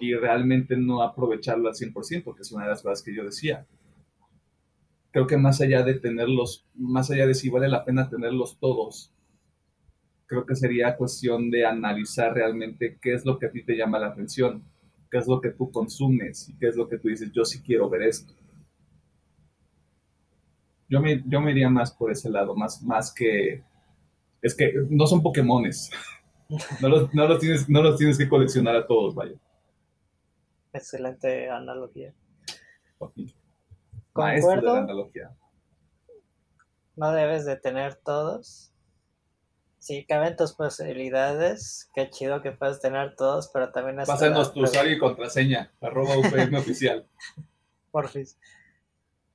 y 0.00 0.14
realmente 0.14 0.76
no 0.76 1.02
aprovecharlo 1.02 1.68
al 1.68 1.74
100%, 1.74 2.34
que 2.34 2.42
es 2.42 2.52
una 2.52 2.64
de 2.64 2.70
las 2.70 2.82
cosas 2.82 3.02
que 3.02 3.14
yo 3.14 3.24
decía. 3.24 3.66
Creo 5.12 5.26
que 5.26 5.36
más 5.36 5.60
allá 5.60 5.82
de 5.82 5.94
tenerlos, 5.94 6.66
más 6.74 7.10
allá 7.10 7.26
de 7.26 7.34
si 7.34 7.50
vale 7.50 7.68
la 7.68 7.84
pena 7.84 8.08
tenerlos 8.08 8.58
todos, 8.58 9.12
creo 10.26 10.46
que 10.46 10.56
sería 10.56 10.96
cuestión 10.96 11.50
de 11.50 11.66
analizar 11.66 12.32
realmente 12.32 12.98
qué 13.02 13.14
es 13.14 13.26
lo 13.26 13.38
que 13.38 13.46
a 13.46 13.50
ti 13.50 13.62
te 13.62 13.76
llama 13.76 13.98
la 13.98 14.08
atención, 14.08 14.62
qué 15.10 15.18
es 15.18 15.26
lo 15.26 15.40
que 15.40 15.50
tú 15.50 15.70
consumes 15.70 16.48
y 16.48 16.56
qué 16.56 16.68
es 16.68 16.76
lo 16.76 16.88
que 16.88 16.98
tú 16.98 17.08
dices, 17.08 17.30
yo 17.32 17.44
sí 17.44 17.60
quiero 17.60 17.90
ver 17.90 18.02
esto. 18.02 18.32
Yo 20.88 21.00
me, 21.00 21.22
yo 21.26 21.40
me 21.40 21.50
iría 21.50 21.68
más 21.68 21.92
por 21.92 22.10
ese 22.10 22.30
lado, 22.30 22.56
más, 22.56 22.82
más 22.82 23.12
que... 23.12 23.62
Es 24.40 24.54
que 24.54 24.72
no 24.88 25.06
son 25.06 25.22
Pokémones. 25.22 25.90
No 26.82 26.88
los, 26.88 27.14
no 27.14 27.28
los, 27.28 27.38
tienes, 27.38 27.68
no 27.68 27.80
los 27.80 27.96
tienes 27.96 28.18
que 28.18 28.28
coleccionar 28.28 28.74
a 28.74 28.84
todos, 28.84 29.14
vaya. 29.14 29.36
Excelente 30.72 31.50
analogía. 31.50 32.14
Concuerdo. 34.12 34.74
analogía. 34.76 35.36
No 36.96 37.12
debes 37.12 37.44
de 37.44 37.56
tener 37.56 37.96
todos. 37.96 38.72
Si 39.78 40.04
caben 40.04 40.36
tus 40.36 40.52
posibilidades, 40.52 41.88
qué 41.94 42.10
chido 42.10 42.42
que 42.42 42.52
puedes 42.52 42.80
tener 42.80 43.16
todos, 43.16 43.48
pero 43.48 43.72
también 43.72 43.96
Pásanos 43.96 44.52
tu 44.52 44.62
usuario 44.62 44.92
y 44.92 44.98
contraseña, 44.98 45.72
arroba 45.80 46.18
UPM 46.18 46.58
oficial. 46.58 47.08
fin. 48.10 48.26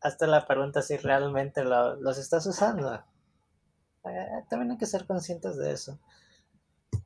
Hasta 0.02 0.28
la 0.28 0.46
pregunta 0.46 0.84
si 0.84 0.98
realmente 0.98 1.64
los 1.64 2.18
estás 2.20 2.46
usando. 2.46 2.94
Eh, 2.94 4.44
también 4.48 4.72
hay 4.72 4.78
que 4.78 4.86
ser 4.86 5.08
conscientes 5.08 5.58
de 5.58 5.72
eso. 5.72 6.00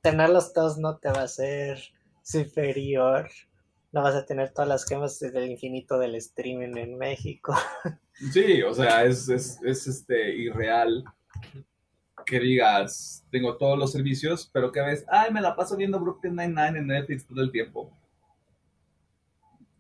Tenerlos 0.02 0.52
todos 0.52 0.78
no 0.78 0.98
te 0.98 1.10
va 1.10 1.22
a 1.22 1.28
ser 1.30 1.80
superior 2.22 3.30
no 3.92 4.04
vas 4.04 4.16
a 4.16 4.26
tener 4.26 4.52
todas 4.52 4.68
las 4.68 4.86
gemas 4.86 5.20
del 5.20 5.50
infinito 5.50 5.98
del 5.98 6.16
streaming 6.16 6.78
en 6.78 6.98
México. 6.98 7.54
Sí, 8.34 8.62
o 8.64 8.74
sea, 8.74 9.06
es, 9.06 9.30
este 9.30 10.36
irreal 10.36 11.06
que 12.26 12.38
digas, 12.38 13.26
tengo 13.32 13.56
todos 13.56 13.80
los 13.80 13.94
servicios, 13.94 14.50
pero 14.52 14.74
que 14.74 14.82
ves, 14.82 15.06
ay, 15.08 15.32
me 15.32 15.40
la 15.40 15.56
paso 15.56 15.78
viendo 15.78 16.02
Brooklyn 16.02 16.36
Nine-Nine 16.36 16.80
en 16.80 16.88
Netflix 16.88 17.26
todo 17.26 17.42
el 17.42 17.50
tiempo. 17.50 17.98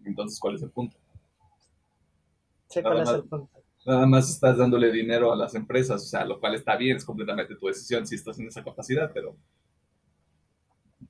Entonces, 0.06 0.40
¿cuál 0.40 0.56
es 0.56 0.61
el 0.61 0.72
punto? 0.72 0.95
Sí, 2.69 2.81
¿cuál 2.81 3.02
es 3.02 3.10
el 3.10 3.23
punto? 3.26 3.61
Nada 3.86 4.06
más 4.06 4.30
estás 4.30 4.57
dándole 4.57 4.90
dinero 4.90 5.34
a 5.34 5.36
las 5.36 5.53
empresas, 5.53 6.02
o 6.02 6.07
sea, 6.07 6.23
lo 6.23 6.40
cual 6.40 6.56
está 6.56 6.77
bien, 6.77 6.95
es 6.95 7.03
completamente 7.03 7.56
tu 7.56 7.68
decisión 7.68 8.07
si 8.07 8.15
estás 8.15 8.40
en 8.40 8.48
esa 8.48 8.64
capacidad, 8.64 9.11
pero 9.14 9.36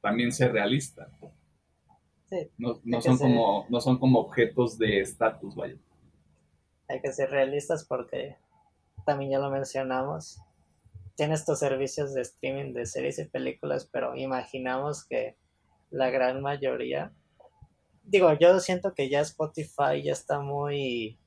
también 0.01 0.31
ser 0.31 0.51
realista 0.51 1.07
no, 1.21 1.31
son 3.01 3.18
como, 3.18 3.65
no 3.69 3.81
son 3.81 3.97
como 3.99 4.19
objetos 4.19 4.77
de 4.77 5.01
estatus, 5.01 5.56
vaya. 5.56 5.77
Hay 6.88 7.01
que 7.01 7.11
ser 7.11 7.30
realistas 7.30 7.85
porque 7.85 8.38
también 9.06 9.31
ya 9.31 9.39
lo 9.39 9.49
mencionamos. 9.49 10.39
Tiene 11.15 11.34
estos 11.34 11.60
servicios 11.60 12.14
de 12.14 12.22
streaming 12.22 12.73
de 12.73 12.85
series 12.85 13.19
y 13.19 13.26
películas, 13.26 13.89
pero 13.91 14.15
imaginamos 14.15 15.06
que 15.06 15.38
la 15.89 16.10
gran 16.10 16.41
mayoría, 16.41 17.14
digo, 18.03 18.31
yo 18.34 18.60
siento 18.60 18.93
que 18.93 19.10
ya 19.10 19.22
Spotify 19.22 20.01
ya 20.03 20.14
está 20.14 20.39
muy 20.39 21.19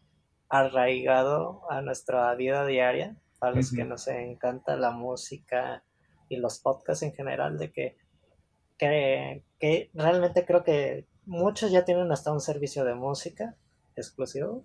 arraigado 0.48 1.62
a 1.70 1.82
nuestra 1.82 2.34
vida 2.34 2.66
diaria, 2.66 3.16
a 3.40 3.50
los 3.50 3.72
que 3.72 3.84
nos 3.84 4.06
encanta 4.08 4.76
la 4.76 4.90
música 4.90 5.82
y 6.28 6.36
los 6.36 6.60
podcasts 6.60 7.02
en 7.02 7.12
general, 7.12 7.58
de 7.58 7.72
que 7.72 7.96
que, 9.60 9.90
realmente 9.94 10.44
creo 10.44 10.64
que 10.64 11.06
muchos 11.24 11.70
ya 11.70 11.84
tienen 11.84 12.10
hasta 12.10 12.32
un 12.32 12.40
servicio 12.40 12.84
de 12.84 12.94
música 12.94 13.56
exclusivo. 13.94 14.64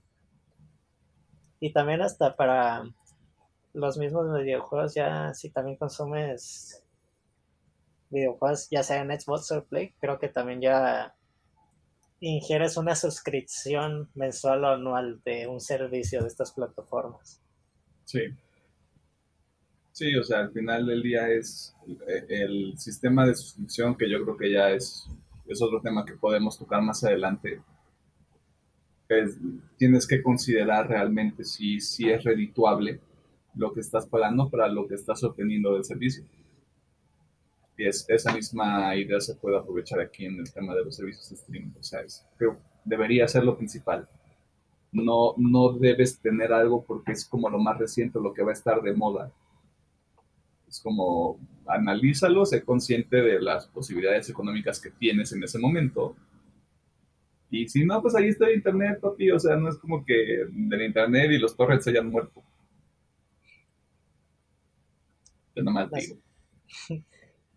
Y 1.59 1.71
también 1.73 2.01
hasta 2.01 2.35
para 2.35 2.83
los 3.73 3.97
mismos 3.97 4.25
videojuegos, 4.33 4.95
ya 4.95 5.33
si 5.33 5.49
también 5.49 5.77
consumes 5.77 6.83
videojuegos, 8.09 8.69
ya 8.69 8.83
sea 8.83 9.01
en 9.01 9.19
Xbox 9.19 9.51
o 9.51 9.65
Play, 9.65 9.93
creo 9.99 10.17
que 10.19 10.29
también 10.29 10.61
ya 10.61 11.15
ingieres 12.19 12.77
una 12.77 12.95
suscripción 12.95 14.09
mensual 14.15 14.63
o 14.63 14.67
anual 14.69 15.21
de 15.23 15.47
un 15.47 15.59
servicio 15.59 16.21
de 16.21 16.27
estas 16.27 16.51
plataformas. 16.51 17.41
Sí. 18.05 18.21
Sí, 19.97 20.15
o 20.15 20.23
sea, 20.23 20.41
al 20.41 20.51
final 20.51 20.85
del 20.85 21.01
día 21.01 21.27
es 21.27 21.75
eh, 22.07 22.23
el 22.29 22.77
sistema 22.77 23.25
de 23.25 23.33
suscripción 23.33 23.95
que 23.95 24.07
yo 24.07 24.23
creo 24.23 24.37
que 24.37 24.51
ya 24.51 24.69
es, 24.69 25.09
es 25.47 25.59
otro 25.59 25.81
tema 25.81 26.05
que 26.05 26.13
podemos 26.13 26.55
tocar 26.55 26.83
más 26.83 27.03
adelante. 27.03 27.63
tienes 29.75 30.05
que 30.05 30.21
considerar 30.21 30.87
realmente 30.87 31.43
si, 31.43 31.81
si 31.81 32.11
es 32.11 32.23
redituable 32.23 32.99
lo 33.55 33.73
que 33.73 33.79
estás 33.79 34.05
pagando 34.05 34.51
para 34.51 34.67
lo 34.67 34.87
que 34.87 34.93
estás 34.93 35.23
obteniendo 35.23 35.73
del 35.73 35.83
servicio. 35.83 36.23
Y 37.75 37.87
es, 37.87 38.05
esa 38.07 38.31
misma 38.35 38.95
idea 38.95 39.19
se 39.19 39.33
puede 39.33 39.57
aprovechar 39.57 39.99
aquí 39.99 40.25
en 40.25 40.37
el 40.37 40.53
tema 40.53 40.75
de 40.75 40.85
los 40.85 40.95
servicios 40.95 41.27
de 41.27 41.37
streaming. 41.37 41.71
O 41.79 41.81
sea, 41.81 42.01
creo 42.37 42.59
debería 42.85 43.27
ser 43.27 43.43
lo 43.43 43.57
principal. 43.57 44.07
No, 44.91 45.33
no 45.37 45.73
debes 45.73 46.19
tener 46.19 46.53
algo 46.53 46.85
porque 46.85 47.13
es 47.13 47.25
como 47.25 47.49
lo 47.49 47.57
más 47.57 47.79
reciente, 47.79 48.19
lo 48.21 48.31
que 48.31 48.43
va 48.43 48.51
a 48.51 48.53
estar 48.53 48.79
de 48.83 48.93
moda. 48.93 49.33
Es 50.67 50.81
como 50.81 51.39
analízalo, 51.65 52.45
sé 52.45 52.63
consciente 52.63 53.17
de 53.17 53.41
las 53.41 53.67
posibilidades 53.67 54.29
económicas 54.29 54.79
que 54.79 54.91
tienes 54.91 55.31
en 55.31 55.43
ese 55.43 55.59
momento. 55.59 56.15
Y 57.49 57.69
si 57.69 57.85
no, 57.85 58.01
pues 58.01 58.15
ahí 58.15 58.27
está 58.27 58.47
el 58.47 58.55
internet, 58.55 58.99
papi. 58.99 59.31
O 59.31 59.39
sea, 59.39 59.55
no 59.55 59.69
es 59.69 59.77
como 59.77 60.03
que 60.03 60.45
del 60.49 60.81
internet 60.81 61.31
y 61.31 61.37
los 61.37 61.55
torrents 61.55 61.85
se 61.85 61.91
hayan 61.91 62.09
muerto. 62.09 62.43
Yo 65.55 65.63
nomás 65.63 65.89
digo. 65.91 66.17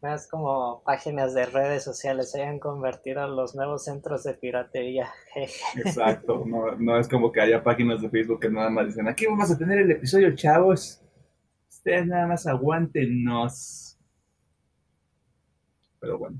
Más 0.02 0.26
como 0.28 0.82
páginas 0.82 1.34
de 1.34 1.44
redes 1.44 1.84
sociales 1.84 2.30
se 2.30 2.40
hayan 2.40 2.58
convertido 2.58 3.22
en 3.22 3.36
los 3.36 3.54
nuevos 3.54 3.84
centros 3.84 4.24
de 4.24 4.32
piratería. 4.32 5.10
Exacto, 5.76 6.42
no, 6.46 6.74
no 6.76 6.98
es 6.98 7.06
como 7.06 7.30
que 7.30 7.42
haya 7.42 7.62
páginas 7.62 8.00
de 8.00 8.08
Facebook 8.08 8.40
que 8.40 8.48
nada 8.48 8.70
más 8.70 8.86
dicen, 8.86 9.08
aquí 9.08 9.26
vamos 9.26 9.50
a 9.50 9.58
tener 9.58 9.78
el 9.78 9.90
episodio, 9.90 10.34
chavos. 10.34 11.02
Ustedes 11.80 12.06
nada 12.06 12.26
más 12.26 12.46
aguántenos. 12.46 13.96
Pero 15.98 16.18
bueno, 16.18 16.38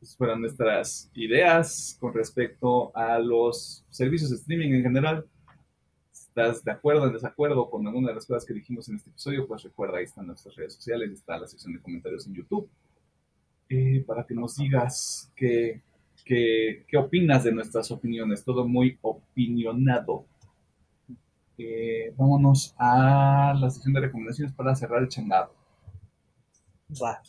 esas 0.00 0.16
fueron 0.16 0.40
nuestras 0.40 1.10
ideas 1.12 1.98
con 2.00 2.14
respecto 2.14 2.90
a 2.96 3.18
los 3.18 3.84
servicios 3.90 4.30
de 4.30 4.36
streaming 4.36 4.72
en 4.72 4.82
general. 4.82 5.26
Estás 6.10 6.64
de 6.64 6.72
acuerdo 6.72 7.02
o 7.02 7.06
en 7.08 7.12
desacuerdo 7.12 7.68
con 7.68 7.86
alguna 7.86 8.08
de 8.08 8.14
las 8.14 8.24
cosas 8.24 8.46
que 8.46 8.54
dijimos 8.54 8.88
en 8.88 8.96
este 8.96 9.10
episodio, 9.10 9.46
pues 9.46 9.64
recuerda, 9.64 9.98
ahí 9.98 10.04
están 10.04 10.26
nuestras 10.26 10.56
redes 10.56 10.72
sociales, 10.72 11.10
está 11.10 11.38
la 11.38 11.46
sección 11.46 11.74
de 11.74 11.82
comentarios 11.82 12.26
en 12.26 12.32
YouTube 12.32 12.66
eh, 13.68 14.02
para 14.06 14.24
que 14.24 14.32
nos 14.32 14.56
digas 14.56 15.30
qué, 15.36 15.82
qué, 16.24 16.96
opinas 16.96 17.44
de 17.44 17.52
nuestras 17.52 17.90
opiniones. 17.90 18.42
Todo 18.44 18.66
muy 18.66 18.96
opinionado. 19.02 20.24
Vámonos 22.16 22.74
a 22.78 23.54
la 23.58 23.70
sección 23.70 23.94
de 23.94 24.00
recomendaciones 24.00 24.54
para 24.54 24.74
cerrar 24.74 25.02
el 25.02 25.08
changado. 25.08 25.52
Va. 27.00 27.20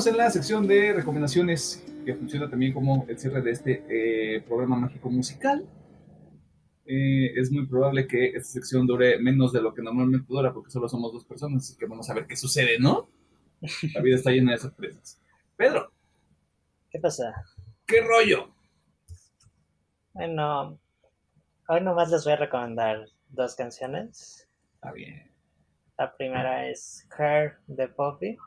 Estamos 0.00 0.18
en 0.18 0.24
la 0.24 0.30
sección 0.30 0.66
de 0.66 0.94
recomendaciones 0.94 1.84
que 2.06 2.14
funciona 2.14 2.48
también 2.48 2.72
como 2.72 3.04
el 3.06 3.18
cierre 3.18 3.42
de 3.42 3.50
este 3.50 3.84
eh, 3.90 4.40
programa 4.40 4.74
mágico 4.74 5.10
musical. 5.10 5.68
Eh, 6.86 7.38
es 7.38 7.52
muy 7.52 7.66
probable 7.66 8.06
que 8.06 8.28
esta 8.28 8.48
sección 8.48 8.86
dure 8.86 9.18
menos 9.18 9.52
de 9.52 9.60
lo 9.60 9.74
que 9.74 9.82
normalmente 9.82 10.26
dura 10.26 10.54
porque 10.54 10.70
solo 10.70 10.88
somos 10.88 11.12
dos 11.12 11.26
personas, 11.26 11.64
así 11.64 11.76
que 11.76 11.84
vamos 11.84 12.08
a 12.08 12.14
ver 12.14 12.26
qué 12.26 12.34
sucede, 12.34 12.78
¿no? 12.78 13.10
La 13.94 14.00
vida 14.00 14.16
está 14.16 14.30
llena 14.30 14.52
de 14.52 14.58
sorpresas. 14.58 15.20
Pedro. 15.54 15.92
¿Qué 16.88 16.98
pasa? 16.98 17.34
¿Qué 17.84 18.00
rollo? 18.00 18.54
Bueno, 20.14 20.80
hoy 21.68 21.80
nomás 21.82 22.10
les 22.10 22.24
voy 22.24 22.32
a 22.32 22.36
recomendar 22.36 23.04
dos 23.28 23.54
canciones. 23.54 24.48
Está 24.76 24.92
bien. 24.92 25.30
La 25.98 26.16
primera 26.16 26.70
es 26.70 27.06
Her 27.18 27.58
de 27.66 27.86
Poppy 27.88 28.38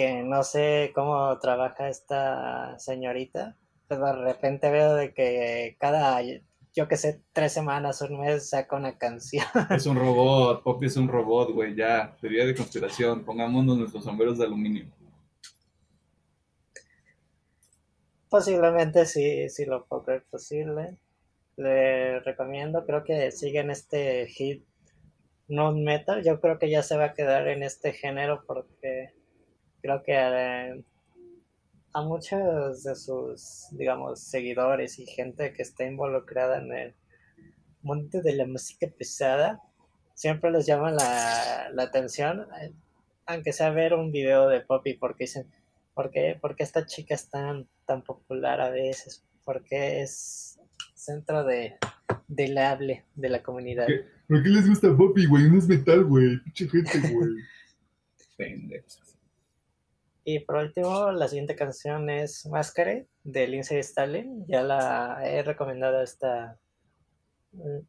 que 0.00 0.22
no 0.22 0.42
sé 0.44 0.92
cómo 0.94 1.38
trabaja 1.40 1.90
esta 1.90 2.78
señorita, 2.78 3.58
pero 3.86 4.06
de 4.06 4.12
repente 4.14 4.70
veo 4.70 4.94
de 4.94 5.12
que 5.12 5.76
cada, 5.78 6.22
yo 6.22 6.88
que 6.88 6.96
sé, 6.96 7.20
tres 7.34 7.52
semanas, 7.52 8.00
un 8.00 8.18
mes 8.18 8.48
saca 8.48 8.76
una 8.76 8.96
canción. 8.96 9.44
Es 9.70 9.84
un 9.84 9.96
robot, 9.96 10.62
Poppy 10.62 10.86
es 10.86 10.96
un 10.96 11.06
robot, 11.06 11.52
güey, 11.52 11.76
ya, 11.76 12.16
teoría 12.18 12.46
de 12.46 12.54
conspiración, 12.54 13.26
pongámonos 13.26 13.76
nuestros 13.76 14.04
sombreros 14.04 14.38
de 14.38 14.46
aluminio. 14.46 14.86
Posiblemente 18.30 19.04
sí, 19.04 19.50
sí 19.50 19.66
lo 19.66 19.84
puedo 19.84 20.04
creer 20.04 20.24
posible. 20.30 20.96
Le 21.56 22.20
recomiendo, 22.20 22.86
creo 22.86 23.04
que 23.04 23.30
siguen 23.32 23.70
este 23.70 24.28
hit 24.28 24.64
no 25.48 25.72
metal. 25.72 26.22
Yo 26.24 26.40
creo 26.40 26.58
que 26.58 26.70
ya 26.70 26.82
se 26.82 26.96
va 26.96 27.06
a 27.06 27.12
quedar 27.12 27.48
en 27.48 27.62
este 27.62 27.92
género 27.92 28.44
porque 28.46 29.19
creo 29.80 30.02
que 30.02 30.12
eh, 30.14 30.84
a 31.92 32.02
muchos 32.02 32.84
de 32.84 32.94
sus, 32.94 33.66
digamos, 33.72 34.20
seguidores 34.20 34.98
y 34.98 35.06
gente 35.06 35.52
que 35.52 35.62
está 35.62 35.84
involucrada 35.84 36.58
en 36.58 36.72
el 36.72 36.94
mundo 37.82 38.22
de 38.22 38.34
la 38.34 38.46
música 38.46 38.86
pesada, 38.96 39.60
siempre 40.14 40.50
les 40.50 40.66
llama 40.66 40.90
la, 40.92 41.82
atención, 41.82 42.46
eh, 42.60 42.72
aunque 43.26 43.52
sea 43.52 43.70
ver 43.70 43.94
un 43.94 44.12
video 44.12 44.48
de 44.48 44.60
Poppy, 44.60 44.94
porque 44.94 45.24
dicen, 45.24 45.46
¿por 45.94 46.10
qué, 46.10 46.38
esta 46.58 46.86
chica 46.86 47.14
es 47.14 47.28
tan, 47.28 47.66
tan 47.86 48.02
popular 48.02 48.60
a 48.60 48.70
veces? 48.70 49.24
Porque 49.44 50.02
es 50.02 50.60
centro 50.94 51.44
de, 51.44 51.76
del 52.28 52.58
hable 52.58 53.04
de 53.14 53.28
la 53.30 53.42
comunidad. 53.42 53.86
¿Por 54.28 54.42
qué 54.42 54.48
les 54.48 54.68
gusta 54.68 54.96
Poppy, 54.96 55.26
güey? 55.26 55.50
No 55.50 55.58
es 55.58 55.66
metal, 55.66 56.04
güey. 56.04 56.38
Pinche 56.44 56.68
gente, 56.68 57.00
güey. 57.12 57.30
Y 60.24 60.40
por 60.40 60.56
último, 60.56 61.12
la 61.12 61.28
siguiente 61.28 61.56
canción 61.56 62.10
es 62.10 62.46
Masquerade 62.46 63.08
de 63.24 63.46
Lindsay 63.46 63.78
Stalin. 63.78 64.44
Ya 64.46 64.62
la 64.62 65.20
he 65.24 65.42
recomendado 65.42 65.98
a 65.98 66.02
esta 66.02 66.58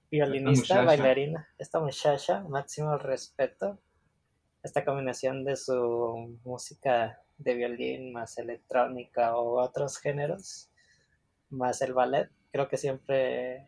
violinista, 0.10 0.84
bailarina, 0.84 1.50
esta 1.58 1.80
muchacha, 1.80 2.42
máximo 2.42 2.98
respeto. 2.98 3.80
Esta 4.64 4.86
combinación 4.86 5.44
de 5.44 5.56
su 5.56 6.40
música 6.44 7.20
de 7.38 7.56
violín 7.56 8.14
más 8.14 8.38
electrónica 8.38 9.36
o 9.36 9.60
otros 9.60 9.98
géneros, 9.98 10.70
más 11.50 11.82
el 11.82 11.94
ballet, 11.94 12.30
creo 12.52 12.70
que 12.70 12.78
siempre 12.78 13.68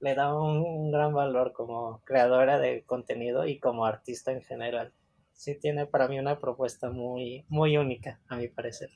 le 0.00 0.14
da 0.14 0.34
un 0.34 0.90
gran 0.92 1.12
valor 1.12 1.52
como 1.52 2.00
creadora 2.04 2.58
de 2.58 2.84
contenido 2.84 3.46
y 3.46 3.58
como 3.58 3.84
artista 3.84 4.30
en 4.32 4.42
general 4.42 4.92
sí 5.32 5.58
tiene 5.58 5.86
para 5.86 6.08
mí 6.08 6.18
una 6.18 6.38
propuesta 6.38 6.90
muy, 6.90 7.44
muy 7.48 7.76
única, 7.76 8.20
a 8.28 8.36
mi 8.36 8.48
parecer. 8.48 8.90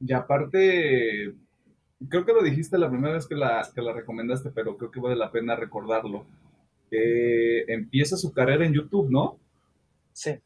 Y 0.00 0.12
aparte, 0.12 1.34
creo 2.08 2.24
que 2.24 2.32
lo 2.32 2.42
dijiste 2.42 2.78
la 2.78 2.90
primera 2.90 3.14
vez 3.14 3.26
que 3.26 3.34
la, 3.34 3.66
que 3.74 3.80
la 3.80 3.92
recomendaste, 3.92 4.50
pero 4.50 4.76
creo 4.76 4.90
que 4.90 5.00
vale 5.00 5.16
la 5.16 5.30
pena 5.30 5.56
recordarlo. 5.56 6.26
empieza 6.90 8.16
su 8.16 8.32
carrera 8.32 8.66
en 8.66 8.74
YouTube, 8.74 9.10
¿no? 9.10 9.38
Sí. 10.12 10.38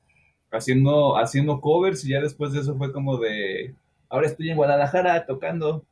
Haciendo, 0.50 1.18
haciendo 1.18 1.60
covers 1.60 2.04
y 2.04 2.10
ya 2.10 2.20
después 2.20 2.52
de 2.52 2.60
eso 2.60 2.76
fue 2.76 2.92
como 2.92 3.18
de, 3.18 3.74
ahora 4.08 4.26
estoy 4.26 4.50
en 4.50 4.56
Guadalajara 4.56 5.26
tocando. 5.26 5.84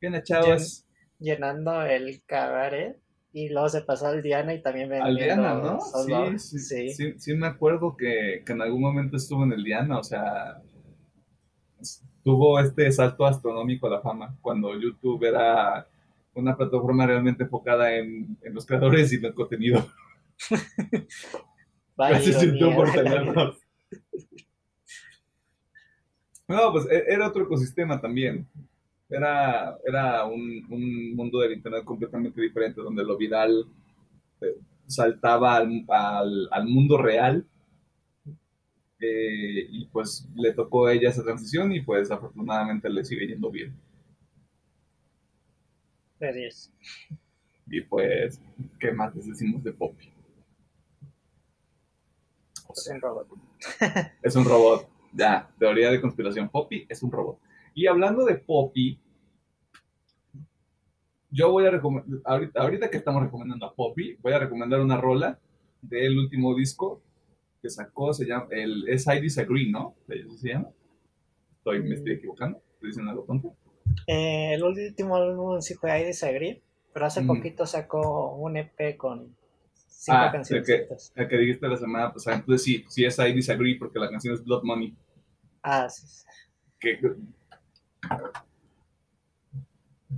¿Qué 0.00 0.22
chavos? 0.22 0.84
Llenando 1.18 1.82
el 1.82 2.22
cabaret 2.26 2.98
y 3.36 3.50
luego 3.50 3.68
se 3.68 3.82
pasó 3.82 4.06
al 4.06 4.22
Diana 4.22 4.54
y 4.54 4.62
también 4.62 4.90
Al 4.94 5.14
Diana, 5.14 5.52
¿no? 5.52 5.78
Sí 6.38 6.58
sí, 6.58 6.88
sí, 6.88 7.14
sí, 7.18 7.34
me 7.34 7.46
acuerdo 7.46 7.94
que, 7.94 8.42
en 8.46 8.62
algún 8.62 8.80
momento 8.80 9.18
estuvo 9.18 9.44
en 9.44 9.52
el 9.52 9.62
Diana, 9.62 9.98
o 9.98 10.02
sea, 10.02 10.62
tuvo 12.24 12.58
este 12.58 12.90
salto 12.90 13.26
astronómico 13.26 13.88
a 13.88 13.90
la 13.90 14.00
fama, 14.00 14.34
cuando 14.40 14.74
YouTube 14.80 15.22
era 15.22 15.86
una 16.32 16.56
plataforma 16.56 17.06
realmente 17.06 17.42
enfocada 17.42 17.94
en, 17.94 18.38
en 18.40 18.54
los 18.54 18.64
creadores 18.64 19.12
y 19.12 19.16
en 19.16 19.26
el 19.26 19.34
contenido. 19.34 19.86
Gracias, 21.98 22.42
YouTube, 22.42 22.74
por 22.74 22.90
tenernos. 22.90 23.58
No, 26.48 26.70
pues 26.70 26.86
e, 26.88 27.06
era 27.08 27.26
otro 27.26 27.42
ecosistema 27.42 28.00
también. 28.00 28.46
Era, 29.08 29.78
era 29.86 30.24
un, 30.26 30.66
un, 30.68 31.14
mundo 31.14 31.40
del 31.40 31.52
Internet 31.52 31.84
completamente 31.84 32.40
diferente, 32.40 32.80
donde 32.80 33.04
lo 33.04 33.16
viral 33.16 33.64
eh, 34.40 34.58
saltaba 34.86 35.56
al, 35.56 35.84
al, 35.88 36.48
al, 36.50 36.66
mundo 36.66 36.98
real. 36.98 37.46
Eh, 38.98 39.66
y 39.70 39.86
pues 39.86 40.26
le 40.34 40.54
tocó 40.54 40.86
a 40.86 40.94
ella 40.94 41.10
esa 41.10 41.22
transición 41.22 41.72
y 41.72 41.82
pues 41.82 42.10
afortunadamente 42.10 42.88
le 42.88 43.04
sigue 43.04 43.26
yendo 43.26 43.50
bien. 43.50 43.74
Gracias. 46.18 46.72
Y 47.68 47.80
pues, 47.82 48.40
¿qué 48.80 48.92
más 48.92 49.14
les 49.14 49.26
decimos 49.26 49.62
de 49.62 49.72
Poppy? 49.72 50.12
es 52.74 52.88
un 52.88 53.00
robot. 53.00 53.28
es 54.22 54.36
un 54.36 54.44
robot. 54.44 54.88
Ya, 55.12 55.48
teoría 55.58 55.90
de 55.90 55.98
conspiración. 55.98 56.50
Poppy 56.50 56.84
es 56.90 57.02
un 57.02 57.10
robot. 57.10 57.38
Y 57.76 57.86
hablando 57.86 58.24
de 58.24 58.36
Poppy, 58.36 58.98
yo 61.30 61.50
voy 61.52 61.66
a 61.66 61.70
recomendar, 61.70 62.22
ahorita, 62.54 62.88
que 62.88 62.96
estamos 62.96 63.22
recomendando 63.22 63.66
a 63.66 63.74
Poppy, 63.74 64.16
voy 64.22 64.32
a 64.32 64.38
recomendar 64.38 64.80
una 64.80 64.96
rola 64.96 65.38
del 65.82 66.18
último 66.18 66.56
disco 66.56 67.02
que 67.60 67.68
sacó, 67.68 68.14
se 68.14 68.24
llama, 68.24 68.46
el, 68.50 68.88
es 68.88 69.06
I 69.06 69.20
Disagree, 69.20 69.70
¿no? 69.70 69.94
¿Eso 70.08 70.38
se 70.38 70.48
llama? 70.48 70.70
Estoy, 71.58 71.82
me 71.82 71.96
estoy 71.96 72.12
equivocando, 72.14 72.62
estoy 72.72 72.88
diciendo 72.88 73.10
algo 73.10 73.24
tonto. 73.24 73.54
Eh, 74.06 74.54
el 74.54 74.62
último 74.62 75.14
álbum 75.14 75.60
sí 75.60 75.74
fue 75.74 76.00
I 76.00 76.06
Disagree, 76.06 76.62
pero 76.94 77.04
hace 77.04 77.24
poquito 77.24 77.66
sacó 77.66 78.36
un 78.36 78.56
EP 78.56 78.96
con 78.96 79.36
cinco 79.86 80.18
ah, 80.18 80.32
canciones. 80.32 80.66
El 81.14 81.28
que, 81.28 81.36
dijiste 81.36 81.68
la 81.68 81.76
semana 81.76 82.10
pasada, 82.10 82.38
entonces 82.38 82.62
sí, 82.62 82.86
sí 82.88 83.04
es 83.04 83.18
I 83.18 83.34
Disagree 83.34 83.76
porque 83.78 83.98
la 83.98 84.08
canción 84.08 84.32
es 84.32 84.42
Blood 84.42 84.62
Money. 84.62 84.96
Ah, 85.62 85.90
sí. 85.90 86.24
Que, 86.80 86.98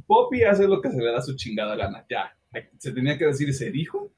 Poppy 0.06 0.42
hace 0.44 0.66
lo 0.66 0.80
que 0.80 0.90
se 0.90 0.98
le 0.98 1.12
da 1.12 1.20
su 1.20 1.36
chingada 1.36 1.76
gana, 1.76 2.04
ya. 2.08 2.34
Se 2.78 2.92
tenía 2.92 3.18
que 3.18 3.26
decir, 3.26 3.52
se 3.54 3.70
dijo. 3.70 4.10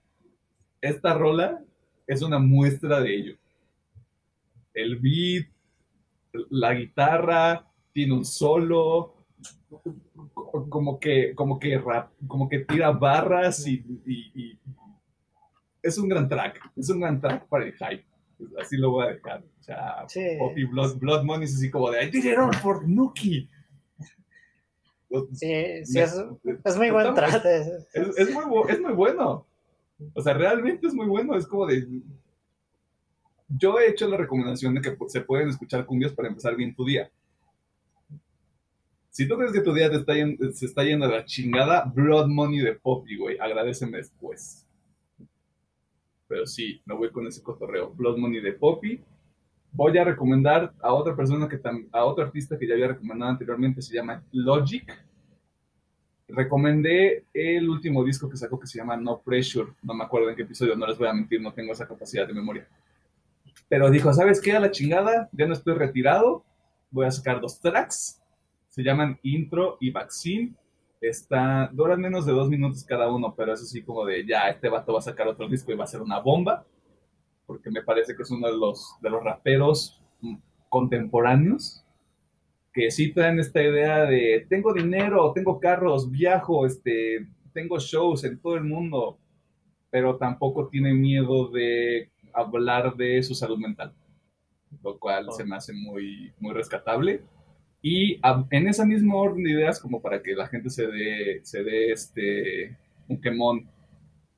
Esta 0.80 1.14
rola 1.14 1.62
es 2.06 2.22
una 2.22 2.38
muestra 2.38 3.01
de 3.01 3.14
ello. 3.14 3.36
El 4.72 4.98
beat, 4.98 5.48
la 6.51 6.74
guitarra, 6.74 7.66
tiene 7.92 8.14
un 8.14 8.24
solo, 8.24 9.14
como 10.44 10.98
que, 10.98 11.34
como 11.34 11.59
que 11.59 11.78
rap, 11.78 12.12
como 12.26 12.48
que 12.48 12.60
tira 12.60 12.90
barras 12.90 13.66
y, 13.66 14.59
es 15.82 15.98
un 15.98 16.09
gran 16.09 16.28
track, 16.28 16.60
es 16.76 16.90
un 16.90 17.01
gran 17.01 17.20
track 17.20 17.47
para 17.48 17.64
el 17.64 17.72
hype. 17.72 18.05
Así 18.60 18.76
lo 18.76 18.90
voy 18.90 19.06
a 19.06 19.10
dejar. 19.12 19.42
O 19.60 19.62
sea, 19.62 20.06
Poppy 20.38 20.64
Blood, 20.64 20.98
Blood 20.98 21.24
Money 21.24 21.44
es 21.44 21.56
así 21.56 21.70
como 21.70 21.90
de 21.90 22.05
I 22.05 22.10
did 22.10 22.24
it 22.24 22.38
all 22.38 22.55
for 22.55 22.86
Nuki. 22.86 23.48
Sí, 25.32 25.85
sí, 25.85 25.99
es, 25.99 26.24
es 26.65 26.77
muy 26.77 26.91
buen 26.91 27.15
track. 27.15 27.45
Es, 27.45 28.16
es, 28.16 28.31
muy, 28.32 28.45
es 28.69 28.81
muy 28.81 28.93
bueno. 28.93 29.45
O 30.15 30.23
sea, 30.23 30.35
realmente 30.35 30.87
es 30.87 30.95
muy 30.95 31.07
bueno. 31.07 31.37
Es 31.37 31.47
como 31.47 31.66
de. 31.66 31.87
Yo 33.49 33.81
he 33.81 33.89
hecho 33.89 34.09
la 34.09 34.16
recomendación 34.16 34.74
de 34.74 34.81
que 34.81 34.97
se 35.09 35.23
pueden 35.23 35.49
escuchar 35.49 35.85
cumbias 35.85 36.12
para 36.12 36.28
empezar 36.28 36.55
bien 36.55 36.74
tu 36.74 36.85
día. 36.85 37.11
Si 39.11 39.27
tú 39.27 39.37
crees 39.37 39.53
que 39.53 39.61
tu 39.61 39.74
día 39.74 39.91
te 39.91 39.97
está 39.97 40.15
se 40.53 40.66
está 40.66 40.85
yendo 40.85 41.07
a 41.07 41.09
la 41.11 41.24
chingada, 41.24 41.85
Blood 41.93 42.28
Money 42.28 42.61
de 42.61 42.74
Poppy, 42.74 43.16
güey. 43.16 43.39
Agradeceme 43.39 43.99
después. 43.99 44.65
Pero 46.28 46.47
sí, 46.47 46.81
me 46.85 46.95
voy 46.95 47.11
con 47.11 47.27
ese 47.27 47.43
cotorreo. 47.43 47.91
Blood 47.91 48.19
Money 48.19 48.41
de 48.41 48.53
Poppy. 48.53 49.03
Voy 49.72 49.97
a 49.97 50.05
recomendar 50.05 50.72
a 50.80 50.92
otra 50.92 51.14
persona 51.14 51.48
que 51.48 51.60
a 51.92 52.05
otro 52.05 52.24
artista 52.24 52.59
que 52.59 52.66
ya 52.66 52.74
había 52.74 52.88
recomendado 52.88 53.30
anteriormente, 53.30 53.82
se 53.82 53.94
llama 53.94 54.22
Logic. 54.32 54.92
Recomendé 56.28 57.24
el 57.32 57.68
último 57.68 58.05
disco 58.05 58.28
que 58.28 58.36
sacó 58.36 58.59
que 58.59 58.66
se 58.66 58.78
llama 58.78 58.97
No 58.97 59.20
Pressure. 59.20 59.72
No 59.82 59.94
me 59.94 60.05
acuerdo 60.05 60.30
en 60.30 60.36
qué 60.36 60.42
episodio, 60.42 60.76
no 60.76 60.86
les 60.86 60.98
voy 60.98 61.09
a 61.09 61.12
mentir, 61.12 61.40
no 61.40 61.52
tengo 61.52 61.72
esa 61.72 61.86
capacidad 61.86 62.26
de 62.26 62.34
memoria. 62.34 62.68
Pero 63.68 63.90
dijo, 63.90 64.12
¿sabes 64.12 64.40
qué? 64.40 64.52
A 64.52 64.60
la 64.60 64.70
chingada, 64.70 65.28
ya 65.32 65.47
no 65.47 65.55
estoy 65.55 65.74
retirado. 65.74 66.44
Voy 66.90 67.06
a 67.06 67.10
sacar 67.10 67.40
dos 67.40 67.60
tracks 67.60 68.20
se 68.70 68.82
llaman 68.82 69.18
Intro 69.22 69.76
y 69.80 69.90
Vaccine. 69.90 70.55
Está, 71.01 71.68
duran 71.72 72.01
menos 72.01 72.24
de 72.24 72.32
dos 72.32 72.48
minutos 72.48 72.84
cada 72.84 73.10
uno, 73.10 73.34
pero 73.36 73.52
es 73.52 73.62
así 73.62 73.82
como 73.82 74.05
de 74.05 74.26
ya, 74.26 74.48
este 74.48 74.68
vato 74.68 74.92
va 74.92 75.01
a 75.01 75.02
sacar 75.02 75.26
otro 75.28 75.48
disco 75.48 75.72
y 75.72 75.74
va 75.74 75.84
a 75.84 75.88
ser 75.88 76.01
una 76.02 76.18
bomba, 76.18 76.64
porque 77.51 77.68
me 77.68 77.82
parece 77.82 78.14
que 78.14 78.22
es 78.22 78.31
uno 78.31 78.47
de 78.47 78.56
los, 78.56 78.94
de 79.01 79.10
los 79.10 79.24
raperos 79.24 80.01
contemporáneos 80.68 81.85
que 82.72 82.93
sí 82.93 83.12
traen 83.12 83.40
esta 83.40 83.60
idea 83.60 84.05
de 84.05 84.47
tengo 84.48 84.72
dinero, 84.72 85.32
tengo 85.35 85.59
carros, 85.59 86.09
viajo, 86.09 86.64
este, 86.64 87.27
tengo 87.52 87.81
shows 87.81 88.22
en 88.22 88.39
todo 88.39 88.55
el 88.55 88.62
mundo, 88.62 89.18
pero 89.90 90.16
tampoco 90.16 90.68
tiene 90.68 90.94
miedo 90.94 91.48
de 91.48 92.09
hablar 92.32 92.94
de 92.94 93.20
su 93.24 93.35
salud 93.35 93.59
mental, 93.59 93.93
lo 94.85 94.97
cual 95.01 95.27
se 95.32 95.43
me 95.44 95.56
hace 95.56 95.72
muy, 95.72 96.32
muy 96.39 96.55
rescatable. 96.55 97.20
Y 97.82 98.20
en 98.52 98.68
esa 98.68 98.86
misma 98.86 99.16
orden 99.16 99.43
de 99.43 99.51
ideas, 99.51 99.81
como 99.81 100.01
para 100.01 100.22
que 100.22 100.36
la 100.36 100.47
gente 100.47 100.70
se 100.70 100.86
dé, 100.86 101.40
se 101.43 101.64
dé 101.64 101.90
este, 101.90 102.77
un 103.09 103.20
quemón 103.20 103.68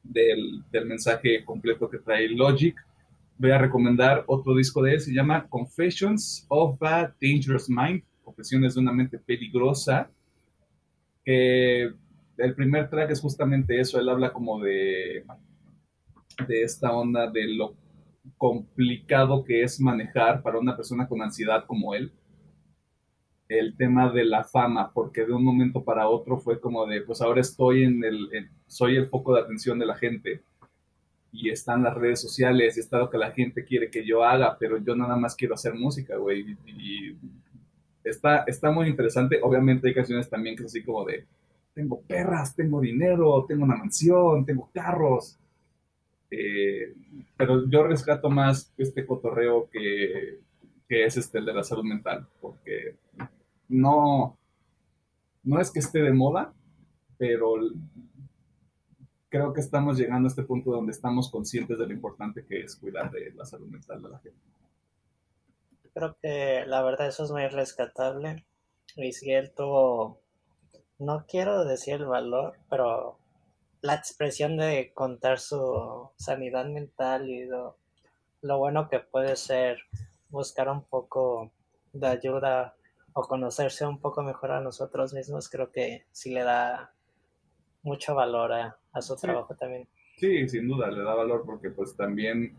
del, 0.02 0.64
del, 0.70 0.86
mensaje 0.86 1.44
completo 1.44 1.90
que 1.90 1.98
trae 1.98 2.26
Logic, 2.28 2.74
voy 3.38 3.50
a 3.50 3.58
recomendar 3.58 4.24
otro 4.26 4.54
disco 4.54 4.82
de 4.82 4.94
él, 4.94 5.00
se 5.00 5.12
llama 5.12 5.46
Confessions 5.48 6.46
of 6.48 6.82
a 6.82 7.14
Dangerous 7.20 7.68
Mind, 7.68 8.02
Confesiones 8.22 8.74
de 8.74 8.80
una 8.80 8.92
mente 8.92 9.18
peligrosa, 9.18 10.10
el 11.24 12.54
primer 12.56 12.88
track 12.88 13.10
es 13.10 13.20
justamente 13.20 13.78
eso, 13.78 14.00
él 14.00 14.08
habla 14.08 14.32
como 14.32 14.60
de, 14.60 15.24
de 16.48 16.62
esta 16.62 16.92
onda 16.92 17.30
de 17.30 17.46
lo 17.48 17.74
complicado 18.38 19.44
que 19.44 19.62
es 19.62 19.80
manejar 19.80 20.42
para 20.42 20.58
una 20.58 20.76
persona 20.76 21.06
con 21.06 21.22
ansiedad 21.22 21.64
como 21.66 21.94
él 21.94 22.12
el 23.48 23.76
tema 23.76 24.10
de 24.10 24.24
la 24.24 24.44
fama, 24.44 24.92
porque 24.92 25.26
de 25.26 25.32
un 25.32 25.44
momento 25.44 25.84
para 25.84 26.08
otro 26.08 26.38
fue 26.38 26.60
como 26.60 26.86
de, 26.86 27.02
pues 27.02 27.20
ahora 27.20 27.40
estoy 27.40 27.84
en 27.84 28.02
el, 28.02 28.48
soy 28.66 28.96
el 28.96 29.06
foco 29.06 29.34
de 29.34 29.42
atención 29.42 29.78
de 29.78 29.86
la 29.86 29.94
gente 29.94 30.42
y 31.32 31.48
están 31.48 31.82
las 31.82 31.94
redes 31.94 32.20
sociales 32.20 32.76
y 32.76 32.80
está 32.80 32.98
lo 32.98 33.08
que 33.08 33.16
la 33.16 33.32
gente 33.32 33.64
quiere 33.64 33.90
que 33.90 34.04
yo 34.04 34.22
haga, 34.22 34.56
pero 34.58 34.76
yo 34.76 34.94
nada 34.94 35.16
más 35.16 35.34
quiero 35.34 35.54
hacer 35.54 35.74
música, 35.74 36.16
güey. 36.16 36.56
Y, 36.66 37.16
está, 38.04 38.44
está 38.46 38.70
muy 38.70 38.86
interesante. 38.88 39.40
Obviamente 39.42 39.88
hay 39.88 39.94
canciones 39.94 40.28
también 40.28 40.56
que 40.56 40.62
es 40.62 40.66
así 40.66 40.82
como 40.82 41.06
de, 41.06 41.24
tengo 41.72 42.02
perras, 42.02 42.54
tengo 42.54 42.80
dinero, 42.80 43.46
tengo 43.48 43.64
una 43.64 43.76
mansión, 43.76 44.44
tengo 44.44 44.70
carros. 44.74 45.38
Eh, 46.30 46.94
pero 47.36 47.68
yo 47.68 47.84
rescato 47.84 48.28
más 48.28 48.72
este 48.76 49.06
cotorreo 49.06 49.68
que, 49.70 50.38
que 50.86 51.04
es 51.06 51.16
este 51.16 51.38
el 51.38 51.46
de 51.46 51.54
la 51.54 51.64
salud 51.64 51.84
mental, 51.84 52.26
porque 52.42 52.96
no, 53.68 54.36
no 55.42 55.60
es 55.60 55.70
que 55.70 55.78
esté 55.78 56.02
de 56.02 56.12
moda, 56.12 56.52
pero 57.16 57.54
creo 59.32 59.54
que 59.54 59.62
estamos 59.62 59.96
llegando 59.96 60.26
a 60.26 60.28
este 60.28 60.42
punto 60.42 60.72
donde 60.72 60.92
estamos 60.92 61.30
conscientes 61.30 61.78
de 61.78 61.86
lo 61.86 61.92
importante 61.94 62.44
que 62.44 62.60
es 62.60 62.76
cuidar 62.76 63.10
de 63.10 63.32
la 63.32 63.46
salud 63.46 63.66
mental 63.66 64.02
de 64.02 64.08
la 64.10 64.18
gente. 64.18 64.38
Creo 65.94 66.16
que 66.20 66.64
la 66.66 66.82
verdad 66.82 67.08
eso 67.08 67.24
es 67.24 67.30
muy 67.30 67.48
rescatable. 67.48 68.44
Y 68.94 69.12
si 69.12 69.32
él 69.32 69.50
tuvo, 69.56 70.20
no 70.98 71.24
quiero 71.26 71.64
decir 71.64 71.94
el 71.94 72.04
valor, 72.04 72.58
pero 72.68 73.16
la 73.80 73.94
expresión 73.94 74.58
de 74.58 74.92
contar 74.92 75.38
su 75.38 76.10
sanidad 76.16 76.66
mental 76.66 77.30
y 77.30 77.46
lo, 77.46 77.78
lo 78.42 78.58
bueno 78.58 78.90
que 78.90 79.00
puede 79.00 79.36
ser 79.36 79.78
buscar 80.28 80.68
un 80.68 80.82
poco 80.82 81.50
de 81.94 82.06
ayuda 82.06 82.76
o 83.14 83.22
conocerse 83.22 83.86
un 83.86 83.98
poco 83.98 84.22
mejor 84.22 84.50
a 84.50 84.60
nosotros 84.60 85.14
mismos, 85.14 85.48
creo 85.48 85.72
que 85.72 86.04
sí 86.12 86.32
le 86.32 86.42
da 86.42 86.92
mucho 87.82 88.14
valor 88.14 88.52
a, 88.52 88.78
su 89.00 89.16
trabajo 89.16 89.54
también. 89.54 89.88
Sí, 90.16 90.48
sin 90.48 90.68
duda, 90.68 90.90
le 90.90 91.02
da 91.02 91.14
valor 91.14 91.42
porque 91.46 91.70
pues 91.70 91.96
también 91.96 92.56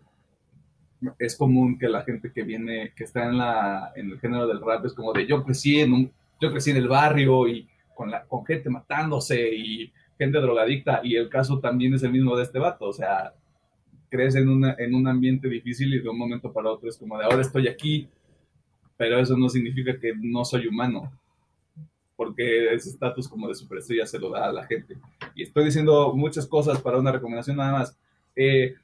es 1.19 1.35
común 1.35 1.77
que 1.77 1.88
la 1.88 2.03
gente 2.03 2.31
que 2.31 2.43
viene, 2.43 2.93
que 2.95 3.03
está 3.03 3.26
en, 3.26 3.38
la, 3.38 3.91
en 3.95 4.11
el 4.11 4.19
género 4.19 4.47
del 4.47 4.61
rap 4.61 4.85
es 4.85 4.93
como 4.93 5.14
de 5.14 5.27
yo 5.27 5.43
crecí 5.43 5.80
en, 5.80 5.93
un, 5.93 6.11
yo 6.39 6.51
crecí 6.51 6.72
en 6.72 6.77
el 6.77 6.88
barrio 6.88 7.47
y 7.47 7.68
con, 7.93 8.10
la, 8.10 8.23
con 8.23 8.45
gente 8.45 8.69
matándose 8.69 9.53
y 9.53 9.91
gente 10.18 10.39
drogadicta 10.39 11.01
y 11.03 11.15
el 11.15 11.30
caso 11.30 11.60
también 11.60 11.93
es 11.93 12.03
el 12.03 12.11
mismo 12.11 12.35
de 12.35 12.43
este 12.43 12.60
vato, 12.60 12.85
o 12.85 12.93
sea, 12.93 13.34
crees 14.10 14.35
en, 14.35 14.47
una, 14.47 14.76
en 14.77 14.93
un 14.93 15.07
ambiente 15.07 15.47
difícil 15.49 15.93
y 15.93 15.99
de 15.99 16.10
un 16.10 16.18
momento 16.18 16.51
para 16.51 16.69
otro 16.69 16.89
es 16.89 16.97
como 16.97 17.18
de 17.18 17.26
ahora 17.26 17.41
estoy 17.41 17.68
aquí, 17.68 18.07
pero 18.95 19.19
eso 19.19 19.35
no 19.38 19.49
significa 19.49 19.99
que 19.99 20.14
no 20.15 20.45
soy 20.45 20.68
humano. 20.68 21.11
Porque 22.15 22.73
ese 22.73 22.90
estatus 22.90 23.27
como 23.27 23.48
de 23.48 23.56
superestrella 23.56 24.06
se 24.06 24.19
lo 24.19 24.30
da 24.30 24.45
a 24.45 24.53
la 24.53 24.65
gente. 24.65 24.98
Y 25.35 25.44
estoy 25.44 25.65
diciendo 25.65 26.14
muchas 26.14 26.48
cosas 26.48 26.81
para 26.81 26.99
una 26.99 27.11
recomendación 27.11 27.57
nada 27.57 27.72
más. 27.72 27.98
Eh, 28.35 28.76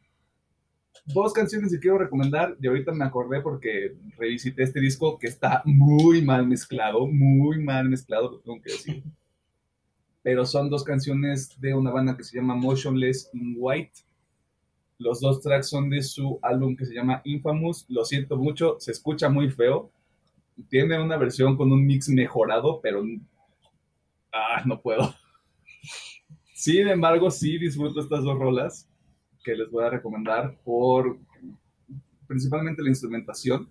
dos 1.06 1.34
canciones 1.34 1.72
que 1.72 1.80
quiero 1.80 1.98
recomendar, 1.98 2.56
y 2.62 2.68
ahorita 2.68 2.92
me 2.92 3.06
acordé 3.06 3.42
porque 3.42 3.96
revisité 4.18 4.64
este 4.64 4.80
disco 4.80 5.18
que 5.18 5.28
está 5.28 5.62
muy 5.66 6.22
mal 6.22 6.48
mezclado, 6.48 7.08
muy 7.08 7.64
mal 7.64 7.90
mezclado, 7.90 8.32
lo 8.32 8.40
tengo 8.40 8.62
que 8.62 8.72
decir. 8.72 9.04
Pero 10.22 10.46
son 10.46 10.70
dos 10.70 10.84
canciones 10.84 11.60
de 11.60 11.74
una 11.74 11.92
banda 11.92 12.18
que 12.18 12.24
se 12.24 12.38
llama 12.38 12.56
Motionless 12.56 13.30
in 13.34 13.56
White. 13.58 14.02
Los 14.98 15.22
dos 15.22 15.42
tracks 15.42 15.70
son 15.70 15.90
de 15.90 16.04
su 16.04 16.40
álbum 16.42 16.76
que 16.76 16.86
se 16.86 16.94
llama 16.94 17.22
Infamous. 17.24 17.86
Lo 17.88 18.04
siento 18.04 18.36
mucho, 18.36 18.76
se 18.80 18.92
escucha 18.92 19.30
muy 19.30 19.50
feo. 19.50 19.92
Tiene 20.68 21.02
una 21.02 21.18
versión 21.18 21.56
con 21.56 21.72
un 21.72 21.86
mix 21.86 22.10
mejorado, 22.10 22.82
pero 22.82 23.04
ah, 24.34 24.64
no 24.66 24.82
puedo. 24.82 25.14
Sin 26.54 26.88
embargo, 26.88 27.32
sí 27.32 27.58
disfruto 27.58 28.02
estas 28.02 28.24
dos 28.24 28.38
rolas 28.38 28.90
que 29.44 29.56
les 29.56 29.72
voy 29.72 29.86
a 29.86 29.90
recomendar 29.90 30.60
por 30.64 31.18
principalmente 32.28 32.84
la 32.84 32.90
instrumentación. 32.90 33.70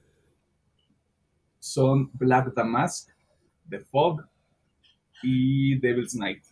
Son 1.58 2.10
Black 2.14 2.54
Damask, 2.54 3.10
The 3.68 3.80
Fog 3.80 4.22
y 5.22 5.78
Devil's 5.78 6.14
Night. 6.14 6.42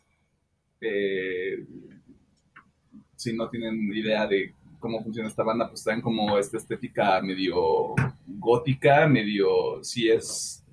Eh, 0.81 1.67
si 3.17 3.35
no 3.35 3.49
tienen 3.49 3.93
idea 3.93 4.27
de 4.27 4.55
cómo 4.87 5.03
funciona 5.03 5.29
esta 5.29 5.43
banda, 5.43 5.69
pues 5.69 5.83
traen 5.83 6.01
como 6.01 6.39
esta 6.39 6.59
estética 6.59 7.21
medio 7.21 7.95
gótica, 8.25 9.09
medio, 9.09 9.83
si 9.83 10.09
es 10.09 10.65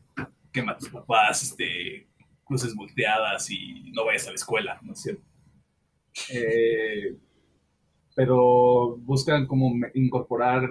quema 0.52 0.74
a 0.74 0.78
tus 0.78 0.90
papás, 0.90 1.42
este, 1.42 2.08
cruces 2.44 2.76
volteadas 2.76 3.50
y 3.50 3.92
no 3.92 4.06
vayas 4.06 4.28
a 4.28 4.30
la 4.30 4.36
escuela, 4.36 4.80
¿no 4.84 4.94
es 4.94 5.02
cierto? 5.02 5.24
Eh, 6.32 7.18
pero 8.16 8.98
buscan 8.98 9.48
como 9.48 9.74
incorporar 9.96 10.70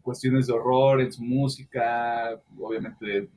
cuestiones 0.00 0.46
de 0.46 0.52
horror 0.52 1.00
en 1.00 1.12
su 1.12 1.24
música, 1.24 2.40
obviamente 2.56 3.28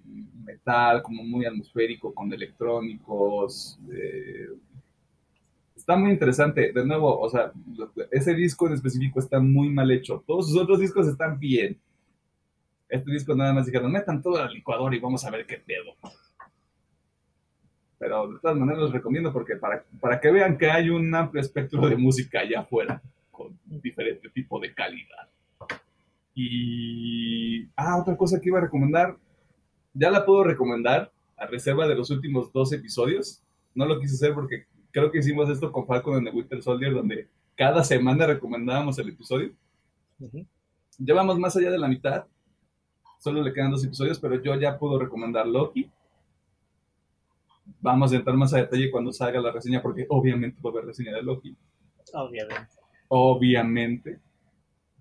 metal, 0.44 1.02
como 1.02 1.24
muy 1.24 1.48
atmosférico, 1.48 2.14
con 2.14 2.32
electrónicos. 2.32 3.80
Eh, 3.92 4.48
está 5.88 5.96
muy 5.96 6.12
interesante. 6.12 6.74
De 6.74 6.86
nuevo, 6.86 7.18
o 7.18 7.30
sea, 7.30 7.54
ese 8.12 8.34
disco 8.34 8.68
en 8.68 8.74
específico 8.74 9.22
está 9.22 9.40
muy 9.40 9.70
mal 9.70 9.90
hecho. 9.90 10.22
Todos 10.28 10.50
sus 10.50 10.62
otros 10.62 10.82
discos 10.82 11.08
están 11.08 11.40
bien. 11.40 11.80
Este 12.90 13.10
disco 13.10 13.34
nada 13.34 13.54
más 13.54 13.68
dijeron, 13.68 13.90
metan 13.90 14.22
todo 14.22 14.36
al 14.36 14.54
licuador 14.54 14.94
y 14.94 15.00
vamos 15.00 15.24
a 15.24 15.32
ver 15.32 15.46
qué 15.46 15.58
pedo. 15.66 15.96
Pero 17.98 18.34
de 18.34 18.40
todas 18.40 18.58
maneras 18.58 18.82
los 18.82 18.92
recomiendo 18.92 19.32
porque 19.32 19.56
para, 19.56 19.86
para 20.02 20.20
que 20.20 20.30
vean 20.30 20.58
que 20.58 20.70
hay 20.70 20.90
un 20.90 21.16
amplio 21.16 21.40
espectro 21.40 21.88
de 21.88 21.96
música 21.96 22.42
allá 22.42 22.60
afuera, 22.60 23.02
con 23.32 23.58
diferente 23.66 24.28
tipo 24.30 24.60
de 24.60 24.74
calidad. 24.74 25.30
Y. 26.36 27.66
Ah, 27.78 27.98
otra 27.98 28.18
cosa 28.18 28.42
que 28.42 28.50
iba 28.50 28.58
a 28.58 28.64
recomendar. 28.64 29.16
Ya 29.94 30.12
la 30.12 30.26
puedo 30.26 30.44
recomendar 30.44 31.14
a 31.38 31.46
reserva 31.48 31.88
de 31.88 31.96
los 31.96 32.10
últimos 32.12 32.52
dos 32.52 32.74
episodios. 32.74 33.42
No 33.74 33.86
lo 33.86 34.02
quise 34.02 34.16
hacer 34.16 34.34
porque 34.34 34.66
creo 35.00 35.12
que 35.12 35.20
hicimos 35.20 35.50
esto 35.50 35.72
con 35.72 35.86
Falcon 35.86 36.18
en 36.18 36.26
The 36.26 36.32
Winter 36.32 36.62
Soldier, 36.62 36.94
donde 36.94 37.28
cada 37.56 37.84
semana 37.84 38.26
recomendábamos 38.28 38.98
el 39.00 39.10
episodio. 39.10 39.52
Llevamos 40.98 41.38
más 41.38 41.56
allá 41.56 41.72
de 41.72 41.78
la 41.78 41.88
mitad. 41.88 42.26
Solo 43.20 43.42
le 43.42 43.54
quedan 43.54 43.72
dos 43.72 43.84
episodios, 43.84 44.20
pero 44.20 44.42
yo 44.42 44.56
ya 44.56 44.78
puedo 44.78 45.00
recomendar 45.00 45.48
Loki 45.48 45.92
vamos 47.82 48.12
a 48.12 48.16
entrar 48.16 48.36
más 48.36 48.54
a 48.54 48.58
detalle 48.58 48.92
cuando 48.92 49.12
salga 49.12 49.40
la 49.40 49.52
reseña, 49.52 49.82
porque 49.82 50.06
obviamente 50.10 50.60
va 50.62 50.70
a 50.70 50.74
haber 50.74 50.86
reseña 50.86 51.14
de 51.14 51.24
Loki. 51.24 51.56
Obviamente. 52.14 52.68
Obviamente. 53.08 54.20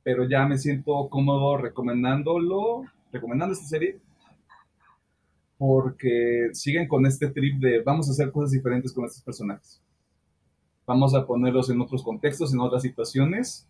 Pero 0.02 0.28
ya 0.28 0.46
me 0.46 0.58
siento 0.58 1.08
cómodo 1.08 1.56
recomendándolo, 1.56 2.84
recomendando 3.12 3.54
esta 3.54 3.66
serie, 3.66 3.98
porque 5.58 6.50
siguen 6.52 6.86
con 6.86 7.06
este 7.06 7.28
trip 7.28 7.58
de 7.58 7.82
vamos 7.82 8.08
a 8.08 8.12
hacer 8.12 8.30
cosas 8.30 8.52
diferentes 8.52 8.92
con 8.92 9.04
estos 9.04 9.22
personajes. 9.22 9.80
Vamos 10.86 11.14
a 11.14 11.26
ponerlos 11.26 11.68
en 11.70 11.80
otros 11.80 12.02
contextos, 12.02 12.52
en 12.52 12.60
otras 12.60 12.82
situaciones, 12.82 13.66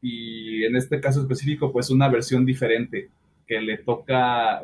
y 0.00 0.64
en 0.64 0.76
este 0.76 1.00
caso 1.00 1.20
específico, 1.20 1.72
pues 1.72 1.90
una 1.90 2.08
versión 2.08 2.46
diferente 2.46 3.10
que 3.46 3.60
le 3.60 3.78
toca 3.78 4.62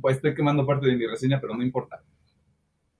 pues 0.00 0.16
estoy 0.16 0.34
quemando 0.34 0.66
parte 0.66 0.86
de 0.86 0.96
mi 0.96 1.06
reseña, 1.06 1.40
pero 1.40 1.54
no 1.54 1.62
importa. 1.62 2.02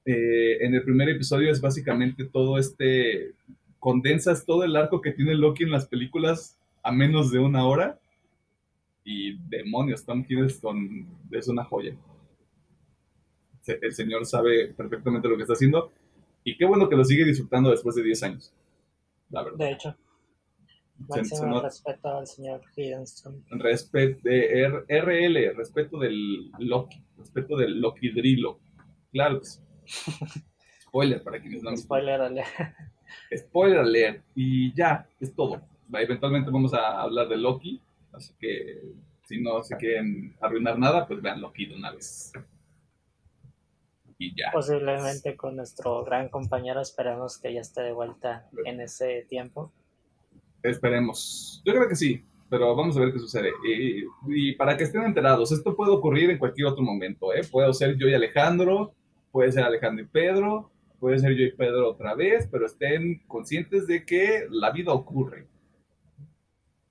Eh, 0.04 0.58
en 0.64 0.74
el 0.74 0.82
primer 0.82 1.08
episodio 1.08 1.50
es 1.50 1.60
básicamente 1.60 2.24
todo 2.24 2.58
este, 2.58 3.34
condensas 3.78 4.44
todo 4.44 4.64
el 4.64 4.74
arco 4.76 5.00
que 5.00 5.12
tiene 5.12 5.34
Loki 5.34 5.64
en 5.64 5.70
las 5.70 5.86
películas 5.86 6.58
a 6.82 6.92
menos 6.92 7.30
de 7.30 7.38
una 7.38 7.66
hora. 7.66 7.98
Y 9.04 9.38
demonios, 9.48 10.04
Tom 10.04 10.24
Hiddleston 10.28 11.06
es 11.30 11.48
una 11.48 11.64
joya. 11.64 11.94
El 13.66 13.92
señor 13.92 14.26
sabe 14.26 14.68
perfectamente 14.68 15.28
lo 15.28 15.36
que 15.36 15.42
está 15.42 15.54
haciendo. 15.54 15.92
Y 16.48 16.56
qué 16.56 16.64
bueno 16.64 16.88
que 16.88 16.96
lo 16.96 17.04
sigue 17.04 17.26
disfrutando 17.26 17.70
después 17.70 17.94
de 17.94 18.02
10 18.02 18.22
años. 18.22 18.54
La 19.28 19.42
verdad. 19.42 19.58
De 19.58 19.72
hecho. 19.72 19.96
Máximo 21.06 21.60
respeto 21.60 22.08
al 22.08 22.26
señor 22.26 22.62
Hiddleston. 22.74 23.44
Respeto 23.50 24.20
de 24.24 24.82
RL, 24.88 25.54
respeto 25.54 25.98
del 25.98 26.50
Loki, 26.58 27.00
respeto 27.18 27.56
del 27.56 27.80
Loki 27.80 28.10
Drilo. 28.10 28.58
Claro 29.12 29.40
que 29.40 29.46
sí. 29.46 29.60
Spoiler 30.82 31.22
para 31.22 31.38
quienes 31.40 31.62
no 31.62 31.76
Spoiler 31.76 32.20
alert. 32.20 32.48
Spoiler 33.36 33.78
alert. 33.78 34.24
Y 34.34 34.74
ya, 34.74 35.06
es 35.20 35.34
todo. 35.34 35.60
Eventualmente 35.92 36.50
vamos 36.50 36.72
a 36.72 37.02
hablar 37.02 37.28
de 37.28 37.36
Loki, 37.36 37.80
así 38.12 38.32
que 38.40 38.82
si 39.24 39.40
no 39.40 39.62
se 39.62 39.76
quieren 39.76 40.34
arruinar 40.40 40.78
nada, 40.78 41.06
pues 41.06 41.20
vean 41.20 41.42
Loki 41.42 41.66
de 41.66 41.76
una 41.76 41.92
vez. 41.92 42.32
Y 44.18 44.34
ya. 44.36 44.50
Posiblemente 44.52 45.36
con 45.36 45.56
nuestro 45.56 46.04
gran 46.04 46.28
compañero 46.28 46.80
esperemos 46.80 47.38
que 47.38 47.54
ya 47.54 47.60
esté 47.60 47.82
de 47.82 47.92
vuelta 47.92 48.48
en 48.64 48.80
ese 48.80 49.26
tiempo. 49.28 49.72
Esperemos. 50.62 51.62
Yo 51.64 51.72
creo 51.72 51.88
que 51.88 51.94
sí, 51.94 52.24
pero 52.50 52.74
vamos 52.74 52.96
a 52.96 53.00
ver 53.00 53.12
qué 53.12 53.18
sucede. 53.18 53.52
Y, 54.26 54.52
para 54.54 54.76
que 54.76 54.84
estén 54.84 55.04
enterados, 55.04 55.52
esto 55.52 55.76
puede 55.76 55.92
ocurrir 55.92 56.30
en 56.30 56.38
cualquier 56.38 56.66
otro 56.68 56.82
momento. 56.82 57.32
¿eh? 57.32 57.42
Puedo 57.50 57.72
ser 57.72 57.96
yo 57.96 58.08
y 58.08 58.14
Alejandro, 58.14 58.94
puede 59.30 59.52
ser 59.52 59.64
Alejandro 59.64 60.04
y 60.04 60.08
Pedro, 60.08 60.70
puede 60.98 61.18
ser 61.18 61.34
yo 61.34 61.44
y 61.44 61.52
Pedro 61.52 61.90
otra 61.90 62.14
vez, 62.14 62.48
pero 62.50 62.66
estén 62.66 63.22
conscientes 63.26 63.86
de 63.86 64.04
que 64.04 64.46
la 64.50 64.70
vida 64.72 64.92
ocurre. 64.92 65.46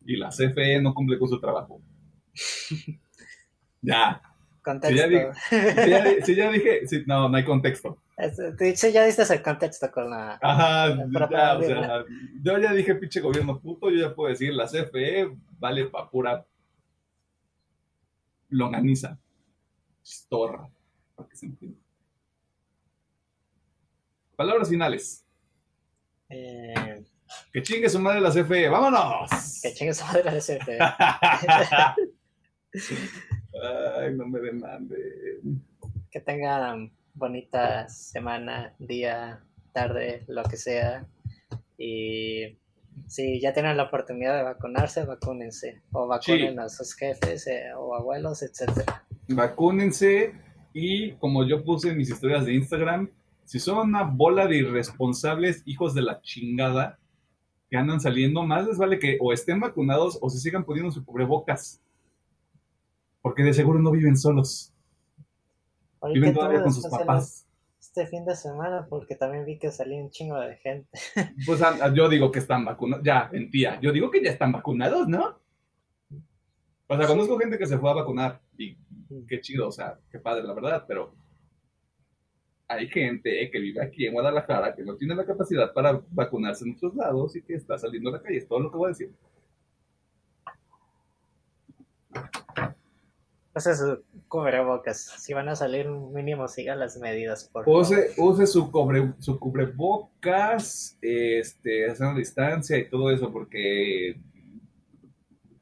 Y 0.06 0.16
la 0.16 0.30
CFE 0.30 0.82
no 0.82 0.94
cumple 0.94 1.20
con 1.20 1.28
su 1.28 1.40
trabajo. 1.42 1.82
ya. 3.82 4.22
Contexto. 4.68 5.34
Si 6.26 6.36
ya, 6.36 6.52
dije, 6.52 6.82
no, 7.06 7.30
no 7.30 7.38
hay 7.38 7.46
contexto. 7.46 8.02
Sí, 8.76 8.92
ya 8.92 9.06
diste 9.06 9.22
el 9.34 9.42
contexto 9.42 9.90
con 9.90 10.10
la. 10.10 10.38
Ajá, 10.42 10.90
ya, 11.32 11.58
o 11.58 11.62
sea, 11.62 12.04
yo 12.42 12.58
ya 12.58 12.74
dije 12.74 12.96
pinche 12.96 13.22
gobierno 13.22 13.62
puto, 13.62 13.90
yo 13.90 14.10
ya 14.10 14.14
puedo 14.14 14.30
decir, 14.30 14.54
la 14.54 14.66
CFE 14.66 15.32
vale 15.58 15.86
pa' 15.86 16.10
pura 16.10 16.46
longaniza. 18.50 19.18
Storra, 20.06 20.70
para 21.16 21.30
que 21.30 21.38
se 21.38 21.46
entienda. 21.46 21.80
Palabras 24.36 24.68
finales. 24.68 25.24
Eh, 26.28 27.06
que 27.54 27.64
chingue 27.64 27.90
su 27.90 28.00
madre 28.00 28.20
la 28.20 28.32
CFE, 28.32 28.68
vámonos. 28.68 29.62
Que 29.62 29.74
chingue 29.74 29.94
su 29.94 30.04
madre 30.04 30.26
la 30.26 30.40
CFE. 30.40 30.78
Ay, 33.64 34.14
no 34.16 34.28
me 34.28 34.40
demanden. 34.40 35.64
Que 36.12 36.20
tengan 36.20 36.92
bonita 37.14 37.88
semana, 37.90 38.74
día, 38.80 39.44
tarde, 39.74 40.24
lo 40.28 40.44
que 40.44 40.58
sea. 40.58 41.08
Y 41.78 42.58
si 43.08 43.40
ya 43.40 43.54
tienen 43.54 43.78
la 43.78 43.84
oportunidad 43.84 44.38
de 44.38 44.44
vacunarse, 44.44 45.06
vacúnense. 45.06 45.82
O 45.92 46.08
vacunen 46.08 46.60
a 46.60 46.70
sus 46.70 46.94
jefes 46.96 47.48
eh, 47.48 47.74
o 47.76 47.96
abuelos, 47.96 48.42
etcétera. 48.42 49.04
Vacúnense 49.30 50.34
y 50.74 51.14
como 51.14 51.46
yo 51.46 51.64
puse 51.64 51.90
en 51.90 51.98
mis 51.98 52.10
historias 52.10 52.46
de 52.46 52.54
Instagram, 52.54 53.10
si 53.46 53.60
son 53.60 53.90
una 53.90 54.04
bola 54.04 54.48
de 54.48 54.58
irresponsables 54.58 55.64
hijos 55.66 55.94
de 55.94 56.02
la 56.02 56.22
chingada 56.22 57.00
que 57.70 57.78
andan 57.78 58.00
saliendo, 58.00 58.44
más 58.44 58.66
les 58.66 58.78
vale 58.78 59.00
que 59.00 59.18
o 59.20 59.34
estén 59.34 59.60
vacunados 59.60 60.18
o 60.22 60.30
se 60.30 60.40
sigan 60.40 60.64
poniendo 60.64 60.92
su 60.92 61.04
cubrebocas. 61.06 61.82
Porque 63.28 63.44
de 63.44 63.54
seguro 63.54 63.78
no 63.78 63.92
viven 63.92 64.16
solos. 64.16 64.74
Viven 66.14 66.34
todavía 66.34 66.64
con 66.64 66.74
sus 66.74 66.88
papás. 66.88 67.46
Este 67.78 68.08
fin 68.08 68.24
de 68.24 68.38
semana, 68.38 68.88
porque 68.90 69.16
también 69.16 69.44
vi 69.44 69.60
que 69.60 69.70
salió 69.70 69.98
un 69.98 70.10
chingo 70.10 70.40
de 70.40 70.56
gente. 70.56 70.98
Pues 71.46 71.62
yo 71.94 72.08
digo 72.08 72.32
que 72.32 72.40
están 72.40 72.64
vacunados, 72.64 73.04
ya, 73.04 73.28
mentira. 73.30 73.82
Yo 73.82 73.92
digo 73.92 74.10
que 74.10 74.24
ya 74.24 74.32
están 74.32 74.54
vacunados, 74.54 75.10
¿no? 75.10 75.42
O 76.88 76.96
sea, 76.96 77.06
conozco 77.06 77.38
gente 77.38 77.58
que 77.58 77.66
se 77.66 77.78
fue 77.78 77.90
a 77.90 77.96
vacunar 77.96 78.40
y 78.58 78.78
qué 79.28 79.42
chido, 79.42 79.68
o 79.68 79.72
sea, 79.74 80.00
qué 80.10 80.20
padre, 80.20 80.44
la 80.44 80.54
verdad, 80.54 80.86
pero 80.88 81.14
hay 82.70 82.88
gente 82.88 83.52
que 83.52 83.60
vive 83.60 83.84
aquí 83.84 84.06
en 84.06 84.14
Guadalajara 84.14 84.74
que 84.74 84.86
no 84.86 84.96
tiene 84.96 85.16
la 85.16 85.26
capacidad 85.26 85.74
para 85.74 86.02
vacunarse 86.12 86.64
en 86.64 86.76
otros 86.76 86.96
lados 86.96 87.36
y 87.36 87.42
que 87.42 87.56
está 87.56 87.78
saliendo 87.78 88.10
a 88.10 88.14
la 88.14 88.22
calle. 88.22 88.38
Es 88.38 88.48
todo 88.48 88.62
lo 88.62 88.72
que 88.72 88.78
voy 88.78 88.86
a 88.86 88.90
decir. 88.92 89.14
Use 93.58 93.76
su 93.76 94.04
cubrebocas. 94.28 95.02
Si 95.18 95.34
van 95.34 95.50
a 95.50 95.56
salir, 95.56 95.90
mínimo 95.90 96.48
siga 96.48 96.76
las 96.76 96.98
medidas. 96.98 97.50
Por 97.52 97.68
use, 97.68 98.12
use 98.18 98.46
su, 98.46 98.70
su 99.20 99.40
cubrebocas, 99.40 100.98
este, 101.02 101.90
haciendo 101.90 102.20
distancia 102.20 102.78
y 102.78 102.88
todo 102.88 103.10
eso, 103.10 103.32
porque 103.32 104.16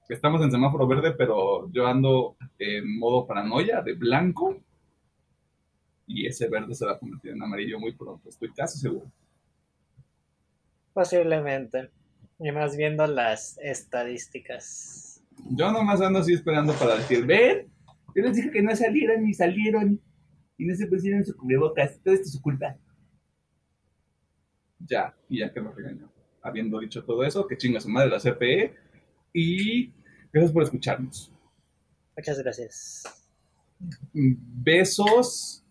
estamos 0.09 0.41
en 0.41 0.51
semáforo 0.51 0.88
verde, 0.88 1.13
pero 1.13 1.72
yo 1.72 1.88
ando 1.88 2.35
en 2.59 2.99
modo 2.99 3.26
paranoia 3.26 3.81
de 3.81 3.93
blanco 3.93 4.57
y 6.05 6.27
ese 6.27 6.49
verde 6.49 6.76
se 6.76 6.85
va 6.85 6.93
a 6.93 6.99
convertir 6.99 7.31
en 7.31 7.41
amarillo 7.41 7.80
muy 7.80 7.93
pronto, 7.93 8.27
estoy 8.27 8.51
casi 8.51 8.77
seguro. 8.77 9.09
Posiblemente. 10.93 11.91
Y 12.39 12.51
más 12.51 12.76
viendo 12.76 13.07
las 13.07 13.57
estadísticas. 13.59 15.23
Yo 15.51 15.72
nomás 15.72 16.01
ando 16.01 16.19
así 16.19 16.34
esperando 16.34 16.73
para 16.73 16.97
decir, 16.97 17.26
ven, 17.26 17.72
yo 18.15 18.23
les 18.23 18.37
dije 18.37 18.49
que 18.49 18.61
no 18.61 18.73
salieron 18.75 19.27
y 19.27 19.33
salieron 19.33 20.01
y 20.57 20.65
no 20.65 20.73
se 20.73 20.87
pusieron 20.87 21.25
su 21.25 21.35
cubrebocas, 21.35 21.99
todo 22.01 22.13
esto 22.13 22.25
es 22.25 22.31
su 22.31 22.41
culpa. 22.41 22.77
Ya, 24.79 25.13
y 25.27 25.39
ya 25.39 25.51
que 25.51 25.59
lo 25.59 25.73
regañó. 25.73 26.09
Habiendo 26.41 26.79
dicho 26.79 27.03
todo 27.03 27.25
eso, 27.25 27.45
que 27.45 27.57
chinga 27.57 27.81
su 27.81 27.89
madre 27.89 28.09
la 28.09 28.19
CPE 28.19 28.73
y 29.33 29.91
gracias 30.31 30.53
por 30.53 30.63
escucharnos. 30.63 31.33
Muchas 32.15 32.39
gracias. 32.41 33.03
Besos 34.13 35.65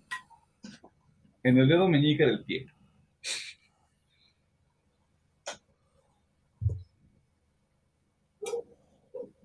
en 1.42 1.56
el 1.56 1.66
dedo 1.66 1.88
meñique 1.88 2.26
del 2.26 2.44
pie. 2.44 2.66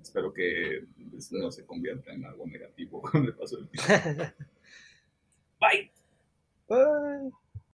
Espero 0.02 0.34
que 0.34 0.86
no 1.32 1.52
se 1.52 1.66
convierta 1.66 2.12
en 2.12 2.26
algo 2.26 2.46
negativo 2.48 3.02
con 3.12 3.26
el 3.26 3.36
paso 3.36 3.58
del 3.58 3.70
tiempo. 3.70 3.94
Bye. 5.60 5.92
Bye. 6.68 7.32